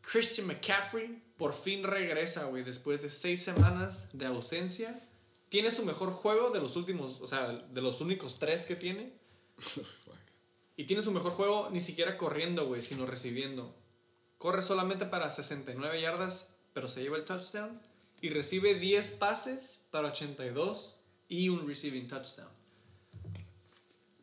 Christian 0.00 0.46
McCaffrey 0.46 1.22
por 1.36 1.52
fin 1.52 1.82
regresa, 1.82 2.46
güey, 2.46 2.64
después 2.64 3.02
de 3.02 3.10
seis 3.10 3.42
semanas 3.42 4.10
de 4.14 4.24
ausencia. 4.24 4.98
Tiene 5.50 5.70
su 5.70 5.84
mejor 5.84 6.10
juego 6.10 6.50
de 6.50 6.60
los 6.60 6.76
últimos, 6.76 7.20
o 7.20 7.26
sea, 7.26 7.52
de 7.52 7.82
los 7.82 8.00
únicos 8.00 8.38
tres 8.38 8.64
que 8.64 8.76
tiene. 8.76 9.12
Y 10.76 10.84
tiene 10.84 11.02
su 11.02 11.10
mejor 11.10 11.32
juego 11.32 11.70
ni 11.70 11.80
siquiera 11.80 12.18
corriendo, 12.18 12.66
güey, 12.66 12.82
sino 12.82 13.06
recibiendo. 13.06 13.74
Corre 14.38 14.62
solamente 14.62 15.06
para 15.06 15.30
69 15.30 16.00
yardas, 16.00 16.56
pero 16.72 16.86
se 16.88 17.02
lleva 17.02 17.16
el 17.16 17.24
touchdown. 17.24 17.80
Y 18.20 18.30
recibe 18.30 18.74
10 18.74 19.12
pases 19.12 19.86
para 19.90 20.08
82 20.08 21.00
y 21.28 21.48
un 21.48 21.66
receiving 21.66 22.08
touchdown. 22.08 22.48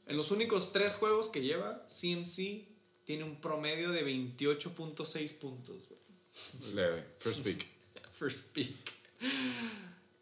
En 0.05 0.17
los 0.17 0.31
únicos 0.31 0.71
tres 0.73 0.95
juegos 0.95 1.29
que 1.29 1.41
lleva, 1.41 1.85
CMC 1.87 2.67
tiene 3.05 3.23
un 3.23 3.39
promedio 3.39 3.91
de 3.91 4.05
28.6 4.05 5.39
puntos, 5.39 5.87
güey. 5.89 6.75
Leve. 6.75 7.05
First 7.19 7.43
pick. 7.43 7.67
First 8.13 8.53
pick. 8.53 8.75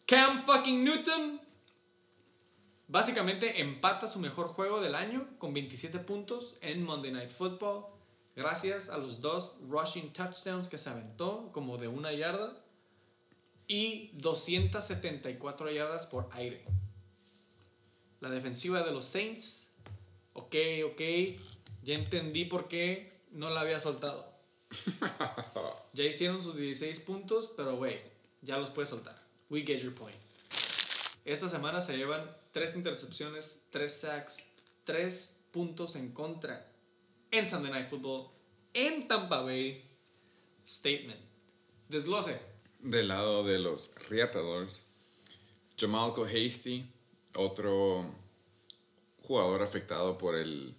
Cam 0.05 0.41
fucking 0.43 0.83
Newton. 0.83 1.41
Básicamente 2.91 3.61
empata 3.61 4.05
su 4.05 4.19
mejor 4.19 4.47
juego 4.49 4.81
del 4.81 4.95
año 4.95 5.25
con 5.37 5.53
27 5.53 5.99
puntos 5.99 6.57
en 6.59 6.83
Monday 6.83 7.13
Night 7.13 7.31
Football. 7.31 7.85
Gracias 8.35 8.89
a 8.89 8.97
los 8.97 9.21
dos 9.21 9.59
rushing 9.69 10.11
touchdowns 10.11 10.67
que 10.67 10.77
se 10.77 10.89
aventó, 10.89 11.53
como 11.53 11.77
de 11.77 11.87
una 11.87 12.11
yarda. 12.11 12.53
Y 13.65 14.09
274 14.15 15.71
yardas 15.71 16.05
por 16.05 16.27
aire. 16.33 16.65
La 18.19 18.29
defensiva 18.29 18.83
de 18.83 18.91
los 18.91 19.05
Saints. 19.05 19.71
Ok, 20.33 20.55
ok. 20.83 21.01
Ya 21.83 21.93
entendí 21.93 22.43
por 22.43 22.67
qué 22.67 23.09
no 23.31 23.49
la 23.51 23.61
había 23.61 23.79
soltado. 23.79 24.29
Ya 25.93 26.05
hicieron 26.05 26.41
sus 26.41 26.55
16 26.55 27.01
puntos, 27.01 27.51
pero 27.57 27.75
güey, 27.75 27.99
ya 28.41 28.57
los 28.57 28.69
puedes 28.69 28.89
soltar. 28.89 29.21
We 29.49 29.61
get 29.61 29.81
your 29.81 29.93
point. 29.93 30.15
Esta 31.25 31.49
semana 31.49 31.81
se 31.81 31.97
llevan 31.97 32.40
3 32.51 32.75
intercepciones, 32.75 33.63
3 33.69 33.93
sacks, 33.93 34.47
3 34.83 35.45
puntos 35.51 35.95
en 35.95 36.11
contra 36.11 36.71
en 37.31 37.47
Sunday 37.47 37.71
Night 37.71 37.89
Football 37.89 38.29
en 38.73 39.07
Tampa 39.07 39.41
Bay. 39.41 39.85
Statement. 40.67 41.19
Desglose. 41.89 42.39
Del 42.79 43.09
lado 43.09 43.43
de 43.43 43.59
los 43.59 43.93
Reatadores, 44.09 44.87
Jamalco 45.77 46.25
Hasty, 46.25 46.89
otro 47.35 48.15
jugador 49.21 49.61
afectado 49.61 50.17
por 50.17 50.35
el 50.35 50.75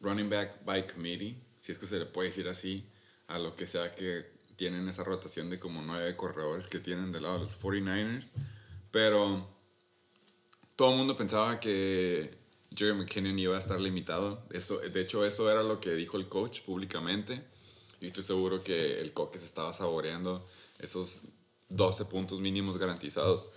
running 0.00 0.28
back 0.28 0.64
by 0.64 0.86
committee, 0.86 1.42
si 1.58 1.72
es 1.72 1.78
que 1.78 1.86
se 1.86 1.98
le 1.98 2.06
puede 2.06 2.28
decir 2.28 2.48
así, 2.48 2.86
a 3.28 3.38
lo 3.38 3.54
que 3.54 3.66
sea 3.66 3.94
que 3.94 4.26
tienen 4.56 4.88
esa 4.88 5.04
rotación 5.04 5.50
de 5.50 5.58
como 5.58 5.82
nueve 5.82 6.16
corredores 6.16 6.66
que 6.66 6.80
tienen 6.80 7.12
del 7.12 7.22
lado 7.22 7.36
de 7.36 7.40
los 7.42 7.60
49ers. 7.60 8.32
Pero 8.90 9.57
todo 10.78 10.92
el 10.92 10.96
mundo 10.96 11.16
pensaba 11.16 11.58
que 11.58 12.38
Jerry 12.72 12.96
McKinnon 12.96 13.36
iba 13.36 13.56
a 13.56 13.58
estar 13.58 13.80
limitado. 13.80 14.44
Eso, 14.50 14.78
de 14.78 15.00
hecho, 15.00 15.24
eso 15.24 15.50
era 15.50 15.64
lo 15.64 15.80
que 15.80 15.90
dijo 15.94 16.16
el 16.16 16.28
coach 16.28 16.60
públicamente. 16.60 17.42
Y 18.00 18.06
estoy 18.06 18.22
seguro 18.22 18.62
que 18.62 19.00
el 19.00 19.12
coque 19.12 19.38
se 19.38 19.46
estaba 19.46 19.72
saboreando 19.72 20.40
esos 20.78 21.22
12 21.70 22.04
puntos 22.04 22.38
mínimos 22.38 22.78
garantizados 22.78 23.48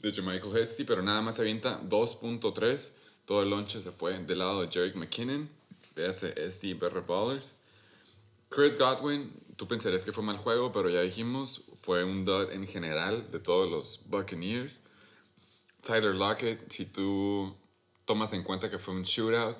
de 0.00 0.12
Jermichael 0.12 0.56
Hesty, 0.56 0.84
pero 0.84 1.02
nada 1.02 1.20
más 1.20 1.34
se 1.34 1.42
avienta 1.42 1.80
2.3. 1.80 2.92
Todo 3.24 3.42
el 3.42 3.50
lonche 3.50 3.82
se 3.82 3.90
fue 3.90 4.16
del 4.20 4.38
lado 4.38 4.60
de 4.60 4.68
Jerry 4.70 4.94
McKinnon, 4.94 5.50
véase 5.96 6.34
SD 6.48 6.74
Better 6.74 7.02
Ballers. 7.02 7.54
Chris 8.48 8.78
Godwin, 8.78 9.32
tú 9.56 9.66
pensarías 9.66 10.04
que 10.04 10.12
fue 10.12 10.22
mal 10.22 10.36
juego, 10.36 10.70
pero 10.70 10.88
ya 10.88 11.00
dijimos, 11.00 11.64
fue 11.80 12.04
un 12.04 12.24
dud 12.24 12.52
en 12.52 12.68
general 12.68 13.28
de 13.32 13.40
todos 13.40 13.68
los 13.68 14.08
Buccaneers. 14.08 14.78
Tyler 15.82 16.14
Lockett, 16.14 16.70
si 16.70 16.86
tú 16.86 17.54
tomas 18.04 18.32
en 18.32 18.42
cuenta 18.42 18.70
que 18.70 18.78
fue 18.78 18.94
un 18.94 19.02
shootout 19.02 19.56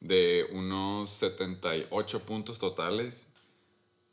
de 0.00 0.46
unos 0.52 1.10
78 1.10 2.20
puntos 2.24 2.58
totales, 2.58 3.28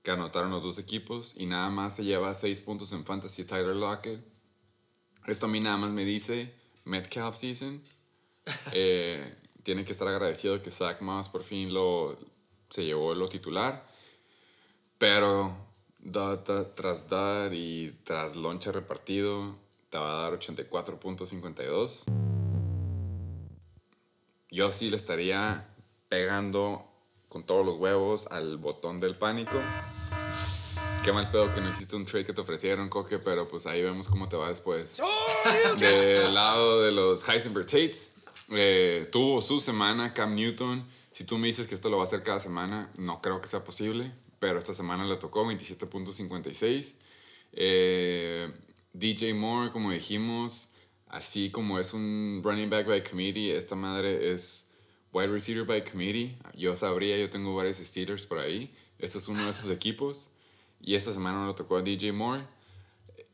que 0.04 0.12
anotaron 0.12 0.52
los 0.52 0.64
dos 0.64 0.78
equipos 0.78 1.36
y 1.38 1.46
nada 1.46 1.70
más 1.70 1.96
se 1.96 2.04
lleva 2.04 2.34
6 2.34 2.60
puntos 2.60 2.92
en 2.92 3.06
fantasy 3.06 3.44
Tyler 3.44 3.76
Lockett. 3.76 4.24
Esto 5.26 5.48
a 5.48 5.50
mí 5.50 5.60
nada 5.60 5.78
más 5.78 5.92
me 5.92 6.06
dice 6.06 6.54
Metcalf 6.86 7.36
season. 7.36 7.82
Eh, 8.74 9.36
tiene 9.64 9.84
que 9.86 9.94
estar 9.94 10.08
agradecido 10.08 10.62
que 10.62 10.70
Zach 10.70 11.02
Moss 11.02 11.30
por 11.30 11.42
fin 11.42 11.74
lo, 11.74 12.16
se 12.70 12.86
llevó 12.86 13.16
lo 13.16 13.28
titular. 13.28 13.84
Pero 15.00 15.58
da- 16.00 16.36
da- 16.38 16.76
tras 16.76 17.10
dar 17.10 17.52
y 17.54 17.92
tras 18.04 18.36
lonche 18.36 18.72
repartido, 18.72 19.58
te 19.90 19.98
va 19.98 20.12
a 20.12 20.30
dar 20.30 20.40
84.52. 20.40 22.06
Yo 24.52 24.72
sí 24.72 24.90
le 24.90 24.98
estaría 24.98 25.68
pegando 26.10 26.86
con 27.30 27.46
todos 27.46 27.66
los 27.66 27.76
huevos 27.76 28.28
al 28.32 28.58
botón 28.58 29.00
del 29.00 29.16
pánico. 29.16 29.62
Qué 31.04 31.12
mal 31.12 31.30
pedo 31.30 31.54
que 31.54 31.62
no 31.62 31.70
hiciste 31.70 31.96
un 31.96 32.06
trade 32.06 32.26
que 32.26 32.34
te 32.34 32.42
ofrecieron, 32.42 32.90
Coque, 32.90 33.20
pero 33.20 33.48
pues 33.48 33.68
ahí 33.68 33.84
vemos 33.84 34.08
cómo 34.08 34.28
te 34.28 34.38
va 34.38 34.50
después. 34.50 34.98
Del 35.78 36.34
lado 36.34 36.82
de 36.82 36.92
los 36.92 37.28
Heisenberg 37.28 37.66
Tates, 37.66 38.16
eh, 38.50 39.08
tuvo 39.12 39.42
su 39.42 39.60
semana 39.60 40.14
Cam 40.14 40.34
Newton. 40.34 40.86
Si 41.12 41.24
tú 41.24 41.38
me 41.38 41.48
dices 41.48 41.68
que 41.68 41.76
esto 41.76 41.90
lo 41.90 41.98
va 41.98 42.04
a 42.04 42.06
hacer 42.06 42.24
cada 42.24 42.40
semana, 42.40 42.90
no 42.98 43.22
creo 43.22 43.40
que 43.40 43.48
sea 43.48 43.64
posible, 43.64 44.12
pero 44.40 44.58
esta 44.58 44.74
semana 44.74 45.06
le 45.06 45.18
tocó 45.18 45.46
27.56. 45.46 46.96
Eh, 47.54 48.52
DJ 48.98 49.34
Moore, 49.34 49.72
como 49.72 49.92
dijimos, 49.92 50.70
así 51.08 51.52
como 51.52 51.80
es 51.80 51.94
un 51.94 52.42
running 52.44 52.70
back 52.70 52.88
by 52.88 53.04
committee, 53.04 53.56
esta 53.56 53.76
madre 53.76 54.32
es 54.32 54.74
wide 55.12 55.28
receiver 55.28 55.66
by 55.66 55.84
committee. 55.84 56.38
Yo 56.56 56.76
sabría, 56.76 57.18
yo 57.18 57.30
tengo 57.30 57.54
varios 57.56 57.78
Steelers 57.78 58.26
por 58.26 58.40
ahí. 58.40 58.74
Este 59.00 59.18
es 59.18 59.28
uno 59.28 59.44
de 59.44 59.50
esos 59.50 59.70
equipos. 59.70 60.30
Y 60.82 60.96
esta 60.96 61.14
semana 61.14 61.48
le 61.48 61.54
tocó 61.54 61.78
a 61.78 61.82
DJ 61.82 62.14
Moore. 62.14 62.44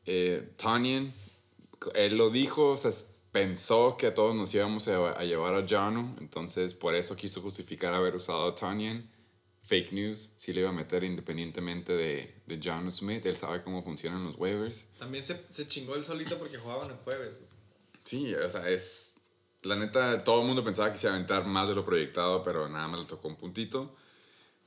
Eh, 0.05 0.51
Tanyan, 0.57 1.13
él 1.93 2.17
lo 2.17 2.29
dijo, 2.29 2.71
o 2.71 2.77
pensó 3.31 3.97
que 3.97 4.07
a 4.07 4.13
todos 4.13 4.35
nos 4.35 4.53
íbamos 4.53 4.87
a, 4.87 5.11
a 5.11 5.23
llevar 5.23 5.55
a 5.55 5.67
Janu, 5.67 6.15
entonces 6.19 6.73
por 6.73 6.95
eso 6.95 7.15
quiso 7.15 7.41
justificar 7.41 7.93
haber 7.93 8.15
usado 8.15 8.47
a 8.47 8.55
Tanyan. 8.55 9.07
Fake 9.71 9.93
news, 9.93 10.33
sí 10.35 10.51
le 10.51 10.59
iba 10.59 10.69
a 10.69 10.73
meter 10.73 11.01
independientemente 11.05 11.93
de, 11.93 12.41
de 12.45 12.59
Janu 12.61 12.91
Smith, 12.91 13.25
él 13.25 13.37
sabe 13.37 13.63
cómo 13.63 13.81
funcionan 13.85 14.25
los 14.25 14.35
waivers. 14.37 14.87
También 14.99 15.23
se, 15.23 15.41
se 15.49 15.65
chingó 15.65 15.95
el 15.95 16.03
solito 16.03 16.37
porque 16.37 16.57
jugaban 16.57 16.91
el 16.91 16.97
jueves. 16.97 17.43
Sí, 18.03 18.35
o 18.35 18.49
sea, 18.49 18.69
es. 18.69 19.21
La 19.61 19.77
neta, 19.77 20.25
todo 20.25 20.41
el 20.41 20.47
mundo 20.47 20.61
pensaba 20.61 20.91
que 20.91 20.97
se 20.97 21.07
iba 21.07 21.13
a 21.13 21.15
aventar 21.15 21.45
más 21.45 21.69
de 21.69 21.75
lo 21.75 21.85
proyectado, 21.85 22.43
pero 22.43 22.67
nada 22.67 22.89
más 22.89 22.99
le 22.99 23.05
tocó 23.05 23.29
un 23.29 23.37
puntito. 23.37 23.95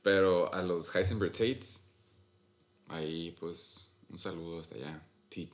Pero 0.01 0.51
a 0.51 0.63
los 0.63 0.95
Heisenberg 0.95 1.33
Tates, 1.33 1.83
ahí 2.87 3.29
pues 3.39 3.89
un 4.09 4.17
saludo 4.17 4.61
hasta 4.61 4.73
allá. 4.73 5.07
T- 5.29 5.51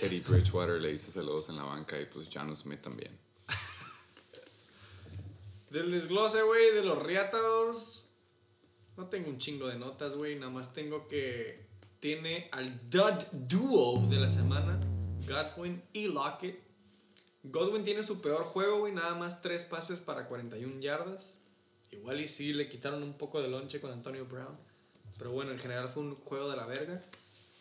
Teddy 0.00 0.20
Bridgewater 0.20 0.80
le 0.80 0.94
hizo 0.94 1.12
saludos 1.12 1.50
en 1.50 1.56
la 1.56 1.64
banca 1.64 2.00
y 2.00 2.06
pues 2.06 2.30
Janu 2.32 2.56
Smith 2.56 2.80
también. 2.80 3.14
Del 5.70 5.90
desglose, 5.90 6.40
güey, 6.42 6.72
de 6.72 6.84
los 6.84 7.02
Reatadores. 7.02 7.97
No 8.98 9.06
tengo 9.06 9.30
un 9.30 9.38
chingo 9.38 9.68
de 9.68 9.78
notas, 9.78 10.16
güey. 10.16 10.34
Nada 10.34 10.50
más 10.50 10.74
tengo 10.74 11.06
que. 11.06 11.68
Tiene 12.00 12.48
al 12.50 12.84
Dud 12.88 13.14
Duo 13.30 14.04
de 14.08 14.16
la 14.16 14.28
semana: 14.28 14.80
Godwin 15.24 15.80
y 15.92 16.08
Lockett. 16.08 16.60
Godwin 17.44 17.84
tiene 17.84 18.02
su 18.02 18.20
peor 18.20 18.42
juego, 18.42 18.80
güey. 18.80 18.92
Nada 18.92 19.14
más 19.14 19.40
tres 19.40 19.66
pases 19.66 20.00
para 20.00 20.26
41 20.26 20.80
yardas. 20.80 21.42
Igual 21.92 22.20
y 22.20 22.26
sí 22.26 22.52
le 22.52 22.68
quitaron 22.68 23.04
un 23.04 23.12
poco 23.12 23.40
de 23.40 23.46
lonche 23.46 23.80
con 23.80 23.92
Antonio 23.92 24.26
Brown. 24.26 24.58
Pero 25.16 25.30
bueno, 25.30 25.52
en 25.52 25.60
general 25.60 25.88
fue 25.88 26.02
un 26.02 26.16
juego 26.16 26.50
de 26.50 26.56
la 26.56 26.66
verga. 26.66 27.00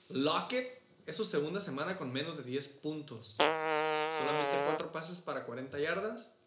Lockett 0.09 0.81
es 1.05 1.15
su 1.15 1.23
segunda 1.23 1.59
semana 1.59 1.97
con 1.97 2.11
menos 2.11 2.38
de 2.38 2.43
10 2.43 2.68
puntos. 2.81 3.35
Solamente 3.38 4.65
cuatro 4.65 4.91
pases 4.91 5.22
para 5.22 5.45
40 5.45 5.80
yardas. 5.80 6.39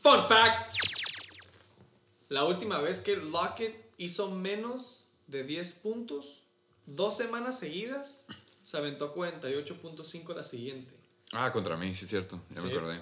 Fun 0.00 0.26
fact. 0.28 0.70
La 2.28 2.42
última 2.44 2.80
vez 2.80 3.00
que 3.00 3.14
Lockett 3.16 3.83
hizo 3.98 4.30
menos 4.30 5.04
de 5.26 5.44
10 5.44 5.72
puntos, 5.74 6.46
dos 6.86 7.16
semanas 7.16 7.58
seguidas, 7.58 8.26
se 8.62 8.76
aventó 8.76 9.14
48.5 9.14 10.34
la 10.34 10.44
siguiente. 10.44 10.92
Ah, 11.32 11.50
contra 11.52 11.76
mí, 11.76 11.94
sí 11.94 12.04
es 12.04 12.10
cierto, 12.10 12.40
ya 12.50 12.60
me 12.62 12.70
Sí. 12.70 12.76
acordé. 12.76 13.00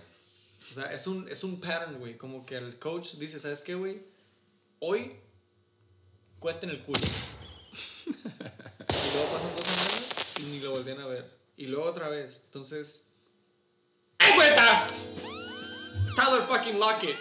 O 0.71 0.75
sea, 0.75 0.93
es 0.93 1.07
un, 1.07 1.29
es 1.29 1.43
un 1.45 1.61
pattern, 1.61 1.99
güey. 1.99 2.17
Como 2.17 2.47
que 2.47 2.57
el 2.57 2.79
coach 2.79 3.15
dice, 3.17 3.39
¿sabes 3.41 3.61
qué, 3.61 3.75
güey? 3.75 4.01
Hoy, 4.79 5.13
cuenten 6.39 6.71
el 6.71 6.83
culo. 6.85 7.01
y 8.07 9.15
luego 9.15 9.33
pasan 9.33 9.51
dos 9.57 9.67
semanas 9.67 10.03
y 10.39 10.43
ni 10.45 10.61
lo 10.61 10.71
volvían 10.71 11.01
a 11.01 11.07
ver. 11.07 11.37
Y 11.57 11.67
luego 11.67 11.85
otra 11.91 12.09
vez. 12.09 12.43
Entonces... 12.47 13.07
¡Ahí 14.19 14.33
cuenta! 14.35 14.87
Tyler 16.17 16.43
fucking 16.43 16.79
Lockett. 16.79 17.17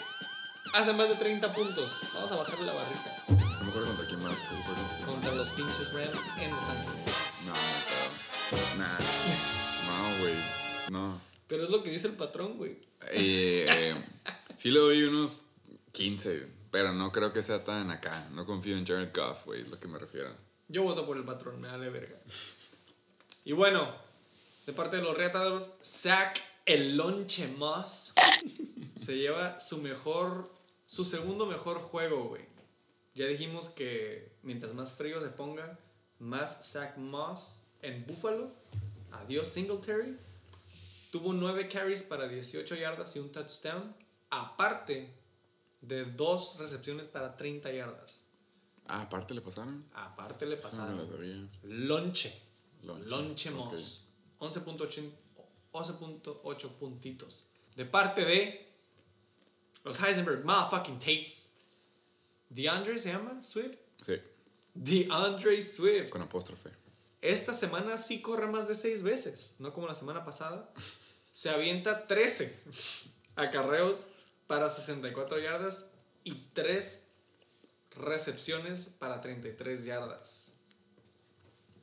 Hace 0.73 0.93
más 0.93 1.09
de 1.09 1.15
30 1.15 1.51
puntos. 1.51 1.91
Vamos 2.13 2.31
a 2.31 2.35
bajarle 2.37 2.65
la 2.65 2.73
barrita. 2.73 3.50
Rams 5.93 6.27
en 6.39 6.51
Los 6.51 6.63
Ángeles. 6.63 7.15
No, 7.45 7.51
no, 7.51 7.57
pero. 8.49 8.77
Nah. 8.77 8.99
No, 9.87 10.19
güey. 10.21 10.33
No. 10.89 11.21
Pero 11.47 11.63
es 11.63 11.69
lo 11.69 11.83
que 11.83 11.89
dice 11.89 12.07
el 12.07 12.13
patrón, 12.13 12.57
güey. 12.57 12.77
Eh, 13.11 13.65
eh, 13.69 13.95
sí 14.55 14.71
le 14.71 14.79
doy 14.79 15.03
unos 15.03 15.47
15, 15.91 16.47
pero 16.71 16.93
no 16.93 17.11
creo 17.11 17.33
que 17.33 17.43
sea 17.43 17.63
tan 17.63 17.91
acá. 17.91 18.27
No 18.31 18.45
confío 18.45 18.77
en 18.77 18.85
Jared 18.85 19.09
Goff, 19.13 19.45
güey, 19.45 19.63
lo 19.65 19.79
que 19.79 19.87
me 19.87 19.99
refiero. 19.99 20.29
Yo 20.67 20.83
voto 20.83 21.05
por 21.05 21.17
el 21.17 21.23
patrón, 21.23 21.59
me 21.59 21.67
vale 21.67 21.89
verga. 21.89 22.17
Y 23.43 23.53
bueno, 23.53 23.93
de 24.65 24.73
parte 24.73 24.97
de 24.97 25.01
los 25.01 25.17
retadores, 25.17 25.79
Zach 25.83 26.39
el 26.65 26.95
lonche 26.95 27.47
Moss 27.57 28.13
se 28.95 29.17
lleva 29.17 29.59
su 29.59 29.79
mejor, 29.79 30.49
su 30.85 31.03
segundo 31.03 31.45
mejor 31.45 31.79
juego, 31.79 32.29
güey. 32.29 32.50
Ya 33.13 33.25
dijimos 33.25 33.69
que 33.69 34.31
mientras 34.43 34.73
más 34.73 34.93
frío 34.93 35.19
se 35.21 35.29
ponga, 35.29 35.77
más 36.19 36.71
Zach 36.71 36.97
Moss 36.97 37.71
en 37.81 38.05
Buffalo. 38.05 38.51
Adiós 39.11 39.47
Singletary. 39.47 40.17
Tuvo 41.11 41.33
9 41.33 41.67
carries 41.67 42.03
para 42.03 42.27
18 42.27 42.75
yardas 42.75 43.15
y 43.15 43.19
un 43.19 43.31
touchdown. 43.31 43.93
Aparte 44.29 45.13
de 45.81 46.05
dos 46.05 46.57
recepciones 46.57 47.07
para 47.07 47.35
30 47.35 47.71
yardas. 47.71 48.27
Ah, 48.87 49.01
aparte 49.01 49.33
le 49.33 49.41
pasaron. 49.41 49.85
Aparte 49.93 50.45
le 50.45 50.57
pasaron. 50.57 50.97
no 50.97 51.05
sabía. 51.05 51.47
Lonche. 51.63 52.41
Lonche, 52.83 53.09
Lonche. 53.09 53.51
Moss. 53.51 54.05
11.8 54.39 55.11
11.8 55.73 56.69
puntitos. 56.71 57.45
De 57.75 57.85
parte 57.85 58.25
de 58.25 58.67
los 59.83 59.99
Heisenberg 60.01 60.43
motherfucking 60.45 60.99
Tates. 60.99 61.50
DeAndre 62.51 62.99
se 62.99 63.11
llama 63.11 63.41
Swift. 63.41 63.77
Sí, 64.05 64.13
DeAndre 64.73 65.61
Swift. 65.61 66.09
con 66.09 66.21
apóstrofe. 66.21 66.69
Esta 67.21 67.53
semana 67.53 67.97
sí 67.97 68.21
corre 68.21 68.47
más 68.47 68.67
de 68.67 68.75
6 68.75 69.03
veces, 69.03 69.55
no 69.59 69.73
como 69.73 69.87
la 69.87 69.95
semana 69.95 70.25
pasada. 70.25 70.71
Se 71.31 71.49
avienta 71.49 72.07
13 72.07 72.63
acarreos 73.35 74.07
para 74.47 74.69
64 74.69 75.39
yardas 75.39 75.95
y 76.23 76.33
3 76.53 77.11
recepciones 77.91 78.89
para 78.99 79.21
33 79.21 79.85
yardas. 79.85 80.55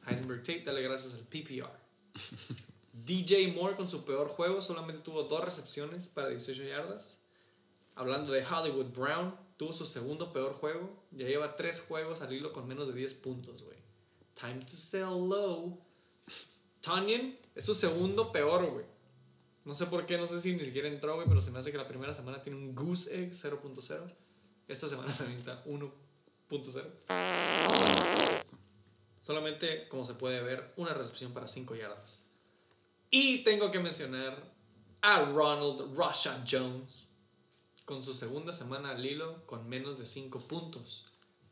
Heisenberg 0.06 0.42
Tate, 0.42 0.64
dale 0.64 0.82
gracias 0.82 1.14
al 1.14 1.20
PPR. 1.20 1.70
DJ 2.92 3.52
Moore 3.52 3.76
con 3.76 3.88
su 3.88 4.04
peor 4.04 4.28
juego 4.28 4.60
solamente 4.60 5.02
tuvo 5.02 5.22
2 5.22 5.44
recepciones 5.44 6.08
para 6.08 6.28
18 6.28 6.64
yardas. 6.64 7.22
Hablando 7.94 8.32
de 8.32 8.44
Hollywood 8.44 8.92
Brown, 8.92 9.34
tuvo 9.58 9.74
su 9.74 9.84
segundo 9.84 10.32
peor 10.32 10.54
juego. 10.54 11.04
Ya 11.10 11.26
lleva 11.26 11.56
3 11.56 11.82
juegos 11.82 12.22
al 12.22 12.32
hilo 12.32 12.54
con 12.54 12.66
menos 12.66 12.86
de 12.86 12.94
10 12.94 13.12
puntos, 13.14 13.64
güey. 13.64 13.76
Time 14.32 14.60
to 14.60 14.76
sell 14.76 15.28
low. 15.28 15.78
Tanyan 16.80 17.38
es 17.54 17.66
su 17.66 17.74
segundo 17.74 18.32
peor, 18.32 18.70
güey. 18.70 18.86
No 19.64 19.74
sé 19.74 19.86
por 19.86 20.06
qué, 20.06 20.16
no 20.16 20.26
sé 20.26 20.40
si 20.40 20.56
ni 20.56 20.64
siquiera 20.64 20.88
entró, 20.88 21.16
güey, 21.16 21.28
pero 21.28 21.42
se 21.42 21.50
me 21.50 21.58
hace 21.58 21.70
que 21.70 21.76
la 21.76 21.88
primera 21.88 22.14
semana 22.14 22.40
tiene 22.40 22.56
un 22.56 22.74
Goose 22.74 23.24
Egg 23.24 23.32
0.0. 23.32 24.14
Esta 24.68 24.88
semana 24.88 25.12
se 25.12 25.24
avienta 25.24 25.62
1.0. 25.66 28.42
Solamente, 29.18 29.86
como 29.88 30.06
se 30.06 30.14
puede 30.14 30.40
ver, 30.40 30.72
una 30.76 30.94
recepción 30.94 31.34
para 31.34 31.48
5 31.48 31.74
yardas. 31.74 32.30
Y 33.10 33.42
tengo 33.42 33.70
que 33.70 33.80
mencionar 33.80 34.56
a 35.02 35.24
Ronald 35.24 35.94
Rashad 35.96 36.46
Jones 36.48 37.17
con 37.88 38.04
su 38.04 38.12
segunda 38.12 38.52
semana 38.52 38.90
al 38.90 39.06
hilo 39.06 39.46
con 39.46 39.66
menos 39.66 39.96
de 39.98 40.04
5 40.04 40.40
puntos. 40.40 41.06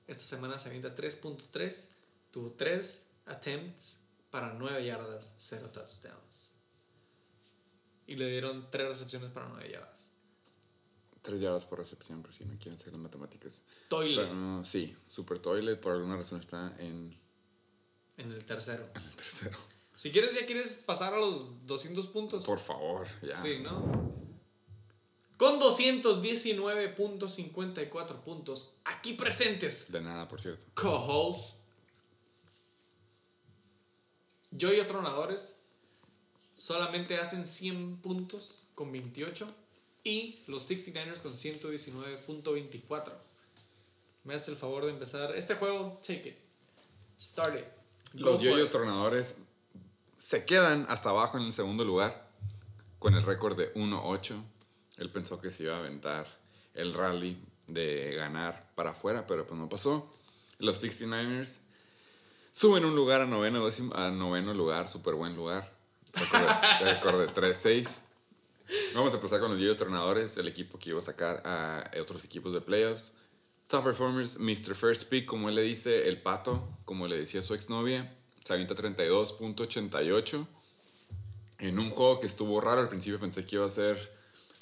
Esta 0.06 0.22
semana 0.22 0.58
se 0.58 0.68
avienta 0.68 0.94
3.3, 0.94 1.88
tuvo 2.30 2.52
3 2.52 3.12
attempts 3.24 4.02
para 4.28 4.52
9 4.52 4.84
yardas, 4.84 5.36
0 5.38 5.70
touchdowns. 5.72 6.58
Y 8.06 8.16
le 8.16 8.28
dieron 8.28 8.68
3 8.70 8.86
recepciones 8.86 9.30
para 9.30 9.48
9 9.48 9.70
yardas. 9.72 10.12
3 11.22 11.40
yardas 11.40 11.64
por 11.64 11.78
recepción, 11.78 12.22
por 12.22 12.34
si 12.34 12.44
no 12.44 12.52
quieren 12.58 12.74
hacer 12.74 12.92
las 12.92 13.00
matemáticas. 13.00 13.64
Toilet 13.88 14.28
Pero 14.28 14.62
sí, 14.66 14.94
Super 15.08 15.38
Toilet 15.38 15.80
por 15.80 15.92
alguna 15.92 16.18
razón 16.18 16.40
está 16.40 16.76
en, 16.78 17.18
en 18.18 18.30
el 18.30 18.44
tercero. 18.44 18.86
en 18.94 19.02
el 19.02 19.16
tercero. 19.16 19.56
Si 19.94 20.12
quieres, 20.12 20.34
ya 20.34 20.44
quieres 20.44 20.82
pasar 20.84 21.14
a 21.14 21.18
los 21.18 21.66
200 21.66 22.06
puntos. 22.08 22.44
Por 22.44 22.60
favor, 22.60 23.08
ya. 23.22 23.40
Sí, 23.40 23.60
¿no? 23.60 24.26
Con 25.36 25.60
219.54 25.60 28.20
puntos, 28.22 28.72
aquí 28.84 29.12
presentes, 29.12 29.92
De 29.92 30.00
nada, 30.00 30.26
por 30.28 30.40
cierto. 30.40 30.64
co-host, 30.74 31.56
yo 34.52 34.72
y 34.72 34.80
tronadores 34.82 35.60
solamente 36.54 37.18
hacen 37.18 37.46
100 37.46 37.98
puntos 37.98 38.62
con 38.74 38.90
28 38.90 39.46
y 40.04 40.38
los 40.46 40.70
69ers 40.70 41.20
con 41.20 41.34
119.24. 41.34 43.12
Me 44.24 44.32
haces 44.34 44.48
el 44.48 44.56
favor 44.56 44.86
de 44.86 44.92
empezar 44.92 45.36
este 45.36 45.54
juego, 45.54 45.98
take 46.00 46.30
it, 46.30 46.38
start 47.20 47.56
it. 47.58 47.66
Go 48.14 48.30
Los 48.30 48.40
yoyos 48.40 48.68
it. 48.68 48.72
tronadores 48.72 49.40
se 50.16 50.46
quedan 50.46 50.86
hasta 50.88 51.10
abajo 51.10 51.36
en 51.38 51.44
el 51.44 51.52
segundo 51.52 51.84
lugar 51.84 52.26
con 52.98 53.14
el 53.14 53.22
récord 53.22 53.54
de 53.58 53.74
1-8. 53.74 54.42
Él 54.97 55.10
pensó 55.10 55.40
que 55.40 55.51
se 55.51 55.64
iba 55.64 55.77
a 55.77 55.78
aventar 55.78 56.27
el 56.74 56.93
rally 56.94 57.39
de 57.66 58.14
ganar 58.14 58.70
para 58.74 58.90
afuera, 58.90 59.27
pero 59.27 59.47
pues 59.47 59.59
no 59.60 59.68
pasó. 59.68 60.12
Los 60.59 60.82
69ers 60.82 61.59
suben 62.51 62.85
un 62.85 62.94
lugar 62.97 63.20
a 63.20 63.27
noveno, 63.27 63.66
décimo- 63.68 63.94
a 63.94 64.10
noveno 64.10 64.55
lugar, 64.55 64.89
súper 64.89 65.14
buen 65.14 65.35
lugar. 65.36 65.70
Récord 66.14 66.43
de, 66.81 66.93
récord 66.94 67.20
de 67.20 67.28
3-6. 67.28 68.01
Vamos 68.94 69.12
a 69.12 69.16
empezar 69.16 69.40
con 69.40 69.51
los 69.51 69.60
yoyos 69.60 69.78
tronadores, 69.78 70.36
el 70.39 70.48
equipo 70.48 70.78
que 70.78 70.90
iba 70.90 70.98
a 70.98 71.02
sacar 71.02 71.43
a 71.44 71.90
otros 72.01 72.24
equipos 72.24 72.52
de 72.52 72.60
playoffs. 72.60 73.12
Top 73.68 73.85
performers, 73.85 74.39
Mr. 74.39 74.74
First 74.74 75.09
Pick, 75.09 75.27
como 75.27 75.48
él 75.48 75.56
le 75.56 75.62
dice, 75.62 76.09
el 76.09 76.23
pato, 76.23 76.68
como 76.85 77.06
le 77.09 77.16
decía 77.16 77.43
su 77.43 77.52
exnovia, 77.55 78.16
se 78.44 78.52
avienta 78.52 78.74
32.88. 78.74 80.47
En 81.59 81.78
un 81.78 81.90
juego 81.90 82.20
que 82.20 82.27
estuvo 82.27 82.60
raro, 82.60 82.81
al 82.81 82.89
principio 82.89 83.18
pensé 83.18 83.44
que 83.47 83.56
iba 83.56 83.66
a 83.66 83.70
ser 83.70 84.15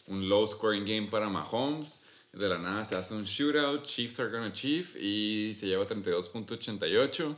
un 0.08 0.28
low 0.28 0.46
scoring 0.46 0.84
game 0.84 1.08
para 1.08 1.28
Mahomes. 1.28 2.04
De 2.32 2.48
la 2.48 2.58
nada 2.58 2.84
se 2.84 2.96
hace 2.96 3.14
un 3.14 3.24
shootout, 3.24 3.84
Chiefs 3.84 4.18
are 4.18 4.30
gonna 4.30 4.52
chief 4.52 4.96
y 4.96 5.52
se 5.54 5.66
lleva 5.66 5.86
32.88. 5.86 7.36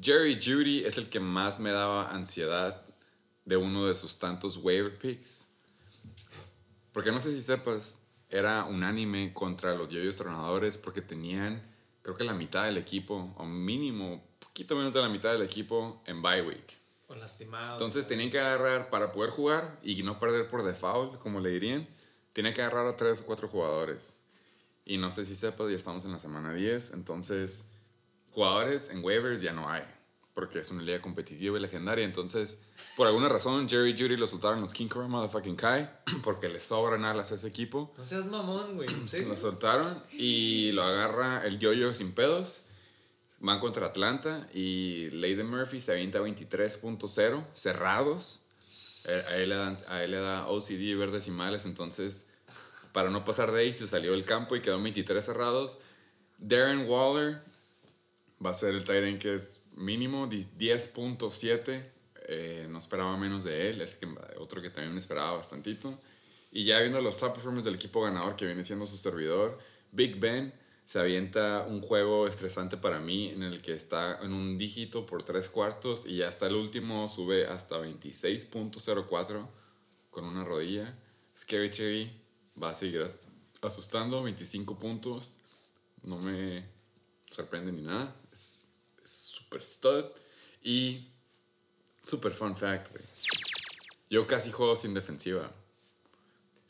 Jerry 0.00 0.38
Judy 0.40 0.84
es 0.84 0.98
el 0.98 1.08
que 1.08 1.20
más 1.20 1.60
me 1.60 1.70
daba 1.70 2.10
ansiedad 2.10 2.82
de 3.44 3.56
uno 3.56 3.86
de 3.86 3.94
sus 3.94 4.18
tantos 4.18 4.58
waiver 4.58 4.98
picks. 4.98 5.46
Porque 6.92 7.10
no 7.10 7.20
sé 7.20 7.32
si 7.32 7.42
sepas, 7.42 8.00
era 8.28 8.64
unánime 8.64 9.32
contra 9.32 9.74
los 9.74 9.88
yoyos 9.88 10.16
tronadores 10.16 10.78
porque 10.78 11.00
tenían, 11.00 11.62
creo 12.02 12.16
que 12.16 12.24
la 12.24 12.34
mitad 12.34 12.64
del 12.64 12.78
equipo, 12.78 13.34
o 13.36 13.44
mínimo, 13.44 14.22
poquito 14.38 14.76
menos 14.76 14.92
de 14.92 15.00
la 15.00 15.08
mitad 15.08 15.32
del 15.32 15.42
equipo 15.42 16.02
en 16.06 16.22
bye 16.22 16.42
week. 16.42 16.78
Con 17.06 17.20
lastimados. 17.20 17.80
Entonces 17.80 18.08
tenían 18.08 18.30
que 18.30 18.38
agarrar, 18.38 18.90
para 18.90 19.12
poder 19.12 19.30
jugar 19.30 19.78
y 19.82 20.02
no 20.02 20.18
perder 20.18 20.48
por 20.48 20.64
default, 20.64 21.18
como 21.18 21.40
le 21.40 21.50
dirían, 21.50 21.86
tenían 22.34 22.52
que 22.52 22.60
agarrar 22.60 22.86
a 22.86 22.96
tres 22.96 23.22
o 23.22 23.24
cuatro 23.24 23.48
jugadores. 23.48 24.20
Y 24.84 24.98
no 24.98 25.10
sé 25.10 25.24
si 25.24 25.34
sepas, 25.34 25.70
ya 25.70 25.76
estamos 25.76 26.04
en 26.04 26.12
la 26.12 26.18
semana 26.18 26.52
10, 26.52 26.92
entonces 26.92 27.70
jugadores 28.30 28.90
en 28.90 29.02
waivers 29.02 29.40
ya 29.40 29.54
no 29.54 29.70
hay, 29.70 29.82
porque 30.34 30.58
es 30.58 30.70
una 30.70 30.82
liga 30.82 31.00
competitiva 31.00 31.56
y 31.56 31.60
legendaria. 31.62 32.04
Entonces, 32.04 32.64
por 32.96 33.06
alguna 33.06 33.30
razón, 33.30 33.66
Jerry 33.66 33.92
Judy 33.96 34.18
lo 34.18 34.26
soltaron 34.26 34.60
los 34.60 34.74
King 34.74 34.88
Cobra 34.88 35.08
Motherfucking 35.08 35.56
Kai, 35.56 35.88
porque 36.22 36.50
le 36.50 36.60
sobran 36.60 37.04
alas 37.04 37.32
a 37.32 37.36
ese 37.36 37.48
equipo. 37.48 37.94
No 37.96 38.04
seas 38.04 38.26
mamón, 38.26 38.74
güey. 38.74 38.88
Lo 39.26 39.36
soltaron 39.38 40.02
y 40.12 40.72
lo 40.72 40.82
agarra 40.82 41.46
el 41.46 41.58
yo-yo 41.58 41.94
sin 41.94 42.12
pedos. 42.12 42.64
Van 43.40 43.60
contra 43.60 43.86
Atlanta 43.86 44.48
y 44.52 45.10
Leiden 45.10 45.48
Murphy 45.48 45.80
se 45.80 45.92
avienta 45.92 46.20
23.0 46.20 47.44
cerrados. 47.52 48.43
Eh, 49.08 49.22
A 49.30 49.36
él, 49.36 49.52
a 49.52 50.04
él 50.04 50.10
le 50.10 50.18
da 50.18 50.48
OCD 50.48 50.80
y 50.80 50.94
ver 50.94 51.10
decimales, 51.10 51.64
entonces 51.66 52.26
para 52.92 53.10
no 53.10 53.24
pasar 53.24 53.50
de 53.50 53.60
ahí 53.60 53.74
se 53.74 53.88
salió 53.88 54.12
del 54.12 54.24
campo 54.24 54.54
y 54.54 54.60
quedó 54.60 54.80
23 54.80 55.22
cerrados. 55.22 55.78
Darren 56.38 56.88
Waller 56.88 57.42
va 58.44 58.50
a 58.50 58.54
ser 58.54 58.74
el 58.74 58.88
end 58.88 59.18
que 59.18 59.34
es 59.34 59.62
mínimo 59.74 60.28
10.7. 60.28 61.84
Eh, 62.26 62.66
no 62.70 62.78
esperaba 62.78 63.16
menos 63.16 63.42
de 63.42 63.70
él, 63.70 63.80
es 63.80 63.96
que 63.96 64.06
otro 64.38 64.62
que 64.62 64.70
también 64.70 64.96
esperaba 64.96 65.32
bastantito. 65.32 65.92
Y 66.52 66.64
ya 66.64 66.78
viendo 66.78 67.00
los 67.00 67.18
top 67.18 67.36
del 67.64 67.74
equipo 67.74 68.00
ganador 68.00 68.36
que 68.36 68.46
viene 68.46 68.62
siendo 68.62 68.86
su 68.86 68.96
servidor, 68.96 69.58
Big 69.90 70.20
Ben 70.20 70.54
se 70.84 70.98
avienta 71.00 71.64
un 71.68 71.80
juego 71.80 72.26
estresante 72.28 72.76
para 72.76 73.00
mí 73.00 73.28
en 73.30 73.42
el 73.42 73.62
que 73.62 73.72
está 73.72 74.18
en 74.22 74.32
un 74.32 74.58
dígito 74.58 75.06
por 75.06 75.22
tres 75.22 75.48
cuartos 75.48 76.04
y 76.06 76.16
ya 76.18 76.28
hasta 76.28 76.46
el 76.46 76.54
último 76.56 77.08
sube 77.08 77.46
hasta 77.46 77.78
26.04 77.78 79.48
con 80.10 80.24
una 80.24 80.44
rodilla. 80.44 80.94
Scary 81.36 81.70
Terry 81.70 82.12
va 82.62 82.70
a 82.70 82.74
seguir 82.74 83.00
as- 83.00 83.18
asustando, 83.62 84.22
25 84.22 84.78
puntos. 84.78 85.38
No 86.02 86.18
me 86.18 86.64
sorprende 87.30 87.72
ni 87.72 87.82
nada. 87.82 88.14
Es 88.32 88.68
es 89.02 89.10
super 89.10 89.62
stud. 89.62 90.04
Y 90.62 91.08
super 92.02 92.32
fun 92.32 92.56
fact, 92.56 92.88
güey. 92.90 93.04
Yo 94.10 94.26
casi 94.26 94.50
juego 94.52 94.76
sin 94.76 94.94
defensiva. 94.94 95.50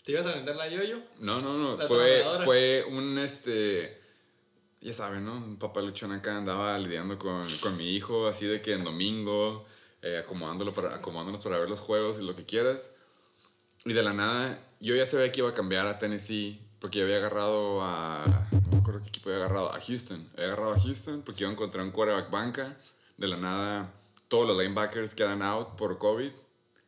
¿Te 0.05 0.12
ibas 0.12 0.27
a 0.27 0.32
vender 0.35 0.57
la 0.57 0.69
yo-yo? 0.69 1.01
No, 1.19 1.41
no, 1.41 1.57
no. 1.59 1.86
Fue, 1.86 2.24
fue 2.45 2.85
un 2.89 3.19
este. 3.19 4.01
Ya 4.85 4.93
saben, 4.93 5.24
¿no? 5.24 5.59
Papá 5.59 5.81
luchón 5.81 6.12
acá 6.12 6.36
andaba 6.36 6.78
lidiando 6.78 7.19
con, 7.19 7.43
con 7.62 7.74
mi 7.78 7.94
hijo, 7.97 8.27
así 8.27 8.44
de 8.44 8.61
que 8.61 8.74
en 8.74 8.85
domingo, 8.85 9.65
eh, 10.02 10.19
acomodándolo 10.19 10.74
para, 10.74 10.94
acomodándonos 10.94 11.43
para 11.43 11.59
ver 11.59 11.70
los 11.70 11.81
juegos 11.81 12.19
y 12.20 12.23
lo 12.23 12.36
que 12.36 12.44
quieras. 12.44 12.93
Y 13.86 13.94
de 13.94 14.02
la 14.02 14.12
nada, 14.12 14.62
yo 14.81 14.94
ya 14.94 15.06
sabía 15.06 15.32
que 15.32 15.40
iba 15.40 15.48
a 15.48 15.55
cambiar 15.55 15.86
a 15.86 15.98
Tennessee, 15.98 16.61
porque 16.81 16.98
yo 16.98 17.06
había 17.06 17.16
agarrado 17.16 17.81
a. 17.82 18.47
No 18.52 18.73
me 18.73 18.78
acuerdo 18.81 19.02
qué 19.02 19.09
equipo 19.09 19.31
había 19.31 19.47
agarrado. 19.47 19.73
A 19.73 19.81
Houston. 19.81 20.28
Había 20.35 20.48
agarrado 20.48 20.74
a 20.74 20.78
Houston 20.78 21.23
porque 21.23 21.44
iba 21.44 21.48
a 21.48 21.55
encontrar 21.55 21.82
un 21.82 21.90
quarterback 21.90 22.31
banca. 22.31 22.77
De 23.16 23.27
la 23.27 23.39
nada, 23.39 23.90
todos 24.28 24.47
los 24.47 24.59
linebackers 24.59 25.15
quedan 25.15 25.40
out 25.40 25.77
por 25.77 25.97
COVID. 25.97 26.31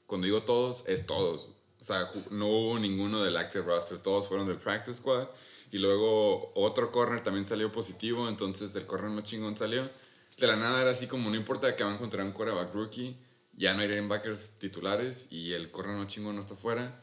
Cuando 0.06 0.27
digo 0.27 0.43
todos, 0.43 0.86
es 0.86 1.06
todos. 1.06 1.48
O 1.81 1.85
sea, 1.85 2.06
no 2.31 2.47
hubo 2.47 2.78
ninguno 2.78 3.24
del 3.24 3.39
active 3.39 3.64
roster, 3.64 3.97
todos 3.97 4.28
fueron 4.28 4.47
del 4.47 4.59
practice 4.59 4.98
squad. 4.98 5.28
Y 5.71 5.79
luego 5.79 6.53
otro 6.55 6.93
corner 6.93 7.23
también 7.23 7.45
salió 7.45 7.73
positivo, 7.73 8.29
entonces 8.29 8.75
el 8.77 8.87
corner 8.87 9.11
más 9.11 9.25
chingón 9.25 9.57
salió. 9.57 9.91
De 10.39 10.47
la 10.47 10.57
nada 10.57 10.83
era 10.83 10.91
así 10.91 11.07
como, 11.07 11.31
no 11.31 11.37
importa 11.37 11.75
que 11.75 11.83
van 11.83 11.95
a 11.95 11.97
encontrar 11.97 12.25
un 12.25 12.33
quarterback 12.33 12.75
rookie, 12.75 13.17
ya 13.55 13.75
no 13.75 13.81
hay 13.81 13.89
linebackers 13.89 14.59
titulares 14.59 15.29
y 15.31 15.53
el 15.55 15.71
corner 15.71 15.97
más 15.97 16.09
chingón 16.09 16.37
no 16.37 16.41
está 16.41 16.55
fuera. 16.55 17.03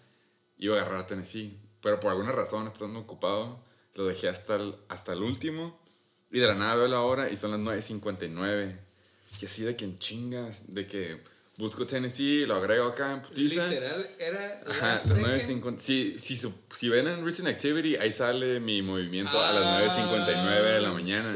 Iba 0.58 0.78
a 0.78 0.82
agarrar 0.82 1.00
a 1.00 1.08
Tennessee, 1.08 1.60
pero 1.82 2.00
por 2.00 2.12
alguna 2.12 2.32
razón, 2.32 2.68
estando 2.68 3.00
ocupado, 3.00 3.60
lo 3.96 4.06
dejé 4.06 4.30
hasta 4.30 4.56
el, 4.56 4.76
hasta 4.88 5.14
el 5.14 5.24
último. 5.24 5.80
Y 6.32 6.40
de 6.40 6.48
la 6.48 6.56
nada 6.56 6.76
veo 6.76 6.88
la 6.88 7.02
hora 7.02 7.30
y 7.30 7.36
son 7.36 7.52
las 7.52 7.60
9.59. 7.60 8.80
Y 9.42 9.46
así 9.46 9.64
de 9.64 9.76
que 9.76 9.86
en 9.86 10.00
chingas, 10.00 10.74
de 10.74 10.88
que 10.88 11.22
busco 11.58 11.86
Tennessee, 11.86 12.46
lo 12.46 12.56
agrego 12.56 12.86
acá 12.86 13.14
en 13.14 13.22
putiza. 13.22 13.68
Literal, 13.68 14.10
era. 14.20 14.62
Ajá, 14.68 14.82
la 14.88 14.92
las 14.94 15.06
second- 15.10 15.26
9.50. 15.26 15.80
Si, 15.80 16.20
si, 16.20 16.36
si 16.72 16.90
ven 16.90 17.08
en 17.08 17.24
Recent 17.26 17.48
Activity, 17.48 17.96
ahí 17.96 18.12
sale 18.12 18.60
mi 18.60 18.82
movimiento 18.82 19.38
a 19.40 19.50
Ah, 19.50 19.54
las 19.54 19.98
9.59 19.98 20.74
de 20.74 20.82
la 20.82 20.92
mañana. 20.92 21.36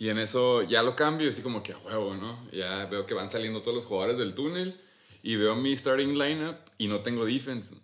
Y 0.00 0.08
en 0.10 0.18
eso 0.18 0.62
ya 0.62 0.82
lo 0.82 0.94
cambio, 0.94 1.28
así 1.28 1.42
como 1.42 1.62
que 1.62 1.72
a 1.72 1.78
huevo, 1.78 2.14
¿no? 2.14 2.38
Ya 2.52 2.86
veo 2.86 3.04
que 3.06 3.14
van 3.14 3.28
saliendo 3.30 3.62
todos 3.62 3.74
los 3.74 3.84
jugadores 3.84 4.16
del 4.18 4.34
túnel 4.34 4.78
y 5.22 5.34
veo 5.36 5.56
mi 5.56 5.76
starting 5.76 6.16
lineup 6.18 6.56
y 6.78 6.86
no 6.86 7.00
tengo 7.00 7.24
defense. 7.26 7.74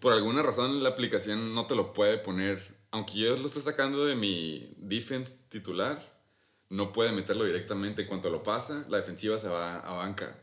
Por 0.00 0.12
alguna 0.14 0.42
razón 0.42 0.82
la 0.82 0.90
aplicación 0.90 1.54
no 1.54 1.66
te 1.66 1.74
lo 1.74 1.92
puede 1.92 2.16
poner, 2.18 2.58
aunque 2.90 3.14
yo 3.18 3.36
lo 3.36 3.46
esté 3.48 3.60
sacando 3.60 4.06
de 4.06 4.14
mi 4.16 4.70
defense 4.78 5.40
titular, 5.50 6.00
no 6.70 6.90
puede 6.92 7.12
meterlo 7.12 7.44
directamente. 7.44 8.02
En 8.02 8.08
cuanto 8.08 8.30
lo 8.30 8.42
pasa, 8.42 8.84
la 8.88 8.96
defensiva 8.98 9.38
se 9.38 9.48
va 9.48 9.80
a 9.80 9.92
banca. 9.94 10.34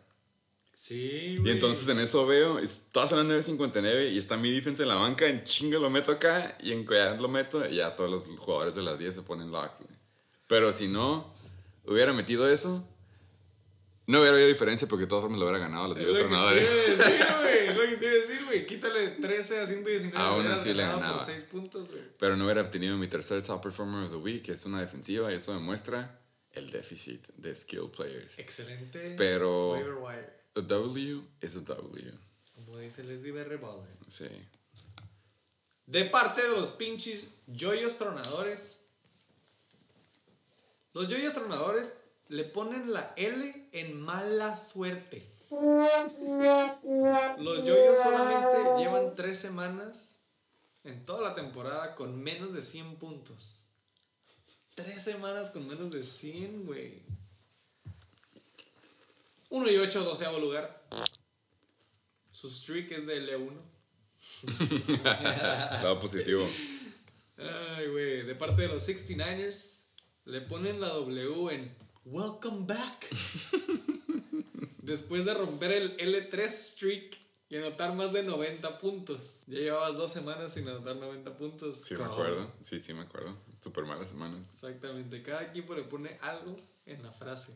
Sí, 0.77 1.35
Y 1.35 1.38
güey. 1.38 1.53
entonces 1.53 1.88
en 1.88 1.99
eso 1.99 2.26
veo, 2.27 2.60
estás 2.60 3.14
a 3.14 3.15
las 3.15 3.26
9.59 3.26 4.11
y 4.11 4.18
está 4.18 4.35
mi 4.35 4.52
defense 4.52 4.84
en 4.84 4.89
la 4.89 4.95
banca, 4.95 5.26
en 5.27 5.43
chinga 5.45 5.80
lo 5.80 5.89
meto 5.89 6.11
acá 6.11 6.57
y 6.61 6.73
en 6.73 6.85
ya 6.85 7.14
lo 7.15 7.30
meto 7.30 7.68
y 7.68 7.77
ya 7.77 7.95
todos 7.95 8.11
los 8.11 8.26
jugadores 8.38 8.76
de 8.76 8.81
las 8.84 8.99
10 8.99 9.15
se 9.15 9.22
ponen 9.22 9.52
lock. 9.52 9.72
güey. 9.80 9.97
Pero 10.47 10.73
si 10.73 10.88
no 10.89 11.34
hubiera 11.85 12.11
metido 12.14 12.49
eso, 12.52 12.85
no 14.07 14.19
hubiera 14.19 14.34
habido 14.35 14.49
diferencia 14.49 14.88
porque 14.88 15.03
de 15.03 15.07
todas 15.07 15.23
formas 15.23 15.39
lo 15.39 15.45
hubiera 15.47 15.60
ganado 15.60 15.85
a 15.85 15.88
los 15.88 15.97
Es 15.97 16.06
10 16.06 16.18
lo 16.18 16.23
que 16.23 16.30
te 16.30 16.35
iba 16.35 16.49
a 16.49 16.52
entrenadores. 16.53 16.69
es 16.69 16.97
lo 17.77 17.81
que 17.81 17.95
te 17.97 18.06
iba 18.06 18.11
a 18.11 18.15
decir, 18.18 18.45
güey. 18.45 18.65
Quítale 18.68 19.07
13 19.11 19.60
a 19.61 19.65
119. 19.68 20.18
Aún 20.18 20.45
así 20.47 20.73
le 20.73 20.84
ganaba. 20.84 21.14
por 21.18 21.22
6 21.26 21.45
puntos, 21.45 21.89
güey. 21.89 22.03
Pero 22.19 22.35
no 22.35 22.43
hubiera 22.45 22.61
obtenido 22.61 22.97
mi 22.97 23.07
tercer 23.07 23.41
top 23.41 23.64
performer 23.64 24.03
of 24.06 24.11
the 24.11 24.18
week, 24.18 24.43
que 24.43 24.52
es 24.52 24.65
una 24.65 24.81
defensiva 24.81 25.31
y 25.31 25.35
eso 25.35 25.53
demuestra 25.53 26.19
el 26.52 26.69
déficit 26.69 27.26
de 27.38 27.56
skill 27.56 27.89
players. 27.95 28.38
Excelente. 28.39 29.15
Pero- 29.18 29.72
Waiver 29.72 29.93
wire. 29.95 30.35
A 30.56 30.61
W 30.61 31.22
is 31.41 31.56
a 31.56 31.61
W. 31.61 32.19
Como 32.56 32.77
dice 32.77 33.03
Leslie 33.03 33.32
Berry. 33.32 33.60
Sí. 34.07 34.30
De 35.86 36.06
parte 36.06 36.41
de 36.41 36.49
los 36.49 36.72
pinches 36.72 37.36
yoyos 37.48 37.98
tronadores. 37.98 38.88
Los 40.94 41.10
yoyos 41.10 41.34
tronadores 41.34 41.99
le 42.30 42.45
ponen 42.45 42.94
la 42.94 43.14
L 43.18 43.69
en 43.73 44.02
mala 44.02 44.56
suerte. 44.56 45.26
Los 47.38 47.64
yoyos 47.65 47.98
solamente 47.98 48.80
llevan 48.80 49.14
tres 49.15 49.38
semanas 49.38 50.27
en 50.86 51.06
toda 51.06 51.22
la 51.30 51.36
temporada 51.36 51.95
con 51.95 52.22
menos 52.22 52.53
de 52.53 52.61
100 52.61 52.95
puntos. 52.95 53.68
Tres 54.76 55.03
semanas 55.03 55.49
con 55.49 55.68
menos 55.68 55.91
de 55.91 56.03
100, 56.03 56.65
güey. 56.65 57.03
1 59.49 59.72
y 59.72 59.77
8, 59.77 60.03
doceavo 60.03 60.39
lugar. 60.39 60.88
Su 62.31 62.49
streak 62.49 62.91
es 62.91 63.05
de 63.05 63.22
L1. 63.22 63.61
Lado 65.03 65.99
positivo. 65.99 66.47
Ay, 67.38 67.88
güey. 67.88 68.23
De 68.23 68.35
parte 68.35 68.63
de 68.63 68.67
los 68.69 68.88
69ers, 68.88 69.85
le 70.26 70.41
ponen 70.41 70.81
la 70.81 70.89
W 70.89 71.53
en 71.53 71.76
Welcome 72.05 72.65
back. 72.65 73.07
Después 74.77 75.26
de 75.26 75.34
romper 75.34 75.72
el 75.72 75.97
L3 75.97 76.47
streak 76.47 77.17
y 77.49 77.57
anotar 77.57 77.95
más 77.95 78.11
de 78.11 78.23
90 78.23 78.77
puntos. 78.77 79.43
Ya 79.47 79.59
llevabas 79.59 79.95
dos 79.95 80.11
semanas 80.11 80.53
sin 80.53 80.67
anotar 80.67 80.95
90 80.95 81.38
puntos. 81.38 81.84
Sí, 81.84 81.95
me 81.95 82.03
acuerdo. 82.03 82.51
Sí, 82.61 82.80
sí, 82.80 82.93
me 82.93 83.01
acuerdo. 83.01 83.38
Super 83.61 83.85
malas 83.85 84.09
semanas. 84.09 84.49
Exactamente. 84.49 85.22
Cada 85.22 85.43
equipo 85.43 85.76
le 85.76 85.84
pone 85.84 86.17
algo 86.22 86.55
en 86.85 87.01
la 87.03 87.11
frase. 87.11 87.53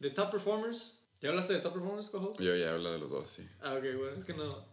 De 0.00 0.10
top 0.10 0.30
performers. 0.30 0.98
¿Ya 1.22 1.28
hablaste 1.28 1.52
de 1.52 1.60
top 1.60 1.74
performers, 1.74 2.10
cojo? 2.10 2.34
Yo 2.40 2.56
ya 2.56 2.72
hablo 2.72 2.90
de 2.90 2.98
los 2.98 3.08
dos, 3.08 3.30
sí. 3.30 3.48
Ah, 3.62 3.74
ok, 3.74 3.96
bueno, 3.96 4.18
es 4.18 4.24
que 4.24 4.34
no. 4.34 4.64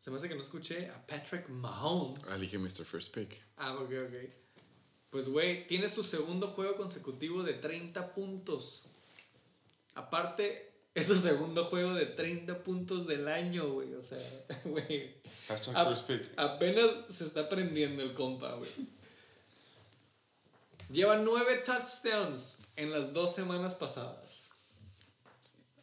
Se 0.00 0.10
me 0.10 0.16
hace 0.16 0.28
que 0.28 0.34
no 0.34 0.42
escuché 0.42 0.90
a 0.90 1.06
Patrick 1.06 1.48
Mahomes. 1.48 2.28
Ah, 2.30 2.34
elige 2.34 2.58
Mr. 2.58 2.84
First 2.84 3.14
Pick. 3.14 3.40
Ah, 3.56 3.74
ok, 3.74 3.92
ok. 4.06 4.14
Pues, 5.10 5.28
güey, 5.28 5.68
tiene 5.68 5.88
su 5.88 6.02
segundo 6.02 6.48
juego 6.48 6.76
consecutivo 6.76 7.44
de 7.44 7.54
30 7.54 8.12
puntos. 8.12 8.86
Aparte, 9.94 10.72
es 10.94 11.06
su 11.06 11.14
segundo 11.14 11.66
juego 11.66 11.94
de 11.94 12.06
30 12.06 12.64
puntos 12.64 13.06
del 13.06 13.28
año, 13.28 13.70
güey. 13.70 13.94
O 13.94 14.02
sea, 14.02 14.18
güey. 14.64 15.14
Hashtag 15.46 15.88
First 15.88 16.06
Pick. 16.08 16.22
Apenas 16.36 16.90
se 17.08 17.24
está 17.24 17.48
prendiendo 17.48 18.02
el 18.02 18.14
compa, 18.14 18.52
güey. 18.56 18.70
Lleva 20.90 21.16
nueve 21.18 21.62
touchdowns 21.64 22.58
en 22.74 22.90
las 22.90 23.12
dos 23.12 23.32
semanas 23.32 23.76
pasadas. 23.76 24.43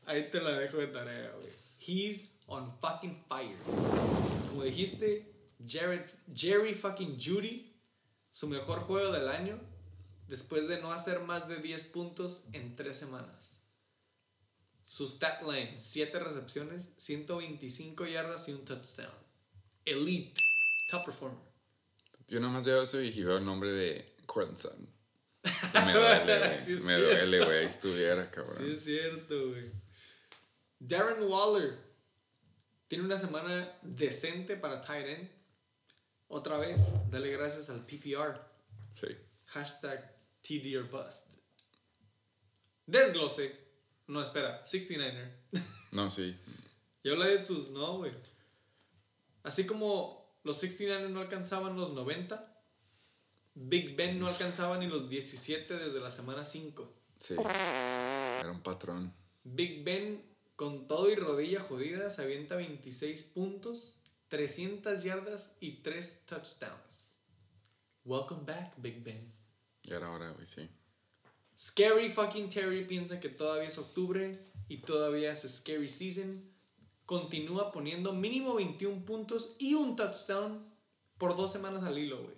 Ahí 0.05 0.29
te 0.29 0.41
la 0.41 0.57
dejo 0.59 0.77
de 0.77 0.87
tarea, 0.87 1.31
güey. 1.31 1.49
He's 1.79 2.37
on 2.47 2.71
fucking 2.79 3.25
fire. 3.27 3.55
Como 4.49 4.63
dijiste, 4.63 5.31
Jared, 5.65 6.05
Jerry 6.33 6.73
fucking 6.73 7.17
Judy, 7.19 7.73
su 8.29 8.47
mejor 8.47 8.79
juego 8.79 9.11
del 9.11 9.29
año, 9.29 9.59
después 10.27 10.67
de 10.67 10.81
no 10.81 10.91
hacer 10.91 11.21
más 11.21 11.47
de 11.47 11.57
10 11.57 11.83
puntos 11.85 12.47
en 12.53 12.75
3 12.75 12.97
semanas. 12.97 13.61
Su 14.83 15.07
stat 15.07 15.41
line, 15.43 15.75
7 15.79 16.19
recepciones, 16.19 16.93
125 16.97 18.05
yardas 18.07 18.49
y 18.49 18.53
un 18.53 18.65
touchdown. 18.65 19.13
Elite, 19.85 20.33
top 20.89 21.05
performer. 21.05 21.39
Yo 22.27 22.39
nomás 22.39 22.63
veo 22.65 22.81
eso 22.83 23.01
y 23.01 23.23
veo 23.23 23.37
el 23.37 23.45
nombre 23.45 23.71
de 23.71 24.15
Cortland 24.25 24.57
Sutton. 24.57 24.89
Me 25.85 25.93
duele, 25.93 26.39
güey. 26.39 26.55
Sí 26.55 26.73
me 26.73 26.79
cierto. 26.79 27.05
duele, 27.07 27.45
güey. 27.45 27.57
Ahí 27.59 27.65
estuviera, 27.65 28.29
cabrón. 28.29 28.55
Sí, 28.57 28.71
es 28.73 28.83
cierto, 28.83 29.49
güey. 29.49 29.80
Darren 30.81 31.21
Waller 31.29 31.77
tiene 32.87 33.05
una 33.05 33.17
semana 33.17 33.77
decente 33.83 34.57
para 34.57 34.81
tight 34.81 35.05
end. 35.05 35.29
Otra 36.27 36.57
vez, 36.57 36.93
dale 37.11 37.31
gracias 37.31 37.69
al 37.69 37.85
PPR. 37.85 38.39
Sí. 38.95 39.15
Hashtag 39.45 40.11
TD 40.41 40.75
or 40.77 40.89
bust. 40.89 41.35
Desglose. 42.87 43.55
No, 44.07 44.21
espera. 44.21 44.63
69er. 44.65 45.31
No, 45.91 46.09
sí. 46.09 46.33
Y 47.03 47.09
habla 47.09 47.25
de 47.25 47.39
tus. 47.39 47.69
No, 47.71 47.97
güey. 47.97 48.13
Así 49.43 49.67
como 49.67 50.39
los 50.43 50.63
69ers 50.63 51.09
no 51.09 51.19
alcanzaban 51.19 51.75
los 51.75 51.91
90, 51.91 52.63
Big 53.55 53.97
Ben 53.97 54.17
no 54.17 54.27
alcanzaba 54.27 54.77
ni 54.77 54.87
los 54.87 55.09
17 55.09 55.77
desde 55.77 55.99
la 55.99 56.09
semana 56.09 56.45
5. 56.45 56.93
Sí. 57.19 57.35
Era 57.37 58.51
un 58.51 58.63
patrón. 58.63 59.13
Big 59.43 59.83
Ben, 59.83 60.30
con 60.61 60.87
todo 60.87 61.09
y 61.09 61.15
rodilla 61.15 61.59
jodida, 61.59 62.11
se 62.11 62.21
avienta 62.21 62.55
26 62.55 63.23
puntos, 63.33 63.97
300 64.27 65.01
yardas 65.01 65.57
y 65.59 65.81
3 65.81 66.25
touchdowns. 66.27 67.17
Welcome 68.05 68.43
back, 68.45 68.75
Big 68.77 69.03
Ben. 69.03 69.33
Ya 69.81 69.95
era 69.95 70.11
hora, 70.11 70.29
güey, 70.29 70.45
sí. 70.45 70.69
Scary 71.57 72.09
fucking 72.09 72.47
Terry 72.49 72.85
piensa 72.85 73.19
que 73.19 73.29
todavía 73.29 73.69
es 73.69 73.79
octubre 73.79 74.33
y 74.67 74.77
todavía 74.81 75.31
es 75.31 75.51
Scary 75.51 75.87
Season. 75.87 76.47
Continúa 77.07 77.71
poniendo 77.71 78.13
mínimo 78.13 78.53
21 78.53 79.03
puntos 79.03 79.55
y 79.57 79.73
un 79.73 79.95
touchdown 79.95 80.63
por 81.17 81.35
dos 81.35 81.51
semanas 81.51 81.81
al 81.81 81.97
hilo, 81.97 82.21
güey. 82.21 82.37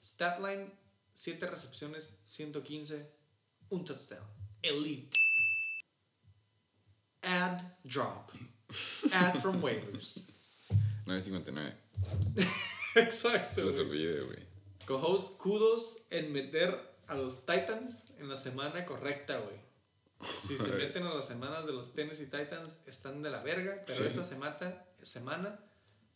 Statline, 0.00 0.72
7 1.12 1.44
recepciones, 1.48 2.22
115, 2.26 3.10
un 3.70 3.84
touchdown. 3.84 4.22
Elite. 4.62 5.27
Add 7.28 7.60
drop. 7.84 8.32
Add 9.12 9.38
from 9.40 9.60
waivers. 9.62 10.30
9.59. 11.06 11.72
Exacto. 12.96 13.54
Se 13.54 13.62
güey. 13.62 13.80
olvide, 13.80 14.20
güey. 14.24 14.48
Co-host, 14.86 15.36
kudos 15.38 16.06
en 16.10 16.32
meter 16.32 16.74
a 17.08 17.14
los 17.14 17.44
Titans 17.44 18.14
en 18.18 18.28
la 18.28 18.36
semana 18.36 18.84
correcta, 18.86 19.38
güey. 19.38 19.56
Si 20.24 20.56
se 20.56 20.70
meten 20.76 21.04
a 21.06 21.14
las 21.14 21.26
semanas 21.26 21.66
de 21.66 21.72
los 21.72 21.92
Tennessee 21.94 22.26
Titans, 22.26 22.82
están 22.86 23.22
de 23.22 23.30
la 23.30 23.42
verga, 23.42 23.82
pero 23.86 23.98
Sí. 23.98 24.06
esta 24.06 24.22
semana, 24.22 24.82
semana 25.02 25.58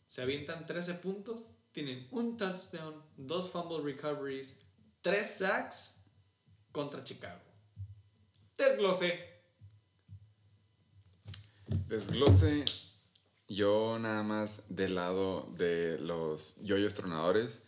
se 0.07 0.21
avientan 0.23 0.65
13 0.65 0.95
puntos, 0.95 1.51
tienen 1.71 2.07
un 2.11 2.37
touchdown, 2.37 3.01
dos 3.17 3.51
fumble 3.51 3.83
recoveries, 3.83 4.55
tres 5.01 5.37
sacks 5.37 6.01
contra 6.71 7.03
Chicago. 7.03 7.39
Desglose. 8.57 9.32
Desglose. 11.67 12.65
Yo 13.47 13.97
nada 13.99 14.23
más 14.23 14.75
del 14.75 14.95
lado 14.95 15.45
de 15.57 15.99
los 15.99 16.57
yoyos 16.63 16.93
tronadores. 16.93 17.63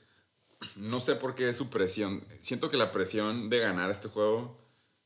No 0.75 0.99
sé 0.99 1.15
por 1.15 1.35
qué 1.35 1.53
su 1.53 1.69
presión. 1.69 2.25
Siento 2.39 2.69
que 2.69 2.77
la 2.77 2.91
presión 2.91 3.49
de 3.49 3.59
ganar 3.59 3.91
este 3.91 4.07
juego 4.07 4.57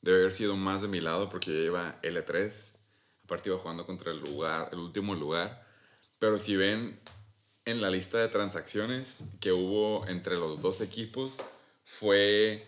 debe 0.01 0.19
haber 0.19 0.33
sido 0.33 0.55
más 0.55 0.81
de 0.81 0.87
mi 0.87 1.01
lado 1.01 1.29
porque 1.29 1.51
yo 1.51 1.59
iba 1.59 1.99
L3. 2.01 2.75
Aparte 3.23 3.49
iba 3.49 3.57
jugando 3.57 3.85
contra 3.85 4.11
el 4.11 4.19
lugar, 4.19 4.69
el 4.71 4.79
último 4.79 5.15
lugar. 5.15 5.65
Pero 6.19 6.39
si 6.39 6.55
ven 6.55 6.99
en 7.65 7.81
la 7.81 7.89
lista 7.89 8.17
de 8.17 8.27
transacciones 8.27 9.25
que 9.39 9.51
hubo 9.51 10.07
entre 10.07 10.35
los 10.35 10.61
dos 10.61 10.81
equipos, 10.81 11.37
fue... 11.83 12.65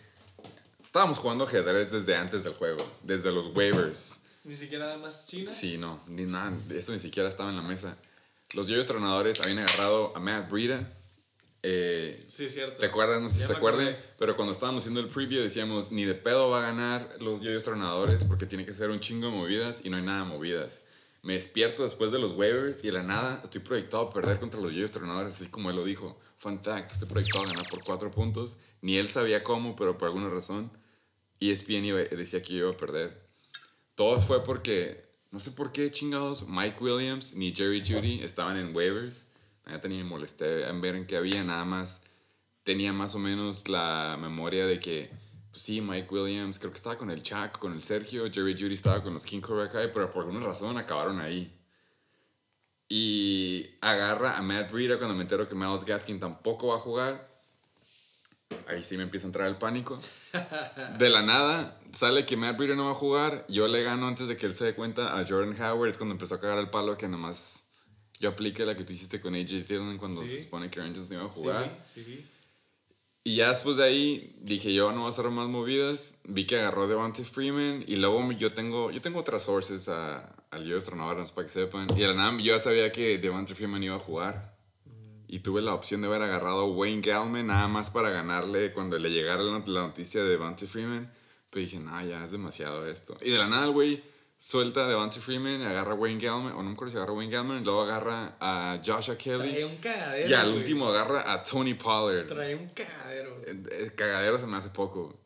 Estábamos 0.84 1.18
jugando 1.18 1.44
ajedrez 1.44 1.90
desde 1.90 2.14
antes 2.16 2.44
del 2.44 2.52
juego, 2.52 2.84
desde 3.02 3.32
los 3.32 3.46
waivers. 3.56 4.21
Ni 4.44 4.56
siquiera 4.56 4.86
nada 4.86 4.98
más 4.98 5.26
China. 5.26 5.50
Sí, 5.50 5.78
no, 5.78 6.00
ni 6.08 6.24
nada, 6.24 6.52
eso 6.74 6.92
ni 6.92 6.98
siquiera 6.98 7.28
estaba 7.28 7.50
en 7.50 7.56
la 7.56 7.62
mesa. 7.62 7.96
Los 8.54 8.66
yoyos 8.68 8.86
tronadores 8.86 9.40
habían 9.40 9.58
agarrado 9.60 10.16
a 10.16 10.20
Matt 10.20 10.50
Breida. 10.50 10.88
Eh, 11.62 12.24
Sí, 12.28 12.48
cierto. 12.48 12.78
¿Te 12.78 12.86
acuerdas? 12.86 13.22
No 13.22 13.28
sé 13.30 13.38
si 13.38 13.44
se 13.44 13.52
acuerdan, 13.52 13.96
pero 14.18 14.34
cuando 14.34 14.52
estábamos 14.52 14.82
haciendo 14.82 14.98
el 15.00 15.06
preview 15.06 15.42
decíamos, 15.42 15.92
ni 15.92 16.04
de 16.04 16.14
pedo 16.16 16.50
va 16.50 16.58
a 16.58 16.66
ganar 16.66 17.16
los 17.20 17.40
yoyos 17.40 17.62
tronadores 17.62 18.24
porque 18.24 18.46
tiene 18.46 18.66
que 18.66 18.74
ser 18.74 18.90
un 18.90 18.98
chingo 18.98 19.28
de 19.28 19.32
movidas 19.32 19.84
y 19.84 19.90
no 19.90 19.96
hay 19.96 20.02
nada 20.02 20.24
de 20.24 20.28
movidas. 20.30 20.80
Me 21.22 21.34
despierto 21.34 21.84
después 21.84 22.10
de 22.10 22.18
los 22.18 22.32
waivers 22.32 22.82
y 22.82 22.88
de 22.88 22.94
la 22.94 23.04
nada 23.04 23.40
estoy 23.44 23.60
proyectado 23.60 24.02
a 24.08 24.10
perder 24.12 24.40
contra 24.40 24.60
los 24.60 24.72
yoyos 24.72 24.90
tronadores, 24.90 25.36
así 25.40 25.48
como 25.50 25.70
él 25.70 25.76
lo 25.76 25.84
dijo. 25.84 26.18
Fun 26.38 26.60
fact, 26.60 26.90
estoy 26.90 27.08
proyectado 27.08 27.44
a 27.44 27.48
ganar 27.48 27.70
por 27.70 27.84
cuatro 27.84 28.10
puntos. 28.10 28.56
Ni 28.80 28.96
él 28.98 29.08
sabía 29.08 29.44
cómo, 29.44 29.76
pero 29.76 29.96
por 29.96 30.08
alguna 30.08 30.28
razón 30.28 30.68
ESPN 31.38 31.84
iba- 31.86 31.98
decía 32.00 32.42
que 32.42 32.54
yo 32.54 32.58
iba 32.66 32.70
a 32.70 32.76
perder. 32.76 33.21
Todo 33.94 34.20
fue 34.20 34.42
porque, 34.42 35.04
no 35.30 35.40
sé 35.40 35.50
por 35.52 35.72
qué 35.72 35.90
chingados, 35.90 36.48
Mike 36.48 36.82
Williams 36.82 37.34
ni 37.34 37.54
Jerry 37.54 37.82
Judy 37.84 38.22
estaban 38.22 38.56
en 38.56 38.74
waivers. 38.74 39.28
Ya 39.66 39.80
tenía 39.80 40.00
en 40.00 40.80
ver 40.80 40.96
en 40.96 41.06
qué 41.06 41.16
había, 41.16 41.44
nada 41.44 41.64
más 41.64 42.04
tenía 42.64 42.92
más 42.92 43.14
o 43.14 43.18
menos 43.18 43.68
la 43.68 44.16
memoria 44.20 44.66
de 44.66 44.78
que, 44.78 45.10
pues 45.50 45.62
sí, 45.62 45.80
Mike 45.80 46.08
Williams, 46.10 46.58
creo 46.58 46.70
que 46.70 46.76
estaba 46.76 46.96
con 46.96 47.10
el 47.10 47.22
Chuck, 47.22 47.58
con 47.58 47.72
el 47.72 47.82
Sergio, 47.82 48.30
Jerry 48.30 48.54
Judy 48.54 48.74
estaba 48.74 49.02
con 49.02 49.14
los 49.14 49.26
King 49.26 49.40
Cobra 49.40 49.70
pero 49.70 50.10
por 50.10 50.24
alguna 50.24 50.44
razón 50.44 50.76
acabaron 50.78 51.20
ahí. 51.20 51.52
Y 52.88 53.78
agarra 53.80 54.36
a 54.36 54.42
Matt 54.42 54.70
Breida 54.70 54.98
cuando 54.98 55.14
me 55.14 55.22
entero 55.22 55.48
que 55.48 55.54
Miles 55.54 55.84
Gaskin 55.84 56.20
tampoco 56.20 56.68
va 56.68 56.76
a 56.76 56.80
jugar. 56.80 57.31
Ahí 58.68 58.82
sí 58.82 58.96
me 58.96 59.02
empieza 59.04 59.26
a 59.26 59.28
entrar 59.28 59.48
el 59.48 59.56
pánico. 59.56 60.00
De 60.98 61.08
la 61.08 61.22
nada, 61.22 61.78
sale 61.92 62.24
que 62.26 62.36
Matt 62.36 62.56
Breida 62.56 62.74
no 62.74 62.86
va 62.86 62.92
a 62.92 62.94
jugar. 62.94 63.44
Yo 63.48 63.68
le 63.68 63.82
gano 63.82 64.08
antes 64.08 64.28
de 64.28 64.36
que 64.36 64.46
él 64.46 64.54
se 64.54 64.64
dé 64.64 64.74
cuenta 64.74 65.18
a 65.18 65.26
Jordan 65.26 65.60
Howard. 65.60 65.90
Es 65.90 65.96
cuando 65.96 66.12
empezó 66.14 66.34
a 66.36 66.40
cagar 66.40 66.58
el 66.58 66.70
palo 66.70 66.96
que 66.96 67.08
nomás 67.08 67.68
yo 68.20 68.28
apliqué 68.28 68.64
la 68.64 68.76
que 68.76 68.84
tú 68.84 68.92
hiciste 68.92 69.20
con 69.20 69.34
AJ 69.34 69.66
Dillon 69.66 69.98
cuando 69.98 70.22
Sí. 70.22 70.28
se 70.30 70.44
supone 70.44 70.70
que 70.70 70.80
Aaron 70.80 70.94
no 70.94 71.14
iba 71.14 71.24
a 71.24 71.28
jugar. 71.28 71.78
sí, 71.84 72.04
sí. 72.04 72.28
Y 73.24 73.36
ya 73.36 73.48
después 73.50 73.76
de 73.76 73.84
ahí 73.84 74.36
dije 74.40 74.74
yo 74.74 74.90
no 74.90 75.00
voy 75.00 75.06
a 75.06 75.10
hacer 75.10 75.28
más 75.30 75.48
movidas. 75.48 76.20
Vi 76.24 76.44
que 76.44 76.58
agarró 76.58 76.88
Devontae 76.88 77.24
Freeman 77.24 77.84
y 77.86 77.96
luego 77.96 78.32
yo 78.32 78.52
tengo, 78.52 78.90
yo 78.90 79.00
tengo 79.00 79.20
otras 79.20 79.44
sources 79.44 79.88
a, 79.88 80.24
al 80.50 80.64
yo 80.64 80.78
para 80.80 81.46
que 81.46 81.48
sepan. 81.52 81.86
Y 81.96 82.00
de 82.00 82.08
la 82.08 82.14
nada 82.14 82.32
yo 82.38 82.52
ya 82.54 82.58
sabía 82.58 82.90
que 82.90 83.18
Devontae 83.18 83.54
Freeman 83.54 83.82
iba 83.82 83.94
a 83.96 84.00
jugar. 84.00 84.51
Y 85.32 85.38
tuve 85.38 85.62
la 85.62 85.72
opción 85.72 86.02
de 86.02 86.08
haber 86.08 86.20
agarrado 86.20 86.60
a 86.60 86.66
Wayne 86.66 87.00
Gallman 87.00 87.46
nada 87.46 87.66
más 87.66 87.88
para 87.88 88.10
ganarle 88.10 88.70
cuando 88.74 88.98
le 88.98 89.10
llegara 89.10 89.42
la, 89.42 89.52
not- 89.52 89.66
la 89.66 89.80
noticia 89.80 90.22
de 90.22 90.28
Devontae 90.28 90.68
Freeman. 90.68 91.10
Pero 91.48 91.64
dije, 91.64 91.78
no, 91.80 92.04
ya 92.04 92.22
es 92.22 92.32
demasiado 92.32 92.86
esto. 92.86 93.16
Y 93.22 93.30
de 93.30 93.38
la 93.38 93.46
nada 93.48 93.68
güey 93.68 94.02
suelta 94.38 94.84
a 94.84 94.88
Devontae 94.88 95.22
Freeman, 95.22 95.62
agarra 95.62 95.92
a 95.92 95.94
Wayne 95.94 96.20
Gallman, 96.22 96.52
o 96.52 96.56
no 96.56 96.64
me 96.64 96.72
acuerdo 96.74 96.90
si 96.92 96.96
agarra 96.98 97.12
a 97.12 97.16
Wayne 97.16 97.32
Gallman, 97.32 97.62
y 97.62 97.64
luego 97.64 97.80
agarra 97.80 98.36
a 98.40 98.78
Joshua 98.84 99.16
Kelly. 99.16 99.38
Trae 99.52 99.64
un 99.64 99.76
cagadero. 99.76 100.28
Y 100.28 100.34
al 100.34 100.46
güey. 100.48 100.58
último 100.58 100.88
agarra 100.88 101.32
a 101.32 101.42
Tony 101.42 101.72
Pollard. 101.74 102.26
Trae 102.26 102.54
un 102.54 102.68
cagadero. 102.68 103.34
Eh, 103.46 103.62
eh, 103.70 103.92
cagadero 103.96 104.38
se 104.38 104.46
me 104.46 104.58
hace 104.58 104.68
poco. 104.68 105.18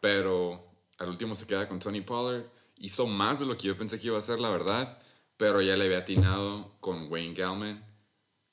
Pero 0.00 0.64
al 0.98 1.08
último 1.10 1.36
se 1.36 1.46
queda 1.46 1.68
con 1.68 1.78
Tony 1.78 2.00
Pollard. 2.00 2.44
Hizo 2.78 3.06
más 3.06 3.38
de 3.38 3.46
lo 3.46 3.56
que 3.56 3.68
yo 3.68 3.76
pensé 3.76 4.00
que 4.00 4.08
iba 4.08 4.16
a 4.16 4.20
hacer, 4.20 4.40
la 4.40 4.50
verdad. 4.50 4.98
Pero 5.36 5.60
ya 5.60 5.76
le 5.76 5.84
había 5.84 5.98
atinado 5.98 6.74
con 6.80 7.10
Wayne 7.10 7.34
Gallman. 7.34 7.84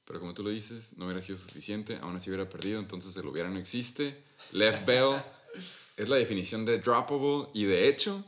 Pero 0.05 0.19
como 0.19 0.33
tú 0.33 0.43
lo 0.43 0.49
dices, 0.49 0.97
no 0.97 1.05
hubiera 1.05 1.21
sido 1.21 1.37
suficiente. 1.37 1.97
Aún 2.01 2.15
así 2.15 2.29
hubiera 2.29 2.47
perdido. 2.47 2.79
Entonces 2.79 3.15
el 3.17 3.25
hubiera 3.25 3.49
no 3.49 3.59
existe. 3.59 4.23
Left 4.51 4.85
Bell 4.87 5.21
es 5.97 6.07
la 6.09 6.15
definición 6.17 6.63
de 6.65 6.79
droppable. 6.79 7.49
Y 7.53 7.65
de 7.65 7.87
hecho, 7.89 8.23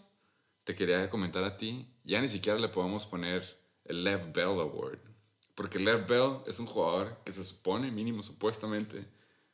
te 0.63 0.75
quería 0.75 1.09
comentar 1.09 1.43
a 1.43 1.55
ti. 1.55 1.87
Ya 2.03 2.19
ni 2.21 2.27
siquiera 2.27 2.57
le 2.59 2.69
podemos 2.69 3.05
poner 3.05 3.57
el 3.85 4.03
Left 4.03 4.33
Bell 4.33 4.59
Award. 4.59 4.99
Porque 5.55 5.79
Left 5.79 6.07
Bell 6.09 6.37
es 6.45 6.59
un 6.59 6.65
jugador 6.67 7.17
que 7.25 7.31
se 7.31 7.43
supone, 7.43 7.89
mínimo 7.89 8.21
supuestamente, 8.21 9.03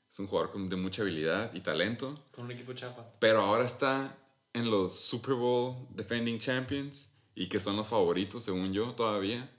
es 0.10 0.20
un 0.20 0.28
jugador 0.28 0.52
con, 0.52 0.68
de 0.68 0.76
mucha 0.76 1.02
habilidad 1.02 1.54
y 1.54 1.62
talento, 1.62 2.20
Con 2.32 2.45
un 2.45 2.52
equipo 2.52 2.74
chafa. 2.74 3.06
pero 3.20 3.40
ahora 3.41 3.66
está 3.66 4.18
en 4.52 4.70
los 4.70 4.94
Super 5.00 5.34
Bowl 5.36 5.88
Defending 5.91 6.40
Champions 6.40 7.14
y 7.36 7.48
que 7.48 7.60
son 7.60 7.78
los 7.78 7.88
favoritos, 7.88 8.44
según 8.44 8.74
yo, 8.74 8.91
todavía. 8.94 9.50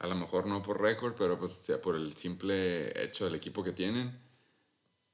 A 0.00 0.06
lo 0.06 0.14
mejor 0.14 0.46
no 0.46 0.62
por 0.62 0.80
récord, 0.80 1.14
pero 1.16 1.38
pues 1.38 1.52
sea 1.52 1.80
por 1.80 1.94
el 1.94 2.16
simple 2.16 2.90
hecho 3.04 3.26
del 3.26 3.34
equipo 3.34 3.62
que 3.62 3.72
tienen. 3.72 4.18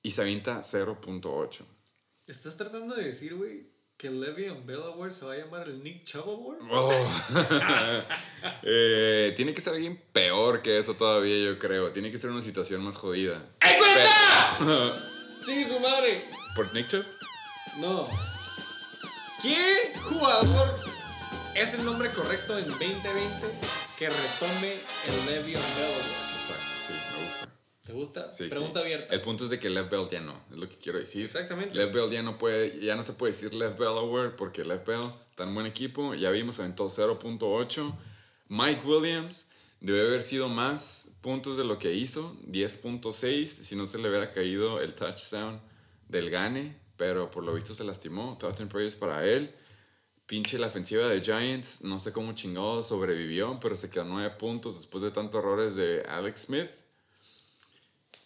Y 0.03 0.13
se 0.13 0.23
avienta 0.23 0.61
0.8. 0.61 1.65
¿Estás 2.29 2.57
tratando 2.57 2.95
de 2.95 3.05
decir, 3.05 3.35
güey, 3.35 3.69
que 3.97 4.07
el 4.09 4.21
Le'Veon 4.21 4.65
Bell 4.65 4.83
Award 4.83 5.11
se 5.11 5.25
va 5.25 5.33
a 5.33 5.37
llamar 5.39 5.69
el 5.69 5.83
Nick 5.83 6.05
Chubb 6.05 6.29
Award? 6.29 6.59
Oh. 6.71 6.93
Eh, 8.63 9.33
tiene 9.37 9.53
que 9.55 9.61
ser 9.61 9.75
alguien 9.75 10.01
peor 10.13 10.63
que 10.63 10.79
eso 10.79 10.95
todavía, 10.95 11.37
yo 11.53 11.59
creo. 11.59 11.91
Tiene 11.93 12.11
que 12.13 12.19
ser 12.19 12.31
una 12.31 12.43
situación 12.43 12.83
más 12.83 12.97
jodida. 12.97 13.45
Pero- 13.61 14.93
¡Sí, 15.43 15.65
su 15.65 15.81
madre! 15.81 16.25
¿Por 16.55 16.73
Nick 16.75 16.87
Chubb? 16.89 17.05
No. 17.79 18.07
¿Qué 19.43 19.93
jugador 20.03 20.75
es 21.57 21.75
el 21.75 21.85
nombre 21.85 22.09
correcto 22.11 22.57
en 22.59 22.67
2020 22.67 23.47
que 23.99 24.09
retome 24.09 24.73
el 24.75 25.27
Le'Veon 25.27 25.63
Bell? 25.77 26.03
Exacto, 26.35 26.73
sí, 26.87 26.93
me 26.93 27.25
gusta. 27.27 27.53
¿Te 27.87 27.93
gusta? 27.93 28.33
Sí, 28.33 28.49
Pregunta 28.49 28.81
sí. 28.81 28.87
abierta. 28.87 29.15
El 29.15 29.21
punto 29.21 29.45
es 29.45 29.51
de 29.51 29.61
que 29.61 29.71
Left 29.71 29.91
Bell 29.91 30.09
ya 30.11 30.21
no, 30.21 30.39
es 30.51 30.59
lo 30.59 30.69
que 30.69 30.77
quiero 30.77 30.99
decir. 30.99 31.25
Exactamente. 31.25 31.75
Left 31.75 31.95
Bell 31.95 32.11
ya 32.11 32.23
no 32.23 32.37
puede, 32.37 32.81
ya 32.85 32.97
no 32.97 33.03
se 33.03 33.13
puede 33.13 33.33
decir 33.33 33.55
Left 33.55 33.79
Bell 33.79 33.89
Award 33.89 34.37
porque 34.37 34.65
Left 34.65 34.87
Bell 34.87 35.05
tan 35.35 35.55
buen 35.55 35.67
equipo, 35.67 36.15
ya 36.15 36.31
vimos 36.31 36.59
aventó 36.59 36.89
0.8. 36.89 37.95
Mike 38.49 38.83
Williams 38.85 39.51
debe 39.81 40.01
haber 40.01 40.23
sido 40.23 40.49
más 40.49 41.13
puntos 41.21 41.57
de 41.57 41.65
lo 41.65 41.79
que 41.79 41.93
hizo, 41.93 42.37
10.6 42.49 43.47
si 43.47 43.77
no 43.77 43.87
se 43.87 43.99
le 43.99 44.09
hubiera 44.09 44.33
caído 44.33 44.81
el 44.81 44.95
touchdown 44.95 45.61
del 46.09 46.31
gane, 46.31 46.77
pero 46.97 47.31
por 47.31 47.45
lo 47.45 47.55
visto 47.55 47.75
se 47.75 47.85
lastimó. 47.85 48.37
And 48.43 48.69
prayers 48.69 48.97
para 48.97 49.25
él. 49.25 49.55
Pinche 50.27 50.59
la 50.59 50.67
ofensiva 50.67 51.07
de 51.07 51.21
Giants, 51.21 51.83
no 51.83 52.01
sé 52.01 52.13
cómo 52.13 52.33
chingado 52.33 52.83
sobrevivió, 52.83 53.59
pero 53.63 53.77
se 53.77 53.91
quedó 53.91 54.05
9 54.05 54.35
puntos 54.39 54.75
después 54.75 55.05
de 55.05 55.13
tantos 55.13 55.39
errores 55.39 55.77
de 55.77 56.03
Alex 56.03 56.47
Smith. 56.47 56.71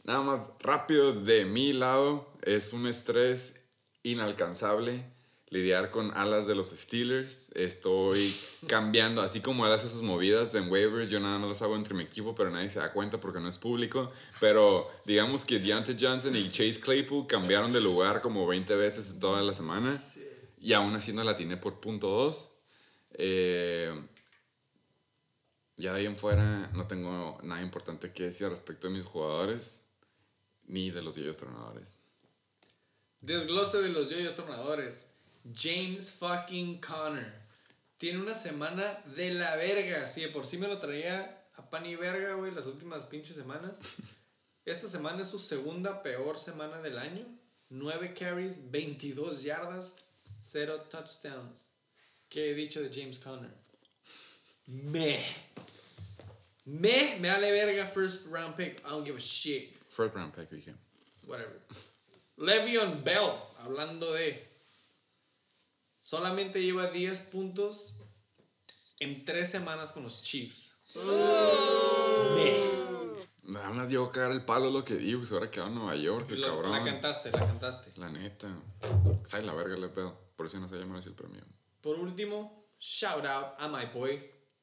Nada 0.05 0.23
más 0.23 0.55
rápido 0.61 1.13
de 1.13 1.45
mi 1.45 1.75
lado, 1.75 2.27
es 2.43 2.73
un 2.73 2.87
estrés 2.87 3.67
inalcanzable 4.03 5.05
lidiar 5.51 5.91
con 5.91 6.17
alas 6.17 6.47
de 6.47 6.55
los 6.55 6.71
Steelers. 6.71 7.51
Estoy 7.55 8.33
cambiando, 8.69 9.21
así 9.21 9.41
como 9.41 9.67
él 9.67 9.73
hace 9.73 9.89
esas 9.89 10.03
movidas 10.03 10.55
en 10.55 10.71
waivers, 10.71 11.11
yo 11.11 11.21
nada 11.21 11.39
más 11.39 11.51
las 11.51 11.63
hago 11.63 11.77
entre 11.77 11.95
mi 11.95 12.05
equipo, 12.05 12.35
pero 12.35 12.51
nadie 12.51 12.71
se 12.71 12.79
da 12.79 12.93
cuenta 12.93 13.21
porque 13.21 13.41
no 13.41 13.49
es 13.49 13.59
público. 13.59 14.11
Pero 14.41 14.89
digamos 15.05 15.45
que 15.45 15.59
Deontay 15.59 15.97
Johnson 16.01 16.35
y 16.37 16.49
Chase 16.51 16.81
Claypool 16.81 17.27
cambiaron 17.27 17.73
de 17.73 17.81
lugar 17.81 18.23
como 18.23 18.47
20 18.47 18.75
veces 18.77 19.11
en 19.11 19.21
toda 19.21 19.43
la 19.43 19.53
semana 19.53 20.01
y 20.61 20.75
aún 20.75 20.95
así 20.95 21.13
no 21.13 21.25
la 21.25 21.33
atiné 21.33 21.57
por 21.57 21.81
punto 21.81 22.09
2. 22.09 22.53
Eh, 23.15 24.09
ya 25.77 25.95
de 25.95 26.01
ahí 26.01 26.07
en 26.07 26.19
fuera 26.19 26.71
no 26.75 26.87
tengo 26.87 27.39
nada 27.43 27.63
importante 27.63 28.13
que 28.13 28.25
decir 28.25 28.49
respecto 28.49 28.87
de 28.87 28.93
mis 28.93 29.05
jugadores 29.05 29.87
ni 30.67 30.91
de 30.91 31.03
los 31.03 31.15
Dios 31.15 31.39
Tronadores. 31.39 31.97
Desglose 33.23 33.81
de 33.81 33.89
los 33.89 34.11
yoyos 34.11 34.35
tornadores. 34.35 35.07
James 35.55 36.13
fucking 36.13 36.81
Connor. 36.81 37.33
Tiene 37.97 38.21
una 38.21 38.35
semana 38.35 39.03
de 39.17 39.33
la 39.35 39.57
verga. 39.57 40.07
Si 40.07 40.21
de 40.21 40.29
por 40.29 40.47
sí 40.47 40.59
me 40.59 40.69
lo 40.69 40.79
traía 40.79 41.49
a 41.57 41.71
pan 41.71 41.87
y 41.87 41.97
verga, 41.97 42.35
güey, 42.35 42.53
las 42.53 42.67
últimas 42.67 43.07
pinches 43.07 43.35
semanas. 43.35 43.81
Esta 44.67 44.87
semana 44.87 45.23
es 45.23 45.29
su 45.29 45.39
segunda 45.39 46.03
peor 46.03 46.39
semana 46.39 46.81
del 46.83 46.99
año. 46.99 47.27
9 47.71 48.15
carries, 48.15 48.71
22 48.71 49.43
yardas, 49.43 50.10
0 50.41 50.87
touchdowns. 50.91 51.77
¿Qué 52.29 52.51
he 52.51 52.55
dicho 52.55 52.81
de 52.81 52.91
James 52.93 53.19
Conner? 53.19 53.51
Me. 54.67 55.19
Me, 56.65 57.17
me 57.21 57.29
vale 57.29 57.51
verga 57.51 57.85
first 57.87 58.27
round 58.31 58.55
pick. 58.55 58.79
I 58.81 58.91
don't 58.91 59.05
give 59.05 59.17
a 59.17 59.21
shit. 59.21 59.77
First 59.91 60.15
round 60.15 60.33
pick, 60.35 60.49
dije. 60.51 60.75
Whatever. 61.27 61.59
Le'Veon 62.37 63.03
Bell, 63.05 63.33
hablando 63.65 64.13
de. 64.13 64.49
Solamente 65.97 66.63
lleva 66.63 66.87
10 66.91 67.21
puntos 67.33 67.97
en 69.01 69.25
3 69.25 69.51
semanas 69.51 69.93
con 69.93 70.03
los 70.05 70.23
Chiefs. 70.23 70.77
Me. 72.35 72.61
Nada 73.53 73.71
más 73.71 73.91
llegó 73.91 74.07
a 74.07 74.13
cagar 74.13 74.31
el 74.33 74.45
palo 74.45 74.71
lo 74.71 74.85
que 74.85 74.95
digo, 74.95 75.21
que 75.21 75.27
se 75.27 75.35
hubiera 75.35 75.51
quedado 75.51 75.71
en 75.71 75.75
Nueva 75.77 75.97
York, 75.97 76.31
el 76.31 76.41
Lo- 76.41 76.47
cabrón. 76.49 76.73
la 76.73 76.85
cantaste, 76.85 77.31
la 77.33 77.39
cantaste. 77.41 77.91
La 77.99 78.09
neta. 78.09 78.49
Sabe 79.25 79.43
la 79.45 79.55
verga 79.55 79.77
le 79.77 79.89
pedo. 79.89 80.30
Por 80.41 80.47
eso 80.47 80.59
no 80.59 80.67
se 80.67 80.79
llama 80.79 80.99
así 80.99 81.11
el 81.11 81.15
premio. 81.15 81.45
Por 81.83 81.99
último, 81.99 82.65
shout 82.79 83.27
out 83.27 83.57
a 83.59 83.69
my 83.69 83.85
boy, 83.93 84.19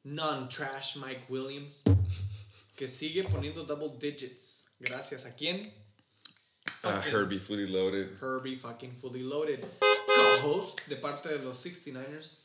non-trash 0.06 0.96
Mike 0.96 1.26
Williams, 1.30 1.84
que 2.76 2.88
sigue 2.88 3.24
poniendo 3.26 3.64
double 3.64 3.96
digits. 4.00 4.66
Gracias 4.80 5.28
a 5.28 5.36
quién? 5.36 5.72
Ah, 6.82 7.00
Fucking 7.00 7.14
Herbie 7.14 7.38
Fully 7.38 7.68
Loaded. 7.68 8.18
Herbie 8.20 8.58
fucking 8.58 8.98
fully 8.98 9.22
loaded. 9.22 9.64
Co-host 10.42 10.88
de 10.88 10.96
parte 10.96 11.30
de 11.30 11.44
los 11.44 11.64
69ers. 11.64 12.40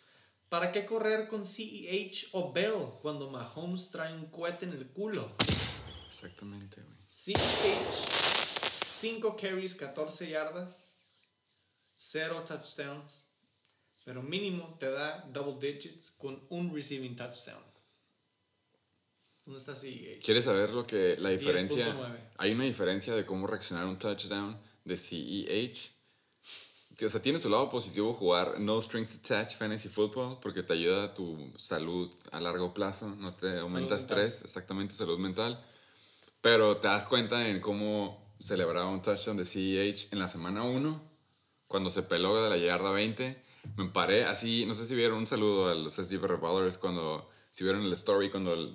¿Para 0.51 0.71
qué 0.71 0.85
correr 0.85 1.27
con 1.27 1.47
CEH 1.47 2.29
o 2.33 2.53
Bell 2.53 2.99
cuando 3.01 3.31
Mahomes 3.31 3.91
trae 3.91 4.13
un 4.13 4.27
cohete 4.27 4.67
en 4.67 4.73
el 4.73 4.89
culo? 4.89 5.35
Exactamente, 6.07 6.83
güey. 6.83 6.97
CEH, 7.09 7.35
5 8.87 9.37
carries, 9.41 9.75
14 9.75 10.29
yardas, 10.29 10.92
0 12.05 12.45
touchdowns, 12.49 13.31
pero 14.05 14.23
mínimo 14.23 14.77
te 14.81 14.91
da 14.91 15.25
double 15.33 15.57
digits 15.61 16.11
con 16.11 16.45
un 16.51 16.75
receiving 16.75 17.15
touchdown. 17.15 17.63
¿Dónde 19.45 19.61
está 19.61 19.77
CEH? 19.77 20.21
¿Quieres 20.21 20.45
saber 20.45 20.71
lo 20.71 20.85
que 20.85 21.17
la 21.19 21.31
diferencia? 21.31 21.87
10.9. 21.95 22.33
Hay 22.39 22.53
una 22.53 22.65
diferencia 22.65 23.15
de 23.15 23.25
cómo 23.25 23.47
reaccionar 23.47 23.87
un 23.87 23.99
touchdown 23.99 24.61
de 24.85 24.97
CEH. 24.97 25.93
O 27.05 27.11
sea, 27.11 27.23
tiene 27.23 27.39
su 27.39 27.49
lado 27.49 27.71
positivo 27.71 28.15
jugar 28.15 28.61
no 28.61 28.81
strings 28.81 29.15
attached 29.15 29.59
fantasy 29.59 29.89
football 29.89 30.39
porque 30.41 30.63
te 30.63 30.75
ayuda 30.75 31.05
a 31.05 31.15
tu 31.15 31.53
salud 31.57 32.13
a 32.31 32.41
largo 32.41 32.75
plazo, 32.75 33.15
no 33.17 33.35
te 33.35 33.59
aumenta 33.59 33.97
estrés, 33.97 34.43
exactamente 34.43 34.95
salud 34.95 35.19
mental. 35.19 35.65
Pero 36.41 36.77
te 36.79 36.89
das 36.89 37.07
cuenta 37.07 37.49
en 37.49 37.61
cómo 37.61 38.35
celebraba 38.41 38.89
un 38.89 39.03
touchdown 39.03 39.37
de 39.37 39.45
CEH 39.45 40.13
en 40.13 40.19
la 40.19 40.29
semana 40.29 40.65
1, 40.65 41.12
cuando 41.73 41.91
se 41.91 42.03
peló 42.05 42.41
de 42.45 42.51
la 42.51 42.57
yarda 42.59 42.91
20. 42.93 43.43
Me 43.77 43.89
paré 43.89 44.25
así, 44.25 44.65
no 44.67 44.75
sé 44.75 44.85
si 44.87 44.95
vieron 44.95 45.19
un 45.19 45.27
saludo 45.27 45.71
a 45.71 45.75
los 45.75 45.95
SD 45.99 46.19
Ballers 46.19 46.77
cuando, 46.79 47.29
si 47.51 47.65
vieron 47.65 47.83
el 47.83 47.93
story 47.95 48.31
cuando 48.31 48.53
el- 48.55 48.75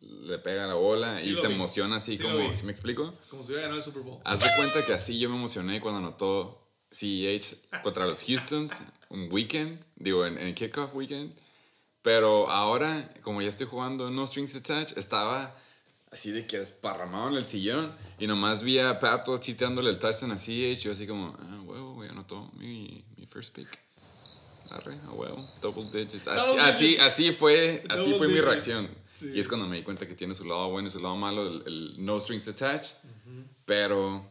le 0.00 0.38
pega 0.38 0.66
la 0.66 0.74
bola 0.74 1.16
Sí 1.16 1.32
y 1.32 1.34
se 1.36 1.48
vi. 1.48 1.54
emociona 1.54 1.96
así 1.96 2.16
Sí 2.16 2.22
como. 2.22 2.54
¿sí 2.54 2.64
me 2.64 2.70
explico? 2.70 3.12
Como 3.30 3.42
si 3.42 3.48
hubiera 3.48 3.62
ganado 3.62 3.78
el 3.78 3.84
Super 3.84 4.02
Bowl. 4.02 4.20
Haz 4.24 4.40
de 4.40 4.46
cuenta 4.56 4.86
que 4.86 4.92
así 4.92 5.18
yo 5.18 5.28
me 5.28 5.34
emocioné 5.36 5.80
cuando 5.80 5.98
anotó 5.98 6.62
CEH 6.92 7.56
contra 7.82 8.06
los 8.06 8.22
Houstons 8.28 8.82
un 9.08 9.28
weekend, 9.32 9.80
digo, 9.96 10.24
en, 10.24 10.38
en 10.38 10.54
kickoff 10.54 10.94
weekend. 10.94 11.32
Pero 12.02 12.48
ahora, 12.48 13.12
como 13.22 13.42
ya 13.42 13.48
estoy 13.48 13.66
jugando 13.66 14.10
No 14.10 14.26
Strings 14.26 14.54
Attached, 14.54 14.96
estaba 14.98 15.56
así 16.12 16.30
de 16.30 16.46
que 16.46 16.60
esparramado 16.62 17.28
en 17.30 17.34
el 17.34 17.44
sillón. 17.46 17.92
Y 18.20 18.26
nomás 18.28 18.62
vi 18.62 18.78
a 18.78 19.00
Pato 19.00 19.36
chiteándole 19.38 19.90
el 19.90 19.98
touchdown 19.98 20.30
así. 20.32 20.64
Y 20.66 20.76
yo 20.76 20.92
así 20.92 21.06
como, 21.06 21.34
ah, 21.40 21.62
huevo, 21.64 21.85
güey, 22.06 22.10
anotó 22.10 22.50
mi, 22.58 23.04
mi 23.16 23.26
first 23.26 23.54
pick. 23.54 23.68
Arre, 24.70 24.98
a 25.06 25.12
huevo, 25.12 25.36
double 25.62 25.84
digits. 25.84 26.26
Así, 26.26 26.46
Double 26.46 26.62
así, 26.62 26.84
digits. 26.86 27.02
así 27.02 27.32
fue, 27.32 27.82
así 27.88 27.98
Double 28.02 28.18
fue 28.18 28.28
mi 28.28 28.40
reacción. 28.40 28.88
Sí. 29.14 29.30
Y 29.34 29.38
es 29.40 29.46
cuando 29.48 29.66
me 29.68 29.76
di 29.76 29.82
cuenta 29.82 30.06
que 30.08 30.14
tiene 30.14 30.34
su 30.34 30.44
lado 30.44 30.70
bueno 30.70 30.88
y 30.88 30.90
su 30.90 30.98
lado 31.00 31.16
malo, 31.16 31.46
el, 31.46 31.62
el 31.66 32.04
no 32.04 32.20
strings 32.20 32.48
attached. 32.48 32.96
Pero 33.64 34.24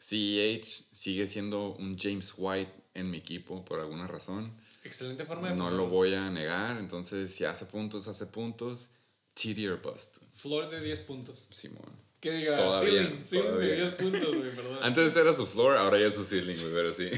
CEH 0.00 0.64
sigue 0.92 1.26
siendo 1.26 1.70
un 1.74 1.96
James 1.98 2.34
White 2.36 2.72
en 2.94 3.10
mi 3.10 3.18
equipo 3.18 3.64
por 3.64 3.80
alguna 3.80 4.06
razón. 4.06 4.52
Excelente 4.84 5.24
forma 5.24 5.48
de 5.50 5.54
No 5.56 5.64
ponerlo. 5.64 5.84
lo 5.84 5.90
voy 5.90 6.14
a 6.14 6.30
negar. 6.30 6.76
Entonces, 6.78 7.32
si 7.34 7.44
hace 7.44 7.66
puntos, 7.66 8.06
hace 8.08 8.26
puntos. 8.26 8.90
TD 9.34 9.68
or 9.70 9.80
bust. 9.82 10.18
Flor 10.32 10.70
de 10.70 10.80
10 10.82 11.00
puntos. 11.00 11.46
Simón. 11.50 11.84
Que 12.26 12.32
diga, 12.32 12.56
Todavía, 12.56 13.02
ceiling, 13.04 13.24
ceiling 13.24 13.44
de 13.44 13.50
todavía. 13.52 13.74
10 13.76 13.90
puntos, 13.92 14.36
güey, 14.36 14.50
perdón. 14.50 14.78
Antes 14.82 15.14
era 15.14 15.32
su 15.32 15.46
floor, 15.46 15.76
ahora 15.76 16.00
ya 16.00 16.06
es 16.06 16.14
su 16.16 16.24
ceiling, 16.24 16.56
güey, 16.60 16.74
pero 16.74 16.92
sí. 16.92 17.08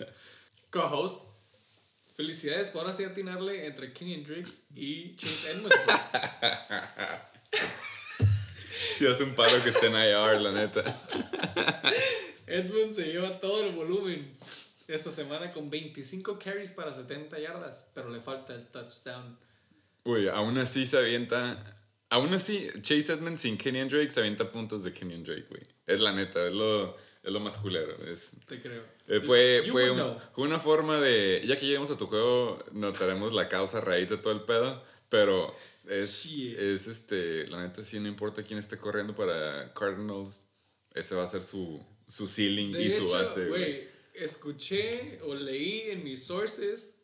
Co-host, 0.70 1.22
felicidades 2.16 2.70
por 2.70 2.80
ahora 2.80 2.94
sí 2.94 3.04
atinarle 3.04 3.66
entre 3.66 3.92
Kenyon 3.92 4.24
Drake 4.24 4.50
y 4.74 5.16
Chase 5.16 5.50
Edmonds. 5.50 5.76
güey. 5.84 5.98
Sí 8.96 9.06
hace 9.06 9.24
un 9.24 9.34
paro 9.34 9.62
que 9.62 9.68
esté 9.68 9.88
en 9.88 9.92
IR, 9.92 10.40
la 10.40 10.52
neta. 10.52 10.82
Edmonds 12.46 12.96
se 12.96 13.12
lleva 13.12 13.38
todo 13.38 13.64
el 13.64 13.72
volumen 13.72 14.34
esta 14.86 15.10
semana 15.10 15.52
con 15.52 15.68
25 15.68 16.38
carries 16.38 16.72
para 16.72 16.94
70 16.94 17.38
yardas, 17.38 17.88
pero 17.92 18.08
le 18.08 18.20
falta 18.20 18.54
el 18.54 18.66
touchdown. 18.68 19.38
Uy, 20.04 20.26
aún 20.28 20.56
así 20.56 20.86
se 20.86 20.96
avienta... 20.96 21.74
Aún 22.10 22.32
así, 22.32 22.68
Chase 22.80 23.12
Edmonds 23.12 23.40
sin 23.40 23.58
Kenyon 23.58 23.88
Drake 23.88 24.08
se 24.10 24.20
avienta 24.20 24.50
puntos 24.50 24.82
de 24.82 24.92
Kenyon 24.94 25.24
Drake, 25.24 25.44
güey. 25.50 25.60
Es 25.86 26.00
la 26.00 26.12
neta, 26.12 26.46
es 26.48 26.54
lo, 26.54 26.96
es 27.22 27.30
lo 27.32 27.38
más 27.40 27.58
culero. 27.58 27.96
Es, 28.06 28.32
Te 28.46 28.60
creo. 28.60 28.82
Eh, 29.08 29.20
fue, 29.20 29.62
un- 29.90 30.16
una 30.36 30.58
forma 30.58 31.00
de. 31.00 31.42
Ya 31.44 31.56
que 31.56 31.66
lleguemos 31.66 31.90
a 31.90 31.98
tu 31.98 32.06
juego, 32.06 32.64
notaremos 32.72 33.34
la 33.34 33.48
causa 33.48 33.80
raíz 33.82 34.08
de 34.08 34.16
todo 34.16 34.32
el 34.32 34.40
pedo. 34.42 34.82
Pero 35.10 35.54
es, 35.86 36.26
es 36.34 36.86
este. 36.86 37.46
La 37.48 37.62
neta, 37.66 37.82
sí, 37.82 38.00
no 38.00 38.08
importa 38.08 38.42
quién 38.42 38.58
esté 38.58 38.78
corriendo 38.78 39.14
para 39.14 39.72
Cardinals, 39.74 40.46
ese 40.94 41.14
va 41.14 41.24
a 41.24 41.28
ser 41.28 41.42
su, 41.42 41.78
su 42.06 42.26
ceiling 42.26 42.72
De 42.72 42.82
y 42.84 42.90
su 42.90 43.06
base. 43.10 43.46
güey. 43.48 43.60
güey, 43.62 43.88
escuché 44.14 45.18
o 45.24 45.34
leí 45.34 45.90
en 45.90 46.04
mis 46.04 46.24
sources, 46.24 47.00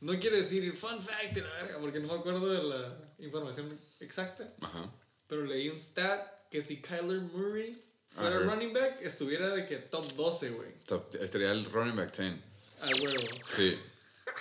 no 0.00 0.18
quiero 0.18 0.36
decir 0.36 0.72
fun 0.74 1.00
fact 1.00 1.32
de 1.34 1.42
la 1.42 1.50
verga, 1.50 1.78
porque 1.80 2.00
no 2.00 2.08
me 2.08 2.14
acuerdo 2.14 2.52
de 2.52 2.62
la 2.62 3.03
información 3.18 3.78
exacta, 4.00 4.52
Ajá. 4.60 4.90
pero 5.26 5.44
leí 5.44 5.68
un 5.68 5.78
stat 5.78 6.20
que 6.50 6.60
si 6.60 6.80
Kyler 6.80 7.20
Murray 7.20 7.82
fuera 8.10 8.36
Ajá. 8.38 8.44
running 8.46 8.72
back, 8.72 9.00
estuviera 9.02 9.50
de 9.50 9.66
que 9.66 9.76
top 9.76 10.04
12, 10.04 10.50
güey. 10.50 11.28
Sería 11.28 11.50
el 11.52 11.64
running 11.66 11.96
back 11.96 12.16
10. 12.16 12.82
A 12.82 12.86
huevo. 13.02 13.20
Sí. 13.56 13.78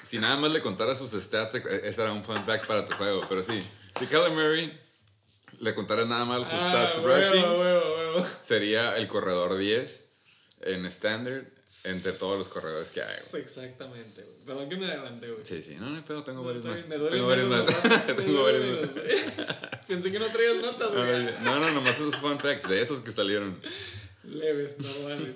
Si 0.06 0.18
nada 0.20 0.36
más 0.38 0.52
le 0.52 0.62
contara 0.62 0.96
sus 0.96 1.12
stats, 1.12 1.56
eh, 1.56 1.62
ese 1.84 2.02
era 2.02 2.12
un 2.12 2.24
fun 2.24 2.44
fact 2.46 2.66
para 2.68 2.84
tu 2.86 2.94
juego. 2.94 3.22
Pero 3.28 3.42
sí, 3.44 3.60
si 3.98 4.06
Kyler 4.08 4.32
Murray 4.32 4.80
le 5.60 5.74
contara 5.74 6.06
nada 6.06 6.26
más 6.26 6.50
sus 6.50 6.60
Ah, 6.60 6.70
stats 6.90 6.98
huevo, 7.06 7.16
rushing. 7.18 7.44
huevo, 7.44 7.96
huevo. 7.96 8.28
sería 8.42 8.96
el 8.98 9.08
corredor 9.08 9.58
10 9.58 10.06
en 10.62 10.86
standard 10.88 11.46
entre 11.86 12.12
todos 12.14 12.40
los 12.40 12.48
corredores 12.50 12.92
que 12.94 13.02
hay. 13.02 13.16
güey. 13.32 13.44
Exactamente, 13.44 14.24
güey. 14.24 14.38
Perdón 14.46 14.70
que 14.70 14.76
me 14.78 14.86
adelanté, 14.86 15.30
güey. 15.32 15.46
Sí, 15.46 15.62
sí, 15.62 15.76
no, 15.76 15.90
no 15.90 16.04
pedo, 16.06 16.24
tengo 16.24 16.42
No, 16.42 16.48
varios 16.48 16.66
más. 16.66 16.88
Me 16.88 16.98
duele 16.98 17.16
Tengo 17.18 17.28
varios 17.28 17.50
más. 17.50 17.66
tengo 18.18 18.44
varios 18.44 18.82
más. 18.82 18.94
güey. 18.94 19.48
Pensé 19.88 20.12
que 20.12 20.20
no 20.20 20.28
traías 20.28 20.56
notas, 20.58 20.92
güey. 20.94 21.44
No, 21.44 21.60
no, 21.60 21.72
nomás 21.72 21.96
esos 21.96 22.16
fun 22.18 22.40
facts, 22.40 22.68
de 22.70 22.82
esos 22.82 23.02
que 23.02 23.12
salieron. 23.12 23.60
Leves, 24.24 24.80
normales. 24.80 25.36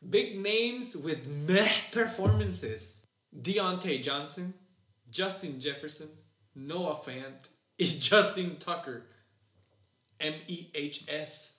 Big 0.00 0.36
names 0.38 0.96
with 0.96 1.24
meh 1.26 1.88
performances. 1.92 3.02
Deontay 3.32 4.00
Johnson, 4.04 4.54
Justin 5.10 5.60
Jefferson, 5.60 6.08
Noah 6.54 6.94
Fant 7.04 7.40
y 7.78 7.86
Justin 8.00 8.58
Tucker. 8.58 9.06
M-E-H-S. 10.20 11.54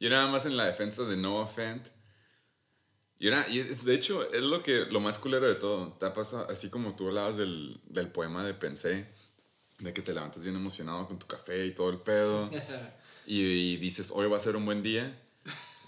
Yo 0.00 0.10
nada 0.10 0.26
más 0.28 0.46
en 0.46 0.56
la 0.56 0.64
defensa 0.66 1.04
de 1.04 1.16
Noah 1.16 1.46
Fant. 1.46 1.86
Y 3.18 3.28
era, 3.28 3.46
y 3.48 3.60
es- 3.60 3.84
de 3.84 3.94
hecho, 3.94 4.30
es 4.32 4.42
lo 4.42 4.62
que 4.62 4.86
lo 4.86 5.00
más 5.00 5.18
culero 5.18 5.46
de 5.46 5.54
todo. 5.54 5.92
Te 5.98 6.06
ha 6.06 6.12
pasado, 6.12 6.46
así 6.50 6.68
como 6.68 6.94
tú 6.96 7.08
hablabas 7.08 7.36
del, 7.36 7.80
del 7.86 8.08
poema 8.08 8.44
de 8.44 8.54
Pensé, 8.54 9.06
de 9.78 9.92
que 9.94 10.02
te 10.02 10.12
levantas 10.12 10.42
bien 10.42 10.56
emocionado 10.56 11.06
con 11.06 11.18
tu 11.18 11.26
café 11.26 11.64
y 11.66 11.72
todo 11.72 11.90
el 11.90 11.98
pedo. 11.98 12.50
y, 13.26 13.40
y 13.40 13.76
dices, 13.78 14.10
hoy 14.14 14.28
va 14.28 14.36
a 14.36 14.40
ser 14.40 14.56
un 14.56 14.64
buen 14.66 14.82
día. 14.82 15.20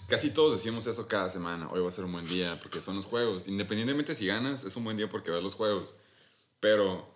Casi 0.07 0.31
todos 0.31 0.53
decimos 0.53 0.87
eso 0.87 1.05
cada 1.07 1.29
semana, 1.29 1.69
hoy 1.69 1.81
va 1.81 1.89
a 1.89 1.91
ser 1.91 2.05
un 2.05 2.13
buen 2.13 2.27
día, 2.29 2.57
porque 2.61 2.79
son 2.79 2.95
los 2.95 3.03
juegos. 3.05 3.47
Independientemente 3.49 4.15
si 4.15 4.25
ganas, 4.25 4.63
es 4.63 4.75
un 4.77 4.85
buen 4.85 4.95
día 4.95 5.09
porque 5.09 5.31
ves 5.31 5.43
los 5.43 5.53
juegos. 5.53 5.97
Pero 6.61 7.13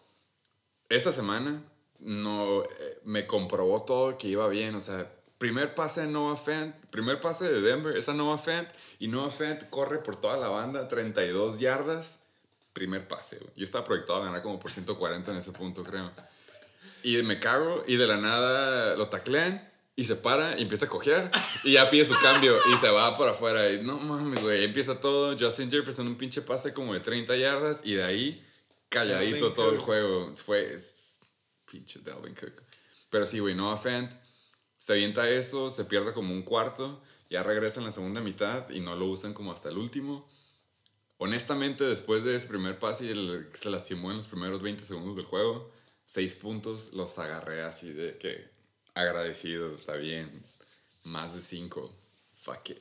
esta 0.89 1.13
semana 1.13 1.63
no 2.01 2.63
eh, 2.63 2.99
me 3.05 3.25
comprobó 3.25 3.83
todo 3.83 4.17
que 4.17 4.27
iba 4.27 4.45
bien. 4.49 4.75
O 4.75 4.81
sea, 4.81 5.09
primer 5.41 5.73
pase 5.73 6.01
de 6.01 6.07
Noah 6.07 6.35
Fant, 6.35 6.75
primer 6.91 7.19
pase 7.19 7.51
de 7.51 7.61
Denver, 7.61 7.97
esa 7.97 8.13
Noah 8.13 8.37
Fant, 8.37 8.69
y 8.99 9.07
Noah 9.07 9.31
Fant 9.31 9.67
corre 9.71 9.97
por 9.97 10.15
toda 10.15 10.37
la 10.37 10.49
banda, 10.49 10.87
32 10.87 11.59
yardas, 11.59 12.25
primer 12.73 13.07
pase. 13.07 13.37
güey. 13.39 13.51
Yo 13.55 13.63
estaba 13.63 13.83
proyectado 13.83 14.21
a 14.21 14.25
ganar 14.25 14.43
como 14.43 14.59
por 14.59 14.69
140 14.69 15.31
en 15.31 15.37
ese 15.37 15.51
punto, 15.51 15.83
creo. 15.83 16.11
Y 17.01 17.23
me 17.23 17.39
cago, 17.39 17.83
y 17.87 17.95
de 17.95 18.05
la 18.05 18.17
nada 18.17 18.95
lo 18.95 19.09
taclean. 19.09 19.67
Y 19.95 20.05
se 20.05 20.15
para 20.15 20.59
y 20.59 20.61
empieza 20.61 20.85
a 20.85 20.89
cojear. 20.89 21.31
Y 21.63 21.73
ya 21.73 21.89
pide 21.89 22.05
su 22.05 22.17
cambio. 22.19 22.55
Y 22.73 22.77
se 22.77 22.89
va 22.89 23.17
para 23.17 23.31
afuera. 23.31 23.69
Y 23.71 23.81
no 23.81 23.97
mames, 23.97 24.41
güey. 24.41 24.63
Empieza 24.63 24.99
todo. 24.99 25.35
Justin 25.37 25.69
Jefferson, 25.69 26.07
un 26.07 26.15
pinche 26.15 26.41
pase 26.41 26.73
como 26.73 26.93
de 26.93 27.01
30 27.01 27.35
yardas. 27.35 27.81
Y 27.83 27.95
de 27.95 28.03
ahí, 28.03 28.47
calladito 28.89 29.53
todo 29.53 29.71
el 29.71 29.79
juego. 29.79 30.33
Fue. 30.35 30.75
pinche 31.69 31.99
Dalvin 31.99 32.33
Cook. 32.35 32.63
Pero 33.09 33.27
sí, 33.27 33.39
güey, 33.39 33.53
Noah 33.53 33.77
Fant 33.77 34.11
se 34.81 34.93
avienta 34.93 35.29
eso. 35.29 35.69
Se 35.69 35.85
pierde 35.85 36.11
como 36.11 36.33
un 36.33 36.41
cuarto. 36.41 36.99
Ya 37.29 37.43
regresa 37.43 37.79
en 37.79 37.85
la 37.85 37.91
segunda 37.91 38.19
mitad. 38.19 38.67
Y 38.71 38.79
no 38.79 38.95
lo 38.95 39.05
usan 39.05 39.31
como 39.31 39.51
hasta 39.51 39.69
el 39.69 39.77
último. 39.77 40.27
Honestamente, 41.19 41.83
después 41.83 42.23
de 42.23 42.35
ese 42.35 42.47
primer 42.47 42.79
pase 42.79 43.05
y 43.05 43.09
el 43.09 43.47
se 43.53 43.69
lastimó 43.69 44.09
en 44.09 44.17
los 44.17 44.27
primeros 44.27 44.63
20 44.63 44.83
segundos 44.83 45.15
del 45.17 45.25
juego, 45.25 45.69
seis 46.03 46.33
puntos 46.33 46.93
los 46.93 47.19
agarré 47.19 47.61
así 47.61 47.93
de 47.93 48.17
que 48.17 48.43
agradecidos, 48.95 49.77
está 49.79 49.97
bien. 49.97 50.31
Más 51.03 51.35
de 51.35 51.41
cinco. 51.41 51.93
Fuck 52.41 52.71
it. 52.71 52.79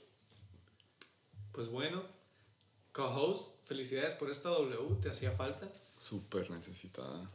Pues 1.52 1.68
bueno, 1.68 2.02
co-host, 2.92 3.56
felicidades 3.66 4.14
por 4.14 4.30
esta 4.30 4.48
W, 4.48 5.02
te 5.02 5.10
hacía 5.10 5.32
falta. 5.32 5.68
Súper 6.00 6.50
necesitada. 6.50 7.30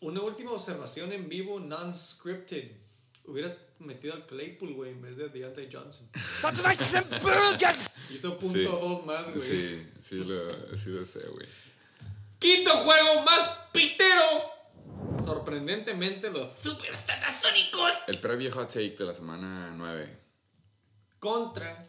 Una 0.00 0.20
última 0.20 0.50
observación 0.52 1.12
en 1.12 1.30
vivo, 1.30 1.58
non-scripted. 1.58 2.89
Hubieras 3.30 3.58
metido 3.78 4.12
al 4.14 4.26
Claypool, 4.26 4.74
güey, 4.74 4.90
en 4.90 5.02
vez 5.02 5.16
de 5.16 5.28
Deontay 5.28 5.68
Johnson. 5.72 6.10
Hizo 8.10 8.36
punto 8.38 8.58
Sí. 8.58 8.64
dos 8.64 9.06
más, 9.06 9.30
güey. 9.32 9.40
Sí, 9.40 9.86
sí 10.00 10.24
lo, 10.24 10.76
sí 10.76 10.90
lo 10.90 11.06
sé, 11.06 11.20
güey. 11.28 11.46
Quinto 12.40 12.70
juego 12.78 13.22
más 13.22 13.58
pitero. 13.72 14.50
Sorprendentemente, 15.24 16.30
los 16.30 16.58
Super 16.58 16.96
Satasónicos 16.96 17.90
El 18.08 18.18
previo 18.20 18.50
hot 18.52 18.68
take 18.68 18.96
de 18.96 19.04
la 19.04 19.14
semana 19.14 19.72
9. 19.76 20.18
contra 21.18 21.82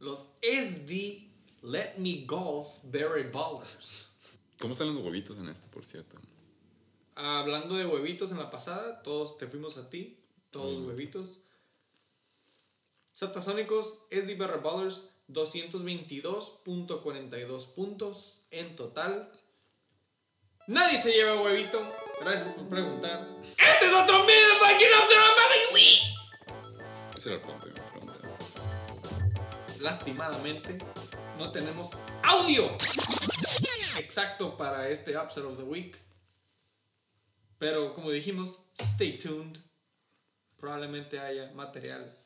los 0.00 0.32
SD 0.42 1.30
Let 1.62 1.94
Me 1.98 2.24
Golf 2.26 2.66
Berry 2.84 3.30
Ballers. 3.30 4.10
¿Cómo 4.58 4.72
están 4.72 4.88
los 4.88 4.98
huevitos 4.98 5.38
en 5.38 5.48
este, 5.48 5.68
por 5.68 5.84
cierto? 5.84 6.18
Hablando 7.14 7.76
de 7.76 7.86
huevitos 7.86 8.30
en 8.32 8.38
la 8.38 8.50
pasada, 8.50 9.02
todos 9.02 9.38
te 9.38 9.46
fuimos 9.46 9.78
a 9.78 9.88
ti, 9.88 10.18
todos 10.56 10.80
huevitos. 10.80 11.42
Satasónicos, 13.12 14.06
SD 14.10 14.34
Berry 14.36 14.60
Ballers, 14.60 15.12
222.42 15.28 17.74
puntos 17.74 18.46
en 18.50 18.74
total. 18.76 19.32
Nadie 20.66 20.98
se 20.98 21.12
lleva 21.12 21.40
huevito. 21.40 21.80
Gracias 22.20 22.54
por 22.54 22.68
preguntar. 22.68 23.26
¡Este 23.42 23.86
es 23.86 23.92
otro 23.92 24.26
video 24.26 24.56
fucking 24.58 24.88
of 24.98 25.08
the 25.08 25.14
week! 25.74 26.00
Esa 27.16 27.30
era 27.30 27.38
la 27.38 27.44
pregunta, 27.44 27.66
mi 27.66 27.72
pregunta. 27.72 28.12
Lastimadamente, 29.80 30.78
no 31.38 31.52
tenemos 31.52 31.90
audio 32.22 32.76
exacto 33.98 34.56
para 34.56 34.88
este 34.88 35.16
Upset 35.16 35.44
of 35.44 35.56
the 35.56 35.62
Week. 35.62 35.96
Pero 37.58 37.94
como 37.94 38.10
dijimos, 38.10 38.66
stay 38.78 39.18
tuned. 39.18 39.58
Probablemente 40.58 41.20
haya 41.20 41.50
material 41.52 42.16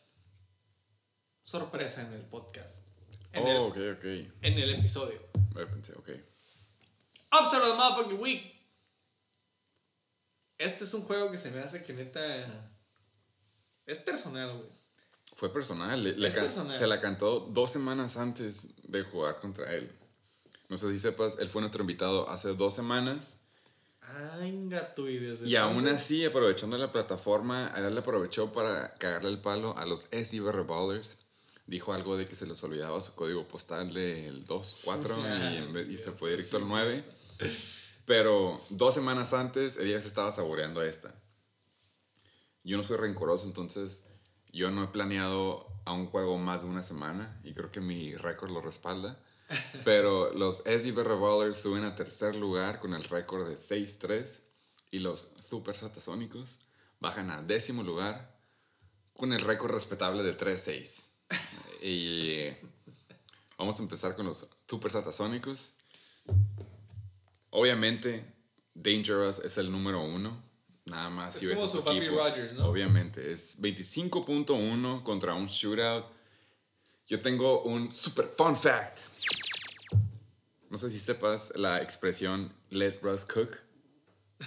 sorpresa 1.42 2.02
en 2.02 2.12
el 2.12 2.22
podcast. 2.22 2.84
En, 3.32 3.44
Oh, 3.46 3.66
ok, 3.68 3.76
el, 3.76 3.92
ok. 3.94 4.32
en 4.42 4.58
el 4.58 4.70
episodio. 4.74 5.20
Me 5.54 5.66
pensé, 5.66 5.92
ok. 5.94 6.08
Of 7.32 7.50
the 7.50 7.58
motherfucking 7.58 8.20
Week. 8.20 8.60
Este 10.58 10.84
es 10.84 10.94
un 10.94 11.02
juego 11.02 11.30
que 11.30 11.38
se 11.38 11.50
me 11.50 11.60
hace 11.60 11.82
que 11.82 11.92
neta. 11.92 12.70
Es 13.86 13.98
personal, 14.00 14.56
güey. 14.58 14.68
Fue 15.34 15.52
personal. 15.52 16.02
Le, 16.02 16.30
personal. 16.30 16.76
Se 16.76 16.86
la 16.86 17.00
cantó 17.00 17.40
dos 17.40 17.72
semanas 17.72 18.16
antes 18.16 18.74
de 18.82 19.02
jugar 19.02 19.40
contra 19.40 19.72
él. 19.72 19.90
No 20.68 20.76
sé 20.76 20.92
si 20.92 20.98
sepas, 20.98 21.38
él 21.38 21.48
fue 21.48 21.62
nuestro 21.62 21.80
invitado 21.82 22.28
hace 22.28 22.54
dos 22.54 22.74
semanas. 22.74 23.46
Y 25.08 25.16
desde. 25.18 25.48
Y 25.48 25.56
aún 25.56 25.86
así, 25.88 26.24
aprovechando 26.24 26.76
la 26.78 26.90
plataforma, 26.92 27.72
le 27.78 27.98
aprovechó 27.98 28.52
para 28.52 28.94
cagarle 28.94 29.30
el 29.30 29.40
palo 29.40 29.76
a 29.76 29.86
los 29.86 30.08
SIBR 30.10 30.64
Ballers. 30.66 31.18
Dijo 31.66 31.92
algo 31.92 32.16
de 32.16 32.26
que 32.26 32.34
se 32.34 32.46
les 32.46 32.62
olvidaba 32.64 33.00
su 33.00 33.14
código 33.14 33.46
postal 33.46 33.92
del 33.94 34.44
2-4 34.44 34.82
y, 35.52 35.56
en 35.58 35.72
vez- 35.72 35.88
y 35.88 35.96
se 35.96 36.10
fue 36.12 36.30
directo 36.32 36.56
al 36.56 36.68
9. 36.68 37.04
Pero 38.06 38.60
dos 38.70 38.94
semanas 38.94 39.32
antes, 39.34 39.76
él 39.76 39.88
ya 39.90 40.00
se 40.00 40.08
estaba 40.08 40.32
saboreando 40.32 40.82
esta. 40.82 41.14
Yo 42.64 42.76
no 42.76 42.82
soy 42.82 42.96
rencoroso, 42.96 43.46
entonces 43.46 44.04
yo 44.52 44.70
no 44.70 44.82
he 44.84 44.88
planeado 44.88 45.66
a 45.84 45.92
un 45.92 46.06
juego 46.06 46.36
más 46.38 46.62
de 46.62 46.68
una 46.68 46.82
semana 46.82 47.40
y 47.44 47.52
creo 47.54 47.70
que 47.70 47.80
mi 47.80 48.14
récord 48.16 48.50
lo 48.50 48.60
respalda. 48.60 49.18
Pero 49.84 50.32
los 50.32 50.58
SIBR 50.64 51.18
Ballers 51.18 51.58
suben 51.58 51.84
a 51.84 51.94
tercer 51.94 52.36
lugar 52.36 52.78
con 52.80 52.94
el 52.94 53.04
récord 53.04 53.48
de 53.48 53.54
6-3 53.54 54.40
y 54.90 54.98
los 55.00 55.32
Super 55.48 55.76
Satasónicos 55.76 56.58
bajan 57.00 57.30
a 57.30 57.42
décimo 57.42 57.82
lugar 57.82 58.38
con 59.14 59.32
el 59.32 59.40
récord 59.40 59.72
respetable 59.72 60.22
de 60.22 60.36
3-6. 60.36 61.08
y 61.82 62.30
eh, 62.30 62.60
vamos 63.58 63.78
a 63.78 63.82
empezar 63.82 64.14
con 64.14 64.26
los 64.26 64.46
Super 64.68 64.90
Satasónicos. 64.90 65.74
Obviamente, 67.50 68.24
Dangerous 68.74 69.40
es 69.40 69.58
el 69.58 69.70
número 69.70 70.02
uno. 70.02 70.42
Nada 70.86 71.10
más 71.10 71.36
Es 71.36 71.40
si 71.40 71.54
como 71.54 71.68
su 71.68 71.84
papi 71.84 71.98
equipo. 71.98 72.16
Rogers, 72.16 72.54
¿no? 72.54 72.66
Obviamente, 72.66 73.30
es 73.30 73.60
25.1 73.60 75.02
contra 75.02 75.34
un 75.34 75.46
shootout. 75.46 76.04
Yo 77.06 77.20
tengo 77.20 77.62
un 77.62 77.92
super 77.92 78.26
fun 78.36 78.56
fact. 78.56 78.96
No 80.70 80.78
sé 80.78 80.90
si 80.90 80.98
sepas 80.98 81.52
la 81.56 81.82
expresión 81.82 82.52
let 82.70 83.00
Russ 83.02 83.24
cook. 83.24 83.58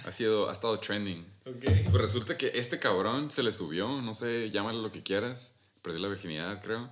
Ha 0.04 0.10
sido, 0.10 0.48
ha 0.48 0.52
estado 0.52 0.78
trending. 0.80 1.24
Ok. 1.46 1.64
Pues 1.90 1.94
resulta 1.94 2.36
que 2.36 2.50
este 2.54 2.78
cabrón 2.78 3.30
se 3.30 3.42
le 3.42 3.52
subió, 3.52 3.88
no 4.02 4.14
sé, 4.14 4.50
llámalo 4.50 4.82
lo 4.82 4.90
que 4.90 5.02
quieras. 5.02 5.60
Perdió 5.82 6.00
la 6.00 6.08
virginidad, 6.08 6.62
creo. 6.62 6.90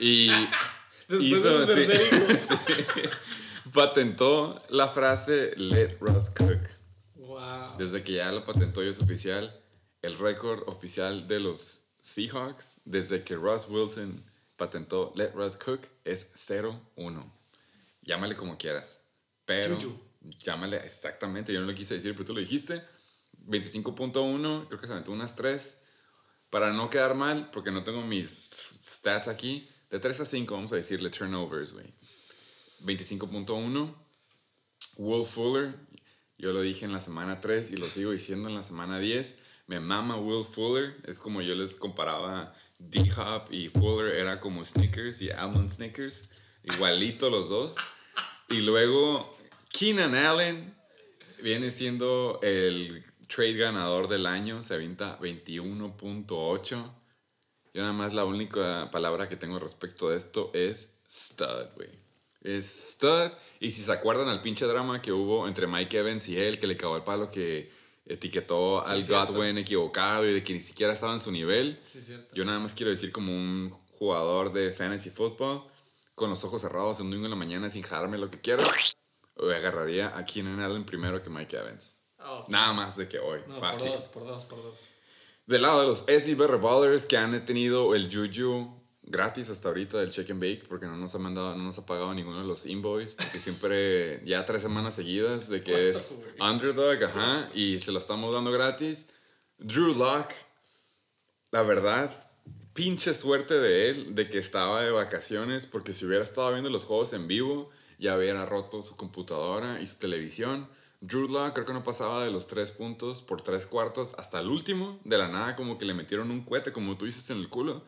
Y 0.00 0.28
Después 1.08 1.42
de 1.42 2.38
su 2.38 2.54
sí, 2.54 2.58
sí. 2.94 3.02
patentó 3.72 4.60
la 4.70 4.88
frase 4.88 5.52
let 5.56 5.98
Russ 6.00 6.30
cook. 6.30 6.60
Wow. 7.14 7.76
Desde 7.78 8.02
que 8.02 8.14
ya 8.14 8.32
lo 8.32 8.42
patentó 8.44 8.82
y 8.82 8.88
es 8.88 9.00
oficial, 9.00 9.54
el 10.02 10.18
récord 10.18 10.66
oficial 10.68 11.28
de 11.28 11.40
los 11.40 11.84
Seahawks, 12.00 12.80
desde 12.84 13.22
que 13.22 13.34
Russ 13.34 13.66
Wilson 13.68 14.22
patentó 14.56 15.12
Let 15.16 15.32
Russ 15.34 15.56
Cook, 15.56 15.88
es 16.04 16.34
0-1. 16.34 17.24
Llámale 18.04 18.36
como 18.36 18.56
quieras. 18.56 19.08
Pero, 19.44 19.78
llámale 20.38 20.78
exactamente, 20.78 21.52
yo 21.52 21.60
no 21.60 21.66
lo 21.66 21.74
quise 21.74 21.94
decir, 21.94 22.12
pero 22.12 22.24
tú 22.24 22.34
lo 22.34 22.40
dijiste. 22.40 22.82
25.1, 23.46 24.68
creo 24.68 24.80
que 24.80 24.86
se 24.86 24.92
aventó 24.92 25.12
unas 25.12 25.36
3. 25.36 25.80
Para 26.50 26.72
no 26.72 26.88
quedar 26.88 27.14
mal, 27.14 27.50
porque 27.50 27.72
no 27.72 27.82
tengo 27.82 28.02
mis 28.02 28.30
stats 28.30 29.28
aquí, 29.28 29.68
de 29.90 29.98
3 29.98 30.20
a 30.20 30.24
5 30.24 30.54
vamos 30.54 30.72
a 30.72 30.76
decirle 30.76 31.10
turnovers, 31.10 31.72
güey. 31.72 31.88
25.1. 31.88 33.94
Will 34.98 35.24
Fuller, 35.24 35.74
yo 36.38 36.52
lo 36.52 36.60
dije 36.60 36.84
en 36.84 36.92
la 36.92 37.00
semana 37.00 37.40
3 37.40 37.72
y 37.72 37.76
lo 37.76 37.86
sigo 37.86 38.12
diciendo 38.12 38.48
en 38.48 38.54
la 38.54 38.62
semana 38.62 38.98
10. 38.98 39.38
Me 39.66 39.80
mama 39.80 40.16
Will 40.16 40.44
Fuller. 40.44 40.96
Es 41.06 41.18
como 41.18 41.42
yo 41.42 41.54
les 41.54 41.76
comparaba 41.76 42.54
D-Hop 42.78 43.52
y 43.52 43.68
Fuller 43.68 44.14
era 44.14 44.40
como 44.40 44.64
Snickers 44.64 45.22
y 45.22 45.30
Almond 45.30 45.70
Snickers. 45.70 46.28
Igualito 46.62 47.30
los 47.30 47.48
dos. 47.48 47.74
Y 48.48 48.60
luego 48.60 49.34
Keenan 49.72 50.14
Allen 50.14 50.74
viene 51.42 51.70
siendo 51.70 52.38
el 52.42 53.04
trade 53.26 53.54
ganador 53.54 54.08
del 54.08 54.26
año. 54.26 54.62
Se 54.62 54.74
avienta 54.74 55.18
21.8. 55.20 56.92
Yo 57.74 57.82
nada 57.82 57.92
más 57.92 58.12
la 58.12 58.24
única 58.24 58.88
palabra 58.90 59.28
que 59.28 59.36
tengo 59.36 59.58
respecto 59.58 60.10
de 60.10 60.16
esto 60.16 60.50
es 60.54 60.94
stud, 61.10 61.70
güey. 61.74 61.88
Es 62.42 62.92
stud. 62.92 63.30
Y 63.58 63.72
si 63.72 63.82
se 63.82 63.90
acuerdan 63.92 64.28
al 64.28 64.42
pinche 64.42 64.66
drama 64.66 65.02
que 65.02 65.12
hubo 65.12 65.48
entre 65.48 65.66
Mike 65.66 65.98
Evans 65.98 66.28
y 66.28 66.36
él, 66.36 66.58
que 66.58 66.66
le 66.66 66.76
cagó 66.76 66.96
el 66.96 67.02
palo 67.02 67.30
que 67.30 67.70
etiquetó 68.06 68.82
Sí, 68.84 68.92
al 68.92 69.02
cierto. 69.02 69.32
Godwin 69.32 69.58
equivocado 69.58 70.28
y 70.28 70.34
de 70.34 70.44
que 70.44 70.52
ni 70.52 70.60
siquiera 70.60 70.92
estaba 70.92 71.14
en 71.14 71.20
su 71.20 71.32
nivel. 71.32 71.80
Sí. 71.86 72.00
Yo 72.32 72.44
nada 72.44 72.58
más 72.60 72.74
quiero 72.74 72.90
decir 72.90 73.10
como 73.10 73.32
un 73.32 73.70
jugador 73.98 74.52
de 74.52 74.72
fantasy 74.72 75.10
football 75.10 75.64
con 76.14 76.30
los 76.30 76.44
ojos 76.44 76.62
cerrados 76.62 76.98
en 77.00 77.06
un 77.06 77.10
domingo 77.10 77.26
en 77.26 77.30
la 77.30 77.36
mañana 77.36 77.70
sin 77.70 77.82
jalarme 77.82 78.18
lo 78.18 78.28
que 78.28 78.40
quiera. 78.40 78.64
Hoy 79.36 79.52
agarraría 79.52 80.16
a 80.16 80.24
Keenan 80.24 80.60
Allen 80.60 80.84
primero 80.84 81.22
que 81.22 81.30
Mike 81.30 81.56
Evans. 81.56 82.00
Oh, 82.20 82.44
Nada 82.48 82.72
más 82.72 82.96
de 82.96 83.08
que 83.08 83.18
hoy. 83.18 83.40
no, 83.48 83.58
Fácil. 83.58 83.90
por 83.90 83.98
dos, 83.98 84.08
por 84.08 84.26
dos, 84.26 84.44
por 84.44 84.62
dos. 84.62 84.80
Del 85.46 85.62
lado 85.62 85.80
de 85.80 85.86
los 85.88 85.98
SDB 86.06 86.58
Ballers 86.60 87.06
que 87.06 87.16
han 87.16 87.44
tenido 87.44 87.94
el 87.94 88.08
Juju 88.14 88.80
gratis 89.02 89.50
hasta 89.50 89.68
ahorita 89.68 89.98
del 89.98 90.10
Check 90.10 90.30
and 90.30 90.40
Bake 90.40 90.64
porque 90.66 90.86
no 90.86 90.96
nos 90.96 91.14
ha 91.14 91.18
mandado, 91.18 91.54
no 91.54 91.64
nos 91.64 91.76
ha 91.78 91.84
pagado 91.84 92.14
ninguno 92.14 92.40
de 92.40 92.46
los 92.46 92.64
invoice 92.64 93.16
porque 93.16 93.38
siempre 93.38 94.24
ya 94.24 94.44
tres 94.46 94.62
semanas 94.62 94.94
seguidas 94.94 95.48
de 95.50 95.62
que 95.62 95.90
es 95.90 96.24
underdog, 96.40 97.04
ajá, 97.04 97.50
y 97.52 97.78
se 97.78 97.92
lo 97.92 97.98
estamos 97.98 98.32
dando 98.34 98.50
gratis. 98.50 99.10
Drew 99.58 99.92
Lock, 99.94 100.30
la 101.50 101.62
verdad, 101.62 102.10
pinche 102.74 103.14
suerte 103.14 103.54
de 103.54 103.88
él 103.88 104.14
de 104.14 104.28
que 104.28 104.38
estaba 104.38 104.82
de 104.82 104.90
vacaciones 104.90 105.66
porque 105.66 105.94
si 105.94 106.04
hubiera 106.04 106.24
estado 106.24 106.50
viendo 106.50 106.70
los 106.70 106.84
juegos 106.84 107.12
en 107.12 107.28
vivo 107.28 107.70
ya 107.98 108.16
hubiera 108.16 108.44
roto 108.44 108.82
su 108.82 108.96
computadora 108.96 109.80
y 109.80 109.86
su 109.86 109.98
televisión. 109.98 110.68
Drew 111.00 111.28
Lock 111.28 111.52
creo 111.54 111.66
que 111.66 111.72
no 111.72 111.84
pasaba 111.84 112.24
de 112.24 112.30
los 112.30 112.46
tres 112.46 112.72
puntos 112.72 113.22
por 113.22 113.42
tres 113.42 113.66
cuartos 113.66 114.14
hasta 114.18 114.40
el 114.40 114.48
último. 114.48 114.98
De 115.04 115.18
la 115.18 115.28
nada 115.28 115.54
como 115.54 115.78
que 115.78 115.84
le 115.84 115.94
metieron 115.94 116.30
un 116.30 116.44
cohete 116.44 116.72
como 116.72 116.96
tú 116.96 117.04
dices 117.04 117.28
en 117.30 117.38
el 117.38 117.48
culo. 117.48 117.84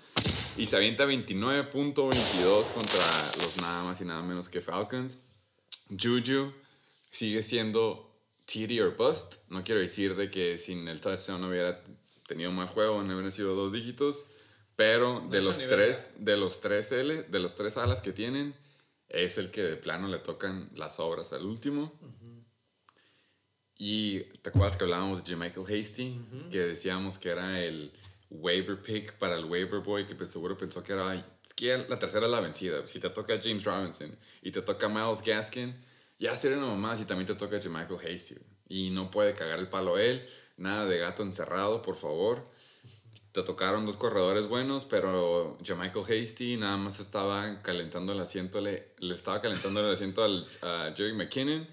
Y 0.56 0.66
se 0.66 0.76
avienta 0.76 1.06
29.22 1.06 2.72
contra 2.72 3.32
los 3.42 3.56
nada 3.56 3.84
más 3.84 4.00
y 4.00 4.04
nada 4.04 4.22
menos 4.22 4.48
que 4.48 4.60
Falcons. 4.60 5.18
Juju 5.88 6.52
sigue 7.10 7.42
siendo 7.42 8.14
TD 8.44 8.80
or 8.82 8.96
bust. 8.96 9.50
No 9.50 9.64
quiero 9.64 9.80
decir 9.80 10.14
de 10.14 10.30
que 10.30 10.58
sin 10.58 10.86
el 10.86 11.00
touchdown 11.00 11.40
no 11.40 11.48
hubiera 11.48 11.82
tenido 12.26 12.52
mal 12.52 12.68
juego, 12.68 13.02
no 13.02 13.14
hubieran 13.14 13.32
sido 13.32 13.54
dos 13.54 13.72
dígitos. 13.72 14.26
Pero 14.76 15.20
de 15.30 15.42
los 15.42 15.58
ni 15.58 15.66
tres, 15.66 16.16
de 16.18 16.36
los 16.36 16.60
tres 16.60 16.92
L, 16.92 17.22
de 17.22 17.38
los 17.40 17.54
tres 17.56 17.78
alas 17.78 18.02
que 18.02 18.12
tienen, 18.12 18.54
es 19.08 19.38
el 19.38 19.50
que 19.50 19.62
de 19.62 19.76
plano 19.76 20.08
le 20.08 20.18
tocan 20.18 20.70
las 20.74 21.00
obras 21.00 21.32
al 21.32 21.46
último. 21.46 21.98
Y 23.78 24.20
te 24.20 24.50
acuerdas 24.50 24.76
que 24.76 24.84
hablábamos 24.84 25.24
de 25.24 25.36
Michael 25.36 25.66
Hasty, 25.66 26.20
que 26.50 26.58
decíamos 26.60 27.18
que 27.18 27.30
era 27.30 27.62
el 27.62 27.92
waiver 28.30 28.80
pick 28.82 29.12
para 29.14 29.36
el 29.36 29.44
waiver 29.44 29.80
boy, 29.80 30.06
que 30.06 30.14
pues 30.14 30.30
seguro 30.30 30.56
pensó 30.56 30.82
que 30.82 30.92
era, 30.92 31.14
es 31.14 31.54
que 31.54 31.76
la 31.76 31.98
tercera 31.98 32.26
es 32.26 32.32
la 32.32 32.40
vencida. 32.40 32.86
Si 32.86 33.00
te 33.00 33.10
toca 33.10 33.38
James 33.40 33.64
Robinson 33.64 34.14
y 34.42 34.50
te 34.50 34.62
toca 34.62 34.88
Miles 34.88 35.22
Gaskin, 35.22 35.74
ya 36.18 36.34
sería 36.34 36.58
una 36.58 36.68
mamá 36.68 36.96
si 36.96 37.04
también 37.04 37.26
te 37.26 37.34
toca 37.34 37.56
Michael 37.56 38.00
Hasty. 38.00 38.36
Y 38.68 38.90
no 38.90 39.10
puede 39.10 39.34
cagar 39.34 39.58
el 39.58 39.68
palo 39.68 39.98
él, 39.98 40.26
nada 40.56 40.86
de 40.86 40.98
gato 40.98 41.22
encerrado, 41.22 41.82
por 41.82 41.96
favor. 41.96 42.44
Te 43.36 43.42
tocaron 43.42 43.84
dos 43.84 43.98
corredores 43.98 44.48
buenos, 44.48 44.86
pero 44.86 45.58
Michael 45.60 46.06
Hasty 46.06 46.56
nada 46.56 46.78
más 46.78 47.00
estaba 47.00 47.60
calentando 47.60 48.14
el 48.14 48.20
asiento, 48.20 48.62
le, 48.62 48.94
le 48.98 49.14
estaba 49.14 49.42
calentando 49.42 49.80
el 49.80 49.92
asiento 49.92 50.24
al, 50.24 50.46
a 50.62 50.90
Jerry 50.96 51.12
McKinnon. 51.12 51.68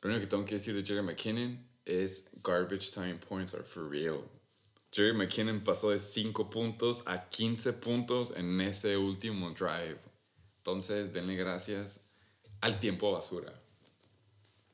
Lo 0.00 0.08
único 0.08 0.22
que 0.22 0.26
tengo 0.26 0.46
que 0.46 0.54
decir 0.54 0.74
de 0.74 0.82
Jerry 0.82 1.02
McKinnon 1.02 1.62
es 1.84 2.30
garbage 2.42 2.90
time 2.90 3.16
points 3.16 3.52
are 3.52 3.62
for 3.62 3.86
real. 3.86 4.22
Jerry 4.90 5.12
McKinnon 5.12 5.60
pasó 5.60 5.90
de 5.90 5.98
5 5.98 6.48
puntos 6.48 7.06
a 7.06 7.28
15 7.28 7.74
puntos 7.74 8.32
en 8.34 8.62
ese 8.62 8.96
último 8.96 9.50
drive. 9.50 10.00
Entonces, 10.56 11.12
denle 11.12 11.36
gracias 11.36 12.06
al 12.62 12.80
tiempo 12.80 13.12
basura. 13.12 13.52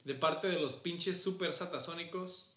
De 0.05 0.15
parte 0.15 0.47
de 0.47 0.61
los 0.61 0.75
pinches 0.75 1.21
super 1.21 1.53
satasónicos, 1.53 2.56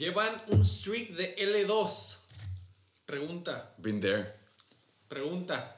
llevan 0.00 0.42
un 0.48 0.64
streak 0.64 1.10
de 1.10 1.36
L2. 1.36 2.16
Pregunta, 3.04 3.74
Been 3.76 4.00
there. 4.00 4.34
pregunta. 5.08 5.76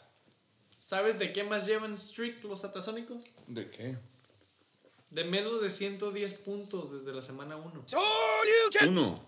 ¿Sabes 0.78 1.18
de 1.18 1.32
qué 1.32 1.42
más 1.42 1.66
llevan 1.66 1.96
streak 1.96 2.44
los 2.44 2.60
satasónicos? 2.60 3.24
¿De 3.48 3.68
qué? 3.68 3.98
De 5.10 5.24
menos 5.24 5.60
de 5.60 5.68
110 5.68 6.34
puntos 6.34 6.92
desde 6.92 7.12
la 7.12 7.20
semana 7.20 7.56
1. 7.56 7.84
Uno. 8.86 9.26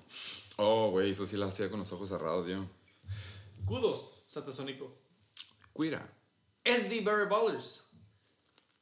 Oh, 0.58 0.90
güey, 0.90 1.10
eso 1.10 1.26
sí 1.26 1.36
lo 1.36 1.46
hacía 1.46 1.68
con 1.68 1.80
los 1.80 1.92
ojos 1.92 2.08
cerrados 2.08 2.46
yo. 2.46 2.64
Kudos, 3.66 4.22
satasónico. 4.26 4.96
Cuida. 5.72 6.08
SD 6.64 7.02
Barry 7.02 7.28
Ballers. 7.28 7.84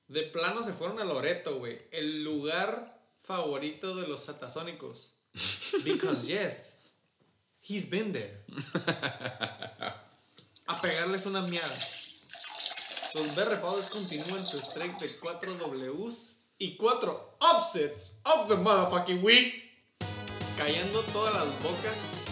De 0.08 0.24
plano 0.24 0.62
se 0.62 0.72
fueron 0.72 1.00
a 1.00 1.04
Loreto, 1.04 1.58
güey. 1.58 1.80
El 1.90 2.22
lugar 2.22 3.00
favorito 3.22 3.96
de 3.96 4.06
los 4.06 4.20
satasónicos. 4.24 5.21
Because 5.84 6.28
yes, 6.28 6.92
he's 7.60 7.86
been 7.86 8.12
there. 8.12 8.38
A 10.68 10.80
pegarles 10.80 11.26
una 11.26 11.40
miada. 11.42 11.74
Los 13.14 13.28
Powers 13.60 13.90
continúan 13.90 14.46
su 14.46 14.58
streak 14.60 14.98
de 14.98 15.14
4 15.16 15.54
Ws 15.54 16.44
y 16.58 16.76
4 16.76 17.36
upsets 17.40 18.20
of 18.24 18.48
the 18.48 18.56
motherfucking 18.56 19.22
week. 19.22 19.70
Callando 20.56 21.02
todas 21.12 21.34
las 21.34 21.62
bocas 21.62 22.22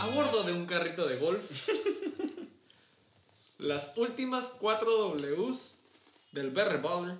a 0.00 0.06
bordo 0.14 0.42
de 0.42 0.52
un 0.52 0.66
carrito 0.66 1.06
de 1.06 1.16
golf. 1.16 1.68
Las 3.58 3.96
últimas 3.96 4.56
4 4.60 5.16
Ws 5.16 5.78
del 6.32 6.50
Baller 6.50 7.16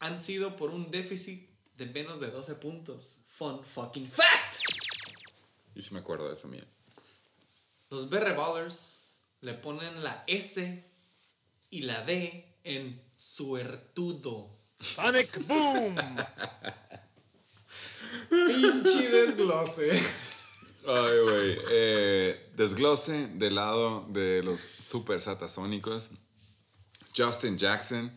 han 0.00 0.20
sido 0.20 0.56
por 0.56 0.70
un 0.70 0.90
déficit 0.90 1.45
de 1.76 1.86
menos 1.86 2.20
de 2.20 2.30
12 2.30 2.54
puntos. 2.56 3.18
Fun 3.28 3.62
fucking 3.64 4.08
fact. 4.08 4.56
Y 5.74 5.82
si 5.82 5.92
me 5.92 6.00
acuerdo 6.00 6.28
de 6.28 6.34
eso 6.34 6.48
mía. 6.48 6.64
Los 7.90 8.08
Berry 8.08 8.34
Ballers 8.34 9.06
le 9.42 9.54
ponen 9.54 10.02
la 10.02 10.24
S 10.26 10.82
y 11.70 11.82
la 11.82 12.02
D 12.02 12.58
en 12.64 13.00
suertudo. 13.16 14.56
Sonic 14.80 15.46
Boom. 15.46 15.96
Pinche 18.28 19.10
desglose. 19.10 20.02
Ay, 20.86 21.18
güey. 21.22 21.58
Eh, 21.70 22.50
desglose 22.54 23.28
del 23.34 23.56
lado 23.56 24.06
de 24.08 24.42
los 24.42 24.60
super 24.60 25.20
satasónicos. 25.20 26.10
Justin 27.16 27.58
Jackson. 27.58 28.12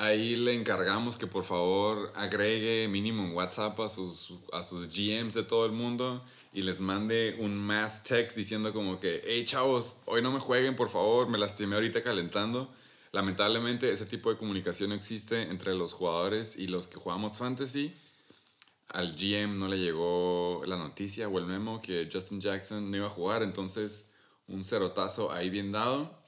Ahí 0.00 0.36
le 0.36 0.54
encargamos 0.54 1.16
que 1.16 1.26
por 1.26 1.42
favor 1.42 2.12
agregue 2.14 2.86
mínimo 2.86 3.24
en 3.24 3.34
WhatsApp 3.34 3.80
a 3.80 3.88
sus, 3.88 4.32
a 4.52 4.62
sus 4.62 4.86
GMs 4.86 5.34
de 5.34 5.42
todo 5.42 5.66
el 5.66 5.72
mundo 5.72 6.24
y 6.52 6.62
les 6.62 6.80
mande 6.80 7.34
un 7.40 7.58
mass 7.58 8.04
text 8.04 8.36
diciendo 8.36 8.72
como 8.72 9.00
que, 9.00 9.20
hey 9.26 9.44
chavos, 9.44 9.96
hoy 10.06 10.22
no 10.22 10.30
me 10.30 10.38
jueguen 10.38 10.76
por 10.76 10.88
favor, 10.88 11.28
me 11.28 11.36
lastimé 11.36 11.74
ahorita 11.74 12.00
calentando. 12.00 12.72
Lamentablemente 13.10 13.90
ese 13.90 14.06
tipo 14.06 14.30
de 14.30 14.36
comunicación 14.36 14.92
existe 14.92 15.42
entre 15.50 15.74
los 15.74 15.94
jugadores 15.94 16.56
y 16.56 16.68
los 16.68 16.86
que 16.86 17.00
jugamos 17.00 17.36
fantasy. 17.36 17.92
Al 18.90 19.16
GM 19.16 19.58
no 19.58 19.66
le 19.66 19.80
llegó 19.80 20.62
la 20.66 20.76
noticia 20.76 21.26
o 21.26 21.40
el 21.40 21.46
memo 21.46 21.80
que 21.80 22.08
Justin 22.08 22.40
Jackson 22.40 22.88
no 22.88 22.98
iba 22.98 23.06
a 23.06 23.10
jugar, 23.10 23.42
entonces 23.42 24.12
un 24.46 24.64
cerotazo 24.64 25.32
ahí 25.32 25.50
bien 25.50 25.72
dado. 25.72 26.22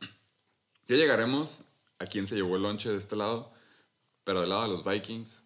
Ya 0.88 0.96
llegaremos 0.96 1.66
a 2.00 2.06
quién 2.06 2.26
se 2.26 2.34
llevó 2.34 2.56
el 2.56 2.62
lonche 2.62 2.90
de 2.90 2.96
este 2.96 3.14
lado, 3.14 3.52
pero 4.24 4.40
del 4.40 4.50
lado 4.50 4.62
de 4.62 4.68
los 4.68 4.84
Vikings 4.84 5.44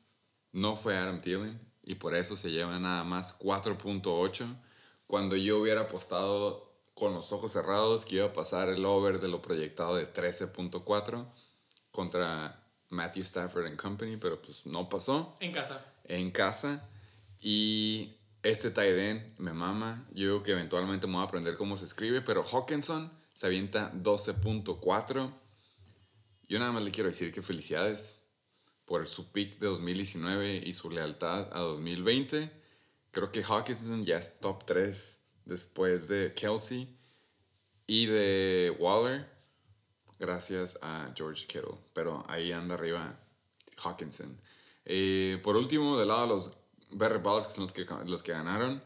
no 0.52 0.76
fue 0.76 0.96
Adam 0.96 1.20
Thielen 1.20 1.60
y 1.82 1.96
por 1.96 2.14
eso 2.14 2.36
se 2.36 2.50
lleva 2.50 2.78
nada 2.78 3.04
más 3.04 3.38
4.8 3.40 4.46
cuando 5.06 5.36
yo 5.36 5.58
hubiera 5.58 5.82
apostado 5.82 6.72
con 6.94 7.12
los 7.12 7.32
ojos 7.32 7.52
cerrados 7.52 8.04
que 8.04 8.16
iba 8.16 8.26
a 8.26 8.32
pasar 8.32 8.68
el 8.68 8.84
over 8.84 9.20
de 9.20 9.28
lo 9.28 9.42
proyectado 9.42 9.96
de 9.96 10.10
13.4 10.12 11.26
contra 11.90 12.60
Matthew 12.90 13.22
Stafford 13.24 13.66
and 13.66 13.76
Company, 13.76 14.16
pero 14.16 14.40
pues 14.40 14.64
no 14.66 14.88
pasó 14.88 15.34
En 15.40 15.52
casa. 15.52 15.84
en 16.04 16.30
casa. 16.30 16.88
Y 17.40 18.12
este 18.42 18.70
tight 18.70 18.96
end 18.96 19.38
me 19.38 19.52
mama. 19.52 20.06
Yo 20.12 20.24
digo 20.26 20.42
que 20.42 20.52
eventualmente 20.52 21.06
me 21.06 21.14
voy 21.14 21.22
a 21.22 21.26
aprender 21.26 21.56
cómo 21.56 21.76
se 21.76 21.84
escribe, 21.84 22.20
pero 22.22 22.44
Hawkinson 22.44 23.12
se 23.32 23.46
avienta 23.46 23.92
12.4. 23.92 25.32
Yo 26.46 26.58
nada 26.58 26.72
más 26.72 26.82
le 26.82 26.90
quiero 26.90 27.10
decir 27.10 27.32
que 27.32 27.42
felicidades 27.42 28.23
por 28.84 29.06
su 29.06 29.32
pick 29.32 29.58
de 29.58 29.66
2019 29.66 30.62
y 30.64 30.72
su 30.72 30.90
lealtad 30.90 31.48
a 31.52 31.60
2020. 31.60 32.50
Creo 33.10 33.32
que 33.32 33.42
Hawkinson 33.42 34.04
ya 34.04 34.18
es 34.18 34.40
top 34.40 34.64
3 34.64 35.20
después 35.44 36.08
de 36.08 36.34
Kelsey 36.34 36.88
y 37.86 38.06
de 38.06 38.74
Waller, 38.78 39.28
gracias 40.18 40.78
a 40.82 41.12
George 41.16 41.46
Kittle. 41.46 41.78
Pero 41.92 42.24
ahí 42.28 42.52
anda 42.52 42.74
arriba 42.74 43.18
Hawkinson. 43.82 44.38
Eh, 44.84 45.40
por 45.42 45.56
último, 45.56 45.98
del 45.98 46.08
lado 46.08 46.22
de 46.22 46.28
los 46.28 46.56
Better 46.90 47.18
Ballers, 47.18 47.48
que 47.48 47.52
son 47.54 47.64
los 47.64 47.72
que, 47.72 47.86
los 48.06 48.22
que 48.22 48.32
ganaron, 48.32 48.82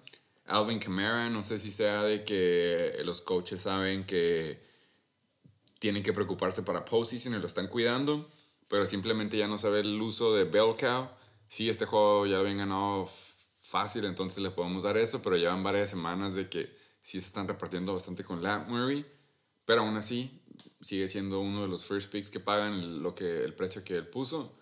Alvin 0.47 0.79
Kamara, 0.79 1.29
no 1.29 1.43
sé 1.43 1.59
si 1.59 1.71
sea 1.71 2.03
de 2.03 2.25
que 2.25 3.01
los 3.05 3.21
coaches 3.21 3.63
saben 3.63 4.05
que 4.05 4.67
tienen 5.79 6.03
que 6.03 6.13
preocuparse 6.13 6.63
para 6.63 6.85
postseason 6.85 7.35
y 7.35 7.39
lo 7.39 7.47
están 7.47 7.69
cuidando, 7.69 8.29
pero 8.69 8.87
simplemente 8.87 9.37
ya 9.37 9.49
no 9.49 9.59
sabe 9.59 9.81
el 9.81 10.01
uso 10.01 10.35
de 10.35 10.45
Bell 10.45 10.77
Cow. 10.79 11.09
Sí, 11.49 11.69
este 11.69 11.87
juego 11.87 12.27
ya 12.27 12.37
lo 12.37 12.43
habían 12.43 12.59
ganado 12.59 13.09
fácil, 13.57 14.05
entonces 14.05 14.43
le 14.43 14.51
podemos 14.51 14.85
dar 14.85 14.97
eso, 14.97 15.23
pero 15.23 15.37
llevan 15.37 15.63
varias 15.63 15.91
semanas 15.91 16.35
de 16.35 16.49
que 16.49 16.75
sí 17.03 17.21
se 17.21 17.27
están 17.27 17.49
repartiendo 17.49 17.95
bastante 17.95 18.25
con 18.25 18.43
Lat 18.43 18.69
Murray, 18.69 19.05
pero 19.65 19.83
aún 19.83 19.97
así 19.97 20.43
sigue 20.81 21.09
siendo 21.09 21.41
uno 21.41 21.63
de 21.63 21.69
los 21.69 21.85
first 21.85 22.11
picks 22.11 22.31
que 22.31 22.41
pagan 22.41 23.03
lo 23.03 23.15
que, 23.15 23.45
el 23.45 23.55
precio 23.55 23.85
que 23.85 23.97
él 23.97 24.07
puso. 24.07 24.55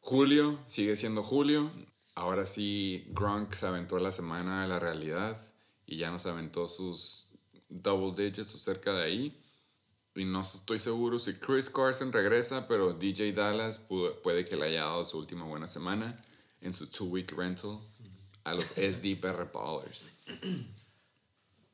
Julio 0.00 0.58
sigue 0.66 0.96
siendo 0.96 1.22
Julio. 1.22 1.68
Ahora 2.14 2.46
sí, 2.46 3.04
Gronk 3.10 3.52
se 3.52 3.66
aventó 3.66 3.98
la 3.98 4.12
semana 4.12 4.62
de 4.62 4.68
la 4.68 4.78
realidad 4.78 5.36
y 5.86 5.96
ya 5.98 6.10
nos 6.10 6.26
aventó 6.26 6.68
sus 6.68 7.32
double 7.68 8.12
digits 8.16 8.54
o 8.54 8.58
cerca 8.58 8.92
de 8.92 9.04
ahí. 9.04 9.40
Y 10.16 10.24
no 10.24 10.40
estoy 10.40 10.78
seguro 10.78 11.18
si 11.18 11.34
Chris 11.34 11.68
Carson 11.70 12.12
regresa, 12.12 12.66
pero 12.66 12.94
DJ 12.94 13.32
Dallas 13.32 13.86
pu- 13.88 14.20
puede 14.22 14.44
que 14.44 14.56
le 14.56 14.66
haya 14.66 14.84
dado 14.84 15.04
su 15.04 15.18
última 15.18 15.44
buena 15.44 15.66
semana 15.66 16.16
en 16.62 16.72
su 16.72 16.86
two-week 16.86 17.32
rental 17.32 17.78
a 18.44 18.54
los 18.54 18.64
SD 18.76 19.16
Better 19.20 19.50
Ballers. 19.52 20.12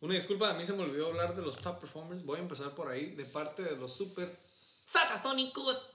Una 0.00 0.14
disculpa, 0.14 0.50
a 0.50 0.54
mí 0.54 0.66
se 0.66 0.72
me 0.72 0.82
olvidó 0.82 1.06
hablar 1.06 1.36
de 1.36 1.42
los 1.42 1.56
top 1.58 1.78
performers. 1.78 2.24
Voy 2.24 2.38
a 2.38 2.42
empezar 2.42 2.74
por 2.74 2.88
ahí, 2.88 3.14
de 3.14 3.24
parte 3.24 3.62
de 3.62 3.76
los 3.76 3.92
super 3.92 4.36
satasónicos. 4.84 5.90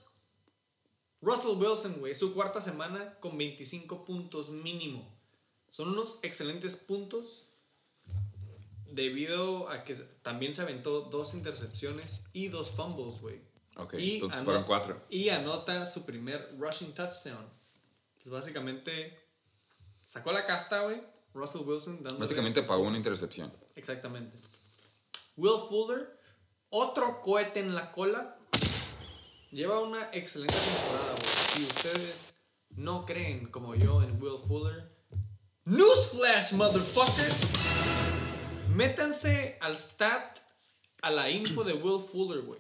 Russell 1.22 1.58
Wilson, 1.58 1.96
güey, 2.00 2.16
su 2.16 2.34
cuarta 2.34 2.62
semana 2.62 3.14
con 3.16 3.38
25 3.38 4.06
puntos 4.06 4.50
mínimo. 4.52 5.06
Son 5.70 5.90
unos 5.90 6.20
excelentes 6.22 6.78
puntos 6.78 7.47
debido 8.92 9.70
a 9.70 9.84
que 9.84 9.96
también 10.22 10.54
se 10.54 10.62
aventó 10.62 11.02
dos 11.02 11.34
intercepciones 11.34 12.28
y 12.34 12.48
dos 12.48 12.70
fumbles, 12.72 13.22
güey. 13.22 13.42
Ok, 13.78 13.96
Y 13.96 14.16
entonces 14.16 14.44
fueron 14.44 14.64
cuatro. 14.64 15.00
Y 15.10 15.30
anota 15.30 15.86
su 15.86 16.06
primer 16.06 16.56
rushing 16.58 16.94
touchdown. 16.94 17.48
Pues 18.16 18.30
básicamente 18.30 19.18
sacó 20.06 20.32
la 20.32 20.46
casta, 20.46 20.82
güey. 20.84 21.02
Russell 21.34 21.62
Wilson 21.62 22.04
dando 22.04 22.20
Básicamente 22.20 22.64
pagó 22.64 22.84
una 22.84 22.98
intercepción. 22.98 23.54
Exactamente. 23.76 24.40
Will 25.36 25.60
Fuller, 25.70 26.20
otro 26.70 27.22
cohete 27.22 27.60
en 27.60 27.76
la 27.76 27.92
cola. 27.92 28.40
Lleva 29.52 29.80
una 29.82 30.10
excelente 30.12 30.56
temporada, 30.56 31.16
güey. 31.16 31.36
Si 31.54 31.66
ustedes 31.66 32.38
no 32.72 33.06
creen 33.06 33.52
como 33.52 33.76
yo 33.76 34.02
en 34.02 34.22
Will 34.22 34.40
Fuller, 34.40 34.98
Newsflash, 35.66 36.54
motherfucker. 36.54 38.07
Métanse 38.78 39.58
al 39.60 39.76
stat, 39.76 40.38
a 41.02 41.10
la 41.10 41.32
info 41.32 41.64
de 41.64 41.74
Will 41.74 42.00
Fuller, 42.00 42.44
güey. 42.44 42.60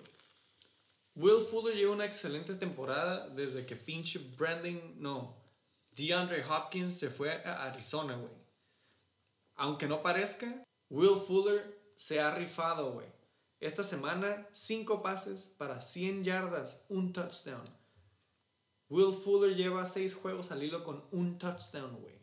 Will 1.14 1.44
Fuller 1.44 1.76
lleva 1.76 1.94
una 1.94 2.06
excelente 2.06 2.56
temporada 2.56 3.30
desde 3.30 3.68
que 3.68 3.76
pinche 3.76 4.18
Brandon, 4.35 4.95
no, 4.99 5.38
DeAndre 5.91 6.44
Hopkins 6.44 6.98
se 6.98 7.11
fue 7.11 7.44
a 7.45 7.65
Arizona, 7.65 8.15
güey. 8.15 8.34
Aunque 9.57 9.85
no 9.85 10.02
parezca, 10.02 10.64
Will 10.89 11.18
Fuller 11.18 11.94
se 11.95 12.19
ha 12.19 12.34
rifado, 12.34 12.94
güey. 12.94 13.07
Esta 13.60 13.84
semana, 13.84 14.48
5 14.52 15.03
pases 15.03 15.53
para 15.60 15.80
100 15.80 16.23
yardas, 16.23 16.88
un 16.89 17.14
touchdown. 17.14 17.69
Will 18.89 19.14
Fuller 19.14 19.56
lleva 19.56 19.85
6 19.85 20.15
juegos 20.15 20.52
al 20.52 20.64
hilo 20.64 20.84
con 20.84 21.07
un 21.11 21.38
touchdown, 21.38 21.95
güey. 22.02 22.15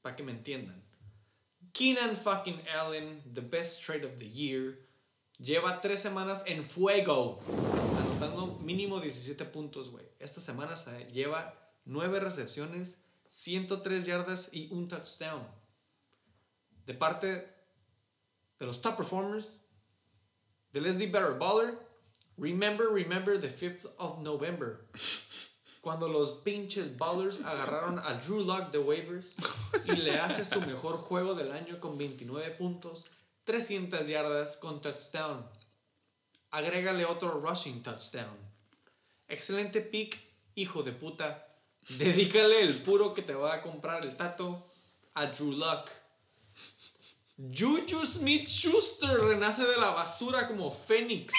Para 0.00 0.16
que 0.16 0.22
me 0.22 0.32
entiendan. 0.32 0.81
Keenan 1.72 2.16
fucking 2.16 2.60
Allen, 2.76 3.22
the 3.32 3.40
best 3.40 3.82
trade 3.82 4.04
of 4.04 4.18
the 4.18 4.26
year, 4.26 4.78
lleva 5.40 5.80
3 5.80 5.96
semanas 5.96 6.44
en 6.46 6.62
fuego, 6.64 7.40
anotando 7.98 8.58
mínimo 8.60 9.00
17 9.00 9.46
puntos, 9.46 9.90
güey. 9.90 10.04
Esta 10.20 10.40
semana 10.40 10.76
se 10.76 10.90
lleva 11.12 11.54
9 11.86 12.20
recepciones, 12.20 12.98
103 13.26 14.06
yardas 14.06 14.50
y 14.52 14.68
un 14.70 14.88
touchdown 14.88 15.42
de 16.84 16.94
parte 16.94 17.48
de 18.58 18.66
los 18.66 18.82
top 18.82 18.98
performers 18.98 19.56
del 20.72 20.84
SD 20.84 21.10
Better 21.10 21.38
Baller. 21.38 21.78
Remember, 22.36 22.88
remember 22.88 23.38
the 23.38 23.48
5th 23.48 23.86
of 23.98 24.20
November. 24.20 24.84
Cuando 25.82 26.06
los 26.06 26.30
pinches 26.44 26.96
Ballers 26.96 27.40
agarraron 27.40 27.98
a 27.98 28.14
Drew 28.14 28.44
Lock 28.44 28.70
de 28.70 28.78
waivers 28.78 29.34
y 29.84 29.96
le 29.96 30.20
hace 30.20 30.44
su 30.44 30.60
mejor 30.60 30.96
juego 30.96 31.34
del 31.34 31.50
año 31.50 31.80
con 31.80 31.98
29 31.98 32.52
puntos, 32.52 33.10
300 33.42 34.06
yardas 34.06 34.58
con 34.58 34.80
touchdown. 34.80 35.44
Agrégale 36.52 37.04
otro 37.04 37.40
rushing 37.40 37.82
touchdown. 37.82 38.38
Excelente 39.26 39.80
pick, 39.80 40.16
hijo 40.54 40.84
de 40.84 40.92
puta. 40.92 41.48
Dedícale 41.88 42.60
el 42.60 42.80
puro 42.82 43.12
que 43.12 43.22
te 43.22 43.34
va 43.34 43.54
a 43.54 43.62
comprar 43.62 44.04
el 44.04 44.16
tato 44.16 44.64
a 45.14 45.26
Drew 45.26 45.50
Luck. 45.50 45.90
Juju 47.38 48.06
Smith 48.06 48.46
Schuster 48.46 49.18
renace 49.18 49.64
de 49.64 49.76
la 49.78 49.90
basura 49.90 50.46
como 50.46 50.70
Fénix 50.70 51.34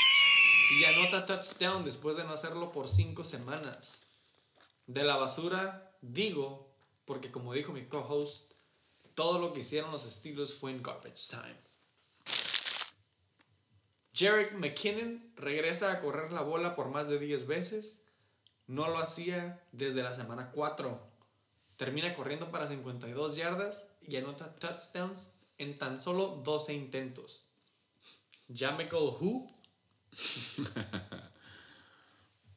y 0.78 0.84
anota 0.84 1.26
touchdown 1.26 1.86
después 1.86 2.18
de 2.18 2.26
no 2.26 2.34
hacerlo 2.34 2.74
por 2.74 2.90
cinco 2.90 3.24
semanas. 3.24 4.03
De 4.88 5.04
la 5.04 5.16
basura, 5.18 5.96
digo, 6.02 6.74
porque 7.06 7.32
como 7.32 7.54
dijo 7.54 7.74
mi 7.74 7.86
co-host, 7.86 8.54
todo 9.16 9.40
lo 9.40 9.54
que 9.54 9.62
hicieron 9.62 9.92
los 9.92 10.04
Steelers 10.04 10.54
fue 10.54 10.72
en 10.72 10.82
garbage 10.82 11.28
time. 11.30 11.58
Jarek 14.16 14.54
McKinnon 14.54 15.34
regresa 15.36 15.92
a 15.92 16.00
correr 16.00 16.32
la 16.32 16.42
bola 16.42 16.76
por 16.76 16.90
más 16.90 17.08
de 17.08 17.18
10 17.18 17.48
veces. 17.48 18.14
No 18.68 18.88
lo 18.88 19.00
hacía 19.00 19.66
desde 19.72 20.04
la 20.04 20.14
semana 20.14 20.52
4. 20.52 21.14
Termina 21.78 22.16
corriendo 22.16 22.52
para 22.52 22.68
52 22.68 23.36
yardas 23.36 23.98
y 24.02 24.16
anota 24.18 24.56
touchdowns 24.56 25.40
en 25.58 25.78
tan 25.78 26.00
solo 26.00 26.42
12 26.44 26.74
intentos. 26.74 27.50
Jamichael 28.54 29.04
Who? 29.20 29.48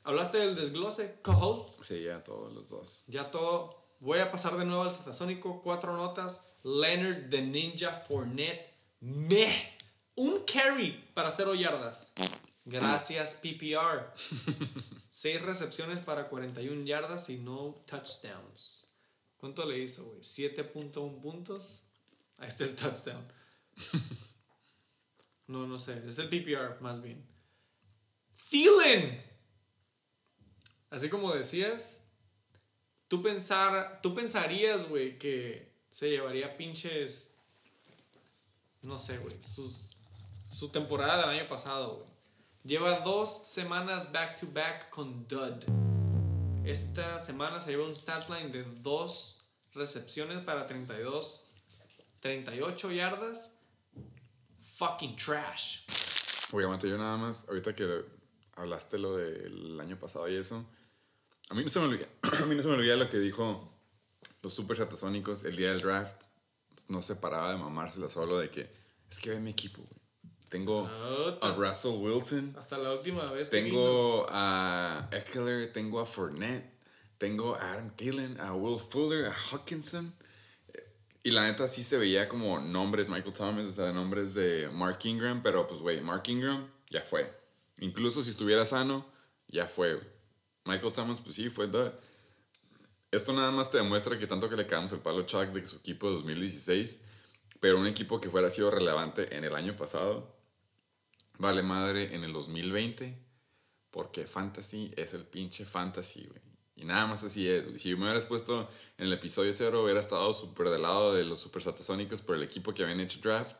¿Hablaste 0.06 0.38
del 0.38 0.54
desglose, 0.54 1.18
co-host? 1.20 1.82
Sí, 1.82 2.04
ya 2.04 2.22
todos 2.22 2.52
los 2.52 2.68
dos. 2.68 3.02
Ya 3.08 3.28
todo. 3.28 3.76
Voy 3.98 4.20
a 4.20 4.30
pasar 4.30 4.56
de 4.56 4.64
nuevo 4.64 4.82
al 4.82 4.92
satasónico. 4.92 5.60
Cuatro 5.62 5.96
notas. 5.96 6.52
Leonard 6.62 7.28
the 7.28 7.42
Ninja 7.42 7.90
Fournette. 7.90 8.70
Meh. 9.00 9.76
Un 10.14 10.44
carry 10.44 10.92
para 11.12 11.32
cero 11.32 11.56
yardas. 11.56 12.14
Gracias, 12.64 13.40
PPR. 13.42 14.14
Seis 15.08 15.42
recepciones 15.42 15.98
para 15.98 16.28
41 16.28 16.84
yardas 16.84 17.28
y 17.30 17.38
no 17.38 17.82
touchdowns. 17.88 18.86
¿Cuánto 19.38 19.66
le 19.66 19.80
hizo, 19.80 20.04
güey? 20.04 20.20
7.1 20.20 21.20
puntos. 21.20 21.82
Ahí 22.38 22.48
está 22.48 22.62
el 22.62 22.76
touchdown. 22.76 23.26
No, 25.48 25.64
no 25.64 25.78
sé. 25.78 26.02
Es 26.04 26.18
el 26.18 26.28
PPR, 26.28 26.80
más 26.80 27.00
bien. 27.00 27.24
Thielen. 28.50 29.35
Así 30.90 31.08
como 31.08 31.32
decías, 31.32 32.08
tú, 33.08 33.22
pensar, 33.22 34.00
tú 34.02 34.14
pensarías, 34.14 34.88
güey, 34.88 35.18
que 35.18 35.72
se 35.90 36.10
llevaría 36.10 36.56
pinches. 36.56 37.38
No 38.82 38.98
sé, 38.98 39.18
güey. 39.18 39.36
Su 39.42 40.68
temporada 40.70 41.26
del 41.28 41.38
año 41.38 41.48
pasado, 41.48 41.96
güey. 41.96 42.16
Lleva 42.66 42.98
dos 43.00 43.46
semanas 43.46 44.10
back 44.10 44.40
to 44.40 44.48
back 44.52 44.90
con 44.90 45.28
Dud. 45.28 45.62
Esta 46.64 47.20
semana 47.20 47.60
se 47.60 47.70
lleva 47.70 47.86
un 47.86 47.94
stat 47.94 48.28
line 48.28 48.50
de 48.50 48.64
dos 48.80 49.44
recepciones 49.72 50.42
para 50.42 50.66
32, 50.66 51.44
38 52.18 52.90
yardas. 52.90 53.60
Fucking 54.78 55.14
trash. 55.14 55.84
Obviamente 56.52 56.88
yo 56.88 56.98
nada 56.98 57.16
más, 57.16 57.48
ahorita 57.48 57.72
que 57.72 58.04
hablaste 58.56 58.98
lo 58.98 59.16
del 59.16 59.78
año 59.78 59.96
pasado 59.96 60.28
y 60.28 60.34
eso, 60.34 60.66
a 61.48 61.54
mí 61.54 61.62
no 61.62 61.70
se 61.70 61.78
me 61.80 61.86
olvida, 61.86 62.06
a 62.42 62.46
mí 62.46 62.54
no 62.54 62.62
se 62.62 62.68
me 62.68 62.74
olvida 62.74 62.96
lo 62.96 63.08
que 63.08 63.18
dijo 63.18 63.72
los 64.42 64.54
super 64.54 64.76
satasónicos 64.76 65.44
el 65.44 65.56
día 65.56 65.70
del 65.70 65.80
draft. 65.80 66.22
No 66.88 67.00
se 67.02 67.16
paraba 67.16 67.50
de 67.50 67.56
mamársela 67.56 68.08
solo 68.08 68.38
de 68.38 68.48
que, 68.50 68.70
es 69.10 69.18
que 69.18 69.30
ve 69.30 69.40
mi 69.40 69.50
equipo, 69.50 69.82
güey. 69.82 70.00
Tengo 70.48 70.88
a 71.42 71.50
Russell 71.50 71.96
Wilson, 71.96 72.54
Hasta 72.56 72.78
la 72.78 72.92
última 72.92 73.24
vez 73.32 73.50
que 73.50 73.62
vino. 73.62 73.76
tengo 73.76 74.26
a 74.30 75.08
Eckler, 75.10 75.72
tengo 75.72 75.98
a 75.98 76.06
Fournette, 76.06 76.64
tengo 77.18 77.56
a 77.56 77.72
Adam 77.72 77.90
Thielen, 77.96 78.40
a 78.40 78.54
Will 78.54 78.78
Fuller, 78.78 79.26
a 79.26 79.34
Hawkinson. 79.34 80.14
Y 81.24 81.32
la 81.32 81.42
neta 81.42 81.66
sí 81.66 81.82
se 81.82 81.98
veía 81.98 82.28
como 82.28 82.60
nombres, 82.60 83.08
Michael 83.08 83.34
Thomas, 83.34 83.66
o 83.66 83.72
sea, 83.72 83.92
nombres 83.92 84.34
de 84.34 84.68
Mark 84.72 85.00
Ingram, 85.02 85.42
pero 85.42 85.66
pues, 85.66 85.80
güey, 85.80 86.00
Mark 86.00 86.22
Ingram 86.28 86.70
ya 86.88 87.02
fue. 87.02 87.28
Incluso 87.80 88.22
si 88.22 88.30
estuviera 88.30 88.64
sano, 88.64 89.04
ya 89.48 89.66
fue. 89.66 89.94
güey. 89.94 90.06
Michael 90.66 90.92
Thomas, 90.92 91.20
pues 91.20 91.36
sí, 91.36 91.48
fue 91.48 91.66
dud. 91.68 91.90
Esto 93.10 93.32
nada 93.32 93.50
más 93.50 93.70
te 93.70 93.78
demuestra 93.78 94.18
que 94.18 94.26
tanto 94.26 94.48
que 94.48 94.56
le 94.56 94.66
cagamos 94.66 94.92
el 94.92 94.98
palo 94.98 95.20
a 95.20 95.26
Chuck 95.26 95.46
de 95.52 95.66
su 95.66 95.76
equipo 95.76 96.08
de 96.08 96.16
2016, 96.16 97.02
pero 97.60 97.78
un 97.78 97.86
equipo 97.86 98.20
que 98.20 98.28
fuera 98.28 98.50
sido 98.50 98.70
relevante 98.70 99.36
en 99.36 99.44
el 99.44 99.54
año 99.54 99.76
pasado, 99.76 100.36
vale 101.38 101.62
madre 101.62 102.14
en 102.14 102.24
el 102.24 102.32
2020, 102.32 103.16
porque 103.90 104.26
Fantasy 104.26 104.92
es 104.96 105.14
el 105.14 105.24
pinche 105.24 105.64
Fantasy, 105.64 106.26
güey. 106.26 106.46
Y 106.74 106.84
nada 106.84 107.06
más 107.06 107.24
así 107.24 107.48
es. 107.48 107.80
Si 107.80 107.94
me 107.94 108.02
hubieras 108.02 108.26
puesto 108.26 108.68
en 108.98 109.06
el 109.06 109.12
episodio 109.14 109.52
cero, 109.54 109.82
hubiera 109.82 110.00
estado 110.00 110.34
súper 110.34 110.68
del 110.68 110.82
lado 110.82 111.14
de 111.14 111.24
los 111.24 111.40
super 111.40 111.62
satasónicos 111.62 112.20
por 112.20 112.36
el 112.36 112.42
equipo 112.42 112.74
que 112.74 112.82
habían 112.82 113.00
hecho 113.00 113.18
draft. 113.22 113.56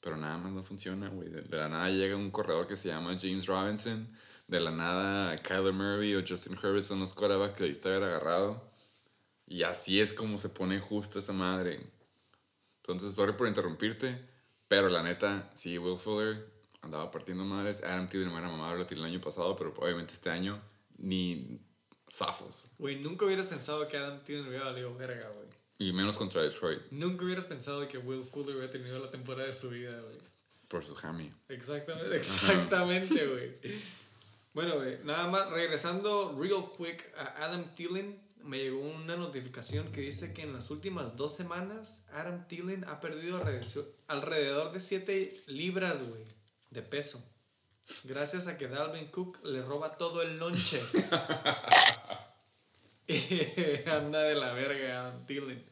Pero 0.00 0.16
nada 0.16 0.38
más 0.38 0.52
no 0.52 0.64
funciona, 0.64 1.08
güey. 1.08 1.28
De 1.28 1.56
la 1.56 1.68
nada 1.68 1.88
llega 1.88 2.16
un 2.16 2.32
corredor 2.32 2.66
que 2.66 2.76
se 2.76 2.88
llama 2.88 3.16
James 3.20 3.46
Robinson. 3.46 4.08
De 4.48 4.60
la 4.60 4.70
nada 4.70 5.40
Kyler 5.42 5.72
Murray 5.72 6.16
o 6.16 6.24
Justin 6.26 6.58
Herbert 6.60 6.82
son 6.82 7.00
los 7.00 7.14
quarterbacks 7.14 7.52
que 7.52 7.64
debiste 7.64 7.88
haber 7.88 8.04
agarrado. 8.04 8.68
Y 9.46 9.62
así 9.62 10.00
es 10.00 10.12
como 10.12 10.38
se 10.38 10.48
pone 10.48 10.80
justa 10.80 11.20
esa 11.20 11.32
madre. 11.32 11.80
Entonces, 12.82 13.14
sorry 13.14 13.32
por 13.32 13.46
interrumpirte. 13.46 14.18
Pero 14.66 14.88
la 14.88 15.02
neta, 15.02 15.50
sí, 15.54 15.78
Will 15.78 15.98
Fuller 15.98 16.46
andaba 16.82 17.10
partiendo 17.10 17.44
madres. 17.44 17.82
Adam 17.84 18.08
Thielen 18.08 18.32
me 18.32 18.38
era 18.38 18.48
mamado 18.48 18.76
lo 18.76 18.86
tiré 18.86 19.00
el 19.00 19.06
año 19.06 19.20
pasado, 19.20 19.54
pero 19.56 19.72
obviamente 19.78 20.12
este 20.12 20.30
año 20.30 20.60
ni 20.98 21.60
zafos. 22.10 22.64
Güey, 22.78 22.96
nunca 23.00 23.24
hubieras 23.24 23.46
pensado 23.46 23.86
que 23.88 23.96
Adam 23.96 24.22
Thielen 24.24 24.48
hubiera 24.48 24.66
valido 24.66 24.94
verga, 24.94 25.28
güey. 25.30 25.48
Y 25.78 25.92
menos 25.92 26.16
contra 26.16 26.42
Detroit, 26.42 26.80
Nunca 26.90 27.24
hubieras 27.24 27.44
pensado 27.44 27.86
que 27.86 27.98
Will 27.98 28.24
Fuller 28.24 28.56
hubiera 28.56 28.70
tenido 28.70 28.98
la 28.98 29.10
temporada 29.10 29.46
de 29.46 29.52
su 29.52 29.70
vida, 29.70 29.98
güey. 30.00 30.16
por 30.66 30.84
su 30.84 30.96
hammy. 31.02 31.32
Exactamente, 31.48 32.16
exactamente, 32.16 33.26
güey. 33.26 33.52
Bueno, 34.58 34.74
güey, 34.74 34.98
nada 35.04 35.28
más 35.28 35.48
regresando 35.50 36.36
real 36.36 36.64
quick 36.76 37.14
a 37.16 37.44
Adam 37.44 37.76
Thielen, 37.76 38.20
me 38.42 38.58
llegó 38.58 38.80
una 38.80 39.14
notificación 39.14 39.92
que 39.92 40.00
dice 40.00 40.34
que 40.34 40.42
en 40.42 40.52
las 40.52 40.72
últimas 40.72 41.16
dos 41.16 41.32
semanas 41.36 42.08
Adam 42.14 42.44
Thielen 42.48 42.82
ha 42.88 42.98
perdido 42.98 43.38
alrededor- 43.40 43.86
alrededor 44.08 44.72
de 44.72 44.80
7 44.80 45.42
libras, 45.46 46.02
güey, 46.08 46.24
de 46.70 46.82
peso. 46.82 47.24
Gracias 48.02 48.48
a 48.48 48.58
que 48.58 48.66
Dalvin 48.66 49.12
Cook 49.12 49.38
le 49.44 49.62
roba 49.62 49.96
todo 49.96 50.22
el 50.22 50.40
lonche. 50.40 50.82
Anda 53.86 54.22
de 54.22 54.34
la 54.34 54.54
verga 54.54 55.02
Adam 55.06 55.22
Thielen. 55.24 55.64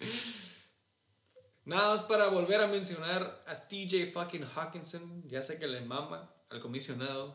Nada 1.64 1.88
más 1.88 2.04
para 2.04 2.28
volver 2.28 2.60
a 2.60 2.68
mencionar 2.68 3.42
a 3.48 3.66
TJ 3.66 4.12
fucking 4.12 4.44
Hawkinson, 4.44 5.28
ya 5.28 5.42
sé 5.42 5.58
que 5.58 5.66
le 5.66 5.80
mama 5.80 6.32
al 6.50 6.60
comisionado. 6.60 7.34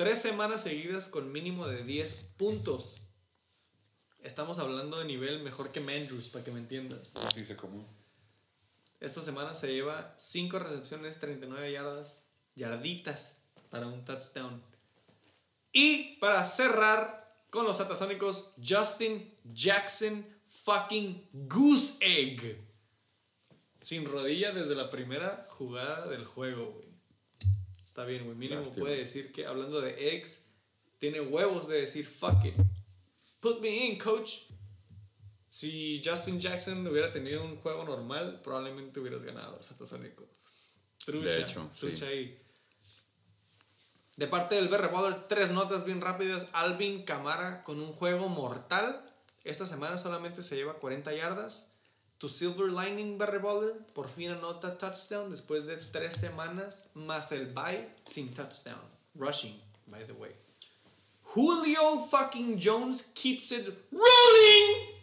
Tres 0.00 0.22
semanas 0.22 0.62
seguidas 0.62 1.08
con 1.08 1.30
mínimo 1.30 1.68
de 1.68 1.84
10 1.84 2.32
puntos. 2.38 3.02
Estamos 4.22 4.58
hablando 4.58 4.98
de 4.98 5.04
nivel 5.04 5.42
mejor 5.42 5.72
que 5.72 5.80
Mandrews, 5.80 6.28
para 6.28 6.42
que 6.42 6.50
me 6.50 6.60
entiendas. 6.60 7.12
Sí, 7.34 7.44
se 7.44 7.54
como. 7.54 7.86
Esta 8.98 9.20
semana 9.20 9.52
se 9.52 9.70
lleva 9.74 10.14
5 10.16 10.58
recepciones, 10.58 11.20
39 11.20 11.70
yardas, 11.70 12.28
yarditas 12.54 13.42
para 13.68 13.88
un 13.88 14.02
touchdown. 14.06 14.62
Y 15.70 16.16
para 16.16 16.46
cerrar 16.46 17.44
con 17.50 17.66
los 17.66 17.78
atasónicos, 17.80 18.54
Justin 18.66 19.36
Jackson 19.52 20.24
fucking 20.64 21.28
Goose 21.30 21.98
Egg. 22.00 22.58
Sin 23.82 24.06
rodilla 24.06 24.52
desde 24.52 24.74
la 24.74 24.88
primera 24.88 25.46
jugada 25.50 26.06
del 26.06 26.24
juego, 26.24 26.72
güey. 26.72 26.89
Está 28.00 28.08
bien, 28.08 28.24
güey. 28.24 28.34
Mínimo 28.34 28.60
Lástima. 28.62 28.86
puede 28.86 28.96
decir 28.96 29.30
que, 29.30 29.44
hablando 29.44 29.82
de 29.82 30.14
eggs, 30.16 30.46
tiene 30.98 31.20
huevos 31.20 31.68
de 31.68 31.82
decir 31.82 32.06
fuck 32.06 32.42
it. 32.46 32.54
Put 33.40 33.60
me 33.60 33.68
in, 33.68 33.98
coach. 33.98 34.36
Si 35.48 36.00
Justin 36.02 36.40
Jackson 36.40 36.86
hubiera 36.86 37.12
tenido 37.12 37.44
un 37.44 37.56
juego 37.56 37.84
normal, 37.84 38.40
probablemente 38.42 39.00
hubieras 39.00 39.22
ganado, 39.24 39.60
Satasónico. 39.60 40.26
Trucha, 41.04 41.28
De 41.28 41.40
hecho, 41.42 41.70
sí. 41.74 41.80
trucha 41.80 42.06
ahí. 42.06 42.40
De 44.16 44.26
parte 44.26 44.54
del 44.54 44.68
BR 44.68 44.88
Baller, 44.90 45.26
tres 45.28 45.50
notas 45.50 45.84
bien 45.84 46.00
rápidas. 46.00 46.48
Alvin 46.54 47.02
Camara 47.02 47.62
con 47.64 47.80
un 47.80 47.92
juego 47.92 48.30
mortal. 48.30 49.12
Esta 49.44 49.66
semana 49.66 49.98
solamente 49.98 50.42
se 50.42 50.56
lleva 50.56 50.78
40 50.78 51.12
yardas. 51.14 51.69
Tu 52.20 52.28
Silver 52.28 52.70
Lining 52.70 53.16
Barry 53.16 53.38
Baller 53.38 53.72
por 53.94 54.06
fin 54.06 54.30
anota 54.30 54.76
touchdown 54.76 55.30
después 55.30 55.64
de 55.64 55.76
tres 55.78 56.16
semanas 56.16 56.90
más 56.92 57.32
el 57.32 57.46
bye 57.46 57.88
sin 58.04 58.28
touchdown. 58.34 58.78
Rushing, 59.14 59.58
by 59.86 60.04
the 60.04 60.12
way. 60.12 60.30
Julio 61.22 62.04
fucking 62.10 62.60
Jones 62.60 63.12
keeps 63.14 63.52
it 63.52 63.66
rolling. 63.90 65.00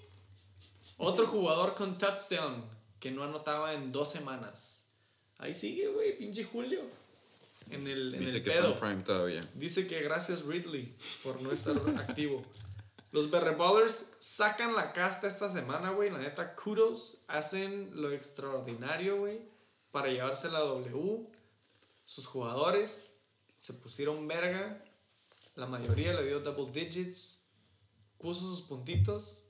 Otro 1.00 1.26
jugador 1.26 1.74
con 1.74 1.98
touchdown 1.98 2.64
que 3.00 3.10
no 3.10 3.24
anotaba 3.24 3.74
en 3.74 3.92
dos 3.92 4.12
semanas. 4.12 4.90
Ahí 5.40 5.56
sigue, 5.56 5.88
güey, 5.88 6.20
pinche 6.20 6.44
Julio. 6.44 6.82
En 7.72 7.88
el, 7.88 8.14
en 8.14 8.20
Dice 8.20 8.38
el 8.38 8.44
que 8.44 8.50
está 8.52 8.68
en 8.68 8.76
prime 8.76 9.04
todavía. 9.04 9.42
Dice 9.56 9.88
que 9.88 10.02
gracias 10.04 10.46
Ridley 10.46 10.94
por 11.24 11.42
no 11.42 11.52
estar 11.52 11.76
activo. 11.98 12.46
Los 13.12 13.32
Berre 13.32 13.56
Ballers 13.56 14.08
sacan 14.20 14.76
la 14.76 14.92
casta 14.94 15.28
esta 15.28 15.50
semana, 15.50 15.92
güey. 15.92 16.10
La 16.12 16.18
neta, 16.20 16.56
kudos. 16.56 17.20
Hacen 17.28 17.90
lo 17.94 18.12
extraordinario, 18.12 19.18
güey. 19.20 19.42
Para 19.92 20.10
llevarse 20.10 20.50
la 20.50 20.60
W. 20.60 21.28
Sus 22.06 22.26
jugadores 22.28 23.20
se 23.60 23.74
pusieron 23.74 24.28
verga. 24.28 24.84
La 25.56 25.66
mayoría 25.66 26.14
le 26.14 26.28
dio 26.28 26.40
double 26.42 26.72
digits. 26.72 27.46
Puso 28.18 28.42
sus 28.42 28.62
puntitos. 28.64 29.46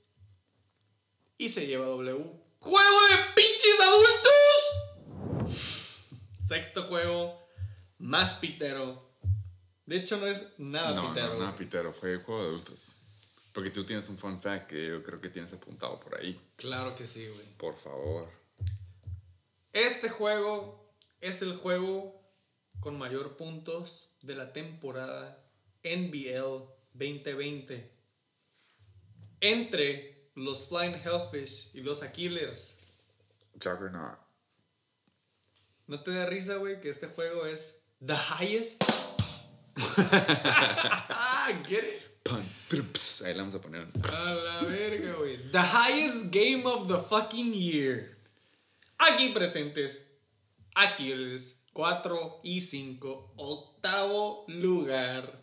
Y 1.36 1.48
se 1.48 1.66
lleva 1.66 1.86
W. 1.86 2.24
¡Juego 2.60 2.98
de 3.08 3.16
pinches 3.34 3.80
adultos! 3.80 5.58
Sexto 6.46 6.82
juego. 6.84 7.38
Más 7.98 8.34
pitero. 8.34 9.08
De 9.86 9.96
hecho, 9.96 10.16
no 10.18 10.26
es 10.26 10.54
nada 10.58 10.94
No, 10.94 11.08
pitero. 11.08 11.34
no, 11.34 11.46
no, 11.46 11.56
Pitero, 11.56 11.92
fue 11.92 12.16
juego 12.18 12.42
de 12.42 12.48
adultos. 12.48 13.00
Porque 13.58 13.70
tú 13.70 13.82
tienes 13.82 14.08
un 14.08 14.16
fun 14.16 14.40
fact 14.40 14.70
que 14.70 14.86
yo 14.86 15.02
creo 15.02 15.20
que 15.20 15.30
tienes 15.30 15.52
apuntado 15.52 15.98
por 15.98 16.16
ahí. 16.16 16.40
Claro 16.54 16.94
que 16.94 17.04
sí, 17.04 17.26
güey. 17.26 17.44
Por 17.56 17.76
favor. 17.76 18.28
Este 19.72 20.08
juego 20.08 20.94
es 21.20 21.42
el 21.42 21.56
juego 21.56 22.22
con 22.78 22.96
mayor 22.96 23.36
puntos 23.36 24.14
de 24.22 24.36
la 24.36 24.52
temporada 24.52 25.44
NBL 25.82 26.68
2020. 26.94 27.90
Entre 29.40 30.30
los 30.36 30.68
Flying 30.68 30.94
Hellfish 30.94 31.70
y 31.74 31.80
los 31.80 32.04
Aquilers. 32.04 32.78
Juggernaut. 33.54 34.20
¿No 35.88 36.00
te 36.00 36.12
da 36.12 36.26
risa, 36.26 36.58
güey, 36.58 36.80
que 36.80 36.90
este 36.90 37.08
juego 37.08 37.44
es 37.44 37.88
the 38.06 38.14
highest? 38.14 38.84
ah, 39.96 41.50
get 41.66 41.82
it? 41.82 42.07
Ahí 43.24 43.32
la 43.34 43.38
vamos 43.38 43.54
a 43.54 43.60
poner. 43.60 43.86
A 44.12 44.34
la 44.44 44.60
verga, 44.62 45.14
güey. 45.14 45.50
The 45.50 45.58
highest 45.58 46.32
game 46.32 46.64
of 46.66 46.86
the 46.86 46.98
fucking 46.98 47.52
year. 47.52 48.16
Aquí 48.98 49.30
presentes. 49.30 50.10
Aquilers 50.74 51.64
4 51.72 52.40
y 52.44 52.60
5. 52.60 53.32
Octavo 53.36 54.44
lugar. 54.48 55.42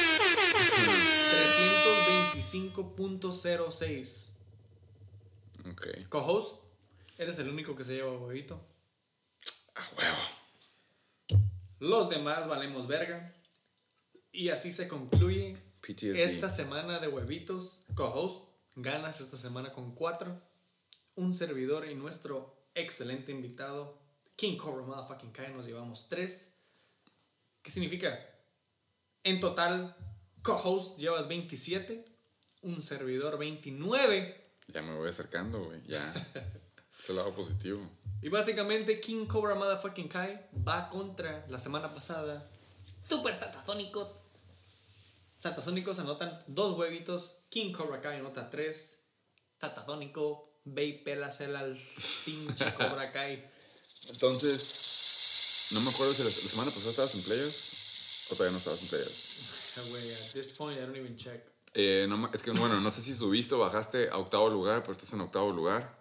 325.06. 2.35 4.36
Ok. 5.71 5.87
Co-host, 6.09 6.63
eres 7.17 7.39
el 7.39 7.49
único 7.49 7.75
que 7.75 7.83
se 7.83 7.95
lleva 7.95 8.17
huevito. 8.17 8.65
A 9.75 9.89
huevo. 9.95 11.43
Los 11.79 12.09
demás 12.09 12.47
valemos 12.47 12.87
verga. 12.87 13.33
Y 14.31 14.49
así 14.49 14.71
se 14.71 14.87
concluye 14.87 15.57
PTSD. 15.81 16.17
esta 16.17 16.49
semana 16.49 16.99
de 16.99 17.07
huevitos. 17.07 17.85
Co-host, 17.95 18.49
ganas 18.75 19.21
esta 19.21 19.37
semana 19.37 19.73
con 19.73 19.95
4. 19.95 20.41
Un 21.15 21.33
servidor 21.33 21.89
y 21.89 21.95
nuestro 21.95 22.57
excelente 22.75 23.31
invitado, 23.31 23.97
King 24.35 24.57
Cobra 24.57 24.85
Motherfucking 24.85 25.31
Kai, 25.31 25.53
nos 25.53 25.65
llevamos 25.65 26.07
3. 26.09 26.53
¿Qué 27.61 27.71
significa? 27.71 28.19
En 29.23 29.39
total, 29.39 29.95
co-host 30.43 30.99
llevas 30.99 31.27
27. 31.27 32.05
Un 32.61 32.81
servidor 32.81 33.37
29. 33.37 34.43
Ya 34.67 34.81
me 34.81 34.95
voy 34.95 35.09
acercando, 35.09 35.63
güey. 35.63 35.81
Ya. 35.87 36.13
es 36.99 37.09
el 37.09 37.15
lado 37.15 37.33
positivo. 37.33 37.81
Y 38.21 38.29
básicamente 38.29 38.99
King 38.99 39.25
Cobra 39.25 39.55
Motherfucking 39.55 40.09
Kai 40.09 40.39
va 40.67 40.89
contra 40.89 41.45
la 41.49 41.59
semana 41.59 41.93
pasada. 41.93 42.49
Super 43.07 43.39
Tatasónico. 43.39 44.11
Tatasónicos 45.41 45.99
anotan 45.99 46.37
dos 46.47 46.77
huevitos. 46.77 47.43
King 47.49 47.71
Cobra 47.71 48.01
Kai 48.01 48.19
anota 48.19 48.49
tres. 48.49 49.03
Tatasónico. 49.59 50.43
Ve 50.65 50.85
y 50.85 50.93
pélasela 51.03 51.59
al 51.59 51.79
pinche 52.25 52.73
Cobra 52.77 53.09
Kai. 53.11 53.41
Entonces, 54.09 55.69
no 55.73 55.81
me 55.81 55.89
acuerdo 55.89 56.13
si 56.13 56.23
la, 56.23 56.29
semana 56.29 56.71
pasada 56.71 56.89
estabas 56.91 57.15
en 57.15 57.21
playoffs 57.23 58.31
o 58.31 58.35
todavía 58.35 58.51
no 58.51 58.57
estabas 58.57 58.81
en 58.81 58.87
playoffs. 58.89 59.77
Ah, 59.77 59.81
güey, 59.89 60.11
at 60.11 60.33
this 60.33 60.53
point 60.53 60.77
I 60.77 60.81
don't 60.81 60.95
even 60.95 61.15
check. 61.15 61.56
Eh, 61.79 62.07
no 62.09 62.27
es 62.33 62.41
que, 62.41 62.49
bueno, 62.49 62.81
no 62.81 62.89
sé 62.89 63.03
si 63.03 63.13
subiste 63.13 63.53
o 63.53 63.59
bajaste 63.59 64.09
a 64.09 64.17
octavo 64.17 64.49
lugar, 64.49 64.81
pero 64.81 64.93
estás 64.93 65.13
en 65.13 65.21
octavo 65.21 65.51
lugar. 65.51 65.95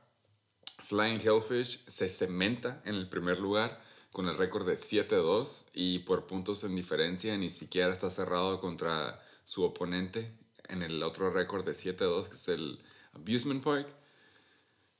Flying 0.85 1.20
Hellfish 1.20 1.85
se 1.86 2.09
cementa 2.09 2.81
en 2.86 2.94
el 2.94 3.11
primer 3.11 3.39
lugar 3.39 3.78
con 4.11 4.27
el 4.27 4.39
récord 4.39 4.66
de 4.66 4.77
7-2 4.77 5.66
y 5.74 5.98
por 5.98 6.27
puntos 6.27 6.65
en 6.65 6.74
diferencia 6.74 7.36
ni 7.36 7.51
siquiera 7.51 7.93
está 7.93 8.09
cerrado 8.09 8.59
contra 8.59 9.23
su 9.44 9.65
oponente 9.65 10.32
en 10.70 10.82
el 10.82 11.03
otro 11.03 11.31
récord 11.31 11.66
de 11.66 11.73
7-2 11.73 12.28
que 12.28 12.36
es 12.36 12.48
el 12.48 12.82
Abusement 13.12 13.62
Park. 13.62 13.86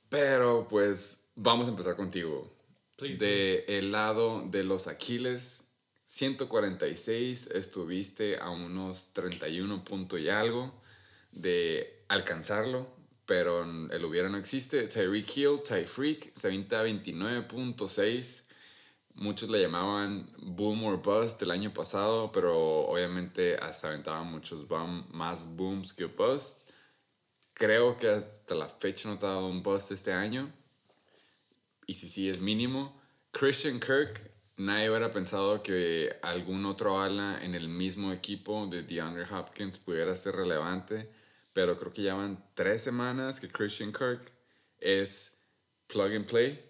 Pero 0.09 0.67
pues 0.69 1.31
vamos 1.33 1.65
a 1.65 1.71
empezar 1.71 1.95
contigo. 1.95 2.53
Please 2.97 3.17
de 3.17 3.65
el 3.67 3.91
lado 3.91 4.43
de 4.45 4.63
los 4.63 4.85
Aquilers, 4.85 5.66
146 6.07 7.47
estuviste 7.47 8.37
a 8.37 8.49
unos 8.49 9.11
31 9.11 9.83
punto 9.83 10.17
y 10.17 10.29
algo 10.29 10.73
de 11.33 12.05
alcanzarlo, 12.07 12.87
pero 13.25 13.63
el 13.63 14.05
hubiera 14.05 14.29
no 14.29 14.37
existe. 14.37 14.87
Tyreek 14.87 15.35
Hill, 15.35 15.59
Ty 15.67 15.85
Freak, 15.85 16.33
se 16.33 16.47
avienta 16.47 16.81
29.6. 16.85 18.43
Muchos 19.15 19.49
le 19.49 19.61
llamaban 19.61 20.31
boom 20.37 20.85
or 20.85 21.01
bust 21.01 21.41
el 21.41 21.51
año 21.51 21.73
pasado, 21.73 22.31
pero 22.31 22.87
obviamente 22.87 23.57
se 23.73 23.87
aventaban 23.87 24.31
muchos 24.31 24.65
más 25.11 25.57
booms 25.57 25.91
que 25.91 26.05
bust. 26.05 26.69
Creo 27.53 27.97
que 27.97 28.07
hasta 28.07 28.55
la 28.55 28.69
fecha 28.69 29.09
no 29.09 29.19
te 29.19 29.25
ha 29.25 29.29
dado 29.29 29.47
un 29.47 29.61
bust 29.61 29.91
este 29.91 30.13
año. 30.13 30.49
Y 31.85 31.95
si 31.95 32.07
sí 32.07 32.29
es 32.29 32.39
mínimo. 32.39 32.97
Christian 33.33 33.81
Kirk, 33.81 34.36
nadie 34.57 34.89
hubiera 34.89 35.11
pensado 35.11 35.63
que 35.63 36.15
algún 36.21 36.65
otro 36.65 36.99
ala 37.01 37.39
en 37.43 37.55
el 37.55 37.67
mismo 37.69 38.11
equipo 38.11 38.67
de 38.67 38.83
DeAndre 38.83 39.25
Hopkins 39.31 39.77
pudiera 39.77 40.15
ser 40.15 40.35
relevante. 40.35 41.09
Pero 41.53 41.77
creo 41.77 41.91
que 41.91 42.03
ya 42.03 42.13
van 42.13 42.43
tres 42.53 42.83
semanas 42.83 43.39
que 43.39 43.47
Christian 43.47 43.91
Kirk 43.91 44.31
es 44.79 45.39
plug 45.87 46.11
and 46.13 46.25
play. 46.25 46.63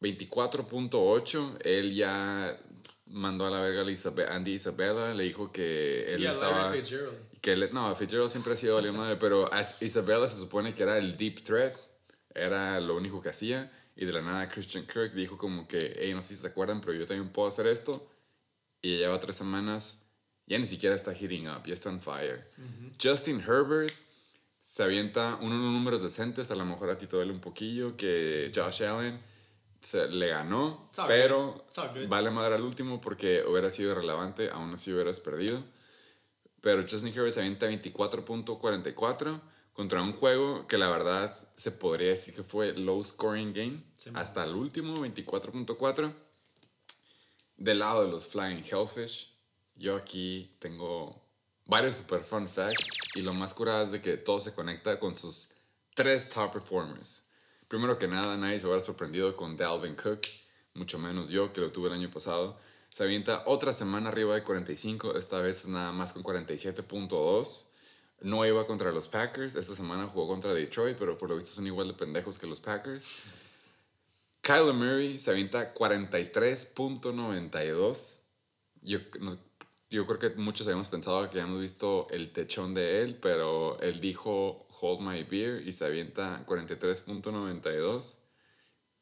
24.8. 0.00 1.58
Él 1.64 1.94
ya 1.94 2.58
mandó 3.06 3.46
a 3.46 3.50
la 3.50 3.60
verga 3.60 3.82
a 3.82 3.84
Isabe- 3.90 4.28
Andy 4.28 4.52
Isabella. 4.54 5.12
Le 5.14 5.24
dijo 5.24 5.52
que 5.52 6.14
él 6.14 6.22
Y 6.22 6.26
a 6.26 6.32
estaba. 6.32 6.62
Larry 6.64 6.78
Fitzgerald. 6.80 7.16
Que 7.40 7.56
le- 7.56 7.70
no, 7.70 7.94
Fitzgerald 7.94 8.30
siempre 8.30 8.54
ha 8.54 8.56
sido 8.56 8.76
valió 8.76 8.92
madre, 8.92 9.16
pero 9.16 9.48
Isabella 9.80 10.26
se 10.26 10.38
supone 10.40 10.74
que 10.74 10.82
era 10.82 10.96
el 10.98 11.16
deep 11.16 11.44
threat, 11.44 11.74
era 12.34 12.80
lo 12.80 12.96
único 12.96 13.20
que 13.20 13.28
hacía, 13.28 13.70
y 13.96 14.04
de 14.04 14.12
la 14.12 14.22
nada 14.22 14.48
Christian 14.48 14.86
Kirk 14.86 15.12
dijo 15.12 15.36
como 15.36 15.68
que, 15.68 15.96
hey, 15.98 16.12
no 16.14 16.22
sé 16.22 16.34
si 16.34 16.42
se 16.42 16.46
acuerdan, 16.48 16.80
pero 16.80 16.94
yo 16.94 17.06
también 17.06 17.30
puedo 17.30 17.48
hacer 17.48 17.66
esto, 17.66 18.10
y 18.82 18.98
lleva 18.98 19.20
tres 19.20 19.36
semanas, 19.36 20.06
ya 20.46 20.58
ni 20.58 20.66
siquiera 20.66 20.94
está 20.94 21.14
hitting 21.14 21.48
up, 21.48 21.64
ya 21.66 21.74
está 21.74 21.90
on 21.90 22.00
fire. 22.00 22.46
Justin 23.02 23.40
Herbert 23.40 23.94
se 24.60 24.82
avienta 24.82 25.36
unos 25.36 25.58
números 25.58 26.02
decentes, 26.02 26.50
a 26.50 26.56
lo 26.56 26.64
mejor 26.64 26.90
a 26.90 26.98
ti 26.98 27.06
te 27.06 27.16
duele 27.16 27.32
un 27.32 27.40
poquillo, 27.40 27.96
que 27.96 28.50
Josh 28.54 28.82
Allen 28.82 29.18
se, 29.80 30.08
le 30.08 30.28
ganó, 30.28 30.90
pero 31.06 31.66
vale 32.08 32.30
madre 32.30 32.56
al 32.56 32.62
último 32.62 33.00
porque 33.00 33.44
hubiera 33.46 33.70
sido 33.70 33.92
irrelevante, 33.92 34.50
aún 34.50 34.72
así 34.72 34.92
hubieras 34.92 35.20
perdido. 35.20 35.62
Pero 36.60 36.82
Justin 36.82 37.12
Herbert 37.12 37.34
se 37.34 37.40
avienta 37.40 37.68
24.44 37.68 39.40
contra 39.74 40.00
un 40.00 40.14
juego 40.14 40.66
que 40.66 40.78
la 40.78 40.88
verdad 40.88 41.36
se 41.54 41.72
podría 41.72 42.08
decir 42.08 42.32
que 42.32 42.44
fue 42.44 42.72
low 42.74 43.02
scoring 43.04 43.52
game. 43.52 43.84
Sí, 43.96 44.10
hasta 44.14 44.44
el 44.44 44.54
último, 44.54 44.96
24.4. 44.96 46.14
Del 47.56 47.80
lado 47.80 48.04
de 48.04 48.10
los 48.10 48.28
Flying 48.28 48.64
Hellfish, 48.64 49.34
yo 49.74 49.96
aquí 49.96 50.56
tengo 50.60 51.20
varios 51.66 51.96
super 51.96 52.22
fun 52.22 52.46
facts. 52.46 52.88
Y 53.16 53.22
lo 53.22 53.34
más 53.34 53.52
curado 53.52 53.84
es 53.84 53.90
de 53.90 54.00
que 54.00 54.16
todo 54.16 54.40
se 54.40 54.54
conecta 54.54 54.98
con 54.98 55.16
sus 55.16 55.50
tres 55.94 56.30
top 56.30 56.52
performers. 56.52 57.24
Primero 57.68 57.98
que 57.98 58.06
nada, 58.06 58.36
nadie 58.36 58.60
se 58.60 58.66
hubiera 58.66 58.82
sorprendido 58.82 59.36
con 59.36 59.56
Dalvin 59.56 59.96
Cook, 59.96 60.22
mucho 60.74 60.98
menos 60.98 61.28
yo 61.28 61.52
que 61.52 61.60
lo 61.60 61.72
tuve 61.72 61.88
el 61.88 61.94
año 61.94 62.10
pasado. 62.10 62.58
Se 62.90 63.02
avienta 63.02 63.42
otra 63.46 63.72
semana 63.72 64.10
arriba 64.10 64.36
de 64.36 64.44
45, 64.44 65.16
esta 65.16 65.40
vez 65.40 65.66
nada 65.66 65.90
más 65.90 66.12
con 66.12 66.22
47.2. 66.22 67.73
No 68.20 68.46
iba 68.46 68.66
contra 68.66 68.92
los 68.92 69.08
Packers, 69.08 69.54
esta 69.54 69.74
semana 69.74 70.06
jugó 70.06 70.28
contra 70.28 70.54
Detroit, 70.54 70.96
pero 70.98 71.18
por 71.18 71.28
lo 71.28 71.36
visto 71.36 71.50
son 71.50 71.66
igual 71.66 71.88
de 71.88 71.94
pendejos 71.94 72.38
que 72.38 72.46
los 72.46 72.60
Packers. 72.60 73.24
Kyler 74.40 74.74
Murray 74.74 75.18
se 75.18 75.30
avienta 75.30 75.74
43.92. 75.74 78.20
Yo, 78.82 78.98
yo 79.90 80.06
creo 80.06 80.18
que 80.18 80.30
muchos 80.38 80.66
habíamos 80.66 80.88
pensado 80.88 81.28
que 81.30 81.36
ya 81.36 81.44
hemos 81.44 81.60
visto 81.60 82.06
el 82.10 82.32
techón 82.32 82.74
de 82.74 83.02
él, 83.02 83.16
pero 83.16 83.78
él 83.80 84.00
dijo 84.00 84.66
Hold 84.80 85.00
My 85.00 85.22
Beer 85.22 85.66
y 85.66 85.72
se 85.72 85.86
avienta 85.86 86.44
43.92. 86.46 88.18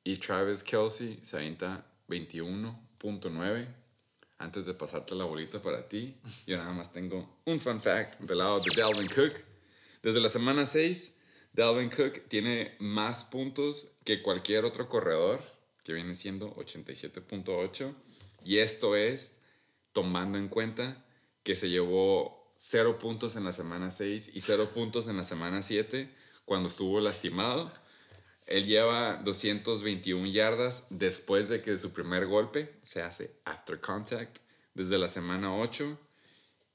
Y 0.04 0.16
Travis 0.16 0.62
Kelsey 0.62 1.18
se 1.22 1.36
avienta 1.36 1.84
21.9. 2.08 3.81
Antes 4.42 4.66
de 4.66 4.74
pasarte 4.74 5.14
la 5.14 5.22
bolita 5.22 5.60
para 5.60 5.88
ti, 5.88 6.16
yo 6.48 6.56
nada 6.56 6.72
más 6.72 6.92
tengo 6.92 7.38
un 7.44 7.60
fun 7.60 7.80
fact 7.80 8.18
del 8.22 8.38
lado 8.38 8.58
de 8.58 8.74
Dalvin 8.74 9.06
Cook. 9.06 9.34
Desde 10.02 10.20
la 10.20 10.28
semana 10.28 10.66
6, 10.66 11.14
Dalvin 11.52 11.90
Cook 11.90 12.26
tiene 12.26 12.74
más 12.80 13.22
puntos 13.22 13.98
que 14.04 14.20
cualquier 14.20 14.64
otro 14.64 14.88
corredor, 14.88 15.40
que 15.84 15.92
viene 15.92 16.16
siendo 16.16 16.52
87.8. 16.56 17.94
Y 18.44 18.58
esto 18.58 18.96
es 18.96 19.42
tomando 19.92 20.38
en 20.38 20.48
cuenta 20.48 21.04
que 21.44 21.54
se 21.54 21.70
llevó 21.70 22.52
0 22.56 22.98
puntos 22.98 23.36
en 23.36 23.44
la 23.44 23.52
semana 23.52 23.92
6 23.92 24.34
y 24.34 24.40
0 24.40 24.70
puntos 24.74 25.06
en 25.06 25.18
la 25.18 25.24
semana 25.24 25.62
7 25.62 26.12
cuando 26.44 26.68
estuvo 26.68 26.98
lastimado. 26.98 27.72
Él 28.52 28.66
lleva 28.66 29.16
221 29.24 30.26
yardas 30.26 30.88
después 30.90 31.48
de 31.48 31.62
que 31.62 31.78
su 31.78 31.90
primer 31.94 32.26
golpe 32.26 32.76
se 32.82 33.00
hace 33.00 33.34
after 33.46 33.80
contact 33.80 34.40
desde 34.74 34.98
la 34.98 35.08
semana 35.08 35.56
8 35.56 35.98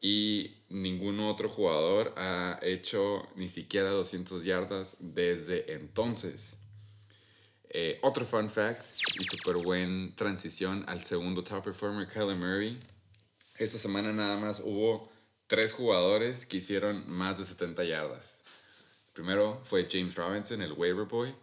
y 0.02 0.56
ningún 0.70 1.20
otro 1.20 1.48
jugador 1.48 2.16
ha 2.18 2.60
hecho 2.64 3.28
ni 3.36 3.48
siquiera 3.48 3.91
200 3.91 4.44
yardas 4.44 4.98
desde 5.02 5.72
entonces. 5.72 6.62
Eh, 7.70 7.99
otro 8.02 8.26
fun 8.26 8.49
fact 8.49 8.84
y 9.20 9.26
súper 9.26 9.58
buen 9.58 10.16
transición 10.16 10.84
al 10.88 11.06
segundo 11.06 11.44
top 11.44 11.64
performer, 11.64 12.08
Kyler 12.08 12.38
Murray. 12.38 12.80
Esta 13.60 13.78
semana 13.78 14.12
nada 14.12 14.38
más 14.38 14.62
hubo 14.66 15.12
tres 15.45 15.74
jugadores 15.74 16.48
que 16.48 16.58
hicieron 16.58 17.08
más 17.08 17.38
de 17.38 17.45
70 17.45 17.84
yardas. 17.84 18.45
Primero 19.14 19.62
fue 19.64 19.88
James 19.88 20.16
Robinson, 20.16 20.64
el 20.64 20.74
waiver 20.74 21.06
boy. 21.06 21.36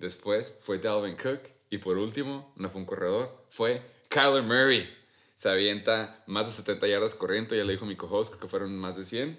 Después 0.00 0.58
fue 0.62 0.78
Dalvin 0.78 1.14
Cook. 1.16 1.42
Y 1.70 1.78
por 1.78 1.96
último, 1.98 2.52
no 2.56 2.68
fue 2.68 2.80
un 2.80 2.86
corredor, 2.86 3.46
fue 3.48 3.80
Kyler 4.08 4.42
Murray. 4.42 4.88
Se 5.36 5.48
avienta 5.48 6.24
más 6.26 6.46
de 6.46 6.52
70 6.52 6.88
yardas 6.88 7.14
corriendo, 7.14 7.54
ya 7.54 7.62
le 7.64 7.72
dijo 7.72 7.86
mi 7.86 7.94
co-host, 7.96 8.34
que 8.34 8.48
fueron 8.48 8.76
más 8.76 8.96
de 8.96 9.04
100. 9.04 9.38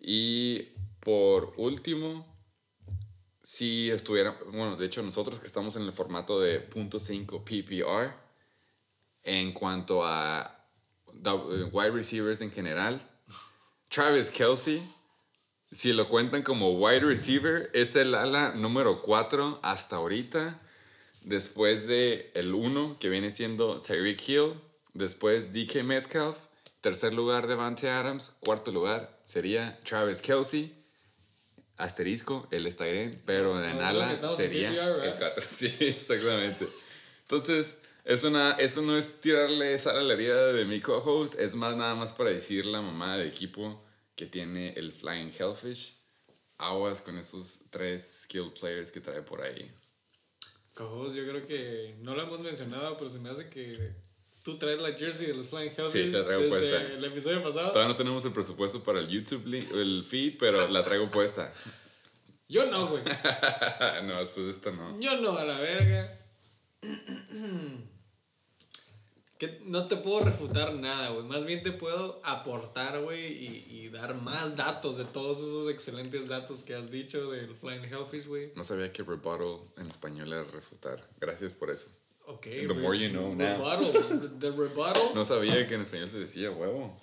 Y 0.00 0.62
por 1.00 1.54
último, 1.56 2.26
si 3.42 3.90
estuviera, 3.90 4.36
bueno, 4.46 4.76
de 4.76 4.86
hecho 4.86 5.02
nosotros 5.02 5.38
que 5.38 5.46
estamos 5.46 5.76
en 5.76 5.82
el 5.82 5.92
formato 5.92 6.40
de 6.40 6.68
.5 6.68 7.44
PPR, 7.44 8.12
en 9.22 9.52
cuanto 9.52 10.04
a 10.04 10.66
dou- 11.14 11.70
wide 11.72 11.90
receivers 11.92 12.40
en 12.40 12.50
general, 12.50 13.00
Travis 13.88 14.30
Kelsey, 14.30 14.82
si 15.76 15.92
lo 15.92 16.08
cuentan 16.08 16.42
como 16.42 16.70
wide 16.70 17.00
receiver, 17.00 17.68
es 17.74 17.96
el 17.96 18.14
ala 18.14 18.54
número 18.56 19.02
4 19.02 19.60
hasta 19.62 19.96
ahorita. 19.96 20.58
Después 21.20 21.86
de 21.86 22.30
el 22.34 22.54
1, 22.54 22.96
que 22.98 23.10
viene 23.10 23.30
siendo 23.30 23.82
Tyreek 23.82 24.26
Hill. 24.26 24.54
Después 24.94 25.52
DK 25.52 25.84
Metcalf. 25.84 26.38
Tercer 26.80 27.12
lugar, 27.12 27.46
Devante 27.46 27.90
Adams. 27.90 28.36
Cuarto 28.40 28.72
lugar 28.72 29.20
sería 29.22 29.78
Travis 29.84 30.22
Kelsey. 30.22 30.74
Asterisco, 31.76 32.48
él 32.52 32.66
está 32.66 32.86
bien, 32.86 33.20
pero 33.26 33.62
en 33.62 33.78
ala 33.82 34.16
sería 34.34 34.70
el 34.70 35.12
4. 35.18 35.44
Sí, 35.46 35.74
exactamente. 35.80 36.66
Entonces, 37.24 37.80
es 38.06 38.24
una, 38.24 38.52
eso 38.52 38.80
no 38.80 38.96
es 38.96 39.20
tirarle 39.20 39.76
sal 39.76 39.98
a 39.98 40.02
la 40.02 40.14
herida 40.14 40.54
de 40.54 40.64
mi 40.64 40.80
co-host, 40.80 41.38
es 41.38 41.54
más 41.54 41.76
nada 41.76 41.94
más 41.94 42.14
para 42.14 42.30
decir 42.30 42.64
la 42.64 42.80
mamá 42.80 43.18
de 43.18 43.26
equipo 43.26 43.78
que 44.16 44.26
tiene 44.26 44.72
el 44.76 44.92
Flying 44.92 45.30
Hellfish. 45.38 45.94
Aguas 46.58 47.02
con 47.02 47.18
esos 47.18 47.64
tres 47.70 48.22
skill 48.22 48.50
players 48.58 48.90
que 48.90 49.00
trae 49.00 49.22
por 49.22 49.42
ahí. 49.42 49.70
Cojos, 50.74 51.14
yo 51.14 51.26
creo 51.28 51.46
que 51.46 51.96
no 52.00 52.14
lo 52.16 52.22
hemos 52.22 52.40
mencionado, 52.40 52.96
pero 52.96 53.08
se 53.10 53.18
me 53.18 53.28
hace 53.30 53.48
que 53.50 53.94
tú 54.42 54.56
traes 54.58 54.80
la 54.80 54.92
jersey 54.92 55.26
de 55.26 55.34
los 55.34 55.48
Flying 55.50 55.70
Hellfish 55.76 56.04
Sí, 56.04 56.10
se 56.10 56.18
la 56.18 56.24
traigo 56.24 56.42
desde 56.42 56.58
puesta. 56.58 56.82
el 56.94 57.04
episodio 57.04 57.42
pasado. 57.42 57.72
Todavía 57.72 57.88
no 57.92 57.96
tenemos 57.96 58.24
el 58.24 58.32
presupuesto 58.32 58.82
para 58.82 59.00
el 59.00 59.08
YouTube 59.08 59.44
link- 59.46 59.70
el 59.72 60.04
feed, 60.08 60.36
pero 60.38 60.66
la 60.68 60.82
traigo 60.82 61.10
puesta. 61.10 61.52
Yo 62.48 62.64
no, 62.66 62.86
güey. 62.86 63.02
no, 64.04 64.18
después 64.20 64.46
de 64.46 64.52
esta 64.52 64.70
no. 64.70 64.98
Yo 65.00 65.20
no, 65.20 65.36
a 65.36 65.44
la 65.44 65.58
verga. 65.58 66.20
Que 69.38 69.60
no 69.64 69.86
te 69.86 69.96
puedo 69.96 70.20
refutar 70.20 70.74
nada, 70.74 71.10
güey. 71.10 71.24
Más 71.26 71.44
bien 71.44 71.62
te 71.62 71.72
puedo 71.72 72.20
aportar, 72.24 73.02
güey, 73.02 73.32
y, 73.32 73.66
y 73.70 73.88
dar 73.90 74.14
más 74.14 74.56
datos 74.56 74.96
de 74.96 75.04
todos 75.04 75.38
esos 75.38 75.70
excelentes 75.70 76.26
datos 76.26 76.64
que 76.64 76.74
has 76.74 76.90
dicho 76.90 77.30
del 77.30 77.54
Flying 77.54 77.84
Hellfish, 77.84 78.26
güey. 78.26 78.52
No 78.56 78.64
sabía 78.64 78.92
que 78.92 79.02
rebuttal 79.02 79.60
en 79.76 79.88
español 79.88 80.32
era 80.32 80.44
refutar. 80.44 81.06
Gracias 81.20 81.52
por 81.52 81.70
eso. 81.70 81.88
Ok. 82.26 82.42
The 82.66 82.74
more 82.74 82.98
you 82.98 83.10
know 83.10 83.34
now. 83.34 83.58
Rebuttal. 83.58 84.38
The 84.40 84.50
rebuttal. 84.52 85.14
No 85.14 85.24
sabía 85.24 85.66
que 85.66 85.74
en 85.74 85.82
español 85.82 86.08
se 86.08 86.18
decía 86.18 86.50
huevo. 86.50 86.98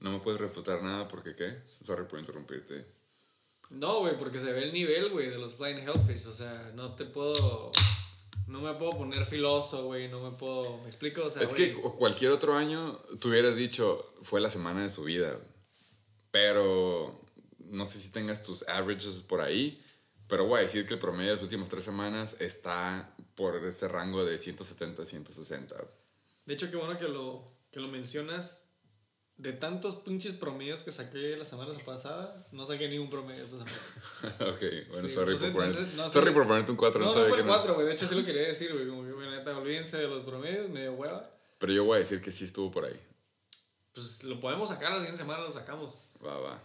No 0.00 0.12
me 0.12 0.18
puedes 0.18 0.40
refutar 0.40 0.82
nada 0.82 1.08
porque 1.08 1.34
qué. 1.34 1.56
Sorry 1.66 2.04
por 2.04 2.18
interrumpirte. 2.18 2.84
No, 3.70 4.00
güey, 4.00 4.18
porque 4.18 4.38
se 4.38 4.52
ve 4.52 4.64
el 4.64 4.72
nivel, 4.72 5.10
güey, 5.10 5.30
de 5.30 5.38
los 5.38 5.54
Flying 5.54 5.78
Hellfish. 5.78 6.26
O 6.26 6.32
sea, 6.32 6.72
no 6.74 6.94
te 6.94 7.06
puedo. 7.06 7.72
No 8.46 8.60
me 8.60 8.74
puedo 8.74 8.92
poner 8.92 9.24
filoso, 9.24 9.84
güey. 9.84 10.08
No 10.08 10.20
me 10.20 10.36
puedo. 10.36 10.78
¿Me 10.78 10.86
explico? 10.86 11.24
O 11.24 11.30
sea, 11.30 11.42
Es 11.42 11.54
que 11.54 11.72
cualquier 11.72 12.32
otro 12.32 12.54
año 12.54 12.98
tú 13.20 13.28
hubieras 13.28 13.56
dicho 13.56 14.14
fue 14.22 14.40
la 14.40 14.50
semana 14.50 14.82
de 14.82 14.90
su 14.90 15.04
vida. 15.04 15.38
Pero 16.30 17.18
no 17.58 17.86
sé 17.86 17.98
si 17.98 18.10
tengas 18.10 18.42
tus 18.42 18.66
averages 18.68 19.22
por 19.22 19.40
ahí. 19.40 19.82
Pero 20.28 20.46
voy 20.46 20.60
a 20.60 20.62
decir 20.62 20.86
que 20.86 20.94
el 20.94 21.00
promedio 21.00 21.30
de 21.30 21.34
las 21.36 21.42
últimas 21.42 21.68
tres 21.68 21.84
semanas 21.84 22.40
está 22.40 23.14
por 23.34 23.56
ese 23.64 23.88
rango 23.88 24.24
de 24.24 24.38
170 24.38 25.04
160. 25.04 25.76
De 26.46 26.54
hecho, 26.54 26.70
qué 26.70 26.76
bueno 26.76 26.98
que 26.98 27.08
lo, 27.08 27.44
que 27.70 27.80
lo 27.80 27.88
mencionas. 27.88 28.71
De 29.38 29.52
tantos 29.52 29.96
pinches 29.96 30.34
promedios 30.34 30.84
que 30.84 30.92
saqué 30.92 31.36
la 31.36 31.44
semana 31.44 31.72
pasada, 31.84 32.46
no 32.52 32.64
saqué 32.64 32.88
ni 32.88 32.98
un 32.98 33.10
promedio 33.10 33.42
esta 33.42 33.56
semana. 33.58 33.72
ok, 34.54 34.62
bueno, 34.90 35.08
Sí, 35.08 35.14
sorry, 35.14 35.32
no 35.32 35.38
sé, 35.38 35.50
por, 35.50 35.64
no 35.64 35.70
poner- 35.72 35.88
sé, 35.90 35.96
no 35.96 36.04
sé. 36.04 36.10
sorry 36.10 36.32
por 36.32 36.46
ponerte 36.46 36.70
un 36.70 36.76
4. 36.76 37.00
No, 37.04 37.06
no, 37.14 37.24
fue 37.26 37.38
el 37.40 37.46
4, 37.46 37.74
güey. 37.74 37.86
De 37.86 37.92
hecho, 37.94 38.06
sí 38.06 38.14
lo 38.14 38.24
quería 38.24 38.42
decir, 38.42 38.72
güey. 38.72 38.86
Como 38.88 39.04
que, 39.04 39.12
güey, 39.12 39.30
neta, 39.30 39.56
olvídense 39.56 39.96
de 39.96 40.06
los 40.06 40.22
promedios, 40.22 40.68
medio 40.68 40.92
hueva. 40.92 41.22
Pero 41.58 41.72
yo 41.72 41.84
voy 41.84 41.96
a 41.96 41.98
decir 42.00 42.20
que 42.20 42.30
sí 42.30 42.44
estuvo 42.44 42.70
por 42.70 42.84
ahí. 42.84 43.00
Pues 43.94 44.24
lo 44.24 44.38
podemos 44.38 44.68
sacar, 44.68 44.90
la 44.90 44.98
siguiente 44.98 45.18
semana 45.18 45.42
lo 45.42 45.50
sacamos. 45.50 46.08
Va, 46.24 46.38
va. 46.38 46.62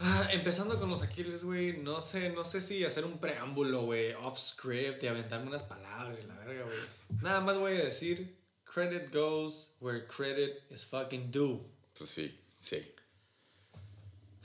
Ah, 0.00 0.28
empezando 0.32 0.78
con 0.78 0.88
los 0.90 1.02
Aquiles, 1.02 1.42
güey. 1.44 1.76
No 1.78 2.00
sé, 2.00 2.30
no 2.30 2.44
sé 2.44 2.60
si 2.60 2.84
hacer 2.84 3.04
un 3.04 3.18
preámbulo, 3.18 3.82
güey, 3.82 4.12
off 4.14 4.38
script 4.38 5.02
y 5.02 5.08
aventarme 5.08 5.48
unas 5.48 5.62
palabras 5.64 6.18
y 6.22 6.26
la 6.26 6.38
verga, 6.38 6.64
güey. 6.64 6.78
Nada 7.22 7.40
más 7.40 7.56
voy 7.58 7.72
a 7.72 7.84
decir: 7.84 8.37
credit 8.72 9.10
goes 9.10 9.72
where 9.80 10.06
credit 10.06 10.62
is 10.70 10.84
fucking 10.84 11.30
due. 11.30 11.60
Pues 11.96 12.10
sí, 12.10 12.38
sí. 12.56 12.82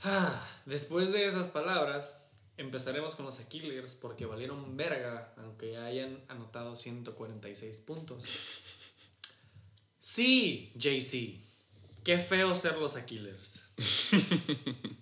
Ah, 0.02 0.48
después 0.66 1.12
de 1.12 1.26
esas 1.26 1.48
palabras, 1.48 2.28
empezaremos 2.56 3.16
con 3.16 3.26
los 3.26 3.40
Aquiles 3.40 3.94
porque 3.94 4.26
valieron 4.26 4.76
verga, 4.76 5.32
aunque 5.38 5.72
ya 5.72 5.86
hayan 5.86 6.22
anotado 6.28 6.76
146 6.76 7.80
puntos. 7.80 8.24
Sí, 9.98 10.72
JC, 10.74 11.40
qué 12.04 12.18
feo 12.18 12.54
ser 12.54 12.76
los 12.78 12.96
Aquiles. 12.96 13.70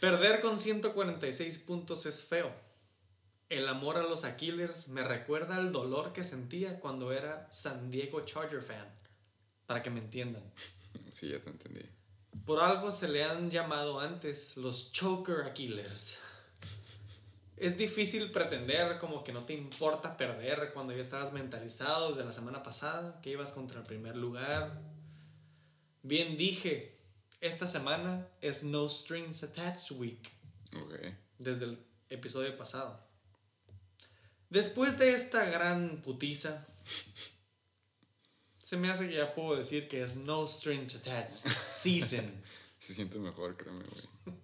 Perder 0.00 0.40
con 0.40 0.58
146 0.58 1.58
puntos 1.60 2.06
es 2.06 2.24
feo. 2.24 2.67
El 3.48 3.66
amor 3.68 3.96
a 3.96 4.02
los 4.02 4.24
Aquiles 4.24 4.88
me 4.88 5.02
recuerda 5.02 5.56
al 5.56 5.72
dolor 5.72 6.12
que 6.12 6.22
sentía 6.24 6.78
cuando 6.80 7.12
era 7.12 7.48
San 7.50 7.90
Diego 7.90 8.20
Charger 8.24 8.62
fan, 8.62 8.86
para 9.66 9.82
que 9.82 9.90
me 9.90 10.00
entiendan. 10.00 10.42
Sí, 11.10 11.28
ya 11.28 11.38
te 11.40 11.48
entendí. 11.48 11.80
Por 12.44 12.60
algo 12.60 12.92
se 12.92 13.08
le 13.08 13.24
han 13.24 13.50
llamado 13.50 13.98
antes 14.00 14.56
los 14.56 14.92
choker 14.92 15.42
Aquilers. 15.42 16.20
Es 17.56 17.78
difícil 17.78 18.30
pretender 18.30 18.98
como 18.98 19.24
que 19.24 19.32
no 19.32 19.44
te 19.44 19.54
importa 19.54 20.16
perder 20.16 20.72
cuando 20.74 20.92
ya 20.94 21.00
estabas 21.00 21.32
mentalizado 21.32 22.10
desde 22.10 22.24
la 22.24 22.32
semana 22.32 22.62
pasada, 22.62 23.20
que 23.22 23.30
ibas 23.30 23.52
contra 23.52 23.80
el 23.80 23.86
primer 23.86 24.16
lugar. 24.16 24.80
Bien 26.02 26.36
dije, 26.36 26.98
esta 27.40 27.66
semana 27.66 28.26
es 28.40 28.64
No 28.64 28.88
Strings 28.88 29.42
Attached 29.44 29.96
Week, 29.98 30.30
Ok. 30.76 30.94
desde 31.38 31.64
el 31.64 31.78
episodio 32.10 32.56
pasado. 32.56 33.00
Después 34.50 34.98
de 34.98 35.12
esta 35.12 35.44
gran 35.44 36.00
putiza, 36.02 36.66
se 38.62 38.76
me 38.76 38.90
hace 38.90 39.08
que 39.08 39.16
ya 39.16 39.34
puedo 39.34 39.56
decir 39.56 39.88
que 39.88 40.02
es 40.02 40.16
No 40.16 40.46
Strings 40.46 40.96
Attached 40.96 41.50
Season. 41.50 42.30
Se 42.78 42.94
siente 42.94 43.18
mejor, 43.18 43.56
créeme, 43.56 43.84
güey. 43.84 44.36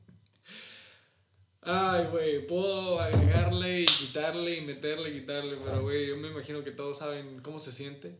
Ay, 1.62 2.06
güey, 2.10 2.46
puedo 2.46 3.00
agregarle 3.00 3.82
y 3.82 3.86
quitarle 3.86 4.56
y 4.56 4.60
meterle 4.60 5.10
y 5.10 5.20
quitarle, 5.20 5.56
pero 5.56 5.80
güey, 5.82 6.08
yo 6.08 6.16
me 6.18 6.28
imagino 6.28 6.62
que 6.62 6.72
todos 6.72 6.98
saben 6.98 7.40
cómo 7.40 7.58
se 7.58 7.72
siente. 7.72 8.18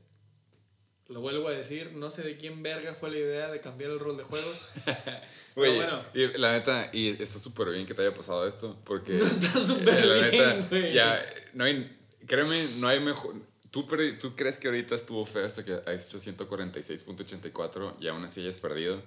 Lo 1.09 1.21
vuelvo 1.21 1.49
a 1.49 1.53
decir, 1.53 1.93
no 1.93 2.11
sé 2.11 2.23
de 2.23 2.39
quién 2.39 2.63
verga 2.63 2.95
fue 2.95 3.11
la 3.11 3.19
idea 3.19 3.51
de 3.51 3.61
cambiar 3.61 3.91
el 3.91 3.99
rol 3.99 4.17
de 4.17 4.25
juegos. 4.25 4.69
Güey, 5.55 5.77
bueno. 5.77 6.03
y 6.15 6.39
la 6.39 6.53
neta, 6.53 6.91
y 6.93 7.11
está 7.23 7.39
súper 7.39 7.69
bien 7.71 7.87
que 7.87 7.95
te 7.95 8.03
haya 8.03 8.13
pasado 8.15 8.47
esto, 8.47 8.77
porque... 8.85 9.13
No 9.15 9.27
está 9.27 9.61
súper 9.61 9.99
eh, 9.99 10.07
la 10.07 10.29
bien, 10.55 10.67
güey. 10.69 10.93
ya, 10.93 11.25
no 11.53 11.65
hay, 11.65 11.85
créeme, 12.27 12.67
no 12.79 12.89
hay 12.89 13.01
mejor... 13.01 13.35
¿Tú, 13.71 13.87
perdi- 13.87 14.19
¿Tú 14.19 14.35
crees 14.37 14.57
que 14.59 14.69
ahorita 14.69 14.95
estuvo 14.95 15.25
feo 15.27 15.47
hasta 15.47 15.65
que 15.65 15.73
has 15.75 16.07
hecho 16.09 16.19
146.84 16.19 17.95
y 18.01 18.09
aún 18.09 18.25
así 18.25 18.41
hayas 18.41 18.59
perdido? 18.59 19.03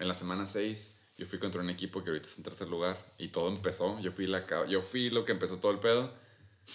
En 0.00 0.08
la 0.08 0.14
semana 0.14 0.46
6 0.46 0.94
yo 1.18 1.26
fui 1.26 1.38
contra 1.38 1.60
un 1.60 1.70
equipo 1.70 2.02
que 2.02 2.10
ahorita 2.10 2.26
está 2.26 2.38
en 2.40 2.44
tercer 2.44 2.68
lugar 2.68 2.96
y 3.18 3.28
todo 3.28 3.48
empezó. 3.48 3.98
Yo 4.00 4.10
fui, 4.12 4.26
la, 4.26 4.44
yo 4.68 4.82
fui 4.82 5.10
lo 5.10 5.24
que 5.24 5.32
empezó 5.32 5.58
todo 5.58 5.72
el 5.72 5.78
pedo. 5.78 6.12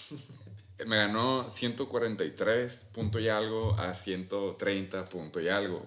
Me 0.85 0.95
ganó 0.95 1.49
143 1.49 2.85
punto 2.93 3.19
y 3.19 3.27
algo 3.27 3.75
a 3.77 3.93
130 3.93 5.09
punto 5.09 5.41
y 5.41 5.49
algo. 5.49 5.85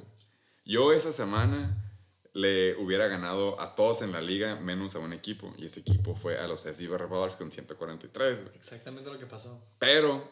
Yo 0.66 0.92
esa 0.92 1.12
semana 1.12 1.91
le 2.34 2.74
hubiera 2.76 3.08
ganado 3.08 3.60
a 3.60 3.74
todos 3.74 4.02
en 4.02 4.12
la 4.12 4.20
liga 4.22 4.56
menos 4.56 4.94
a 4.94 4.98
un 5.00 5.12
equipo. 5.12 5.54
Y 5.58 5.66
ese 5.66 5.80
equipo 5.80 6.14
fue 6.14 6.38
a 6.38 6.46
los 6.46 6.60
SD 6.64 6.96
Revolvers 6.96 7.36
con 7.36 7.52
143. 7.52 8.42
güey. 8.44 8.56
Exactamente 8.56 9.10
lo 9.10 9.18
que 9.18 9.26
pasó. 9.26 9.62
Pero 9.78 10.30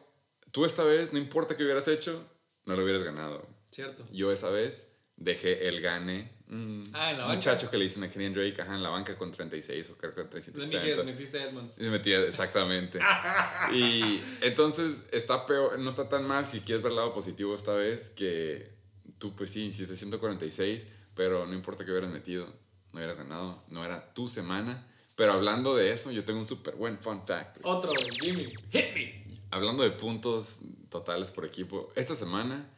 tú 0.53 0.65
esta 0.65 0.83
vez, 0.85 1.13
no 1.13 1.19
importa 1.19 1.57
qué 1.57 1.65
hubieras 1.65 1.89
hecho, 1.89 2.25
no 2.65 2.75
lo 2.77 2.85
hubieras 2.85 3.03
ganado. 3.03 3.47
¿Cierto? 3.71 4.07
Yo 4.13 4.33
esa 4.33 4.49
vez 4.51 4.97
dejé 5.17 5.69
el 5.69 5.83
gane. 5.83 6.33
mm, 6.47 6.83
Ah, 6.95 7.11
en 7.11 7.19
la 7.19 7.25
banca. 7.27 7.37
muchacho 7.37 7.71
que 7.71 7.77
le 7.77 7.85
dicen 7.85 8.03
a 8.03 8.09
Kenyan 8.11 8.33
Drake, 8.33 8.63
ajá, 8.63 8.75
en 8.75 8.83
la 8.83 8.89
banca 8.89 9.17
con 9.19 9.31
36 9.31 9.91
o 9.91 9.97
creo 9.99 10.15
que 10.15 10.23
con 10.23 10.31
No 10.31 10.65
ni 10.65 10.71
que 10.71 10.79
360. 10.79 11.05
metiste 11.05 11.39
a 11.39 11.45
Edmonds. 11.45 11.75
Se 11.75 11.91
metía, 11.91 12.21
exactamente. 12.21 12.99
y 13.75 14.23
entonces 14.41 15.05
está 15.13 15.43
peor, 15.43 15.79
no 15.79 15.91
está 15.91 16.09
tan 16.09 16.27
mal 16.27 16.47
si 16.47 16.61
quieres 16.63 16.83
ver 16.83 16.93
el 16.93 16.97
lado 16.97 17.13
positivo 17.13 17.55
esta 17.55 17.75
vez, 17.75 18.09
que 18.11 18.71
tú 19.19 19.37
pues 19.37 19.51
sí, 19.51 19.67
hiciste 19.67 19.97
146, 19.97 20.87
pero 21.21 21.47
no 21.47 21.53
importa 21.53 21.85
que 21.85 21.91
hubieras 21.91 22.09
metido, 22.09 22.47
no 22.47 22.99
hubieras 22.99 23.15
ganado, 23.15 23.63
no 23.69 23.85
era 23.85 24.15
tu 24.15 24.27
semana. 24.27 24.87
Pero 25.17 25.35
hablando 25.35 25.77
de 25.77 25.93
eso, 25.93 26.11
yo 26.11 26.25
tengo 26.25 26.41
un 26.41 26.47
súper 26.47 26.77
buen 26.77 26.99
fun 26.99 27.27
fact. 27.27 27.59
Otro, 27.65 27.93
Jimmy. 28.19 28.47
Hit 28.71 28.95
me. 28.95 29.43
Hablando 29.51 29.83
de 29.83 29.91
puntos 29.91 30.61
totales 30.89 31.31
por 31.31 31.45
equipo, 31.45 31.93
esta 31.95 32.15
semana 32.15 32.71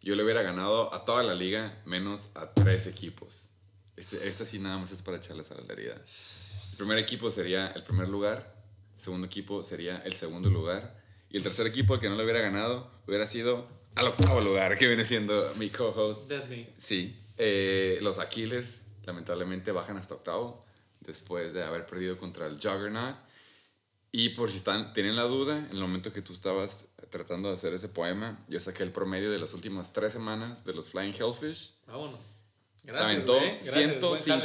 yo 0.00 0.14
le 0.14 0.24
hubiera 0.24 0.40
ganado 0.40 0.94
a 0.94 1.04
toda 1.04 1.22
la 1.22 1.34
liga 1.34 1.82
menos 1.84 2.30
a 2.34 2.54
tres 2.54 2.86
equipos. 2.86 3.50
Este, 3.94 4.26
esta 4.26 4.46
sí 4.46 4.58
nada 4.58 4.78
más 4.78 4.90
es 4.90 5.02
para 5.02 5.18
echarles 5.18 5.50
a 5.50 5.56
la 5.56 5.70
herida. 5.70 5.96
El 5.96 6.76
primer 6.78 6.96
equipo 6.96 7.30
sería 7.30 7.72
el 7.72 7.82
primer 7.82 8.08
lugar, 8.08 8.56
el 8.94 9.02
segundo 9.02 9.26
equipo 9.26 9.62
sería 9.64 9.98
el 9.98 10.14
segundo 10.14 10.48
lugar 10.48 10.98
y 11.28 11.36
el 11.36 11.42
tercer 11.42 11.66
equipo 11.66 11.92
al 11.92 12.00
que 12.00 12.08
no 12.08 12.16
le 12.16 12.24
hubiera 12.24 12.40
ganado 12.40 12.90
hubiera 13.06 13.26
sido 13.26 13.68
al 13.96 14.06
octavo 14.06 14.40
lugar, 14.40 14.78
que 14.78 14.86
viene 14.86 15.04
siendo 15.04 15.52
mi 15.56 15.68
co-host. 15.68 16.30
That's 16.30 16.48
me. 16.48 16.72
Sí, 16.78 17.18
eh, 17.44 17.98
los 18.02 18.20
Aquilers 18.20 18.84
lamentablemente 19.04 19.72
bajan 19.72 19.96
hasta 19.96 20.14
octavo 20.14 20.64
después 21.00 21.52
de 21.52 21.64
haber 21.64 21.84
perdido 21.86 22.16
contra 22.16 22.46
el 22.46 22.54
Juggernaut. 22.54 23.16
Y 24.12 24.28
por 24.28 24.48
si 24.48 24.58
están, 24.58 24.92
tienen 24.92 25.16
la 25.16 25.24
duda, 25.24 25.58
en 25.58 25.70
el 25.70 25.80
momento 25.80 26.12
que 26.12 26.22
tú 26.22 26.32
estabas 26.32 26.94
tratando 27.10 27.48
de 27.48 27.54
hacer 27.54 27.74
ese 27.74 27.88
poema, 27.88 28.38
yo 28.46 28.60
saqué 28.60 28.84
el 28.84 28.92
promedio 28.92 29.32
de 29.32 29.40
las 29.40 29.54
últimas 29.54 29.92
tres 29.92 30.12
semanas 30.12 30.64
de 30.64 30.72
los 30.72 30.90
Flying 30.90 31.14
Hellfish. 31.14 31.74
Vámonos. 31.88 32.20
Gracias, 32.84 33.08
aventó 33.08 33.38
güey. 33.38 33.58
Gracias, 33.58 34.00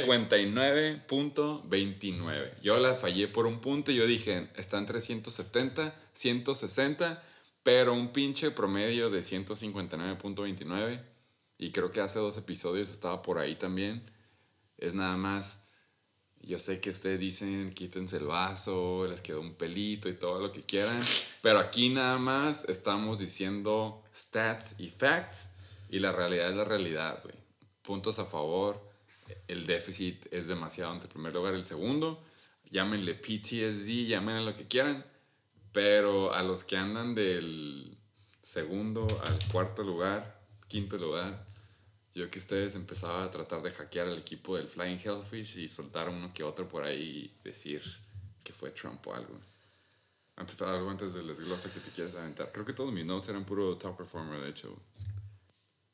buen 0.06 0.28
jale. 0.28 1.06
159.29. 1.06 2.60
Yo 2.62 2.80
la 2.80 2.96
fallé 2.96 3.28
por 3.28 3.46
un 3.46 3.60
punto 3.60 3.92
y 3.92 3.94
yo 3.94 4.06
dije, 4.06 4.48
está 4.56 4.76
entre 4.78 5.00
170, 5.00 5.94
160, 6.12 7.22
pero 7.62 7.92
un 7.92 8.12
pinche 8.12 8.50
promedio 8.50 9.08
de 9.10 9.20
159.29. 9.20 11.17
Y 11.58 11.72
creo 11.72 11.90
que 11.90 12.00
hace 12.00 12.20
dos 12.20 12.38
episodios 12.38 12.90
estaba 12.90 13.20
por 13.20 13.38
ahí 13.38 13.56
también. 13.56 14.02
Es 14.78 14.94
nada 14.94 15.16
más. 15.16 15.64
Yo 16.40 16.58
sé 16.60 16.80
que 16.80 16.90
ustedes 16.90 17.18
dicen 17.18 17.70
quítense 17.70 18.16
el 18.16 18.26
vaso, 18.26 19.06
les 19.08 19.20
quedó 19.20 19.40
un 19.40 19.54
pelito 19.54 20.08
y 20.08 20.14
todo 20.14 20.40
lo 20.40 20.52
que 20.52 20.62
quieran, 20.62 21.02
pero 21.42 21.58
aquí 21.58 21.88
nada 21.88 22.16
más 22.18 22.64
estamos 22.68 23.18
diciendo 23.18 24.04
stats 24.14 24.78
y 24.78 24.88
facts 24.88 25.50
y 25.90 25.98
la 25.98 26.12
realidad 26.12 26.50
es 26.50 26.56
la 26.56 26.64
realidad, 26.64 27.20
güey. 27.24 27.34
Puntos 27.82 28.20
a 28.20 28.24
favor, 28.24 28.80
el 29.48 29.66
déficit 29.66 30.26
es 30.32 30.46
demasiado 30.46 30.94
el 30.94 31.08
primer 31.08 31.34
lugar 31.34 31.54
el 31.54 31.64
segundo. 31.64 32.22
Llámenle 32.70 33.14
PTSD, 33.14 34.06
llámenle 34.06 34.44
lo 34.44 34.56
que 34.56 34.68
quieran, 34.68 35.04
pero 35.72 36.32
a 36.32 36.42
los 36.42 36.64
que 36.64 36.76
andan 36.76 37.14
del 37.14 37.98
segundo 38.42 39.06
al 39.24 39.38
cuarto 39.50 39.82
lugar, 39.82 40.40
quinto 40.68 40.98
lugar, 40.98 41.47
yo 42.18 42.28
que 42.30 42.40
ustedes 42.40 42.74
empezaban 42.74 43.28
a 43.28 43.30
tratar 43.30 43.62
de 43.62 43.70
hackear 43.70 44.08
al 44.08 44.18
equipo 44.18 44.56
del 44.56 44.68
Flying 44.68 44.98
Hellfish 44.98 45.58
y 45.58 45.68
soltar 45.68 46.08
uno 46.08 46.34
que 46.34 46.42
otro 46.42 46.68
por 46.68 46.82
ahí 46.82 47.32
y 47.32 47.44
decir 47.44 47.80
que 48.42 48.52
fue 48.52 48.70
Trump 48.70 49.06
o 49.06 49.14
algo. 49.14 49.38
Antes, 50.34 50.60
algo 50.62 50.90
antes 50.90 51.14
del 51.14 51.28
desglose 51.28 51.70
que 51.70 51.78
te 51.78 51.90
quieres 51.90 52.16
aventar. 52.16 52.50
Creo 52.50 52.64
que 52.64 52.72
todos 52.72 52.92
mis 52.92 53.04
notes 53.04 53.28
eran 53.28 53.44
puro 53.44 53.76
top 53.76 53.96
performer, 53.96 54.40
de 54.40 54.50
hecho. 54.50 54.76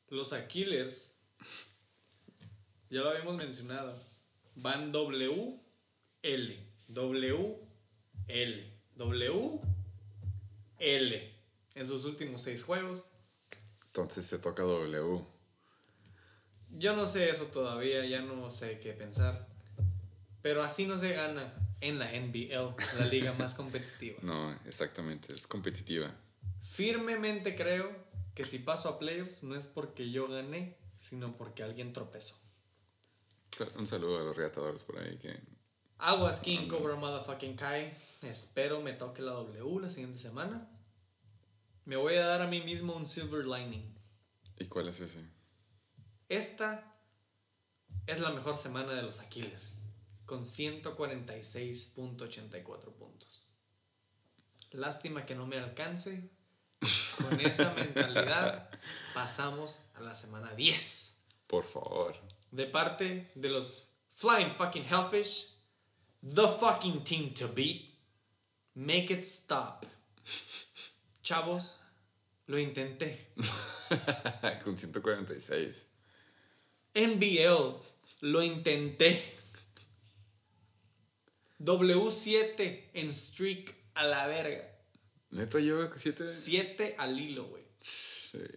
Los 0.09 0.33
Aquilers, 0.33 1.19
ya 2.89 3.01
lo 3.01 3.11
habíamos 3.11 3.35
mencionado, 3.35 3.95
van 4.55 4.91
W, 4.91 5.59
L, 6.23 6.69
W, 6.87 7.59
L, 8.27 8.73
W, 8.95 9.59
L 10.79 11.35
en 11.75 11.87
sus 11.87 12.05
últimos 12.05 12.41
seis 12.41 12.63
juegos. 12.63 13.11
Entonces 13.87 14.25
se 14.25 14.39
toca 14.39 14.63
W. 14.63 15.34
Yo 16.77 16.95
no 16.95 17.05
sé 17.05 17.29
eso 17.29 17.45
todavía, 17.45 18.05
ya 18.05 18.21
no 18.21 18.49
sé 18.49 18.79
qué 18.79 18.93
pensar. 18.93 19.47
Pero 20.41 20.61
así 20.61 20.85
no 20.85 20.97
se 20.97 21.13
gana 21.13 21.53
en 21.81 21.99
la 21.99 22.11
NBL, 22.11 22.75
la 22.99 23.05
liga 23.07 23.33
más 23.33 23.55
competitiva. 23.55 24.19
No, 24.21 24.51
exactamente, 24.65 25.33
es 25.33 25.47
competitiva. 25.47 26.13
Firmemente 26.61 27.55
creo 27.55 27.89
que 28.33 28.45
si 28.45 28.59
paso 28.59 28.89
a 28.89 28.99
playoffs 28.99 29.43
no 29.43 29.55
es 29.55 29.65
porque 29.67 30.11
yo 30.11 30.27
gané, 30.27 30.77
sino 30.95 31.31
porque 31.31 31.63
alguien 31.63 31.93
tropezó. 31.93 32.35
Un 33.77 33.87
saludo 33.87 34.19
a 34.19 34.23
los 34.23 34.35
reatadores 34.35 34.83
por 34.83 34.99
ahí 34.99 35.17
que 35.17 35.39
Aguas 35.97 36.41
King 36.41 36.67
Cobra 36.67 36.95
Motherfucking 36.95 37.55
Kai. 37.55 37.93
Espero 38.21 38.81
me 38.81 38.93
toque 38.93 39.21
la 39.21 39.31
W 39.31 39.79
la 39.79 39.89
siguiente 39.89 40.19
semana. 40.19 40.69
Me 41.85 41.95
voy 41.95 42.15
a 42.15 42.25
dar 42.25 42.41
a 42.41 42.47
mí 42.47 42.61
mismo 42.61 42.93
un 42.93 43.07
silver 43.07 43.45
lining. 43.45 43.95
¿Y 44.59 44.65
cuál 44.65 44.89
es 44.89 44.99
ese? 44.99 45.34
Esta 46.29 46.95
es 48.07 48.19
la 48.19 48.31
mejor 48.31 48.57
semana 48.57 48.93
de 48.93 49.03
los 49.03 49.19
Aquilers, 49.19 49.85
con 50.25 50.43
146.84 50.43 52.93
puntos. 52.93 53.51
Lástima 54.71 55.23
que 55.25 55.35
no 55.35 55.45
me 55.45 55.59
alcance. 55.59 56.31
Con 57.21 57.39
esa 57.39 57.73
mentalidad 57.75 58.69
pasamos 59.13 59.91
a 59.95 60.01
la 60.01 60.15
semana 60.15 60.53
10. 60.55 61.21
Por 61.47 61.63
favor. 61.63 62.15
De 62.51 62.65
parte 62.65 63.31
de 63.35 63.49
los 63.49 63.89
Flying 64.15 64.55
Fucking 64.55 64.85
Hellfish, 64.85 65.53
the 66.23 66.47
fucking 66.59 67.03
team 67.03 67.33
to 67.35 67.47
beat. 67.47 67.93
Make 68.73 69.13
it 69.13 69.25
stop. 69.25 69.85
Chavos, 71.21 71.81
lo 72.47 72.57
intenté. 72.57 73.27
Con 74.63 74.75
146. 74.77 75.94
NBL, 76.95 77.75
lo 78.21 78.41
intenté. 78.41 79.21
W7 81.59 82.89
en 82.93 83.13
streak 83.13 83.75
a 83.95 84.03
la 84.03 84.27
verga. 84.27 84.71
¿Neta 85.31 85.59
lleva 85.59 85.89
7? 85.95 86.27
7 86.27 86.95
al 86.97 87.19
hilo, 87.19 87.45
güey. 87.45 87.65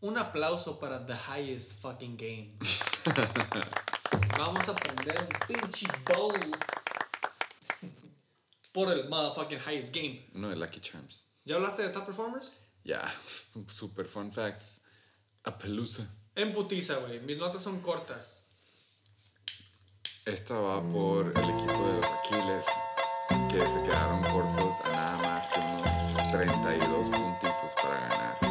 Un 0.00 0.16
aplauso 0.16 0.78
para 0.78 1.04
The 1.04 1.14
Highest 1.14 1.80
Fucking 1.80 2.16
Game. 2.16 2.50
Vamos 4.38 4.68
a 4.68 4.74
prender 4.74 5.18
un 5.18 5.46
pinche 5.46 5.88
bowl 6.06 6.38
por 8.72 8.88
el 8.92 9.08
motherfucking 9.08 9.58
highest 9.58 9.92
game. 9.92 10.30
Uno 10.34 10.50
de 10.50 10.56
Lucky 10.56 10.80
Charms. 10.80 11.26
¿Ya 11.44 11.56
hablaste 11.56 11.82
de 11.82 11.88
top 11.88 12.06
performers? 12.06 12.52
Ya, 12.84 13.12
super 13.66 14.06
fun 14.06 14.32
facts. 14.32 14.84
A 15.42 15.58
pelusa. 15.58 16.06
En 16.36 16.52
putiza, 16.52 16.96
güey. 16.98 17.18
Mis 17.20 17.38
notas 17.38 17.62
son 17.62 17.80
cortas. 17.80 18.44
Esta 20.26 20.54
va 20.54 20.86
por 20.88 21.26
el 21.26 21.50
equipo 21.50 21.88
de 21.88 22.00
los 22.00 22.10
Aquilers. 22.20 22.66
que 23.50 23.66
se 23.66 23.82
quedaron 23.82 24.22
cortos 24.24 24.80
a 24.84 24.88
nada 24.90 25.16
más 25.22 25.48
que 25.48 25.58
unos 25.58 26.30
32 26.30 27.08
puntitos 27.08 27.74
para 27.82 28.00
ganar. 28.08 28.47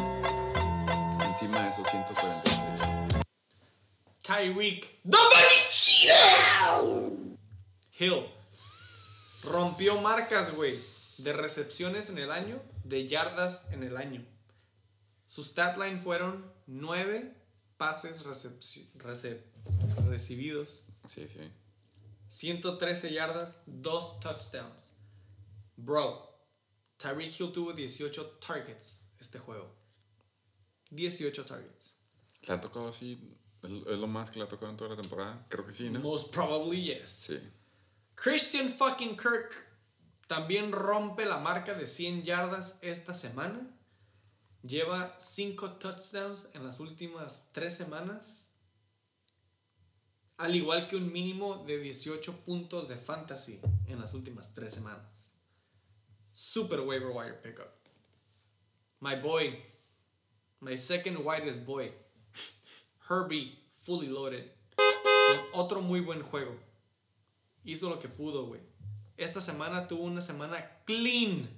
Encima 1.40 1.62
de 1.62 1.68
esos 1.68 1.86
146. 1.88 3.22
Tyreek 4.22 5.02
The 5.08 5.16
Hill 7.96 8.26
rompió 9.44 10.00
marcas, 10.00 10.52
güey, 10.56 10.76
de 11.18 11.32
recepciones 11.32 12.10
en 12.10 12.18
el 12.18 12.32
año, 12.32 12.60
de 12.82 13.06
yardas 13.06 13.70
en 13.70 13.84
el 13.84 13.96
año. 13.96 14.26
Sus 15.28 15.50
statline 15.50 16.00
fueron 16.00 16.52
9 16.66 17.32
pases 17.76 18.24
recibidos, 20.08 20.82
Sí, 21.06 21.28
sí. 21.28 21.52
113 22.26 23.12
yardas, 23.12 23.62
2 23.66 24.18
touchdowns. 24.18 24.94
Bro, 25.76 26.36
Tyreek 26.96 27.38
Hill 27.38 27.52
tuvo 27.52 27.72
18 27.72 28.26
targets 28.44 29.12
este 29.20 29.38
juego. 29.38 29.77
18 30.90 31.44
targets. 31.44 31.96
¿Le 32.42 32.54
ha 32.54 32.60
tocado 32.60 32.88
así? 32.88 33.18
¿Es, 33.62 33.70
lo 33.70 34.06
más 34.06 34.30
que 34.30 34.38
le 34.38 34.44
ha 34.44 34.48
tocado 34.48 34.70
en 34.70 34.76
toda 34.76 34.90
la 34.94 35.00
temporada? 35.00 35.46
Creo 35.48 35.64
que 35.64 35.72
sí, 35.72 35.90
¿no? 35.90 36.00
Most 36.00 36.32
probably 36.32 36.84
yes. 36.84 37.08
Sí. 37.08 37.38
Christian 38.14 38.68
fucking 38.68 39.16
Kirk 39.16 39.68
también 40.26 40.72
rompe 40.72 41.24
la 41.24 41.38
marca 41.38 41.74
de 41.74 41.86
100 41.86 42.22
yardas 42.22 42.78
esta 42.82 43.14
semana. 43.14 43.74
Lleva 44.62 45.16
5 45.18 45.72
touchdowns 45.74 46.54
en 46.54 46.64
las 46.64 46.80
últimas 46.80 47.50
3 47.52 47.74
semanas. 47.74 48.56
Al 50.36 50.54
igual 50.54 50.86
que 50.86 50.96
un 50.96 51.12
mínimo 51.12 51.64
de 51.64 51.78
18 51.78 52.44
puntos 52.44 52.88
de 52.88 52.96
fantasy 52.96 53.60
en 53.86 54.00
las 54.00 54.14
últimas 54.14 54.52
3 54.54 54.72
semanas. 54.72 55.36
Super 56.32 56.80
waiver 56.80 57.08
wire 57.08 57.34
pickup. 57.42 57.72
My 59.00 59.16
boy. 59.16 59.77
My 60.60 60.76
second 60.76 61.24
whitest 61.24 61.66
boy. 61.66 61.92
Herbie, 63.08 63.58
fully 63.76 64.08
loaded. 64.08 64.50
Otro 65.54 65.80
muy 65.80 66.00
buen 66.00 66.22
juego 66.22 66.54
hizo 67.64 67.88
lo 67.88 68.00
que 68.00 68.08
pudo, 68.08 68.46
güey. 68.46 68.60
Esta 69.16 69.40
semana 69.40 69.86
tuvo 69.88 70.04
una 70.04 70.20
semana 70.20 70.82
clean, 70.84 71.48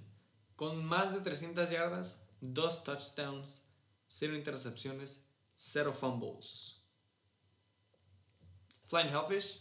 con 0.56 0.85
más 0.85 1.14
de 1.14 1.20
300 1.20 1.70
yardas, 1.70 2.31
2 2.40 2.85
touchdowns, 2.85 3.70
0 4.06 4.35
intercepciones, 4.35 5.27
0 5.55 5.93
fumbles. 5.93 6.82
Flying 8.85 9.10
Hellfish, 9.10 9.60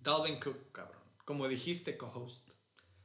Dalvin 0.00 0.38
Cook, 0.38 0.72
cabrón. 0.72 1.02
Como 1.24 1.48
dijiste, 1.48 1.96
co-host. 1.96 2.50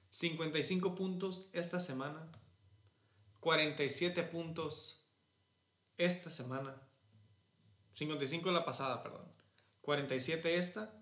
55 0.09 0.93
puntos 0.93 1.49
esta 1.53 1.79
semana, 1.79 2.29
47 3.39 4.23
puntos 4.23 5.01
esta 5.97 6.30
semana, 6.30 6.76
55 7.93 8.51
la 8.51 8.65
pasada, 8.65 9.03
perdón. 9.03 9.26
47 9.81 10.57
esta, 10.57 10.93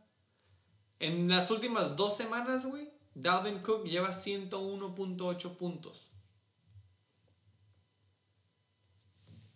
en 1.00 1.30
las 1.30 1.50
últimas 1.50 1.96
dos 1.96 2.16
semanas, 2.18 2.66
güey, 2.66 2.90
Dalvin 3.14 3.60
Cook 3.60 3.86
lleva 3.86 4.10
101.8 4.10 5.58
puntos. 5.58 6.10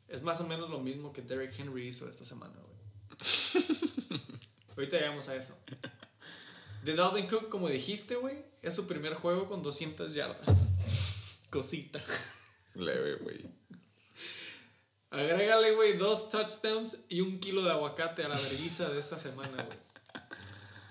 Es 0.07 0.22
más 0.23 0.39
o 0.41 0.47
menos 0.47 0.69
lo 0.69 0.80
mismo 0.80 1.11
que 1.11 1.22
Derrick 1.22 1.57
Henry 1.60 1.88
hizo 1.88 2.10
esta 2.10 2.23
semana, 2.23 2.53
güey. 2.60 2.77
Ahorita 4.76 4.97
llegamos 4.97 5.27
a 5.30 5.35
eso. 5.35 5.57
De 6.84 6.95
Dalvin 6.95 7.27
Cook, 7.27 7.49
como 7.49 7.68
dijiste, 7.68 8.15
güey, 8.15 8.45
es 8.61 8.76
su 8.76 8.88
primer 8.88 9.15
juego 9.15 9.47
con 9.47 9.64
200 9.64 10.14
yardas. 10.14 11.39
Cosita. 11.49 12.03
Leve, 12.76 13.15
güey. 13.15 13.62
Agrégale, 15.14 15.76
güey, 15.76 15.95
dos 15.95 16.31
touchdowns 16.31 17.06
y 17.07 17.22
un 17.22 17.40
kilo 17.40 17.61
de 17.61 17.69
aguacate 17.69 18.23
a 18.23 18.30
la 18.30 18.35
verguiza 18.35 18.90
de 18.90 18.99
esta 18.99 19.19
semana, 19.19 19.61
güey. 19.64 19.77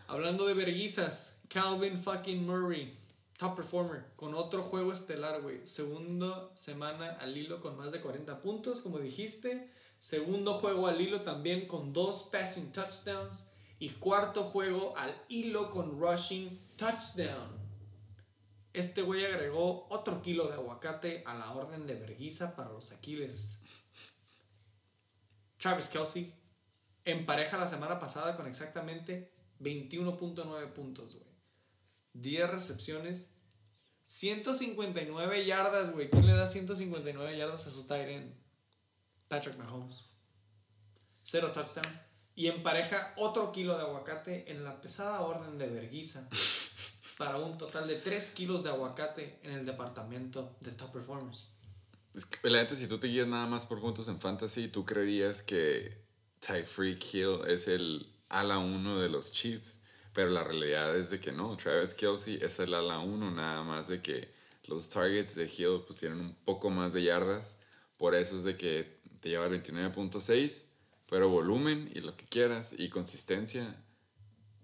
Hablando 0.06 0.46
de 0.46 0.54
verguizas, 0.54 1.40
Calvin 1.48 2.00
fucking 2.00 2.46
Murray, 2.46 2.96
top 3.36 3.56
performer, 3.56 4.04
con 4.14 4.36
otro 4.36 4.62
juego 4.62 4.92
estelar, 4.92 5.42
güey. 5.42 5.66
Segundo 5.66 6.52
semana 6.54 7.18
al 7.18 7.36
hilo 7.36 7.60
con 7.60 7.76
más 7.76 7.90
de 7.90 8.00
40 8.00 8.40
puntos, 8.40 8.82
como 8.82 9.00
dijiste. 9.00 9.68
Segundo 9.98 10.54
juego 10.54 10.86
al 10.86 11.00
hilo 11.00 11.20
también 11.20 11.66
con 11.66 11.92
dos 11.92 12.28
passing 12.30 12.72
touchdowns. 12.72 13.54
Y 13.80 13.88
cuarto 13.88 14.44
juego 14.44 14.96
al 14.98 15.20
hilo 15.30 15.68
con 15.68 15.98
rushing 16.00 16.60
touchdown. 16.76 17.60
Este 18.72 19.02
güey 19.02 19.24
agregó 19.24 19.88
otro 19.90 20.22
kilo 20.22 20.46
de 20.46 20.54
aguacate 20.54 21.24
a 21.26 21.34
la 21.34 21.50
orden 21.50 21.88
de 21.88 21.96
verguiza 21.96 22.54
para 22.54 22.70
los 22.70 22.92
Aquilers. 22.92 23.58
Travis 25.62 25.90
Kelsey 25.90 26.34
empareja 27.04 27.56
la 27.56 27.68
semana 27.68 28.00
pasada 28.00 28.36
con 28.36 28.48
exactamente 28.48 29.30
21.9 29.60 30.72
puntos, 30.72 31.14
güey. 31.14 31.30
10 32.14 32.50
recepciones, 32.50 33.36
159 34.04 35.46
yardas, 35.46 35.92
güey. 35.92 36.10
¿Quién 36.10 36.26
le 36.26 36.34
da 36.34 36.48
159 36.48 37.38
yardas 37.38 37.68
a 37.68 37.70
su 37.70 37.94
end? 37.94 38.34
Patrick 39.28 39.56
Mahomes. 39.56 40.10
Cero 41.22 41.52
touchdowns. 41.52 41.96
Y 42.34 42.48
empareja 42.48 43.14
otro 43.16 43.52
kilo 43.52 43.76
de 43.76 43.82
aguacate 43.82 44.50
en 44.50 44.64
la 44.64 44.80
pesada 44.80 45.20
orden 45.20 45.58
de 45.58 45.68
verguiza. 45.68 46.28
para 47.18 47.38
un 47.38 47.56
total 47.56 47.86
de 47.86 47.94
3 47.94 48.30
kilos 48.32 48.64
de 48.64 48.70
aguacate 48.70 49.38
en 49.44 49.52
el 49.52 49.64
departamento 49.64 50.56
de 50.60 50.72
top 50.72 50.90
performers. 50.90 51.51
Es 52.14 52.28
la 52.42 52.62
neta, 52.62 52.74
si 52.74 52.86
tú 52.86 52.98
te 52.98 53.08
guías 53.08 53.26
nada 53.26 53.46
más 53.46 53.66
por 53.66 53.80
puntos 53.80 54.08
en 54.08 54.20
fantasy, 54.20 54.68
tú 54.68 54.84
creerías 54.84 55.42
que 55.42 56.02
Tyreek 56.40 57.14
Hill 57.14 57.40
es 57.48 57.68
el 57.68 58.06
ala 58.28 58.58
1 58.58 59.00
de 59.00 59.08
los 59.08 59.32
Chiefs. 59.32 59.80
Pero 60.12 60.28
la 60.28 60.44
realidad 60.44 60.96
es 60.96 61.08
de 61.08 61.20
que 61.20 61.32
no, 61.32 61.56
Travis 61.56 61.94
Kelsey 61.94 62.38
es 62.42 62.58
el 62.60 62.74
ala 62.74 62.98
1, 62.98 63.30
nada 63.30 63.62
más 63.62 63.88
de 63.88 64.02
que 64.02 64.30
los 64.64 64.88
targets 64.88 65.34
de 65.34 65.44
Hill 65.44 65.84
pues 65.86 65.98
tienen 66.00 66.20
un 66.20 66.34
poco 66.44 66.68
más 66.68 66.92
de 66.92 67.02
yardas. 67.02 67.56
Por 67.96 68.14
eso 68.14 68.36
es 68.36 68.44
de 68.44 68.56
que 68.56 69.00
te 69.20 69.30
lleva 69.30 69.46
el 69.46 69.62
29.6, 69.62 70.64
pero 71.08 71.30
volumen 71.30 71.90
y 71.94 72.00
lo 72.00 72.14
que 72.16 72.26
quieras 72.26 72.74
y 72.76 72.90
consistencia 72.90 73.82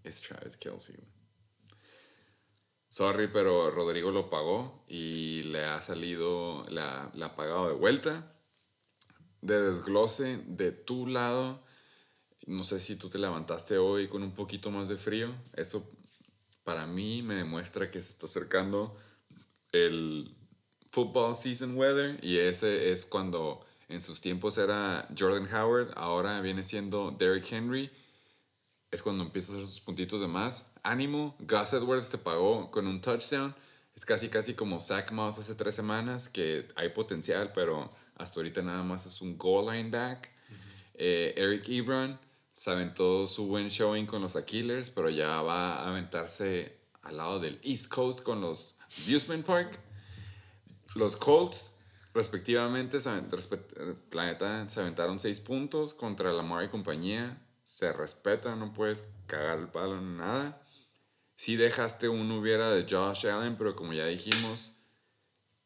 es 0.04 0.20
Travis 0.20 0.56
Kelsey. 0.56 0.96
Sorry, 2.88 3.28
pero 3.28 3.70
Rodrigo 3.70 4.10
lo 4.10 4.30
pagó 4.30 4.84
y 4.88 5.42
le 5.44 5.64
ha 5.64 5.80
salido, 5.82 6.64
le 6.70 6.80
ha 6.80 7.36
pagado 7.36 7.68
de 7.68 7.74
vuelta. 7.74 8.34
De 9.40 9.60
desglose 9.60 10.38
de 10.46 10.72
tu 10.72 11.06
lado, 11.06 11.62
no 12.46 12.64
sé 12.64 12.80
si 12.80 12.96
tú 12.96 13.08
te 13.08 13.18
levantaste 13.18 13.78
hoy 13.78 14.08
con 14.08 14.22
un 14.22 14.32
poquito 14.32 14.70
más 14.70 14.88
de 14.88 14.96
frío. 14.96 15.34
Eso 15.54 15.88
para 16.64 16.86
mí 16.86 17.22
me 17.22 17.34
demuestra 17.34 17.90
que 17.90 18.00
se 18.00 18.10
está 18.10 18.26
acercando 18.26 18.96
el 19.72 20.34
football 20.90 21.36
season 21.36 21.76
weather 21.76 22.18
y 22.22 22.38
ese 22.38 22.90
es 22.90 23.04
cuando 23.04 23.60
en 23.88 24.02
sus 24.02 24.20
tiempos 24.20 24.58
era 24.58 25.06
Jordan 25.16 25.48
Howard, 25.54 25.92
ahora 25.96 26.40
viene 26.40 26.64
siendo 26.64 27.10
Derrick 27.10 27.50
Henry. 27.52 27.90
Es 28.90 29.02
cuando 29.02 29.24
empieza 29.24 29.52
a 29.52 29.56
hacer 29.56 29.66
sus 29.66 29.80
puntitos 29.80 30.20
de 30.20 30.28
más. 30.28 30.70
Ánimo, 30.82 31.36
Gus 31.40 31.72
Edwards 31.74 32.06
se 32.08 32.18
pagó 32.18 32.70
con 32.70 32.86
un 32.86 33.00
touchdown. 33.00 33.54
Es 33.94 34.04
casi 34.04 34.28
casi 34.28 34.54
como 34.54 34.80
Zach 34.80 35.10
Moss 35.12 35.38
hace 35.38 35.54
tres 35.56 35.74
semanas, 35.74 36.28
que 36.28 36.68
hay 36.76 36.88
potencial, 36.90 37.50
pero 37.54 37.90
hasta 38.14 38.40
ahorita 38.40 38.62
nada 38.62 38.82
más 38.84 39.04
es 39.06 39.20
un 39.20 39.36
goal 39.36 39.74
line 39.74 39.90
back. 39.90 40.30
Eh, 40.94 41.34
Eric 41.36 41.68
Ebron 41.68 42.18
se 42.52 42.70
aventó 42.70 43.26
su 43.26 43.46
buen 43.46 43.68
showing 43.68 44.06
con 44.06 44.22
los 44.22 44.36
Aquilers, 44.36 44.88
pero 44.90 45.10
ya 45.10 45.42
va 45.42 45.80
a 45.80 45.88
aventarse 45.88 46.78
al 47.02 47.16
lado 47.18 47.40
del 47.40 47.58
East 47.62 47.88
Coast 47.88 48.22
con 48.22 48.40
los 48.40 48.78
Buseman 49.06 49.42
Park. 49.42 49.78
Los 50.94 51.16
Colts, 51.16 51.76
respectivamente, 52.14 52.98
respe- 52.98 53.96
la 54.12 54.26
neta, 54.26 54.68
se 54.68 54.80
aventaron 54.80 55.20
seis 55.20 55.40
puntos 55.40 55.92
contra 55.92 56.32
Lamar 56.32 56.64
y 56.64 56.68
compañía. 56.68 57.36
Se 57.68 57.92
respeta, 57.92 58.56
no 58.56 58.72
puedes 58.72 59.12
cagar 59.26 59.58
el 59.58 59.68
palo 59.68 59.98
en 59.98 60.16
nada. 60.16 60.58
Si 61.36 61.56
dejaste 61.56 62.08
un 62.08 62.32
hubiera 62.32 62.70
de 62.70 62.86
Josh 62.88 63.26
Allen, 63.26 63.58
pero 63.58 63.76
como 63.76 63.92
ya 63.92 64.06
dijimos, 64.06 64.78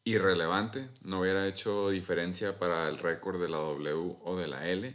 irrelevante. 0.03 0.89
No 1.03 1.21
hubiera 1.21 1.47
hecho 1.47 1.91
diferencia 1.91 2.59
para 2.59 2.89
el 2.89 2.97
récord 2.97 3.41
de 3.41 3.47
la 3.47 3.55
W 3.59 4.17
o 4.21 4.35
de 4.35 4.49
la 4.49 4.67
L. 4.67 4.93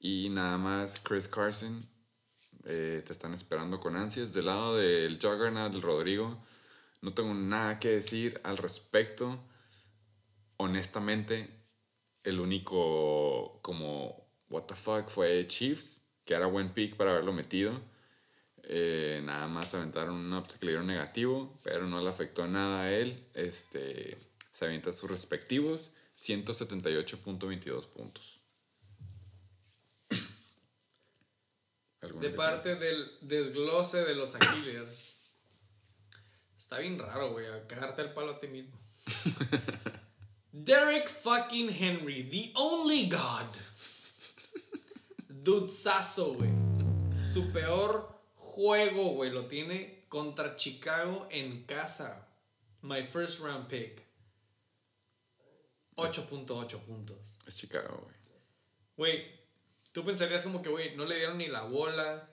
Y 0.00 0.28
nada 0.28 0.58
más, 0.58 1.00
Chris 1.00 1.28
Carson, 1.28 1.88
eh, 2.66 3.02
te 3.06 3.12
están 3.14 3.32
esperando 3.32 3.80
con 3.80 3.96
ansias. 3.96 4.34
Del 4.34 4.44
lado 4.44 4.76
del 4.76 5.18
Juggernaut, 5.18 5.72
del 5.72 5.80
Rodrigo, 5.80 6.44
no 7.00 7.14
tengo 7.14 7.32
nada 7.32 7.78
que 7.78 7.88
decir 7.88 8.38
al 8.44 8.58
respecto. 8.58 9.42
Honestamente, 10.58 11.48
el 12.22 12.38
único 12.38 13.60
como 13.62 14.28
what 14.50 14.64
the 14.64 14.74
fuck 14.74 15.08
fue 15.08 15.46
Chiefs, 15.46 16.07
que 16.28 16.34
era 16.34 16.44
buen 16.44 16.74
pick 16.74 16.94
para 16.94 17.12
haberlo 17.12 17.32
metido. 17.32 17.72
eh, 18.64 19.22
nada 19.24 19.48
más 19.48 19.72
aventaron 19.72 20.14
un 20.14 20.32
obstacle 20.34 20.78
negativo, 20.82 21.56
pero 21.64 21.86
no 21.86 22.02
le 22.02 22.10
afectó 22.10 22.46
nada 22.46 22.82
a 22.82 22.92
él. 22.92 23.26
Este, 23.32 24.14
se 24.52 24.66
avienta 24.66 24.92
sus 24.92 25.10
respectivos 25.10 25.94
178.22 26.14 27.86
puntos. 27.86 28.42
¿Alguna 32.02 32.28
De 32.28 32.30
parte 32.34 32.76
del 32.76 33.10
desglose 33.22 34.04
de 34.04 34.14
los 34.14 34.34
Aquiles. 34.34 35.32
Está 36.58 36.78
bien 36.80 36.98
raro, 36.98 37.32
güey, 37.32 37.46
a 37.46 37.66
cagarte 37.66 38.02
el 38.02 38.12
palo 38.12 38.32
a 38.32 38.40
ti 38.40 38.48
mismo. 38.48 38.78
Derek 40.52 41.08
fucking 41.08 41.70
Henry, 41.70 42.24
the 42.24 42.52
only 42.54 43.08
God. 43.08 43.48
Dudsazo, 45.48 46.34
güey. 46.34 46.50
Su 47.24 47.50
peor 47.52 48.20
juego, 48.34 49.14
güey, 49.14 49.30
lo 49.30 49.46
tiene 49.46 50.04
contra 50.10 50.56
Chicago 50.56 51.26
en 51.30 51.64
casa. 51.64 52.28
My 52.82 53.02
first 53.02 53.40
round 53.40 53.66
pick. 53.66 54.06
8.8 55.96 56.80
puntos. 56.80 57.38
Es 57.46 57.56
Chicago, 57.56 57.98
güey. 58.02 58.14
Güey, 58.98 59.40
tú 59.92 60.04
pensarías 60.04 60.42
como 60.42 60.60
que, 60.60 60.68
güey, 60.68 60.94
no 60.96 61.06
le 61.06 61.16
dieron 61.16 61.38
ni 61.38 61.46
la 61.48 61.62
bola, 61.62 62.28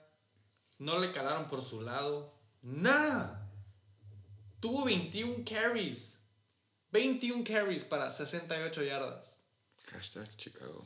no 0.78 0.98
le 0.98 1.10
calaron 1.10 1.48
por 1.48 1.64
su 1.64 1.80
lado, 1.80 2.38
nada. 2.60 3.50
Tuvo 4.60 4.84
21 4.84 5.42
carries, 5.42 6.20
21 6.90 7.44
carries 7.44 7.82
para 7.82 8.10
68 8.10 8.82
yardas, 8.82 9.46
Hashtag 9.86 10.36
Chicago. 10.36 10.84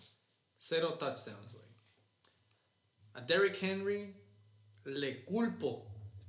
cero 0.56 0.96
touchdowns, 0.96 1.54
güey. 1.54 1.69
A 3.14 3.20
Derrick 3.20 3.62
Henry 3.62 4.14
le 4.84 5.24
culpo 5.24 5.86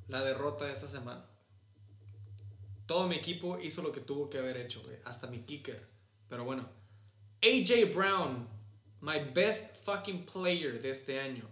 la 0.08 0.22
derrota 0.22 0.66
de 0.66 0.74
esa 0.74 0.88
semana. 0.88 1.24
Todo 2.86 3.08
mi 3.08 3.16
equipo 3.16 3.60
hizo 3.60 3.82
lo 3.82 3.92
que 3.92 4.02
tuvo 4.02 4.30
que 4.30 4.40
haber 4.40 4.58
hecho, 4.58 4.84
hasta 5.06 5.28
mi 5.28 5.40
kicker. 5.40 5.90
Pero 6.28 6.44
bueno, 6.44 6.68
AJ 7.42 7.94
Brown, 7.94 8.48
my 9.02 9.20
best 9.34 9.84
fucking 9.84 10.26
player 10.26 10.82
de 10.82 10.90
este 10.90 11.20
año, 11.20 11.50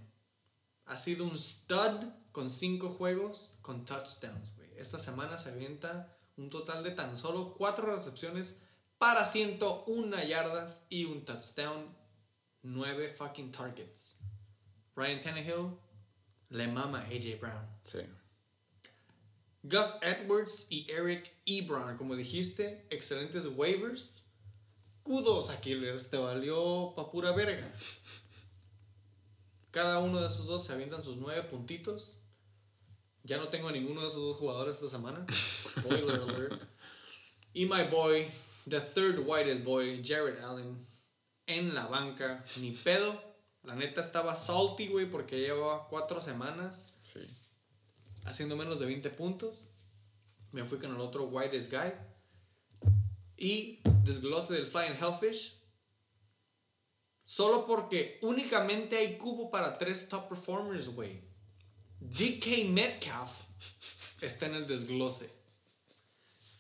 ha 0.86 0.98
sido 0.98 1.24
un 1.26 1.38
stud 1.38 2.06
con 2.32 2.50
5 2.50 2.90
juegos 2.90 3.60
con 3.62 3.86
touchdowns. 3.86 4.54
Esta 4.76 5.00
semana 5.00 5.38
se 5.38 5.52
avienta 5.52 6.18
un 6.38 6.50
total 6.50 6.84
de 6.84 6.92
tan 6.92 7.18
solo 7.18 7.54
4 7.58 7.96
recepciones 7.96 8.64
para 8.98 9.26
101 9.26 10.24
yardas 10.24 10.88
y 10.90 11.06
un 11.06 11.24
touchdown, 11.24 11.96
9 12.64 13.14
fucking 13.14 13.52
targets. 13.52 14.20
Ryan 15.00 15.22
Tannehill 15.22 15.78
le 16.52 16.68
mama 16.68 17.00
a 17.00 17.08
AJ 17.08 17.40
Brown. 17.40 17.66
Sí. 17.86 18.00
Gus 19.64 19.96
Edwards 20.02 20.68
y 20.72 20.88
Eric 20.90 21.32
Ebron, 21.46 21.98
como 21.98 22.18
dijiste, 22.18 22.86
excelentes 22.90 23.48
waivers. 23.56 24.24
Kudos 25.04 25.52
a 25.52 25.62
Killers, 25.62 26.10
te 26.10 26.18
valió 26.18 26.94
pa' 26.96 27.10
pura 27.10 27.32
verga. 27.32 27.72
Cada 29.72 30.00
uno 30.00 30.20
de 30.20 30.28
esos 30.28 30.46
dos 30.48 30.66
se 30.66 30.74
avientan 30.74 31.02
sus 31.02 31.16
nueve 31.16 31.44
puntitos. 31.44 32.18
Ya 33.24 33.38
no 33.38 33.48
tengo 33.48 33.70
a 33.70 33.72
ninguno 33.72 34.02
de 34.02 34.08
esos 34.08 34.22
dos 34.22 34.38
jugadores 34.38 34.76
esta 34.76 34.90
semana. 34.90 35.26
Spoiler 35.32 36.20
alert. 36.22 36.62
Y 37.54 37.66
my 37.66 37.86
boy, 37.86 38.28
the 38.68 38.82
third 38.82 39.20
whitest 39.26 39.64
boy, 39.64 40.02
Jared 40.04 40.40
Allen, 40.44 40.78
en 41.48 41.74
la 41.74 41.88
banca. 41.88 42.44
Ni 42.60 42.72
pedo. 42.72 43.29
La 43.64 43.76
neta 43.76 44.02
estaba 44.02 44.36
salty, 44.36 44.88
güey, 44.88 45.10
porque 45.10 45.40
llevaba 45.40 45.88
cuatro 45.90 46.22
semanas 46.22 46.96
Sí. 47.04 47.20
haciendo 48.26 48.56
menos 48.56 48.80
de 48.80 48.86
20 48.86 49.10
puntos. 49.12 49.68
Me 50.52 50.64
fui 50.66 50.80
con 50.80 50.92
el 50.94 51.00
otro 51.02 51.26
Whitest 51.26 51.72
Guy. 51.72 51.94
Y 53.38 53.80
desglose 54.04 54.54
del 54.54 54.68
Flying 54.68 54.98
Hellfish. 55.02 55.60
Solo 57.24 57.66
porque 57.68 58.18
únicamente 58.24 58.98
hay 58.98 59.18
cubo 59.18 59.52
para 59.52 59.78
tres 59.78 60.10
top 60.10 60.28
performers, 60.30 60.90
güey. 60.90 61.22
DK 62.00 62.66
Metcalf 62.70 63.46
está 64.22 64.48
en 64.48 64.56
el 64.56 64.68
desglose. 64.68 65.32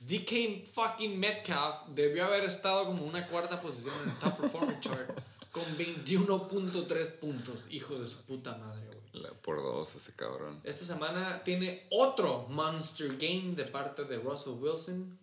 DK 0.01 0.65
fucking 0.67 1.19
Metcalf 1.19 1.87
debió 1.89 2.25
haber 2.25 2.45
estado 2.45 2.85
como 2.85 3.03
una 3.03 3.25
cuarta 3.27 3.59
posición 3.61 3.93
en 4.03 4.09
el 4.11 4.15
top 4.19 4.37
performer 4.37 4.79
chart 4.79 5.09
con 5.51 5.63
21.3 5.77 7.11
puntos. 7.19 7.65
Hijo 7.69 7.95
de 7.99 8.07
su 8.07 8.17
puta 8.23 8.55
madre, 8.57 8.85
güey. 8.87 8.99
Por 9.41 9.57
dos 9.57 9.95
ese 9.95 10.13
cabrón. 10.13 10.59
Esta 10.63 10.85
semana 10.85 11.43
tiene 11.43 11.87
otro 11.89 12.45
Monster 12.49 13.17
Game 13.17 13.55
de 13.55 13.65
parte 13.65 14.03
de 14.05 14.17
Russell 14.17 14.53
Wilson. 14.59 15.17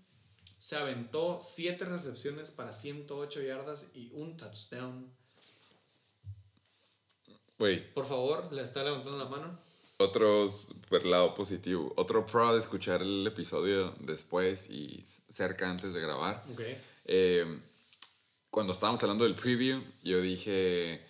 Se 0.58 0.76
aventó 0.76 1.38
7 1.40 1.84
recepciones 1.84 2.50
para 2.50 2.72
108 2.72 3.42
yardas 3.42 3.90
y 3.94 4.10
un 4.14 4.36
touchdown. 4.36 5.08
Güey, 7.58 7.92
Por 7.94 8.06
favor, 8.06 8.52
le 8.52 8.62
está 8.62 8.82
levantando 8.82 9.16
la 9.18 9.24
mano. 9.26 9.56
otro 9.98 10.50
super 10.50 11.06
lado 11.06 11.34
positivo. 11.34 11.92
Otro 11.96 12.26
pro 12.26 12.52
de 12.52 12.60
escuchar 12.60 13.00
el 13.00 13.26
episodio 13.26 13.94
después 14.00 14.68
y 14.68 15.02
cerca 15.28 15.70
antes 15.70 15.94
de 15.94 16.00
grabar. 16.00 16.42
Ok. 16.52 16.60
Eh, 17.06 17.60
cuando 18.50 18.72
estábamos 18.72 19.02
hablando 19.02 19.24
del 19.24 19.34
preview, 19.34 19.80
yo 20.02 20.20
dije 20.20 21.04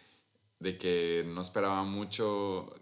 de 0.59 0.79
que 0.79 1.25
no 1.27 1.41
esperaba 1.43 1.83
mucho. 1.85 2.73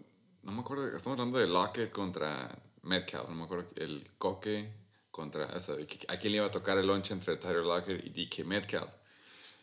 No 0.43 0.51
me 0.51 0.61
acuerdo, 0.61 0.87
estamos 0.87 1.19
hablando 1.19 1.37
de 1.37 1.47
Lockett 1.47 1.91
contra 1.91 2.57
Metcalf. 2.83 3.29
No 3.29 3.35
me 3.35 3.43
acuerdo, 3.43 3.67
el 3.75 4.09
Coque 4.17 4.71
contra. 5.11 5.45
O 5.47 5.59
sea, 5.59 5.75
a 6.07 6.17
quién 6.17 6.31
le 6.31 6.37
iba 6.37 6.45
a 6.47 6.51
tocar 6.51 6.77
el 6.77 6.87
lunch 6.87 7.11
entre 7.11 7.37
Tyler 7.37 7.63
Lockett 7.65 8.05
y 8.05 8.09
DK 8.09 8.43
Metcalf. 8.45 8.89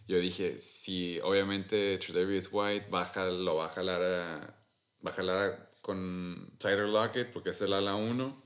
Yo 0.08 0.18
dije, 0.18 0.58
si 0.58 1.20
obviamente 1.20 1.96
Tredavious 1.98 2.48
White 2.50 2.88
va 2.90 3.02
a 3.02 3.06
jal- 3.06 3.44
lo 3.44 3.56
va 3.56 3.66
a 3.66 3.68
jalar, 3.68 4.02
a- 4.02 4.56
a- 5.04 5.68
con 5.80 6.52
Tyler 6.58 6.88
Lockett 6.88 7.32
porque 7.32 7.50
es 7.50 7.60
el 7.62 7.72
ala 7.72 7.94
1. 7.94 8.42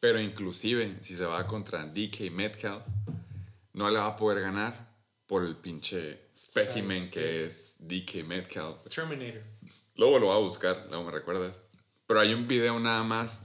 Pero 0.00 0.20
inclusive, 0.20 0.98
si 1.00 1.16
se 1.16 1.24
va 1.24 1.46
contra 1.46 1.86
DK 1.86 2.30
Metcalf, 2.30 2.82
no 3.72 3.88
le 3.90 3.98
va 3.98 4.06
a 4.06 4.16
poder 4.16 4.40
ganar 4.42 4.91
por 5.32 5.46
el 5.46 5.56
pinche 5.56 6.28
specimen 6.36 7.04
Sí. 7.04 7.10
que 7.18 7.46
es 7.46 7.76
DK 7.78 8.22
Metcalf. 8.22 8.82
Terminator. 8.94 9.40
Luego 9.96 10.18
lo 10.18 10.26
voy 10.26 10.36
a 10.36 10.40
buscar, 10.40 10.84
luego 10.90 11.04
me 11.04 11.10
recuerdas. 11.10 11.62
Pero 12.06 12.20
hay 12.20 12.34
un 12.34 12.46
video 12.46 12.78
nada 12.78 13.02
más 13.02 13.40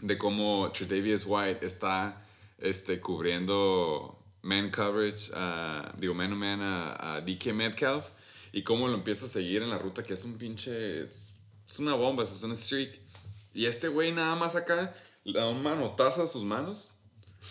de 0.00 0.16
cómo 0.16 0.72
Tredavious 0.72 1.24
White 1.26 1.66
está 1.66 2.26
este, 2.56 3.00
cubriendo 3.00 4.18
man 4.40 4.70
coverage, 4.70 5.30
a- 5.34 5.92
digo, 5.98 6.14
man 6.14 6.30
to 6.30 6.36
man 6.36 6.62
a, 6.62 7.16
a 7.16 7.20
DK 7.20 7.52
Metcalf 7.52 8.02
y 8.52 8.62
cómo 8.62 8.88
lo 8.88 8.94
empieza 8.94 9.26
a 9.26 9.28
seguir 9.28 9.60
en 9.62 9.68
la 9.68 9.76
ruta 9.76 10.02
que 10.02 10.14
es 10.14 10.24
un 10.24 10.38
pinche... 10.38 11.02
Es, 11.02 11.34
es 11.68 11.78
una 11.80 11.92
bomba, 11.96 12.24
es 12.24 12.42
una 12.42 12.56
streak. 12.56 12.98
Y 13.52 13.66
este 13.66 13.88
güey 13.88 14.12
nada 14.12 14.36
más 14.36 14.56
acá 14.56 14.94
le 15.24 15.38
da 15.38 15.46
un 15.50 15.62
manotazo 15.62 16.22
a 16.22 16.26
sus 16.26 16.44
manos 16.44 16.94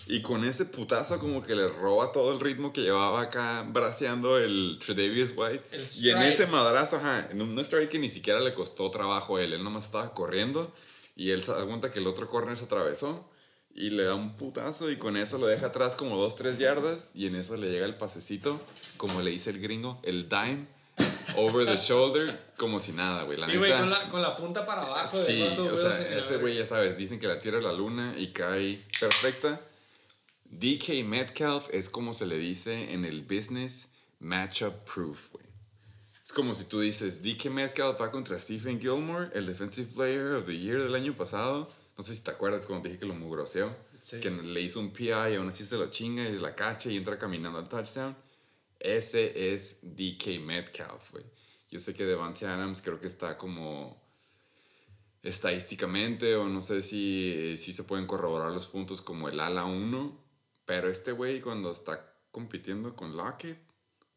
y 0.07 0.21
con 0.21 0.43
ese 0.43 0.65
putazo 0.65 1.19
como 1.19 1.43
que 1.43 1.55
le 1.55 1.67
roba 1.67 2.11
todo 2.11 2.31
el 2.31 2.39
ritmo 2.39 2.71
que 2.73 2.81
llevaba 2.81 3.21
acá 3.21 3.65
braceando 3.67 4.37
el 4.37 4.79
Tredavious 4.83 5.33
White. 5.35 5.63
El 5.71 5.85
y 6.01 6.09
en 6.09 6.21
ese 6.23 6.47
madrazo, 6.47 6.97
ajá, 6.97 7.27
en 7.31 7.41
un 7.41 7.57
strike 7.59 7.89
que 7.89 7.99
ni 7.99 8.09
siquiera 8.09 8.39
le 8.39 8.53
costó 8.53 8.89
trabajo 8.91 9.37
a 9.37 9.43
él. 9.43 9.53
Él 9.53 9.63
nomás 9.63 9.85
estaba 9.85 10.13
corriendo 10.13 10.71
y 11.15 11.31
él 11.31 11.43
se 11.43 11.51
da 11.51 11.65
cuenta 11.65 11.91
que 11.91 11.99
el 11.99 12.07
otro 12.07 12.27
corner 12.27 12.57
se 12.57 12.65
atravesó 12.65 13.29
y 13.73 13.91
le 13.91 14.03
da 14.03 14.15
un 14.15 14.35
putazo 14.35 14.89
y 14.91 14.97
con 14.97 15.15
eso 15.17 15.37
lo 15.37 15.47
deja 15.47 15.67
atrás 15.67 15.95
como 15.95 16.17
2, 16.17 16.35
3 16.35 16.57
yardas 16.59 17.11
y 17.13 17.27
en 17.27 17.35
eso 17.35 17.55
le 17.57 17.69
llega 17.71 17.85
el 17.85 17.95
pasecito, 17.95 18.59
como 18.97 19.21
le 19.21 19.31
dice 19.31 19.51
el 19.51 19.61
gringo, 19.61 19.99
el 20.03 20.27
dime, 20.27 20.67
over 21.35 21.65
the 21.65 21.77
shoulder, 21.77 22.37
como 22.57 22.79
si 22.79 22.91
nada, 22.91 23.23
güey. 23.23 23.37
La 23.37 23.51
Y 23.51 23.57
güey, 23.57 23.71
con 23.71 23.89
la, 23.89 24.01
con 24.09 24.21
la 24.21 24.35
punta 24.35 24.65
para 24.65 24.81
abajo 24.83 25.17
de 25.17 25.23
Sí, 25.25 25.43
Russell 25.43 25.61
o 25.61 25.71
Wilson. 25.71 25.91
sea, 25.93 26.17
ese 26.17 26.37
güey 26.37 26.57
ya 26.57 26.65
sabes, 26.65 26.97
dicen 26.97 27.19
que 27.19 27.27
la 27.27 27.39
tira 27.39 27.59
a 27.59 27.61
la 27.61 27.71
luna 27.73 28.15
y 28.17 28.27
cae 28.27 28.79
perfecta. 28.99 29.59
DK 30.51 31.05
Metcalf 31.05 31.69
es 31.71 31.89
como 31.89 32.13
se 32.13 32.25
le 32.25 32.37
dice 32.37 32.93
en 32.93 33.05
el 33.05 33.21
business 33.21 33.89
matchup 34.19 34.73
proof, 34.83 35.31
güey. 35.31 35.45
Es 36.23 36.33
como 36.33 36.53
si 36.53 36.65
tú 36.65 36.79
dices, 36.81 37.23
DK 37.23 37.45
Metcalf 37.51 38.01
va 38.01 38.11
contra 38.11 38.37
Stephen 38.37 38.79
Gilmore, 38.79 39.29
el 39.33 39.45
Defensive 39.45 39.91
Player 39.93 40.33
of 40.33 40.45
the 40.45 40.57
Year 40.57 40.83
del 40.83 40.95
año 40.95 41.15
pasado. 41.15 41.69
No 41.97 42.03
sé 42.03 42.15
si 42.15 42.23
te 42.23 42.31
acuerdas 42.31 42.65
cuando 42.65 42.83
te 42.83 42.89
dije 42.89 42.99
que 42.99 43.05
lo 43.05 43.15
mugroseó. 43.15 43.75
Sí. 44.01 44.19
Que 44.19 44.29
le 44.29 44.61
hizo 44.61 44.79
un 44.79 44.91
PI 44.91 45.07
y 45.07 45.35
aún 45.35 45.49
así 45.49 45.65
se 45.65 45.77
lo 45.77 45.89
chinga 45.89 46.27
y 46.27 46.39
la 46.39 46.55
cacha 46.55 46.89
y 46.89 46.97
entra 46.97 47.17
caminando 47.17 47.59
al 47.59 47.67
touchdown. 47.67 48.15
Ese 48.79 49.53
es 49.53 49.79
DK 49.81 50.39
Metcalf, 50.39 51.11
güey. 51.11 51.25
Yo 51.69 51.79
sé 51.79 51.93
que 51.93 52.05
Devante 52.05 52.47
Adams 52.47 52.81
creo 52.81 52.99
que 52.99 53.07
está 53.07 53.37
como 53.37 54.01
estadísticamente 55.21 56.35
o 56.35 56.47
no 56.47 56.61
sé 56.61 56.81
si, 56.81 57.55
si 57.57 57.73
se 57.73 57.83
pueden 57.83 58.07
corroborar 58.07 58.51
los 58.51 58.67
puntos 58.67 59.01
como 59.01 59.29
el 59.29 59.39
ala 59.39 59.65
1, 59.65 60.28
pero 60.69 60.87
este 60.87 61.11
güey 61.13 61.41
cuando 61.41 61.71
está 61.71 62.13
compitiendo 62.29 62.95
con 62.95 63.17
Lockett, 63.17 63.57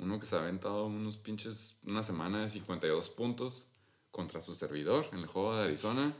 uno 0.01 0.21
que 0.21 0.27
se 0.27 0.37
ha 0.37 0.41
aventado 0.41 0.85
unos 0.85 1.17
pinches 1.17 1.79
una 1.87 2.03
semana 2.03 2.43
de 2.43 2.51
52 2.51 3.09
puntos 3.09 3.69
contra 4.11 4.43
su 4.43 4.55
servidor 4.55 5.07
en 5.13 5.21
el 5.21 5.27
juego 5.27 5.57
de 5.57 5.65
Arizona, 5.65 6.13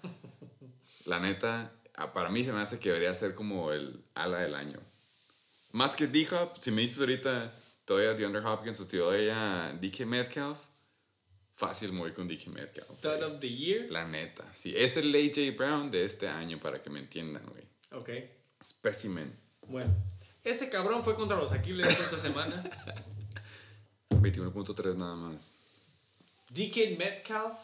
la 1.05 1.21
neta, 1.21 1.71
ah, 1.97 2.15
para 2.15 2.31
mí 2.31 2.43
se 2.45 2.53
me 2.55 2.61
hace 2.61 2.79
que 2.79 2.89
debería 2.89 3.15
ser 3.15 3.35
como 3.35 3.73
el 3.73 4.03
ala 4.15 4.39
del 4.39 4.55
año. 4.55 4.79
Más 5.73 5.97
que 5.97 6.07
D-Hop, 6.07 6.57
si 6.59 6.71
me 6.71 6.81
dices 6.81 7.01
ahorita 7.01 7.53
todavía 7.85 8.15
DeAndre 8.15 8.41
Hopkins 8.41 8.81
o 8.81 8.87
todavía 8.87 9.79
DK 9.83 10.07
Metcalf, 10.07 10.59
fácil 11.57 11.93
muy 11.93 12.13
con 12.13 12.27
DK 12.27 12.47
Metcalf. 12.47 12.89
Stud 12.89 13.23
of 13.23 13.39
the 13.39 13.55
year. 13.55 13.91
La 13.91 14.07
neta, 14.07 14.51
sí. 14.55 14.73
Es 14.75 14.97
el 14.97 15.15
AJ 15.15 15.55
Brown 15.59 15.91
de 15.91 16.07
este 16.07 16.27
año, 16.27 16.59
para 16.59 16.83
que 16.83 16.89
me 16.89 17.01
entiendan, 17.01 17.45
güey. 17.45 17.69
Ok. 17.91 18.09
Specimen. 18.65 19.39
Bueno. 19.69 20.12
Ese 20.45 20.71
cabrón 20.71 21.03
fue 21.03 21.15
contra 21.15 21.37
los 21.37 21.53
Aquiles 21.53 21.89
esta 21.89 22.19
semana. 22.19 22.63
21.3 24.11 24.97
nada 24.97 25.15
más. 25.15 25.57
DK 26.51 26.99
Metcalf, 26.99 27.59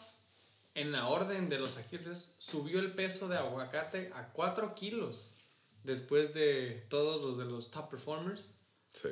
en 0.75 0.91
la 0.91 1.07
orden 1.07 1.49
de 1.49 1.59
los 1.59 1.77
Aquiles, 1.77 2.35
subió 2.37 2.79
el 2.79 2.93
peso 2.95 3.27
de 3.27 3.37
aguacate 3.37 4.11
a 4.15 4.29
4 4.29 4.73
kilos 4.75 5.33
después 5.83 6.33
de 6.33 6.85
todos 6.89 7.21
los 7.21 7.37
de 7.37 7.45
los 7.45 7.69
top 7.71 7.89
performers. 7.89 8.55
Sí. 8.93 9.09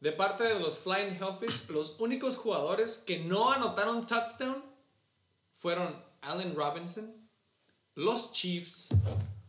De 0.00 0.12
parte 0.12 0.44
de 0.44 0.58
los 0.58 0.78
Flying 0.78 1.14
Hellfish, 1.14 1.68
los 1.68 2.00
únicos 2.00 2.36
jugadores 2.36 2.98
que 2.98 3.20
no 3.20 3.52
anotaron 3.52 4.06
touchdown 4.06 4.64
fueron 5.52 5.94
Allen 6.22 6.54
Robinson, 6.54 7.28
los 7.94 8.32
Chiefs 8.32 8.88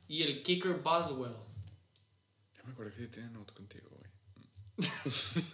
y 0.07 0.23
el 0.23 0.43
kicker 0.43 0.75
Boswell. 0.75 1.44
Me 2.65 2.71
acuerdo 2.71 2.93
que 2.93 3.01
sí 3.01 3.07
tienen 3.07 3.35
auto 3.35 3.53
contigo, 3.53 3.89
güey. 3.91 4.09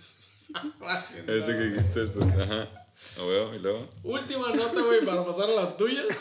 Ahorita 1.27 1.55
que 1.55 1.61
dijiste 1.63 2.03
eso. 2.03 2.19
Ajá. 2.23 2.87
Lo 3.17 3.27
veo, 3.27 3.55
y 3.55 3.59
luego. 3.59 3.89
Última 4.03 4.49
nota, 4.53 4.81
güey, 4.81 5.05
para 5.05 5.25
pasar 5.25 5.49
a 5.49 5.53
las 5.53 5.77
tuyas. 5.77 6.05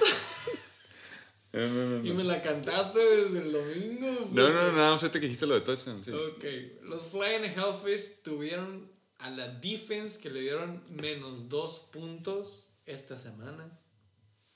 No, 1.53 1.67
no, 1.67 1.99
no. 1.99 2.07
Y 2.07 2.11
No, 2.11 2.15
me 2.15 2.23
la 2.23 2.41
cantaste 2.41 3.01
desde 3.01 3.41
el 3.41 3.51
domingo. 3.51 4.31
no, 4.33 4.49
no, 4.51 4.73
nada 4.73 4.93
más 4.93 5.03
ahorita 5.03 5.19
que 5.19 5.27
dijiste 5.27 5.47
lo 5.47 5.55
de 5.55 5.63
touchdown, 5.63 6.05
sí. 6.05 6.13
Ok, 6.13 6.45
los 6.83 7.09
Flying 7.09 7.43
Hellfish 7.43 8.23
tuvieron 8.23 8.89
a 9.19 9.31
la 9.31 9.49
defense 9.49 10.21
que 10.21 10.31
le 10.31 10.43
dieron 10.43 10.81
menos 10.91 11.49
dos 11.49 11.89
puntos 11.93 12.75
esta 12.87 13.17
semana. 13.17 13.69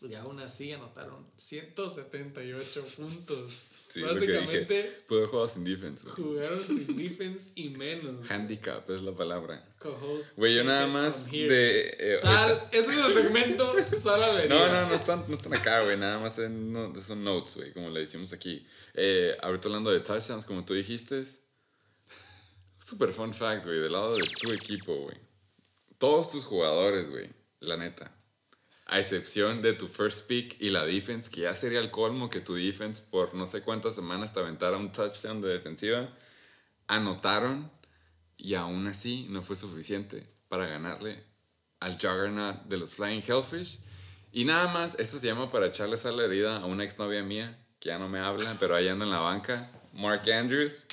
Y 0.09 0.15
aún 0.15 0.39
así 0.41 0.73
anotaron 0.73 1.27
178 1.37 2.85
puntos. 2.97 3.69
Sí, 3.89 4.03
Básicamente 4.03 4.83
dije. 4.83 4.99
Puedo 5.07 5.29
jugar 5.29 5.49
sin 5.49 5.65
defense, 5.65 6.05
güey. 6.05 6.15
jugaron 6.17 6.63
sin 6.63 6.97
defense 6.97 7.53
y 7.55 7.71
menos. 7.71 8.31
Handicap 8.31 8.89
es 8.91 9.03
la 9.03 9.13
palabra. 9.13 9.63
Co-host, 9.79 10.37
Güey, 10.37 10.55
yo 10.57 10.65
nada 10.65 10.87
más 10.89 11.31
de, 11.31 11.97
eh, 11.99 12.19
Sal, 12.21 12.69
ese 12.73 12.91
es 12.91 12.99
el 12.99 13.13
segmento. 13.13 13.75
Sal 13.93 14.23
a 14.23 14.33
la 14.33 14.47
No, 14.47 14.67
no, 14.69 14.89
no 14.89 14.95
están, 14.95 15.25
no 15.29 15.35
están 15.35 15.55
acá, 15.55 15.83
güey. 15.85 15.97
Nada 15.97 16.19
más 16.19 16.39
en, 16.39 16.73
no, 16.73 16.93
son 17.01 17.23
notes, 17.25 17.57
güey, 17.57 17.73
como 17.73 17.89
le 17.91 18.01
decimos 18.01 18.33
aquí. 18.33 18.67
Eh, 18.95 19.37
ahorita 19.41 19.69
hablando 19.69 19.91
de 19.91 20.01
touchdowns, 20.01 20.45
como 20.45 20.65
tú 20.65 20.75
dijiste. 20.75 21.23
Super 22.81 23.13
fun 23.13 23.33
fact, 23.33 23.65
güey, 23.65 23.79
del 23.81 23.93
lado 23.93 24.15
de 24.17 24.25
tu 24.41 24.53
equipo, 24.53 24.95
güey. 24.95 25.17
Todos 25.99 26.33
tus 26.33 26.45
jugadores, 26.45 27.09
güey, 27.11 27.31
la 27.61 27.77
neta. 27.77 28.15
A 28.87 29.01
excepción 29.01 29.63
de 29.63 29.73
tu 29.73 29.89
first 29.89 30.27
pick 30.29 30.61
y 30.61 30.71
la 30.71 30.85
defense, 30.85 31.31
que 31.31 31.43
ya 31.43 31.57
sería 31.57 31.81
el 31.81 31.91
colmo 31.91 32.29
que 32.29 32.41
tu 32.41 32.55
defense 32.55 33.03
por 33.11 33.35
no 33.35 33.47
sé 33.47 33.63
cuántas 33.63 33.95
semanas 33.95 34.35
te 34.35 34.41
aventara 34.41 34.77
un 34.77 34.93
touchdown 34.93 35.41
de 35.41 35.49
defensiva. 35.49 36.13
Anotaron 36.87 37.71
y 38.37 38.55
aún 38.55 38.87
así 38.87 39.27
no 39.31 39.43
fue 39.43 39.57
suficiente 39.57 40.27
para 40.49 40.67
ganarle 40.67 41.25
al 41.81 41.95
Juggernaut 41.95 42.65
de 42.65 42.77
los 42.77 42.95
Flying 42.95 43.23
Hellfish. 43.27 43.81
Y 44.33 44.45
nada 44.45 44.73
más, 44.73 44.99
esto 44.99 45.19
se 45.19 45.29
llama 45.29 45.51
para 45.51 45.67
echarle 45.67 45.97
sal 45.97 46.17
la 46.17 46.25
herida 46.25 46.59
a 46.59 46.67
una 46.67 46.85
exnovia 46.85 47.23
mía, 47.23 47.59
que 47.79 47.91
ya 47.91 47.99
no 47.99 48.09
me 48.09 48.19
habla, 48.19 48.57
pero 48.59 48.75
ahí 48.75 48.89
anda 48.89 49.05
en 49.05 49.13
la 49.13 49.21
banca, 49.21 49.71
Mark 49.93 50.29
Andrews. 50.31 50.87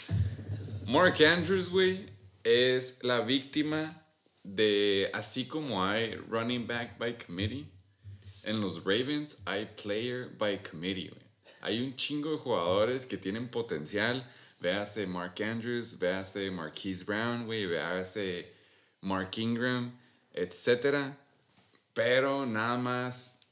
Mark 0.86 1.16
Andrews, 1.24 1.70
güey, 1.70 2.08
es 2.44 3.04
la 3.04 3.22
víctima 3.22 4.06
de, 4.44 5.10
así 5.14 5.46
como 5.46 5.84
hay 5.84 6.16
running 6.16 6.68
back 6.68 6.98
by 6.98 7.18
committee, 7.18 7.72
en 8.44 8.62
los 8.62 8.84
Ravens 8.84 9.42
hay 9.46 9.66
player 9.82 10.30
by 10.38 10.62
committee, 10.64 11.10
güey. 11.10 11.22
Hay 11.62 11.82
un 11.82 11.96
chingo 11.96 12.32
de 12.32 12.38
jugadores 12.38 13.06
que 13.06 13.18
tienen 13.18 13.50
potencial. 13.50 14.28
Véase 14.60 15.08
Mark 15.08 15.42
Andrews, 15.42 15.98
véase 15.98 16.52
Marquise 16.52 17.04
Brown, 17.04 17.46
güey, 17.46 17.66
véase 17.66 18.52
Mark 19.02 19.32
Ingram, 19.38 19.98
etcétera. 20.34 21.18
Pero 21.94 22.46
nada 22.46 22.78
más 22.78 23.48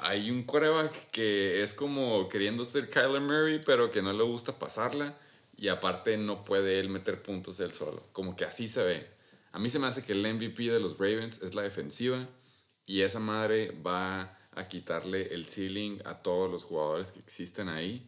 hay 0.00 0.30
un 0.30 0.42
coreback 0.44 1.10
que 1.10 1.62
es 1.62 1.74
como 1.74 2.28
queriendo 2.28 2.64
ser 2.64 2.90
Kyler 2.90 3.20
Murray, 3.20 3.60
pero 3.64 3.90
que 3.90 4.02
no 4.02 4.12
le 4.12 4.24
gusta 4.24 4.58
pasarla. 4.58 5.16
Y 5.56 5.68
aparte 5.68 6.16
no 6.18 6.44
puede 6.44 6.80
él 6.80 6.90
meter 6.90 7.22
puntos 7.22 7.60
él 7.60 7.72
solo. 7.72 8.02
Como 8.12 8.36
que 8.36 8.44
así 8.44 8.68
se 8.68 8.84
ve. 8.84 9.06
A 9.52 9.58
mí 9.58 9.70
se 9.70 9.78
me 9.78 9.86
hace 9.86 10.04
que 10.04 10.12
el 10.12 10.34
MVP 10.34 10.64
de 10.64 10.80
los 10.80 10.98
Ravens 10.98 11.40
es 11.42 11.54
la 11.54 11.62
defensiva. 11.62 12.28
Y 12.86 13.02
esa 13.02 13.18
madre 13.18 13.72
va 13.86 14.36
a 14.52 14.68
quitarle 14.68 15.22
el 15.34 15.46
ceiling 15.46 15.98
a 16.04 16.22
todos 16.22 16.50
los 16.50 16.64
jugadores 16.64 17.12
que 17.12 17.20
existen 17.20 17.68
ahí. 17.68 18.06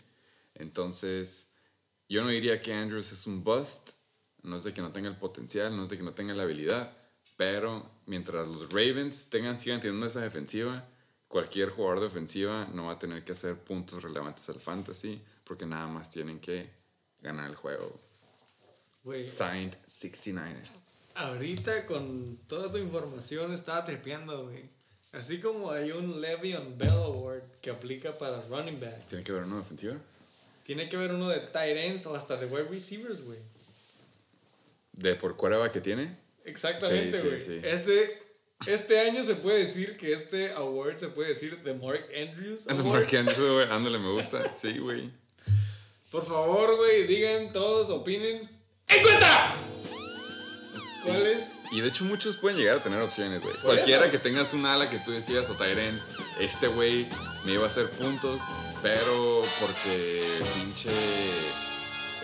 Entonces, 0.55 1.53
yo 2.09 2.23
no 2.23 2.29
diría 2.29 2.63
que 2.63 2.73
Andrews 2.73 3.13
es 3.13 3.27
un 3.27 3.45
bust. 3.45 3.91
No 4.43 4.57
es 4.57 4.65
de 4.65 4.73
que 4.73 4.81
no 4.81 4.93
tenga 4.93 5.09
el 5.09 5.17
potencial, 5.17 5.77
no 5.77 5.83
es 5.83 5.89
de 5.89 5.97
que 5.97 6.03
no 6.03 6.15
tenga 6.15 6.33
la 6.35 6.45
habilidad. 6.45 6.97
Pero 7.37 7.91
mientras 8.07 8.49
los 8.49 8.71
Ravens 8.71 9.29
tengan, 9.31 9.59
sigan 9.59 9.81
teniendo 9.81 10.07
esa 10.07 10.21
defensiva, 10.21 10.89
cualquier 11.29 11.71
jugador 11.71 12.01
de 12.01 12.07
ofensiva 12.07 12.67
no 12.73 12.87
va 12.87 12.93
a 12.93 12.99
tener 12.99 13.25
que 13.25 13.33
hacer 13.33 13.57
puntos 13.59 14.03
relevantes 14.03 14.49
al 14.49 14.61
fantasy 14.61 15.21
porque 15.45 15.67
nada 15.67 15.87
más 15.87 16.11
tienen 16.11 16.41
que 16.41 16.71
ganar 17.21 17.51
el 17.51 17.57
juego. 17.57 17.95
Signed 19.21 19.77
69ers. 19.87 20.88
Ahorita 21.19 21.87
con 21.87 22.37
toda 22.49 22.71
tu 22.71 22.79
información 22.79 23.53
estaba 23.53 23.85
tripeando, 23.85 24.45
güey. 24.45 24.65
Así 25.13 25.41
como 25.41 25.71
hay 25.71 25.91
un 25.91 26.21
Le'Veon 26.21 26.77
Bell 26.77 26.91
Award 26.91 27.43
que 27.63 27.71
aplica 27.71 28.15
para 28.17 28.41
running 28.51 28.79
backs. 28.81 29.09
¿Tiene 29.09 29.25
que 29.25 29.33
ver 29.33 29.45
una 29.45 29.61
ofensiva? 29.61 29.97
Tiene 30.65 30.89
que 30.89 30.97
haber 30.97 31.13
uno 31.15 31.29
de 31.31 31.41
tight 31.41 31.77
ends 31.77 32.07
o 32.07 32.15
hasta 32.15 32.37
de 32.37 32.47
wide 32.47 32.69
receivers, 32.69 33.25
güey. 33.25 33.39
¿De 34.93 35.15
por 35.15 35.37
quarterback 35.37 35.73
que 35.73 35.81
tiene? 35.81 36.15
Exactamente, 36.45 37.17
Sí, 37.17 37.23
sí, 37.23 37.29
güey. 37.29 37.41
sí. 37.41 37.61
Este, 37.67 38.19
este 38.67 39.01
año 39.01 39.25
se 39.25 39.37
puede 39.37 39.61
decir 39.61 39.97
que 39.97 40.13
este 40.13 40.51
award 40.53 40.97
se 40.99 41.09
puede 41.09 41.31
decir 41.31 41.59
de 41.63 41.73
Mark 41.75 42.07
Andrews 42.15 42.67
Award. 42.69 42.85
marcando, 42.85 43.55
güey. 43.55 43.69
Ándale, 43.71 43.99
me 43.99 44.13
gusta. 44.13 44.53
Sí, 44.53 44.79
güey. 44.79 45.11
Por 46.11 46.25
favor, 46.27 46.77
güey, 46.77 47.07
digan 47.07 47.53
todos, 47.53 47.89
opinen. 47.91 48.49
¡En 48.89 49.03
cuenta! 49.03 49.55
¿Cuál 51.09 51.27
es? 51.27 51.55
Y 51.71 51.81
de 51.81 51.89
hecho 51.89 52.05
muchos 52.05 52.37
pueden 52.37 52.59
llegar 52.59 52.79
a 52.79 52.83
tener 52.83 53.01
opciones, 53.01 53.43
güey. 53.43 53.55
Cualquiera 53.63 54.03
eso. 54.03 54.13
que 54.13 54.19
tengas 54.19 54.53
un 54.55 54.65
ala 54.67 54.89
que 54.89 54.99
tú 54.99 55.11
decías 55.13 55.49
o 55.51 55.55
Tyren, 55.55 55.99
este 56.41 56.69
güey 56.69 57.07
me 57.45 57.53
iba 57.53 57.65
a 57.65 57.67
hacer 57.67 57.91
puntos, 57.91 58.41
pero 58.83 59.43
porque 59.61 60.23
pinche... 60.55 60.91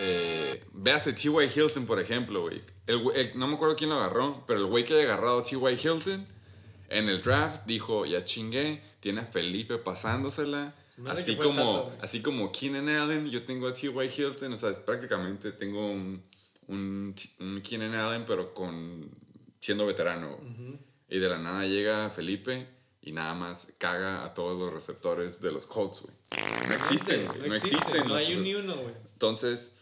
Eh, 0.00 0.64
véase 0.72 1.12
T.Y. 1.12 1.50
Hilton, 1.54 1.86
por 1.86 2.00
ejemplo, 2.00 2.42
güey. 2.42 2.62
No 3.34 3.46
me 3.46 3.54
acuerdo 3.54 3.76
quién 3.76 3.90
lo 3.90 3.96
agarró, 3.96 4.44
pero 4.46 4.60
el 4.60 4.66
güey 4.66 4.84
que 4.84 4.94
haya 4.94 5.04
agarrado 5.04 5.38
a 5.38 5.42
T.Y. 5.42 5.56
Hilton 5.56 6.26
en 6.88 7.08
el 7.08 7.22
draft 7.22 7.62
dijo, 7.66 8.06
ya 8.06 8.24
chingué, 8.24 8.82
tiene 9.00 9.20
a 9.20 9.24
Felipe 9.24 9.78
pasándosela. 9.78 10.74
Así 11.06 11.36
como, 11.36 11.82
güey. 11.82 11.96
así 12.00 12.22
como 12.22 12.52
Keenan 12.52 12.88
Allen, 12.88 13.26
yo 13.30 13.44
tengo 13.44 13.68
a 13.68 13.72
T.Y. 13.72 13.90
Hilton, 14.16 14.52
o 14.52 14.56
sea, 14.56 14.72
prácticamente 14.84 15.52
tengo 15.52 15.86
un, 15.86 16.22
un, 16.68 17.14
un 17.40 17.60
Keenan 17.62 17.94
Allen, 17.94 18.24
pero 18.26 18.52
con 18.54 19.10
siendo 19.60 19.86
veterano. 19.86 20.38
Y 21.08 21.18
de 21.18 21.28
la 21.28 21.38
nada 21.38 21.64
llega 21.66 22.10
Felipe 22.10 22.66
y 23.02 23.12
nada 23.12 23.34
más 23.34 23.72
caga 23.78 24.24
a 24.24 24.34
todos 24.34 24.58
los 24.58 24.72
receptores 24.72 25.40
de 25.40 25.52
los 25.52 25.66
Colts, 25.66 26.02
güey. 26.02 26.14
No 26.68 26.74
existen, 26.74 27.26
güey, 27.26 27.48
no, 27.48 27.54
existen. 27.54 28.08
No 28.08 28.14
hay 28.14 28.34
un 28.34 28.42
ni 28.42 28.54
uno, 28.54 28.74
güey. 28.76 28.94
Entonces, 29.12 29.76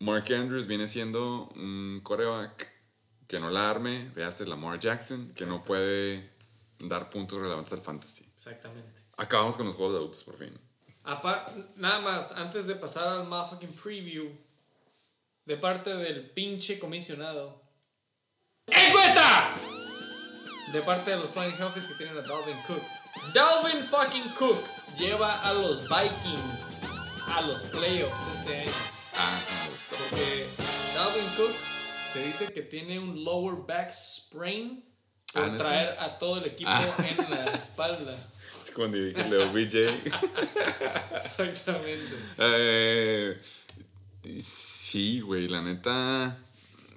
Mark 0.00 0.24
Andrews 0.32 0.66
viene 0.66 0.86
siendo 0.86 1.48
un 1.56 2.00
coreback 2.02 2.70
que 3.26 3.40
no 3.40 3.50
la 3.50 3.70
arme, 3.70 4.10
véase 4.14 4.46
Lamar 4.46 4.78
Jackson, 4.78 5.32
que 5.34 5.46
no 5.46 5.64
puede 5.64 6.30
dar 6.80 7.08
puntos 7.10 7.40
relevantes 7.40 7.72
al 7.72 7.80
fantasy. 7.80 8.24
Exactamente. 8.34 9.00
Acabamos 9.16 9.56
con 9.56 9.66
los 9.66 9.74
juegos 9.74 9.94
de 9.94 10.00
autos, 10.00 10.24
por 10.24 10.36
fin. 10.36 10.52
Apar- 11.04 11.46
nada 11.76 12.00
más, 12.00 12.32
antes 12.32 12.66
de 12.66 12.74
pasar 12.74 13.06
al 13.08 13.26
motherfucking 13.26 13.72
preview, 13.82 14.30
de 15.44 15.56
parte 15.56 15.94
del 15.94 16.30
pinche 16.30 16.78
comisionado. 16.78 17.62
¡En 18.66 18.92
cuenta! 18.92 19.54
De 20.72 20.80
parte 20.82 21.10
de 21.12 21.16
los 21.18 21.30
Flying 21.30 21.52
Hellfish 21.58 21.88
que 21.88 21.94
tienen 21.94 22.16
a 22.18 22.22
Dalvin 22.22 22.56
Cook. 22.66 22.82
Dalvin 23.34 23.82
fucking 23.84 24.28
Cook 24.38 24.58
lleva 24.98 25.40
a 25.42 25.52
los 25.52 25.82
Vikings 25.88 26.84
a 27.28 27.42
los 27.42 27.64
playoffs 27.66 28.28
este 28.32 28.60
año. 28.62 28.70
Ah, 29.16 29.40
me 29.66 29.70
gustó. 29.70 29.94
Porque 29.96 30.48
Dalvin 30.94 31.28
Cook 31.36 31.54
se 32.12 32.24
dice 32.26 32.52
que 32.52 32.62
tiene 32.62 32.98
un 32.98 33.22
lower 33.24 33.56
back 33.66 33.92
sprain 33.92 34.84
por 35.32 35.44
Ah, 35.44 35.56
traer 35.58 35.96
a 36.00 36.18
todo 36.18 36.38
el 36.38 36.46
equipo 36.46 36.70
Ah. 36.72 36.84
en 37.08 37.30
la 37.30 37.50
espalda. 37.56 38.16
Es 38.62 38.70
cuando 38.72 38.96
dije 38.98 39.28
Leo 39.28 39.52
BJ. 39.52 39.90
Exactamente. 41.22 42.14
Eh, 42.38 43.40
sí, 44.40 45.20
güey, 45.20 45.48
la 45.48 45.62
neta. 45.62 46.36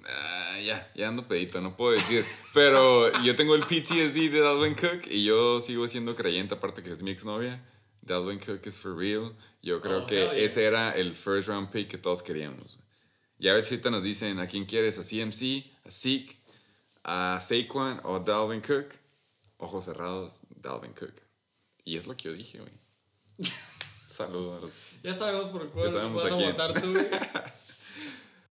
ah, 0.08 0.58
ya, 0.60 0.90
ya 0.94 1.08
ando 1.08 1.26
pedito, 1.28 1.60
no 1.60 1.76
puedo 1.76 1.92
decir. 1.92 2.24
Pero 2.54 3.10
yo 3.22 3.34
tengo 3.36 3.54
el 3.54 3.62
PTSD 3.64 4.30
de 4.30 4.40
Dalvin 4.40 4.74
Cook 4.74 5.06
y 5.10 5.24
yo 5.24 5.60
sigo 5.60 5.86
siendo 5.88 6.14
creyente, 6.14 6.54
aparte 6.54 6.82
que 6.82 6.90
es 6.90 7.02
mi 7.02 7.10
exnovia. 7.10 7.62
Dalvin 8.02 8.38
Cook 8.38 8.60
es 8.64 8.78
for 8.78 8.96
real. 8.96 9.34
Yo 9.62 9.80
creo 9.80 10.04
Oh, 10.04 10.06
que 10.06 10.14
yeah. 10.16 10.34
ese 10.34 10.64
era 10.64 10.92
el 10.92 11.14
first 11.14 11.48
round 11.48 11.70
pick 11.70 11.88
que 11.88 11.98
todos 11.98 12.22
queríamos. 12.22 12.78
Y 13.38 13.48
a 13.48 13.54
ver 13.54 13.64
si 13.64 13.74
ahorita 13.74 13.90
nos 13.90 14.02
dicen 14.02 14.38
a 14.40 14.46
quién 14.46 14.64
quieres, 14.64 14.98
a 14.98 15.02
CMC, 15.02 15.64
a 15.84 15.90
Zeke, 15.90 16.36
a 17.04 17.38
Saquon 17.40 18.00
o 18.04 18.18
Dalvin 18.20 18.60
Cook. 18.60 18.94
Ojos 19.58 19.84
cerrados, 19.84 20.42
Dalvin 20.56 20.92
Cook. 20.92 21.14
Y 21.84 21.96
es 21.96 22.06
lo 22.06 22.16
que 22.16 22.24
yo 22.24 22.32
dije, 22.32 22.58
güey. 22.58 22.72
Saludos 24.18 24.96
Ya 25.04 25.14
sabemos 25.14 25.50
por 25.50 25.70
cuál 25.70 25.86
Ya 25.86 25.92
sabemos 25.92 26.22
vas 26.24 26.32
a 26.32 26.36
quién. 26.36 26.50
votar 26.50 26.82
tú. 26.82 26.92